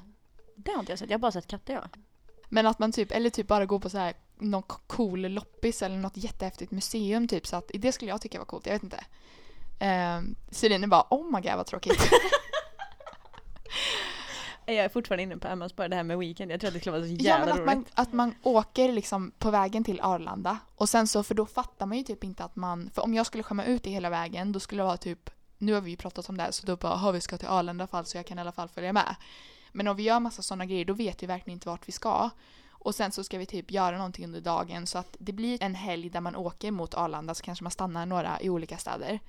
Det 0.56 0.72
har 0.72 0.80
inte 0.80 0.92
jag 0.92 1.00
sett, 1.00 1.10
jag 1.10 1.18
har 1.18 1.20
bara 1.22 1.32
sett 1.32 1.48
katter 1.48 1.74
ja. 1.74 1.84
Men 2.50 2.68
att 2.68 2.80
man 2.80 2.92
typ, 2.92 3.12
eller 3.12 3.30
typ 3.30 3.48
bara 3.48 3.66
gå 3.66 3.80
på 3.80 3.90
så 3.90 3.98
här 3.98 4.14
någon 4.40 4.64
cool 4.88 5.20
loppis 5.22 5.82
eller 5.82 5.98
något 5.98 6.18
jättehäftigt 6.18 6.72
museum 6.72 7.28
typ 7.28 7.48
så 7.48 7.56
att 7.56 7.72
det 7.74 7.92
skulle 7.92 8.12
jag 8.12 8.22
tycka 8.22 8.40
var 8.40 8.46
coolt, 8.46 8.66
jag 8.66 8.74
vet 8.74 8.84
inte. 8.84 9.04
Celine 10.52 10.90
bara 10.90 11.06
oh 11.10 11.32
my 11.32 11.42
god 11.42 11.56
vad 11.56 11.66
tråkigt. 11.66 12.10
Jag 14.66 14.86
är 14.86 14.90
fortfarande 14.90 15.24
inne 15.24 15.38
på 15.38 15.48
Emmas 15.48 15.72
spår, 15.72 15.88
det 15.88 15.96
här 15.96 16.04
med 16.04 16.18
weekend. 16.18 16.52
Jag 16.52 16.60
tror 16.60 16.68
att 16.68 16.74
det 16.74 16.80
skulle 16.80 16.98
vara 16.98 17.08
så 17.08 17.14
ja 17.14 17.18
jävla 17.20 17.46
men 17.46 17.54
att 17.54 17.60
roligt. 17.60 17.66
man, 17.76 17.86
att 17.94 18.14
man 18.14 18.36
åker 18.44 18.92
liksom 18.92 19.32
på 19.38 19.52
vägen 19.52 19.84
till 19.84 20.02
Arlanda 20.02 20.58
och 20.76 20.90
sen 20.90 21.08
så, 21.08 21.24
för 21.24 21.36
då 21.36 21.46
fattar 21.46 21.86
man 21.86 21.98
ju 21.98 22.04
typ 22.04 22.24
inte 22.24 22.44
att 22.44 22.56
man, 22.56 22.90
för 22.94 23.02
om 23.02 23.14
jag 23.14 23.26
skulle 23.26 23.44
skämma 23.44 23.66
ut 23.66 23.84
det 23.84 23.90
hela 23.90 24.10
vägen 24.10 24.52
då 24.52 24.60
skulle 24.60 24.82
det 24.82 24.86
vara 24.88 24.98
typ, 24.98 25.30
nu 25.58 25.74
har 25.74 25.82
vi 25.82 25.92
ju 25.92 25.98
pratat 25.98 26.30
om 26.30 26.38
det 26.38 26.44
här 26.44 26.52
så 26.52 26.66
då 26.66 26.76
bara, 26.76 26.96
har 26.96 27.12
vi 27.12 27.22
ska 27.22 27.38
till 27.38 27.48
Arlanda 27.48 27.88
fall 27.88 28.06
så 28.06 28.18
jag 28.18 28.26
kan 28.26 28.38
i 28.38 28.42
alla 28.42 28.52
fall 28.52 28.70
följa 28.70 28.94
med. 28.94 29.16
Men 29.72 29.88
om 29.88 29.96
vi 29.96 30.04
gör 30.04 30.20
massa 30.20 30.42
sådana 30.42 30.66
grejer 30.66 30.86
då 30.86 30.94
vet 30.94 31.24
vi 31.24 31.28
verkligen 31.28 31.58
inte 31.58 31.70
vart 31.70 31.88
vi 31.88 31.92
ska. 31.92 32.30
Och 32.80 32.96
sen 32.96 33.12
så 33.12 33.24
ska 33.24 33.38
vi 33.38 33.46
typ 33.46 33.72
göra 33.72 33.98
någonting 33.98 34.26
under 34.26 34.42
dagen 34.42 34.88
så 34.88 34.98
att 34.98 35.16
det 35.20 35.34
blir 35.34 35.64
en 35.64 35.76
helg 35.76 36.10
där 36.10 36.22
man 36.22 36.36
åker 36.36 36.72
mot 36.72 36.94
Arlanda 36.94 37.34
så 37.34 37.44
kanske 37.44 37.64
man 37.64 37.72
stannar 37.72 38.06
några 38.06 38.42
i 38.42 38.50
olika 38.50 38.78
städer. 38.78 39.20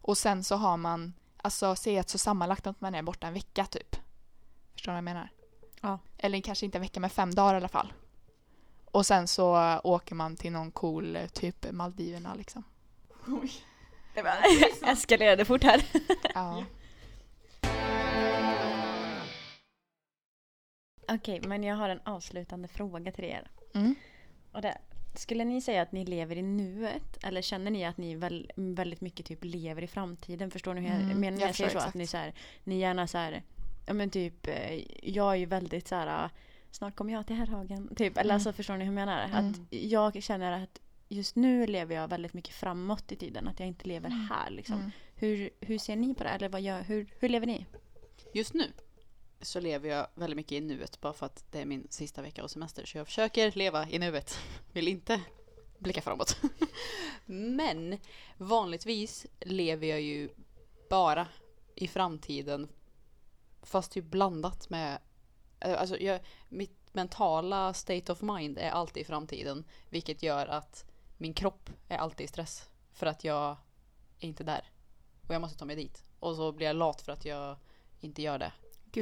Och 0.00 0.18
sen 0.18 0.44
så 0.44 0.56
har 0.56 0.76
man, 0.76 1.14
alltså 1.36 1.76
säg 1.76 1.98
att 1.98 2.08
så 2.08 2.18
sammanlagt 2.18 2.66
att 2.66 2.80
man 2.80 2.94
är 2.94 3.02
borta 3.02 3.26
en 3.26 3.34
vecka 3.34 3.66
typ. 3.66 3.96
Förstår 4.72 4.92
du 4.92 4.94
vad 4.94 4.96
jag 4.96 5.04
menar? 5.04 5.28
Ja. 5.80 5.98
Eller 6.18 6.40
kanske 6.40 6.66
inte 6.66 6.78
en 6.78 6.82
vecka 6.82 7.00
men 7.00 7.10
fem 7.10 7.34
dagar 7.34 7.54
i 7.54 7.56
alla 7.56 7.68
fall. 7.68 7.92
Och 8.84 9.06
sen 9.06 9.28
så 9.28 9.80
åker 9.84 10.14
man 10.14 10.36
till 10.36 10.52
någon 10.52 10.70
cool 10.70 11.18
typ 11.32 11.72
Maldiverna 11.72 12.34
liksom. 12.34 12.64
Det 14.14 14.22
var, 14.22 14.36
eskalerade 14.92 15.44
fort 15.44 15.62
här. 15.62 15.84
Ja. 16.34 16.64
Okej, 21.08 21.40
men 21.46 21.62
jag 21.64 21.76
har 21.76 21.88
en 21.88 22.00
avslutande 22.04 22.68
fråga 22.68 23.12
till 23.12 23.24
er. 23.24 23.50
Mm. 23.74 23.94
Och 24.52 24.62
det, 24.62 24.78
skulle 25.14 25.44
ni 25.44 25.60
säga 25.60 25.82
att 25.82 25.92
ni 25.92 26.04
lever 26.04 26.36
i 26.38 26.42
nuet? 26.42 27.24
Eller 27.24 27.42
känner 27.42 27.70
ni 27.70 27.84
att 27.84 27.96
ni 27.96 28.14
väl, 28.14 28.50
väldigt 28.56 29.00
mycket 29.00 29.26
typ 29.26 29.38
lever 29.44 29.82
i 29.82 29.86
framtiden? 29.86 30.50
Förstår 30.50 30.74
ni 30.74 30.80
hur 30.80 30.88
jag 30.88 31.00
Mm, 31.02 31.20
menar? 31.20 31.40
jag 31.40 31.48
Jag 31.48 31.54
säger 31.56 31.70
så 31.70 31.78
att 31.78 31.94
ni, 31.94 32.06
så 32.06 32.16
här, 32.16 32.34
ni 32.64 32.78
gärna 32.78 33.06
så 33.06 33.18
här, 33.18 33.42
ja 33.86 33.92
men 33.92 34.10
typ, 34.10 34.46
eh, 34.46 34.74
jag 35.08 35.30
är 35.32 35.36
ju 35.36 35.46
väldigt 35.46 35.88
så 35.88 35.94
här, 35.94 36.30
snart 36.70 36.96
kommer 36.96 37.12
jag 37.12 37.26
till 37.26 37.36
Herrhagen. 37.36 37.94
Typ, 37.96 38.12
eller 38.18 38.24
Mm. 38.30 38.34
alltså 38.34 38.52
förstår 38.52 38.76
ni 38.76 38.84
hur 38.84 38.92
jag 38.92 38.94
menar? 38.94 39.24
Mm. 39.24 39.50
Att 39.50 39.56
jag 39.70 40.22
känner 40.22 40.52
att 40.62 40.80
just 41.08 41.36
nu 41.36 41.66
lever 41.66 41.94
jag 41.94 42.08
väldigt 42.08 42.34
mycket 42.34 42.54
framåt 42.54 43.12
i 43.12 43.16
tiden. 43.16 43.48
Att 43.48 43.60
jag 43.60 43.68
inte 43.68 43.88
lever 43.88 44.08
Mm. 44.10 44.28
här 44.30 44.50
liksom. 44.50 44.74
Mm. 44.78 44.90
Hur, 45.14 45.50
hur 45.60 45.78
ser 45.78 45.96
ni 45.96 46.14
på 46.14 46.24
det? 46.24 46.30
Eller 46.30 46.48
vad 46.48 46.60
gör, 46.60 46.82
hur, 46.82 47.06
hur 47.20 47.28
lever 47.28 47.46
ni? 47.46 47.66
Just 48.34 48.54
nu 48.54 48.64
så 49.40 49.60
lever 49.60 49.88
jag 49.88 50.06
väldigt 50.14 50.36
mycket 50.36 50.52
i 50.52 50.60
nuet 50.60 51.00
bara 51.00 51.12
för 51.12 51.26
att 51.26 51.44
det 51.50 51.60
är 51.60 51.64
min 51.64 51.86
sista 51.90 52.22
vecka 52.22 52.44
och 52.44 52.50
semester. 52.50 52.84
Så 52.84 52.98
jag 52.98 53.06
försöker 53.06 53.52
leva 53.52 53.88
i 53.88 53.98
nuet. 53.98 54.38
Vill 54.72 54.88
inte 54.88 55.20
blicka 55.78 56.02
framåt. 56.02 56.36
Men 57.26 57.98
vanligtvis 58.36 59.26
lever 59.40 59.86
jag 59.86 60.00
ju 60.00 60.30
bara 60.90 61.28
i 61.74 61.88
framtiden. 61.88 62.68
Fast 63.62 63.92
typ 63.92 64.04
blandat 64.04 64.70
med... 64.70 64.98
Eh, 65.60 65.80
alltså 65.80 65.98
jag, 65.98 66.20
mitt 66.48 66.94
mentala 66.94 67.74
state 67.74 68.12
of 68.12 68.22
mind 68.22 68.58
är 68.58 68.70
alltid 68.70 69.00
i 69.00 69.04
framtiden. 69.04 69.64
Vilket 69.90 70.22
gör 70.22 70.46
att 70.46 70.84
min 71.16 71.34
kropp 71.34 71.70
är 71.88 71.96
alltid 71.96 72.24
i 72.24 72.28
stress. 72.28 72.68
För 72.92 73.06
att 73.06 73.24
jag 73.24 73.56
är 74.20 74.28
inte 74.28 74.44
där. 74.44 74.70
Och 75.26 75.34
jag 75.34 75.40
måste 75.40 75.58
ta 75.58 75.64
mig 75.64 75.76
dit. 75.76 76.04
Och 76.20 76.36
så 76.36 76.52
blir 76.52 76.66
jag 76.66 76.76
lat 76.76 77.02
för 77.02 77.12
att 77.12 77.24
jag 77.24 77.56
inte 78.00 78.22
gör 78.22 78.38
det. 78.38 78.52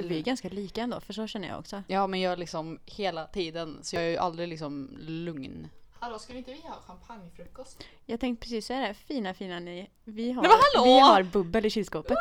Gud, 0.02 0.10
vi 0.10 0.18
är 0.18 0.22
ganska 0.22 0.48
lika 0.48 0.82
ändå, 0.82 1.00
för 1.00 1.12
så 1.12 1.26
känner 1.26 1.48
jag 1.48 1.58
också. 1.58 1.82
Ja, 1.86 2.06
men 2.06 2.20
jag 2.20 2.38
liksom 2.38 2.78
hela 2.86 3.26
tiden. 3.26 3.78
Så 3.82 3.96
jag 3.96 4.04
är 4.04 4.08
ju 4.08 4.16
aldrig 4.16 4.48
liksom 4.48 4.96
lugn. 4.98 5.68
Hallå, 6.00 6.18
skulle 6.18 6.38
inte 6.38 6.52
vi 6.52 6.60
ha 6.60 6.80
champagnefrukost? 6.86 7.84
Jag 8.06 8.20
tänkte 8.20 8.44
precis 8.44 8.66
säga 8.66 8.88
det, 8.88 8.94
fina 8.94 9.34
fina 9.34 9.60
ni. 9.60 9.90
Vi 10.04 10.32
har, 10.32 10.42
Nej, 10.42 10.50
men 10.50 10.60
hallå! 10.74 10.84
vi 10.84 11.00
har 11.00 11.22
bubbel 11.22 11.66
i 11.66 11.70
kylskåpet. 11.70 12.16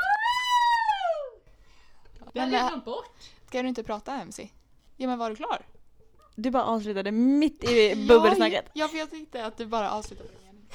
Men, 2.33 2.51
men, 2.51 2.81
ska 3.47 3.61
du 3.61 3.67
inte 3.67 3.83
prata 3.83 4.13
MC? 4.13 4.49
Ja 4.97 5.07
men 5.07 5.19
var 5.19 5.29
du 5.29 5.35
klar? 5.35 5.65
Du 6.35 6.51
bara 6.51 6.63
avslutade 6.63 7.11
mitt 7.11 7.63
i 7.63 8.05
bubbelsnacket. 8.07 8.65
Ja, 8.73 8.87
för 8.87 8.97
jag 8.97 9.09
tyckte 9.09 9.45
att 9.45 9.57
du 9.57 9.65
bara 9.65 9.91
avslutade 9.91 10.29
med 10.29 10.41
mening. 10.43 10.67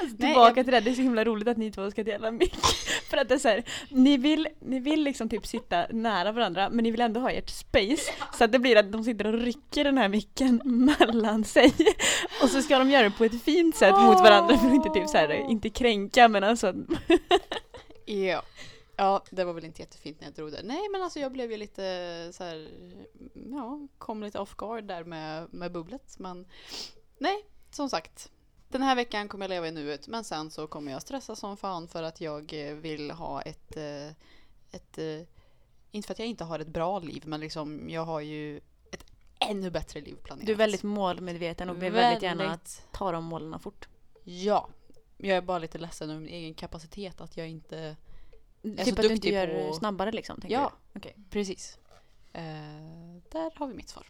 Alltså, 0.00 0.16
Nej, 0.18 0.32
tillbaka 0.32 0.64
till 0.64 0.72
det, 0.72 0.80
det 0.80 0.90
är 0.90 0.94
så 0.94 1.02
himla 1.02 1.24
roligt 1.24 1.48
att 1.48 1.56
ni 1.56 1.70
två 1.72 1.90
ska 1.90 2.04
dela 2.04 2.30
mick. 2.30 2.56
För 3.10 3.16
att 3.16 3.28
det 3.28 3.34
är 3.34 3.38
så 3.38 3.48
här, 3.48 3.64
ni 3.90 4.16
vill, 4.16 4.48
ni 4.60 4.80
vill 4.80 5.02
liksom 5.02 5.28
typ 5.28 5.46
sitta 5.46 5.86
nära 5.90 6.32
varandra 6.32 6.70
men 6.70 6.82
ni 6.82 6.90
vill 6.90 7.00
ändå 7.00 7.20
ha 7.20 7.30
ert 7.30 7.50
space. 7.50 8.12
Så 8.38 8.44
att 8.44 8.52
det 8.52 8.58
blir 8.58 8.76
att 8.76 8.92
de 8.92 9.04
sitter 9.04 9.26
och 9.26 9.32
rycker 9.32 9.84
den 9.84 9.98
här 9.98 10.08
micken 10.08 10.60
mellan 10.64 11.44
sig. 11.44 11.72
Och 12.42 12.48
så 12.48 12.62
ska 12.62 12.78
de 12.78 12.90
göra 12.90 13.02
det 13.02 13.10
på 13.10 13.24
ett 13.24 13.42
fint 13.42 13.76
sätt 13.76 13.94
mot 13.94 14.20
varandra 14.20 14.58
för 14.58 14.66
att 14.66 14.74
inte 14.74 14.90
typ 14.90 15.08
så 15.08 15.16
här, 15.16 15.50
inte 15.50 15.70
kränka 15.70 16.28
men 16.28 16.44
alltså. 16.44 16.74
ja. 18.04 18.42
Ja, 19.00 19.24
det 19.30 19.44
var 19.44 19.52
väl 19.52 19.64
inte 19.64 19.82
jättefint 19.82 20.20
när 20.20 20.26
jag 20.26 20.34
drog 20.34 20.52
det. 20.52 20.62
Nej, 20.64 20.88
men 20.92 21.02
alltså 21.02 21.18
jag 21.20 21.32
blev 21.32 21.50
ju 21.50 21.56
lite 21.56 21.82
så 22.32 22.44
här, 22.44 22.68
ja, 23.50 23.88
kom 23.98 24.22
lite 24.22 24.38
off 24.38 24.54
guard 24.54 24.84
där 24.84 25.04
med, 25.04 25.54
med 25.54 25.72
bubblet. 25.72 26.18
Men 26.18 26.46
nej, 27.18 27.44
som 27.70 27.90
sagt. 27.90 28.30
Den 28.68 28.82
här 28.82 28.94
veckan 28.96 29.28
kommer 29.28 29.44
jag 29.44 29.50
leva 29.50 29.68
i 29.68 29.70
nuet, 29.70 30.08
men 30.08 30.24
sen 30.24 30.50
så 30.50 30.66
kommer 30.66 30.92
jag 30.92 31.02
stressa 31.02 31.36
som 31.36 31.56
fan 31.56 31.88
för 31.88 32.02
att 32.02 32.20
jag 32.20 32.68
eh, 32.68 32.74
vill 32.74 33.10
ha 33.10 33.42
ett, 33.42 33.76
eh, 33.76 34.08
ett 34.70 34.98
eh, 34.98 35.20
inte 35.90 36.06
för 36.06 36.12
att 36.14 36.18
jag 36.18 36.28
inte 36.28 36.44
har 36.44 36.58
ett 36.58 36.68
bra 36.68 36.98
liv, 36.98 37.22
men 37.26 37.40
liksom 37.40 37.90
jag 37.90 38.04
har 38.04 38.20
ju 38.20 38.56
ett 38.90 39.04
ännu 39.40 39.70
bättre 39.70 40.00
liv 40.00 40.16
planerat. 40.24 40.46
Du 40.46 40.52
är 40.52 40.56
väldigt 40.56 40.82
målmedveten 40.82 41.70
och 41.70 41.82
vill 41.82 41.92
väldigt 41.92 42.22
gärna 42.22 42.58
ta 42.92 43.12
de 43.12 43.24
målen 43.24 43.60
fort. 43.60 43.88
Ja, 44.24 44.68
jag 45.16 45.36
är 45.36 45.42
bara 45.42 45.58
lite 45.58 45.78
ledsen 45.78 46.10
över 46.10 46.20
min 46.20 46.28
egen 46.34 46.54
kapacitet 46.54 47.20
att 47.20 47.36
jag 47.36 47.48
inte 47.48 47.78
är 47.78 47.96
Typ 48.84 48.84
så 48.84 48.90
att 48.90 49.08
du 49.08 49.14
inte 49.14 49.28
gör 49.28 49.68
på- 49.68 49.74
snabbare 49.74 50.12
liksom? 50.12 50.40
Ja. 50.48 50.72
Okej. 50.94 51.16
Precis. 51.30 51.78
Eh, 52.32 52.42
där 53.30 53.58
har 53.58 53.66
vi 53.66 53.74
mitt 53.74 53.88
svar. 53.88 54.06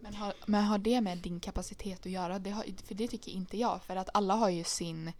Men 0.00 0.14
har, 0.14 0.34
men 0.46 0.64
har 0.64 0.78
det 0.78 1.00
med 1.00 1.18
din 1.18 1.40
kapacitet 1.40 2.06
att 2.06 2.12
göra? 2.12 2.38
Det 2.38 2.50
har, 2.50 2.64
för 2.86 2.94
det 2.94 3.08
tycker 3.08 3.32
inte 3.32 3.58
jag. 3.58 3.82
För 3.82 3.96
att 3.96 4.08
alla 4.14 4.34
har 4.34 4.48
ju 4.48 4.64
sin 4.64 5.12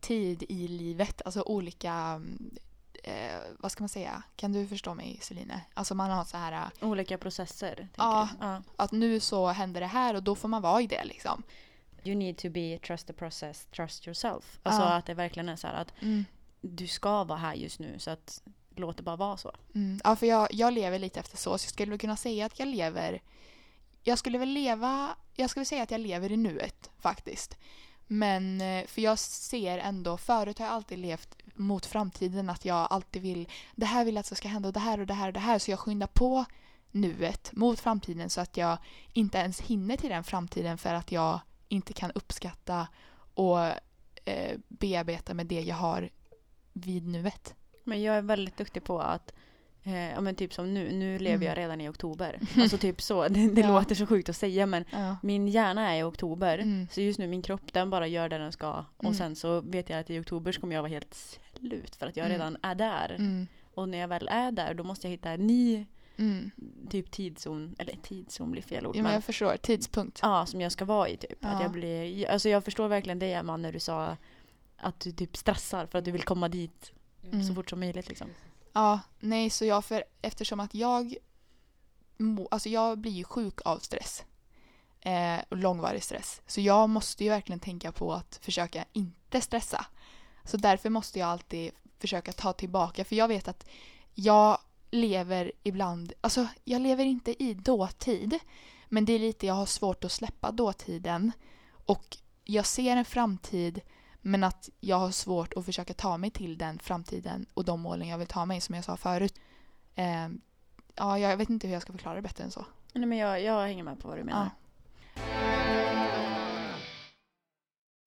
tid 0.00 0.42
i 0.48 0.68
livet. 0.68 1.22
Alltså 1.24 1.42
olika... 1.42 1.92
mm, 1.92 2.58
Eh, 3.02 3.40
vad 3.58 3.72
ska 3.72 3.82
man 3.82 3.88
säga? 3.88 4.22
Kan 4.36 4.52
du 4.52 4.66
förstå 4.66 4.94
mig 4.94 5.18
Celine? 5.22 5.60
Alltså 5.74 5.94
man 5.94 6.10
har 6.10 6.24
så 6.24 6.36
här 6.36 6.52
eh, 6.52 6.88
Olika 6.88 7.18
processer. 7.18 7.88
Ja. 7.96 8.28
ja. 8.40 8.62
att 8.76 8.92
nu 8.92 9.20
så 9.20 9.46
händer 9.46 9.80
det 9.80 9.86
här 9.86 10.14
och 10.14 10.22
då 10.22 10.34
får 10.34 10.48
man 10.48 10.62
vara 10.62 10.82
i 10.82 10.86
det 10.86 11.04
liksom. 11.04 11.42
You 12.04 12.16
need 12.16 12.36
to 12.36 12.50
be 12.50 12.78
trust 12.86 13.06
the 13.06 13.12
process, 13.12 13.66
trust 13.76 14.06
yourself. 14.06 14.60
Alltså 14.62 14.82
Ja. 14.82 14.94
att 14.94 15.06
det 15.06 15.14
verkligen 15.14 15.48
är 15.48 15.56
så 15.56 15.66
här 15.66 15.74
att 15.74 15.92
du 16.60 16.86
ska 16.86 17.24
vara 17.24 17.38
här 17.38 17.54
just 17.54 17.78
nu 17.78 17.98
så 17.98 18.10
att 18.10 18.42
låt 18.76 18.96
det 18.96 19.02
bara 19.02 19.16
vara 19.16 19.36
så. 19.36 19.52
Mm. 19.74 20.00
Ja, 20.04 20.16
för 20.16 20.26
jag, 20.26 20.48
jag 20.52 20.72
lever 20.72 20.98
lite 20.98 21.20
efter 21.20 21.36
så. 21.36 21.58
Så 21.58 21.64
jag 21.64 21.70
skulle 21.72 21.98
kunna 21.98 22.16
säga 22.16 22.46
att 22.46 22.58
jag 22.58 22.68
lever... 22.68 23.22
Jag 24.08 24.18
skulle 24.18 24.38
väl 24.38 24.48
leva... 24.48 25.16
Jag 25.34 25.50
skulle 25.50 25.64
säga 25.64 25.82
att 25.82 25.90
jag 25.90 26.00
lever 26.00 26.32
i 26.32 26.36
nuet 26.36 26.90
faktiskt. 26.98 27.56
Men 28.06 28.60
eh, 28.60 28.86
för 28.86 29.02
jag 29.02 29.18
ser 29.18 29.78
ändå, 29.78 30.16
förut 30.16 30.58
har 30.58 30.66
jag 30.66 30.74
alltid 30.74 30.98
levt 30.98 31.36
mot 31.54 31.86
framtiden 31.86 32.50
att 32.50 32.64
jag 32.64 32.88
alltid 32.90 33.22
vill, 33.22 33.48
det 33.74 33.86
här 33.86 34.04
vill 34.04 34.14
jag 34.14 34.20
att 34.20 34.28
det 34.28 34.36
ska 34.36 34.48
hända 34.48 34.68
och 34.68 34.72
det 34.72 34.80
här 34.80 35.00
och 35.00 35.06
det 35.06 35.14
här 35.14 35.26
och 35.26 35.32
det 35.32 35.40
här. 35.40 35.58
Så 35.58 35.70
jag 35.70 35.78
skyndar 35.78 36.06
på 36.06 36.44
nuet 36.90 37.52
mot 37.52 37.80
framtiden 37.80 38.30
så 38.30 38.40
att 38.40 38.56
jag 38.56 38.78
inte 39.12 39.38
ens 39.38 39.60
hinner 39.60 39.96
till 39.96 40.10
den 40.10 40.24
framtiden 40.24 40.78
för 40.78 40.94
att 40.94 41.12
jag 41.12 41.40
inte 41.68 41.92
kan 41.92 42.10
uppskatta 42.10 42.88
och 43.34 43.60
eh, 44.24 44.58
bearbeta 44.68 45.34
med 45.34 45.46
det 45.46 45.60
jag 45.60 45.76
har 45.76 46.10
vid 46.72 47.06
nuet. 47.06 47.54
Men 47.84 48.02
jag 48.02 48.16
är 48.16 48.22
väldigt 48.22 48.56
duktig 48.56 48.84
på 48.84 49.00
att 49.00 49.32
eh, 49.88 50.10
ja 50.10 50.20
men 50.20 50.34
typ 50.34 50.54
som 50.54 50.74
nu, 50.74 50.92
nu 50.92 51.18
lever 51.18 51.34
Mm. 51.36 51.46
jag 51.48 51.58
redan 51.58 51.80
i 51.80 51.88
oktober. 51.88 52.40
Alltså 52.56 52.78
typ 52.78 53.02
så, 53.02 53.28
det, 53.28 53.48
det 53.48 53.60
Ja. 53.66 53.68
låter 53.78 53.94
så 53.94 54.06
sjukt 54.06 54.28
att 54.28 54.36
säga 54.36 54.66
men 54.66 54.84
Ja. 54.92 55.16
min 55.22 55.48
hjärna 55.48 55.94
är 55.94 56.00
i 56.00 56.02
oktober. 56.02 56.58
Mm. 56.58 56.86
Så 56.90 57.00
just 57.00 57.18
nu 57.18 57.26
min 57.26 57.42
kropp 57.42 57.72
den 57.72 57.90
bara 57.90 58.06
gör 58.06 58.28
det 58.28 58.38
den 58.38 58.52
ska. 58.52 58.84
Och 58.96 59.04
Mm. 59.04 59.14
sen 59.14 59.36
så 59.36 59.60
vet 59.60 59.90
jag 59.90 59.98
att 60.00 60.10
i 60.10 60.20
oktober 60.20 60.52
så 60.52 60.60
kommer 60.60 60.74
jag 60.74 60.82
vara 60.82 60.90
helt 60.92 61.14
slut 61.14 61.96
för 61.96 62.06
att 62.06 62.16
jag 62.16 62.26
Mm. 62.26 62.38
redan 62.38 62.56
är 62.62 62.74
där. 62.74 63.16
Mm. 63.18 63.46
Och 63.74 63.88
när 63.88 63.98
jag 63.98 64.08
väl 64.08 64.28
är 64.30 64.52
där 64.52 64.74
då 64.74 64.84
måste 64.84 65.06
jag 65.06 65.10
hitta 65.10 65.30
en 65.30 65.46
ny 65.46 65.86
typ 66.90 67.10
tidszon, 67.10 67.74
eller 67.78 67.96
tidszon 68.02 68.50
blir 68.50 68.62
fel 68.62 68.86
ord. 68.86 68.96
Ja, 68.96 69.02
men 69.02 69.12
jag 69.12 69.24
förstår. 69.24 69.56
Tidspunkt. 69.56 70.18
ja, 70.22 70.46
som 70.46 70.60
jag 70.60 70.72
ska 70.72 70.84
vara 70.84 71.08
i 71.08 71.16
typ. 71.16 71.44
Att 71.44 71.52
Ja. 71.52 71.62
jag 71.62 71.70
blir, 71.72 72.28
alltså 72.28 72.48
jag 72.48 72.64
förstår 72.64 72.88
verkligen 72.88 73.18
det 73.18 73.32
Emma 73.32 73.56
när 73.56 73.72
du 73.72 73.78
sa 73.80 74.16
att 74.76 75.00
du 75.00 75.12
typ 75.12 75.36
stressar 75.36 75.86
för 75.86 75.98
att 75.98 76.04
du 76.04 76.10
vill 76.10 76.22
komma 76.22 76.48
dit 76.48 76.92
så 77.48 77.54
fort 77.54 77.70
som 77.70 77.80
möjligt 77.80 78.08
liksom. 78.08 78.28
Ja, 78.78 79.00
nej, 79.18 79.50
så 79.50 79.64
jag 79.64 79.84
för 79.84 80.04
eftersom 80.22 80.60
att 80.60 80.74
jag 80.74 81.16
må, 82.16 82.48
alltså 82.50 82.68
jag 82.68 82.98
blir 82.98 83.12
ju 83.12 83.24
sjuk 83.24 83.60
av 83.64 83.78
stress. 83.78 84.24
Eh, 85.00 85.38
och 85.48 85.56
långvarig 85.56 86.02
stress. 86.02 86.42
Så 86.46 86.60
jag 86.60 86.88
måste 86.88 87.24
ju 87.24 87.30
verkligen 87.30 87.60
tänka 87.60 87.92
på 87.92 88.12
att 88.12 88.38
försöka 88.42 88.84
inte 88.92 89.40
stressa. 89.40 89.86
Så 90.44 90.56
därför 90.56 90.90
måste 90.90 91.18
jag 91.18 91.28
alltid 91.28 91.72
försöka 91.98 92.32
ta 92.32 92.52
tillbaka. 92.52 93.04
För 93.04 93.16
jag 93.16 93.28
vet 93.28 93.48
att 93.48 93.68
jag 94.14 94.58
lever 94.90 95.52
ibland, 95.62 96.12
alltså 96.20 96.46
jag 96.64 96.80
lever 96.80 97.04
inte 97.04 97.42
i 97.42 97.54
dåtid. 97.54 98.38
Men 98.88 99.04
det 99.04 99.12
är 99.12 99.18
lite, 99.18 99.46
jag 99.46 99.54
har 99.54 99.66
svårt 99.66 100.04
att 100.04 100.12
släppa 100.12 100.50
dåtiden. 100.50 101.32
Och 101.86 102.16
jag 102.44 102.66
ser 102.66 102.96
en 102.96 103.04
framtid 103.04 103.80
men 104.28 104.44
att 104.44 104.68
jag 104.80 104.96
har 104.98 105.10
svårt 105.10 105.54
att 105.56 105.64
försöka 105.64 105.94
ta 105.94 106.18
mig 106.18 106.30
till 106.30 106.58
den 106.58 106.78
framtiden 106.78 107.46
och 107.54 107.64
de 107.64 107.80
målen 107.80 108.08
jag 108.08 108.18
vill 108.18 108.26
ta 108.26 108.46
mig 108.46 108.60
som 108.60 108.74
jag 108.74 108.84
sa 108.84 108.96
förut. 108.96 109.34
Eh, 109.94 110.28
ja, 110.94 111.18
jag 111.18 111.36
vet 111.36 111.50
inte 111.50 111.66
hur 111.66 111.74
jag 111.74 111.82
ska 111.82 111.92
förklara 111.92 112.14
det 112.14 112.22
bättre 112.22 112.44
än 112.44 112.50
så. 112.50 112.64
Nej 112.92 113.06
men 113.06 113.18
jag, 113.18 113.42
jag 113.42 113.60
hänger 113.66 113.82
med 113.82 114.00
på 114.00 114.08
vad 114.08 114.18
du 114.18 114.24
menar. 114.24 114.50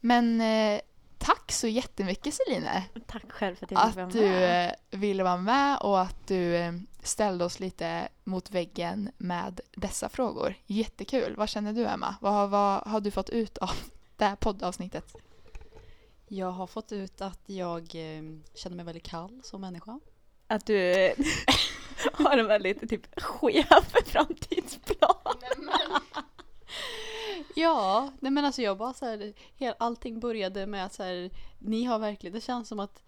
Men 0.02 0.42
eh, 0.42 0.82
tack 1.18 1.52
så 1.52 1.68
jättemycket 1.68 2.34
Celine. 2.34 2.70
Tack 3.08 3.32
själv 3.32 3.56
för 3.56 3.66
att 3.66 3.72
jag 3.72 3.88
fick 3.88 3.96
vara 3.96 4.08
Att 4.08 4.14
du 4.14 4.22
med. 4.22 4.68
eh, 4.92 5.00
ville 5.00 5.24
vara 5.24 5.38
med 5.38 5.78
och 5.78 6.02
att 6.02 6.28
du 6.28 6.56
eh, 6.56 6.74
ställde 7.04 7.46
oss 7.46 7.60
lite 7.60 8.08
mot 8.24 8.52
väggen 8.52 9.12
med 9.18 9.60
dessa 9.72 10.10
frågor. 10.10 10.56
Jättekul. 10.66 11.36
Vad 11.36 11.50
känner 11.50 11.74
du 11.74 11.88
Emma? 11.88 12.16
Vad, 12.22 12.50
vad 12.50 12.82
har 12.88 13.02
du 13.02 13.12
fått 13.12 13.30
ut 13.30 13.58
av 13.58 13.72
det 14.16 14.26
här 14.26 14.36
poddavsnittet? 14.36 15.16
Jag 16.34 16.52
har 16.52 16.68
fått 16.68 16.92
ut 16.92 17.22
att 17.22 17.42
jag 17.46 17.82
eh, 17.82 18.24
känner 18.54 18.76
mig 18.76 18.86
väldigt 18.86 19.04
kall 19.04 19.42
som 19.44 19.62
människa. 19.62 20.00
Att 20.48 20.66
du 20.66 21.06
eh, 21.06 21.14
har 22.14 22.38
en 22.38 22.48
väldigt 22.48 22.90
typ 22.90 23.22
skev 23.22 23.66
framtidsplan. 24.06 25.16
Ja, 27.56 28.12
nej 28.20 28.32
men 28.32 28.46
alltså 28.46 28.62
jag 28.62 28.78
bara 28.78 28.94
så 28.94 29.06
här, 29.06 29.34
allting 29.80 30.20
började 30.20 30.66
med 30.66 30.86
att 30.86 30.94
så 30.94 31.04
här, 31.04 31.32
ni 31.60 31.84
har 31.84 32.00
verkligen, 32.00 32.34
det 32.34 32.42
känns 32.42 32.68
som 32.68 32.80
att 32.80 33.04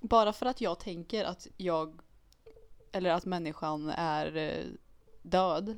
bara 0.00 0.32
för 0.32 0.46
att 0.46 0.60
jag 0.60 0.78
tänker 0.78 1.24
att 1.24 1.46
jag, 1.56 2.00
eller 2.92 3.10
att 3.10 3.24
människan 3.24 3.90
är 3.90 4.36
eh, 4.36 4.66
död 5.22 5.76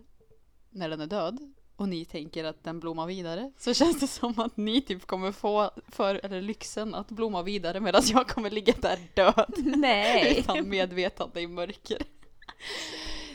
när 0.70 0.88
den 0.88 1.00
är 1.00 1.06
död 1.06 1.53
och 1.76 1.88
ni 1.88 2.04
tänker 2.04 2.44
att 2.44 2.64
den 2.64 2.80
blommar 2.80 3.06
vidare 3.06 3.52
så 3.58 3.74
känns 3.74 4.00
det 4.00 4.06
som 4.06 4.40
att 4.40 4.56
ni 4.56 4.80
typ 4.80 5.06
kommer 5.06 5.32
få 5.32 5.70
för, 5.88 6.20
eller 6.24 6.42
lyxen 6.42 6.94
att 6.94 7.10
blomma 7.10 7.42
vidare 7.42 7.80
medan 7.80 8.02
jag 8.04 8.28
kommer 8.28 8.50
ligga 8.50 8.74
där 8.80 8.98
död. 9.14 9.54
Nej. 9.76 10.38
Utan 10.38 10.68
medvetande 10.68 11.40
i 11.40 11.46
mörker. 11.46 12.02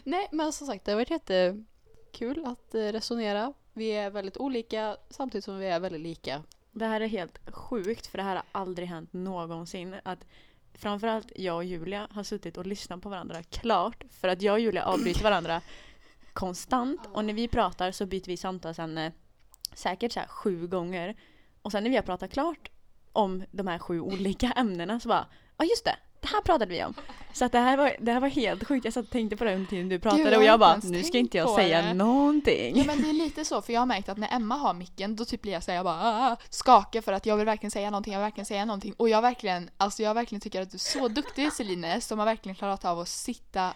Nej, 0.03 0.27
men 0.31 0.53
som 0.53 0.67
sagt, 0.67 0.85
det 0.85 0.91
har 0.91 0.97
varit 0.97 1.09
jättekul 1.09 2.45
att 2.45 2.75
eh, 2.75 2.79
resonera. 2.79 3.53
Vi 3.73 3.89
är 3.89 4.09
väldigt 4.09 4.37
olika 4.37 4.97
samtidigt 5.09 5.45
som 5.45 5.57
vi 5.57 5.67
är 5.67 5.79
väldigt 5.79 6.01
lika. 6.01 6.43
Det 6.71 6.85
här 6.85 7.01
är 7.01 7.07
helt 7.07 7.39
sjukt 7.53 8.07
för 8.07 8.17
det 8.17 8.23
här 8.23 8.35
har 8.35 8.45
aldrig 8.51 8.87
hänt 8.87 9.13
någonsin. 9.13 9.95
Att 10.03 10.25
framförallt 10.73 11.31
jag 11.35 11.55
och 11.55 11.63
Julia 11.63 12.07
har 12.11 12.23
suttit 12.23 12.57
och 12.57 12.65
lyssnat 12.65 13.01
på 13.01 13.09
varandra 13.09 13.43
klart. 13.43 14.03
För 14.11 14.27
att 14.27 14.41
jag 14.41 14.53
och 14.53 14.59
Julia 14.59 14.85
avbryter 14.85 15.23
varandra 15.23 15.61
konstant. 16.33 16.99
Och 17.13 17.25
när 17.25 17.33
vi 17.33 17.47
pratar 17.47 17.91
så 17.91 18.05
byter 18.05 18.25
vi 18.27 18.37
samtalsämne 18.37 19.11
säkert 19.73 20.11
så 20.11 20.19
sju 20.27 20.67
gånger. 20.67 21.15
Och 21.61 21.71
sen 21.71 21.83
när 21.83 21.89
vi 21.89 21.95
har 21.95 22.03
pratat 22.03 22.31
klart 22.31 22.69
om 23.13 23.43
de 23.51 23.67
här 23.67 23.79
sju 23.79 23.99
olika 24.01 24.51
ämnena 24.55 24.99
så 24.99 25.09
bara, 25.09 25.25
ja 25.57 25.65
just 25.65 25.85
det, 25.85 25.95
det 26.21 26.27
här 26.27 26.41
pratade 26.41 26.65
vi 26.65 26.83
om. 26.83 26.93
Så 27.33 27.45
att 27.45 27.51
det 27.51 27.59
här 27.59 27.77
var, 27.77 27.95
det 27.99 28.11
här 28.11 28.19
var 28.19 28.27
helt 28.27 28.67
sjukt. 28.67 28.85
Jag 28.85 28.93
satt 28.93 29.05
och 29.05 29.11
tänkte 29.11 29.37
på 29.37 29.43
det 29.43 29.55
under 29.55 29.69
tiden 29.69 29.89
du 29.89 29.99
pratade 29.99 30.23
jag 30.31 30.37
och 30.37 30.43
jag 30.43 30.59
bara, 30.59 30.79
nu 30.83 31.03
ska 31.03 31.17
inte 31.17 31.37
jag 31.37 31.49
säga 31.49 31.81
det." 31.81 31.93
någonting. 31.93 32.77
Ja 32.77 32.83
men 32.87 33.01
det 33.01 33.09
är 33.09 33.13
lite 33.13 33.45
så 33.45 33.61
för 33.61 33.73
jag 33.73 33.81
har 33.81 33.85
märkt 33.85 34.09
att 34.09 34.17
när 34.17 34.35
Emma 34.35 34.55
har 34.55 34.73
micken 34.73 35.15
då 35.15 35.25
typ 35.25 35.41
blir 35.41 35.53
jag 35.53 35.63
såhär 35.63 35.75
jag 35.75 35.85
bara 35.85 35.95
"Ah", 36.01 36.37
skakar 36.49 37.01
för 37.01 37.13
att 37.13 37.25
jag 37.25 37.37
vill 37.37 37.45
verkligen 37.45 37.71
säga 37.71 37.89
någonting, 37.89 38.13
jag 38.13 38.19
vill 38.19 38.25
verkligen 38.25 38.45
säga 38.45 38.65
någonting 38.65 38.93
och 38.97 39.09
jag 39.09 39.21
verkligen, 39.21 39.69
alltså 39.77 40.03
jag 40.03 40.13
verkligen 40.13 40.41
tycker 40.41 40.61
att 40.61 40.71
du 40.71 40.75
är 40.75 40.79
så 40.79 41.07
duktig 41.07 41.53
Celine 41.53 42.01
som 42.01 42.19
har 42.19 42.25
verkligen 42.25 42.55
klarat 42.55 42.85
av 42.85 42.99
att 42.99 43.07
sitta, 43.07 43.73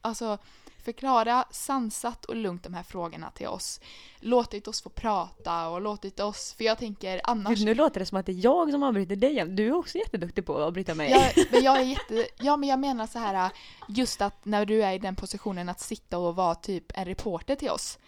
alltså 0.00 0.38
förklara 0.82 1.44
sansat 1.50 2.24
och 2.24 2.36
lugnt 2.36 2.62
de 2.62 2.74
här 2.74 2.82
frågorna 2.82 3.30
till 3.30 3.46
oss. 3.46 3.80
Låtit 4.20 4.68
oss 4.68 4.82
få 4.82 4.88
prata 4.88 5.68
och 5.68 5.80
låtit 5.80 6.20
oss, 6.20 6.54
för 6.56 6.64
jag 6.64 6.78
tänker 6.78 7.20
annars 7.24 7.58
Gud, 7.58 7.66
nu 7.66 7.74
låter 7.74 8.00
det 8.00 8.06
som 8.06 8.18
att 8.18 8.26
det 8.26 8.32
är 8.32 8.44
jag 8.44 8.70
som 8.70 8.82
avbryter 8.82 9.16
dig. 9.16 9.44
Du 9.44 9.66
är 9.66 9.72
också 9.72 9.98
jätteduktig 9.98 10.46
på 10.46 10.56
att 10.56 10.62
avbryta 10.62 10.94
mig. 10.94 11.10
jag, 11.10 11.46
men 11.50 11.62
jag 11.62 11.76
är 11.76 11.84
jätte, 11.84 12.26
ja 12.38 12.56
men 12.56 12.68
jag 12.68 12.78
menar 12.78 13.06
så 13.06 13.18
här 13.18 13.50
just 13.88 14.22
att 14.22 14.44
när 14.44 14.66
du 14.66 14.82
är 14.82 14.92
i 14.92 14.98
den 14.98 15.16
positionen 15.16 15.68
att 15.68 15.80
sitta 15.80 16.18
och 16.18 16.36
vara 16.36 16.54
typ 16.54 16.84
en 16.94 17.04
reporter 17.04 17.54
till 17.54 17.70
oss. 17.70 17.98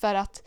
För 0.00 0.14
att 0.14 0.42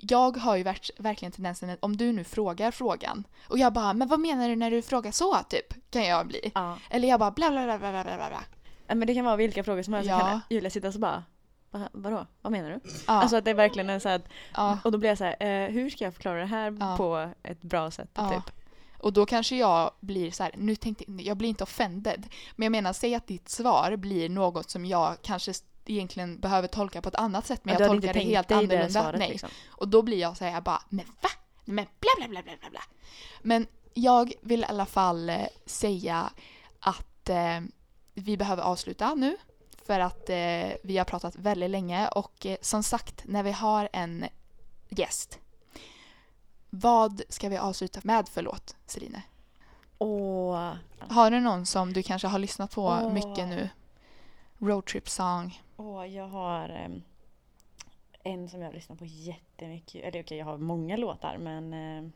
jag 0.00 0.36
har 0.36 0.56
ju 0.56 0.62
verk, 0.62 0.90
verkligen 0.98 1.32
tendensen 1.32 1.70
att 1.70 1.78
om 1.80 1.96
du 1.96 2.12
nu 2.12 2.24
frågar 2.24 2.70
frågan 2.70 3.24
och 3.48 3.58
jag 3.58 3.72
bara 3.72 3.92
men 3.92 4.08
vad 4.08 4.20
menar 4.20 4.48
du 4.48 4.56
när 4.56 4.70
du 4.70 4.82
frågar 4.82 5.12
så 5.12 5.36
typ 5.48 5.90
kan 5.90 6.04
jag 6.04 6.26
bli. 6.26 6.52
Ja. 6.54 6.78
Eller 6.90 7.08
jag 7.08 7.20
bara 7.20 7.30
bla 7.30 7.50
bla 7.50 7.64
bla 7.64 7.78
bla 7.78 8.04
bla 8.04 8.16
bla 8.16 8.40
Men 8.88 9.06
det 9.06 9.14
kan 9.14 9.24
vara 9.24 9.36
vilka 9.36 9.64
frågor 9.64 9.82
som 9.82 9.94
helst. 9.94 10.10
Ja. 10.10 10.18
Kan 10.20 10.40
Julia 10.50 10.70
sitta 10.70 10.92
så 10.92 10.98
bara, 10.98 11.24
Va, 11.70 11.88
vadå? 11.92 12.26
Vad 12.42 12.52
menar 12.52 12.70
du? 12.70 12.80
Ja, 12.84 13.12
Alltså 13.12 13.36
att 13.36 13.44
det 13.44 13.50
är 13.50 13.54
verkligen 13.54 13.90
en 13.90 14.00
så 14.00 14.08
att- 14.08 14.28
ja. 14.54 14.78
och 14.84 14.92
då 14.92 14.98
blir 14.98 15.08
jag 15.08 15.18
så 15.18 15.24
här, 15.24 15.36
eh, 15.42 15.70
hur 15.70 15.90
ska 15.90 16.04
jag 16.04 16.14
förklara 16.14 16.38
det 16.40 16.46
här 16.46 16.76
Ja. 16.80 16.96
på 16.96 17.30
ett 17.42 17.62
bra 17.62 17.90
sätt? 17.90 18.08
Typ. 18.14 18.54
Och 18.98 19.12
då 19.12 19.26
kanske 19.26 19.56
jag 19.56 19.90
blir 20.00 20.30
så 20.30 20.42
här, 20.42 20.52
nu 20.56 20.76
tänkte 20.76 21.04
jag 21.08 21.36
blir 21.36 21.48
inte 21.48 21.64
offended. 21.64 22.26
Men 22.56 22.64
jag 22.66 22.70
menar, 22.72 22.92
säg 22.92 23.14
att 23.14 23.26
ditt 23.26 23.48
svar 23.48 23.96
blir 23.96 24.28
något 24.28 24.70
som 24.70 24.84
jag 24.86 25.16
kanske 25.22 25.52
egentligen 25.86 26.40
behöver 26.40 26.68
tolka 26.68 27.02
på 27.02 27.08
ett 27.08 27.14
annat 27.14 27.46
sätt 27.46 27.64
men 27.64 27.76
jag 27.78 27.88
tolkar 27.88 28.14
det 28.14 28.20
helt 28.20 28.50
annorlunda. 28.50 28.88
svaret, 28.88 29.18
Nej. 29.18 29.28
Liksom. 29.30 29.48
Och 29.68 29.88
då 29.88 30.02
blir 30.02 30.18
jag 30.20 30.36
så 30.36 30.44
här, 30.44 30.52
jag 30.52 30.62
bara, 30.62 30.82
men 30.88 31.04
va? 31.06 31.28
Men 31.64 31.84
bla 32.00 32.10
bla 32.16 32.28
bla 32.28 32.42
bla 32.42 32.52
bla 32.60 32.70
bla. 32.70 32.80
Men 33.42 33.66
jag 33.94 34.32
vill 34.42 34.60
i 34.60 34.64
alla 34.64 34.86
fall 34.86 35.30
eh, 35.30 35.36
säga 35.66 36.30
att 36.80 37.28
eh, 37.28 37.60
vi 38.18 38.36
behöver 38.36 38.62
avsluta 38.62 39.14
nu. 39.14 39.36
För 39.86 40.00
att 40.00 40.30
eh, 40.30 40.76
vi 40.82 40.98
har 40.98 41.04
pratat 41.04 41.36
väldigt 41.36 41.70
länge 41.70 42.08
och 42.08 42.46
eh, 42.46 42.56
som 42.60 42.82
sagt, 42.82 43.22
när 43.24 43.42
vi 43.42 43.52
har 43.52 43.88
en 43.92 44.24
gäst. 44.88 45.38
Vad 46.70 47.22
ska 47.28 47.48
vi 47.48 47.56
avsluta 47.56 48.00
med 48.04 48.28
för 48.28 48.42
låt, 48.42 48.76
Celine? 48.86 49.20
Och 49.98 50.54
Har 50.98 51.30
du 51.30 51.40
någon 51.40 51.66
som 51.66 51.92
du 51.92 52.02
kanske 52.02 52.28
har 52.28 52.38
lyssnat 52.38 52.74
på 52.74 52.86
Åh. 52.86 53.12
mycket 53.12 53.48
nu? 53.48 53.68
Roadtrip 54.58 55.08
song. 55.08 55.62
Åh, 55.76 56.06
jag 56.06 56.28
har 56.28 56.68
em, 56.68 57.02
en 58.22 58.48
som 58.48 58.62
jag 58.62 58.74
lyssnar 58.74 58.96
på 58.96 59.04
jättemycket. 59.04 60.04
Eller 60.04 60.22
okej, 60.22 60.38
jag 60.38 60.46
har 60.46 60.58
många 60.58 60.96
låtar 60.96 61.38
men 61.38 61.72
em, 61.72 62.12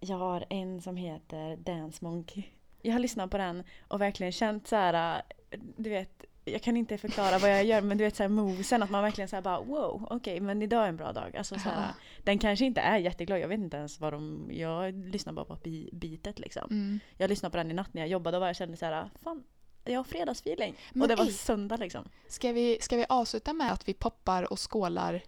jag 0.00 0.16
har 0.18 0.44
en 0.50 0.82
som 0.82 0.96
heter 0.96 1.56
Dance 1.56 2.04
Monkey. 2.04 2.44
Jag 2.82 2.92
har 2.92 2.98
lyssnat 3.00 3.30
på 3.30 3.38
den 3.38 3.62
och 3.88 4.00
verkligen 4.00 4.32
känt 4.32 4.66
så 4.68 4.76
här, 4.76 5.22
äh, 5.50 5.58
du 5.76 5.90
vet, 5.90 6.24
jag 6.44 6.62
kan 6.62 6.76
inte 6.76 6.98
förklara 6.98 7.38
vad 7.38 7.50
jag 7.50 7.64
gör 7.64 7.80
men 7.80 7.98
du 7.98 8.04
vet 8.04 8.16
så 8.16 8.22
här 8.22 8.28
movesen 8.28 8.82
att 8.82 8.90
man 8.90 9.02
verkligen 9.02 9.28
så 9.28 9.36
här 9.36 9.42
bara 9.42 9.60
wow, 9.60 10.06
okej 10.10 10.40
men 10.40 10.62
idag 10.62 10.84
är 10.84 10.88
en 10.88 10.96
bra 10.96 11.12
dag. 11.12 11.36
Alltså 11.36 11.54
så 11.54 11.68
här, 11.68 11.82
Ja. 11.82 11.94
den 12.24 12.38
kanske 12.38 12.64
inte 12.64 12.80
är 12.80 12.98
jätteglad, 12.98 13.38
jag 13.40 13.48
vet 13.48 13.58
inte 13.58 13.76
ens 13.76 14.00
vad 14.00 14.12
de, 14.12 14.48
jag 14.52 14.94
lyssnar 14.94 15.32
bara 15.32 15.44
på 15.44 15.54
bi- 15.54 15.90
beatet 15.92 16.38
liksom. 16.38 16.66
Mm. 16.70 17.00
Jag 17.16 17.28
lyssnade 17.30 17.50
på 17.50 17.56
den 17.56 17.70
i 17.70 17.74
natt 17.74 17.94
när 17.94 18.02
jag 18.02 18.08
jobbade 18.08 18.36
och 18.36 18.40
bara 18.40 18.54
kände 18.54 18.76
så 18.76 18.86
här, 18.86 19.10
fan 19.24 19.44
jag 19.84 19.98
har 19.98 20.04
fredagsfeeling. 20.04 20.74
Men 20.92 21.02
och 21.02 21.08
det 21.08 21.14
var 21.16 21.24
söndag 21.24 21.76
liksom. 21.76 22.08
Ska, 22.28 22.52
vi, 22.52 22.78
ska 22.80 22.96
vi 22.96 23.06
avsluta 23.08 23.52
med 23.52 23.72
att 23.72 23.88
vi 23.88 23.94
poppar 23.94 24.52
och 24.52 24.72
skålar 24.72 25.22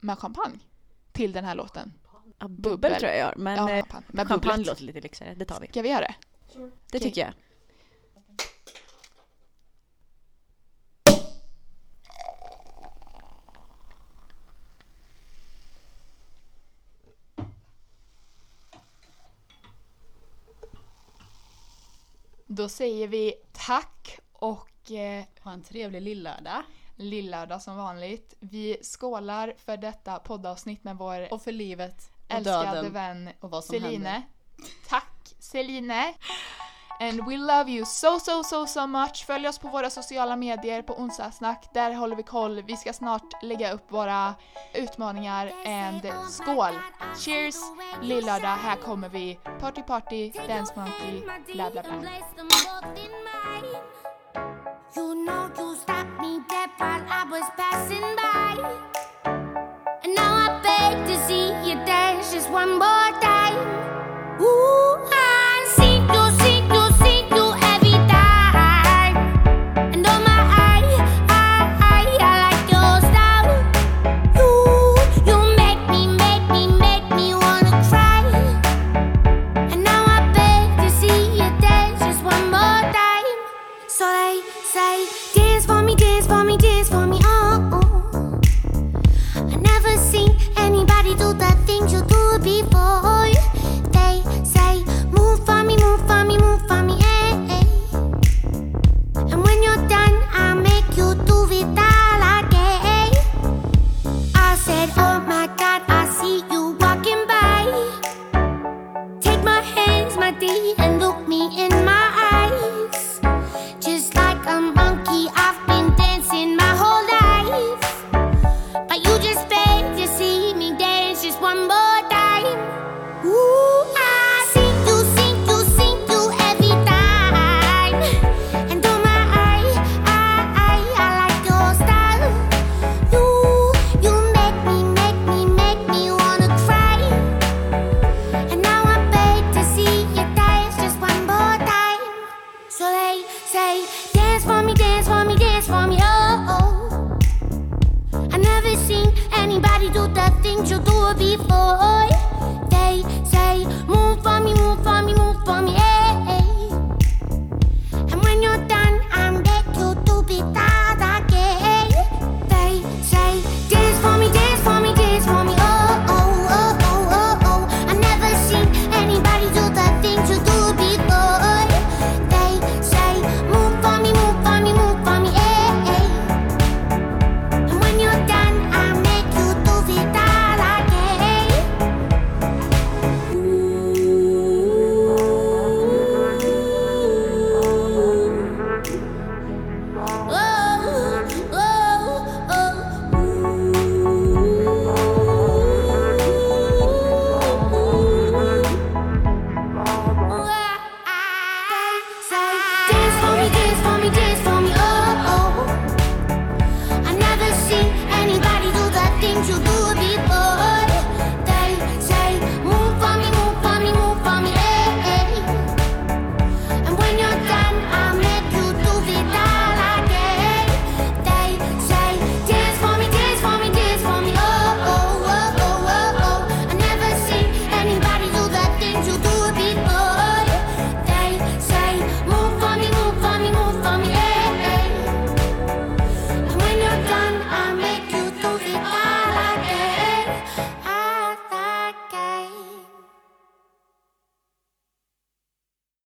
med 0.00 0.18
champagne? 0.18 0.58
Till 1.12 1.32
den 1.32 1.44
här 1.44 1.54
låten. 1.54 1.92
Ja, 2.38 2.48
bubbel, 2.48 2.62
Bubbel. 2.72 2.94
tror 2.94 3.10
jag 3.10 3.18
gör, 3.18 3.34
men 3.36 3.56
ja, 3.56 3.70
eh, 3.70 3.76
champagne. 3.82 4.04
Med 4.08 4.28
champagne 4.28 4.64
låter 4.64 4.82
lite 4.84 5.00
lyxigare, 5.00 5.34
det 5.34 5.44
tar 5.44 5.60
vi. 5.60 5.66
Ska 5.66 5.82
vi 5.82 5.88
göra 5.88 6.00
det? 6.00 6.14
Det 6.54 6.70
Okej. 6.88 7.00
tycker 7.00 7.20
jag. 7.20 7.32
Då 22.46 22.68
säger 22.68 23.08
vi 23.08 23.34
tack 23.52 24.18
och 24.32 24.90
eh, 24.90 25.24
Ha 25.40 25.52
en 25.52 25.62
trevlig 25.62 26.02
lillördag. 26.02 26.62
lillördag 26.96 27.62
som 27.62 27.76
vanligt. 27.76 28.34
Vi 28.40 28.76
skålar 28.82 29.54
för 29.58 29.76
detta 29.76 30.18
poddavsnitt 30.18 30.84
med 30.84 30.96
vår 30.96 31.32
Och 31.32 31.42
för 31.42 31.52
livet 31.52 32.10
och 32.28 32.34
älskade 32.34 32.70
döden. 32.74 32.92
vän 32.92 33.30
och 33.40 33.50
vad 33.50 33.64
som 33.64 33.72
Celine. 33.72 33.92
händer. 34.06 34.22
Tack 34.88 35.19
Celine! 35.52 36.14
And 37.00 37.26
we 37.26 37.36
love 37.38 37.68
you 37.68 37.84
so 37.84 38.18
so 38.18 38.42
so 38.42 38.66
so 38.66 38.86
much. 38.86 39.26
Följ 39.26 39.48
oss 39.48 39.58
på 39.58 39.68
våra 39.68 39.90
sociala 39.90 40.36
medier 40.36 40.82
på 40.82 40.94
onsdagssnack. 40.94 41.68
Där 41.74 41.94
håller 41.94 42.16
vi 42.16 42.22
koll. 42.22 42.62
Vi 42.62 42.76
ska 42.76 42.92
snart 42.92 43.42
lägga 43.42 43.72
upp 43.72 43.92
våra 43.92 44.34
utmaningar. 44.74 45.52
And 45.66 46.02
skål! 46.28 46.74
Cheers! 47.18 47.54
Lillördag, 48.02 48.56
här 48.56 48.76
kommer 48.76 49.08
vi. 49.08 49.38
Party 49.60 49.82
party, 49.82 50.30
dance 50.48 50.72
monkey, 50.76 51.22
bla 51.52 51.70
bla 51.70 51.82
bla. 51.82 51.92
You 54.96 55.14
know 55.14 55.50
you 55.58 55.76
stopped 55.76 56.20
me 56.20 56.42
dead 56.48 56.70
while 56.78 57.04
I 57.08 57.24
was 57.30 57.50
passing 57.56 58.16
by. 58.16 58.64
And 60.04 60.14
now 60.16 60.34
I 60.34 60.60
beg 60.62 61.06
to 61.06 61.26
see 61.26 61.70
you 61.70 61.74
dance 61.86 62.34
just 62.34 62.50
one 62.50 62.72
more 62.72 63.12
time. 63.20 63.90
Ooh, 64.40 65.19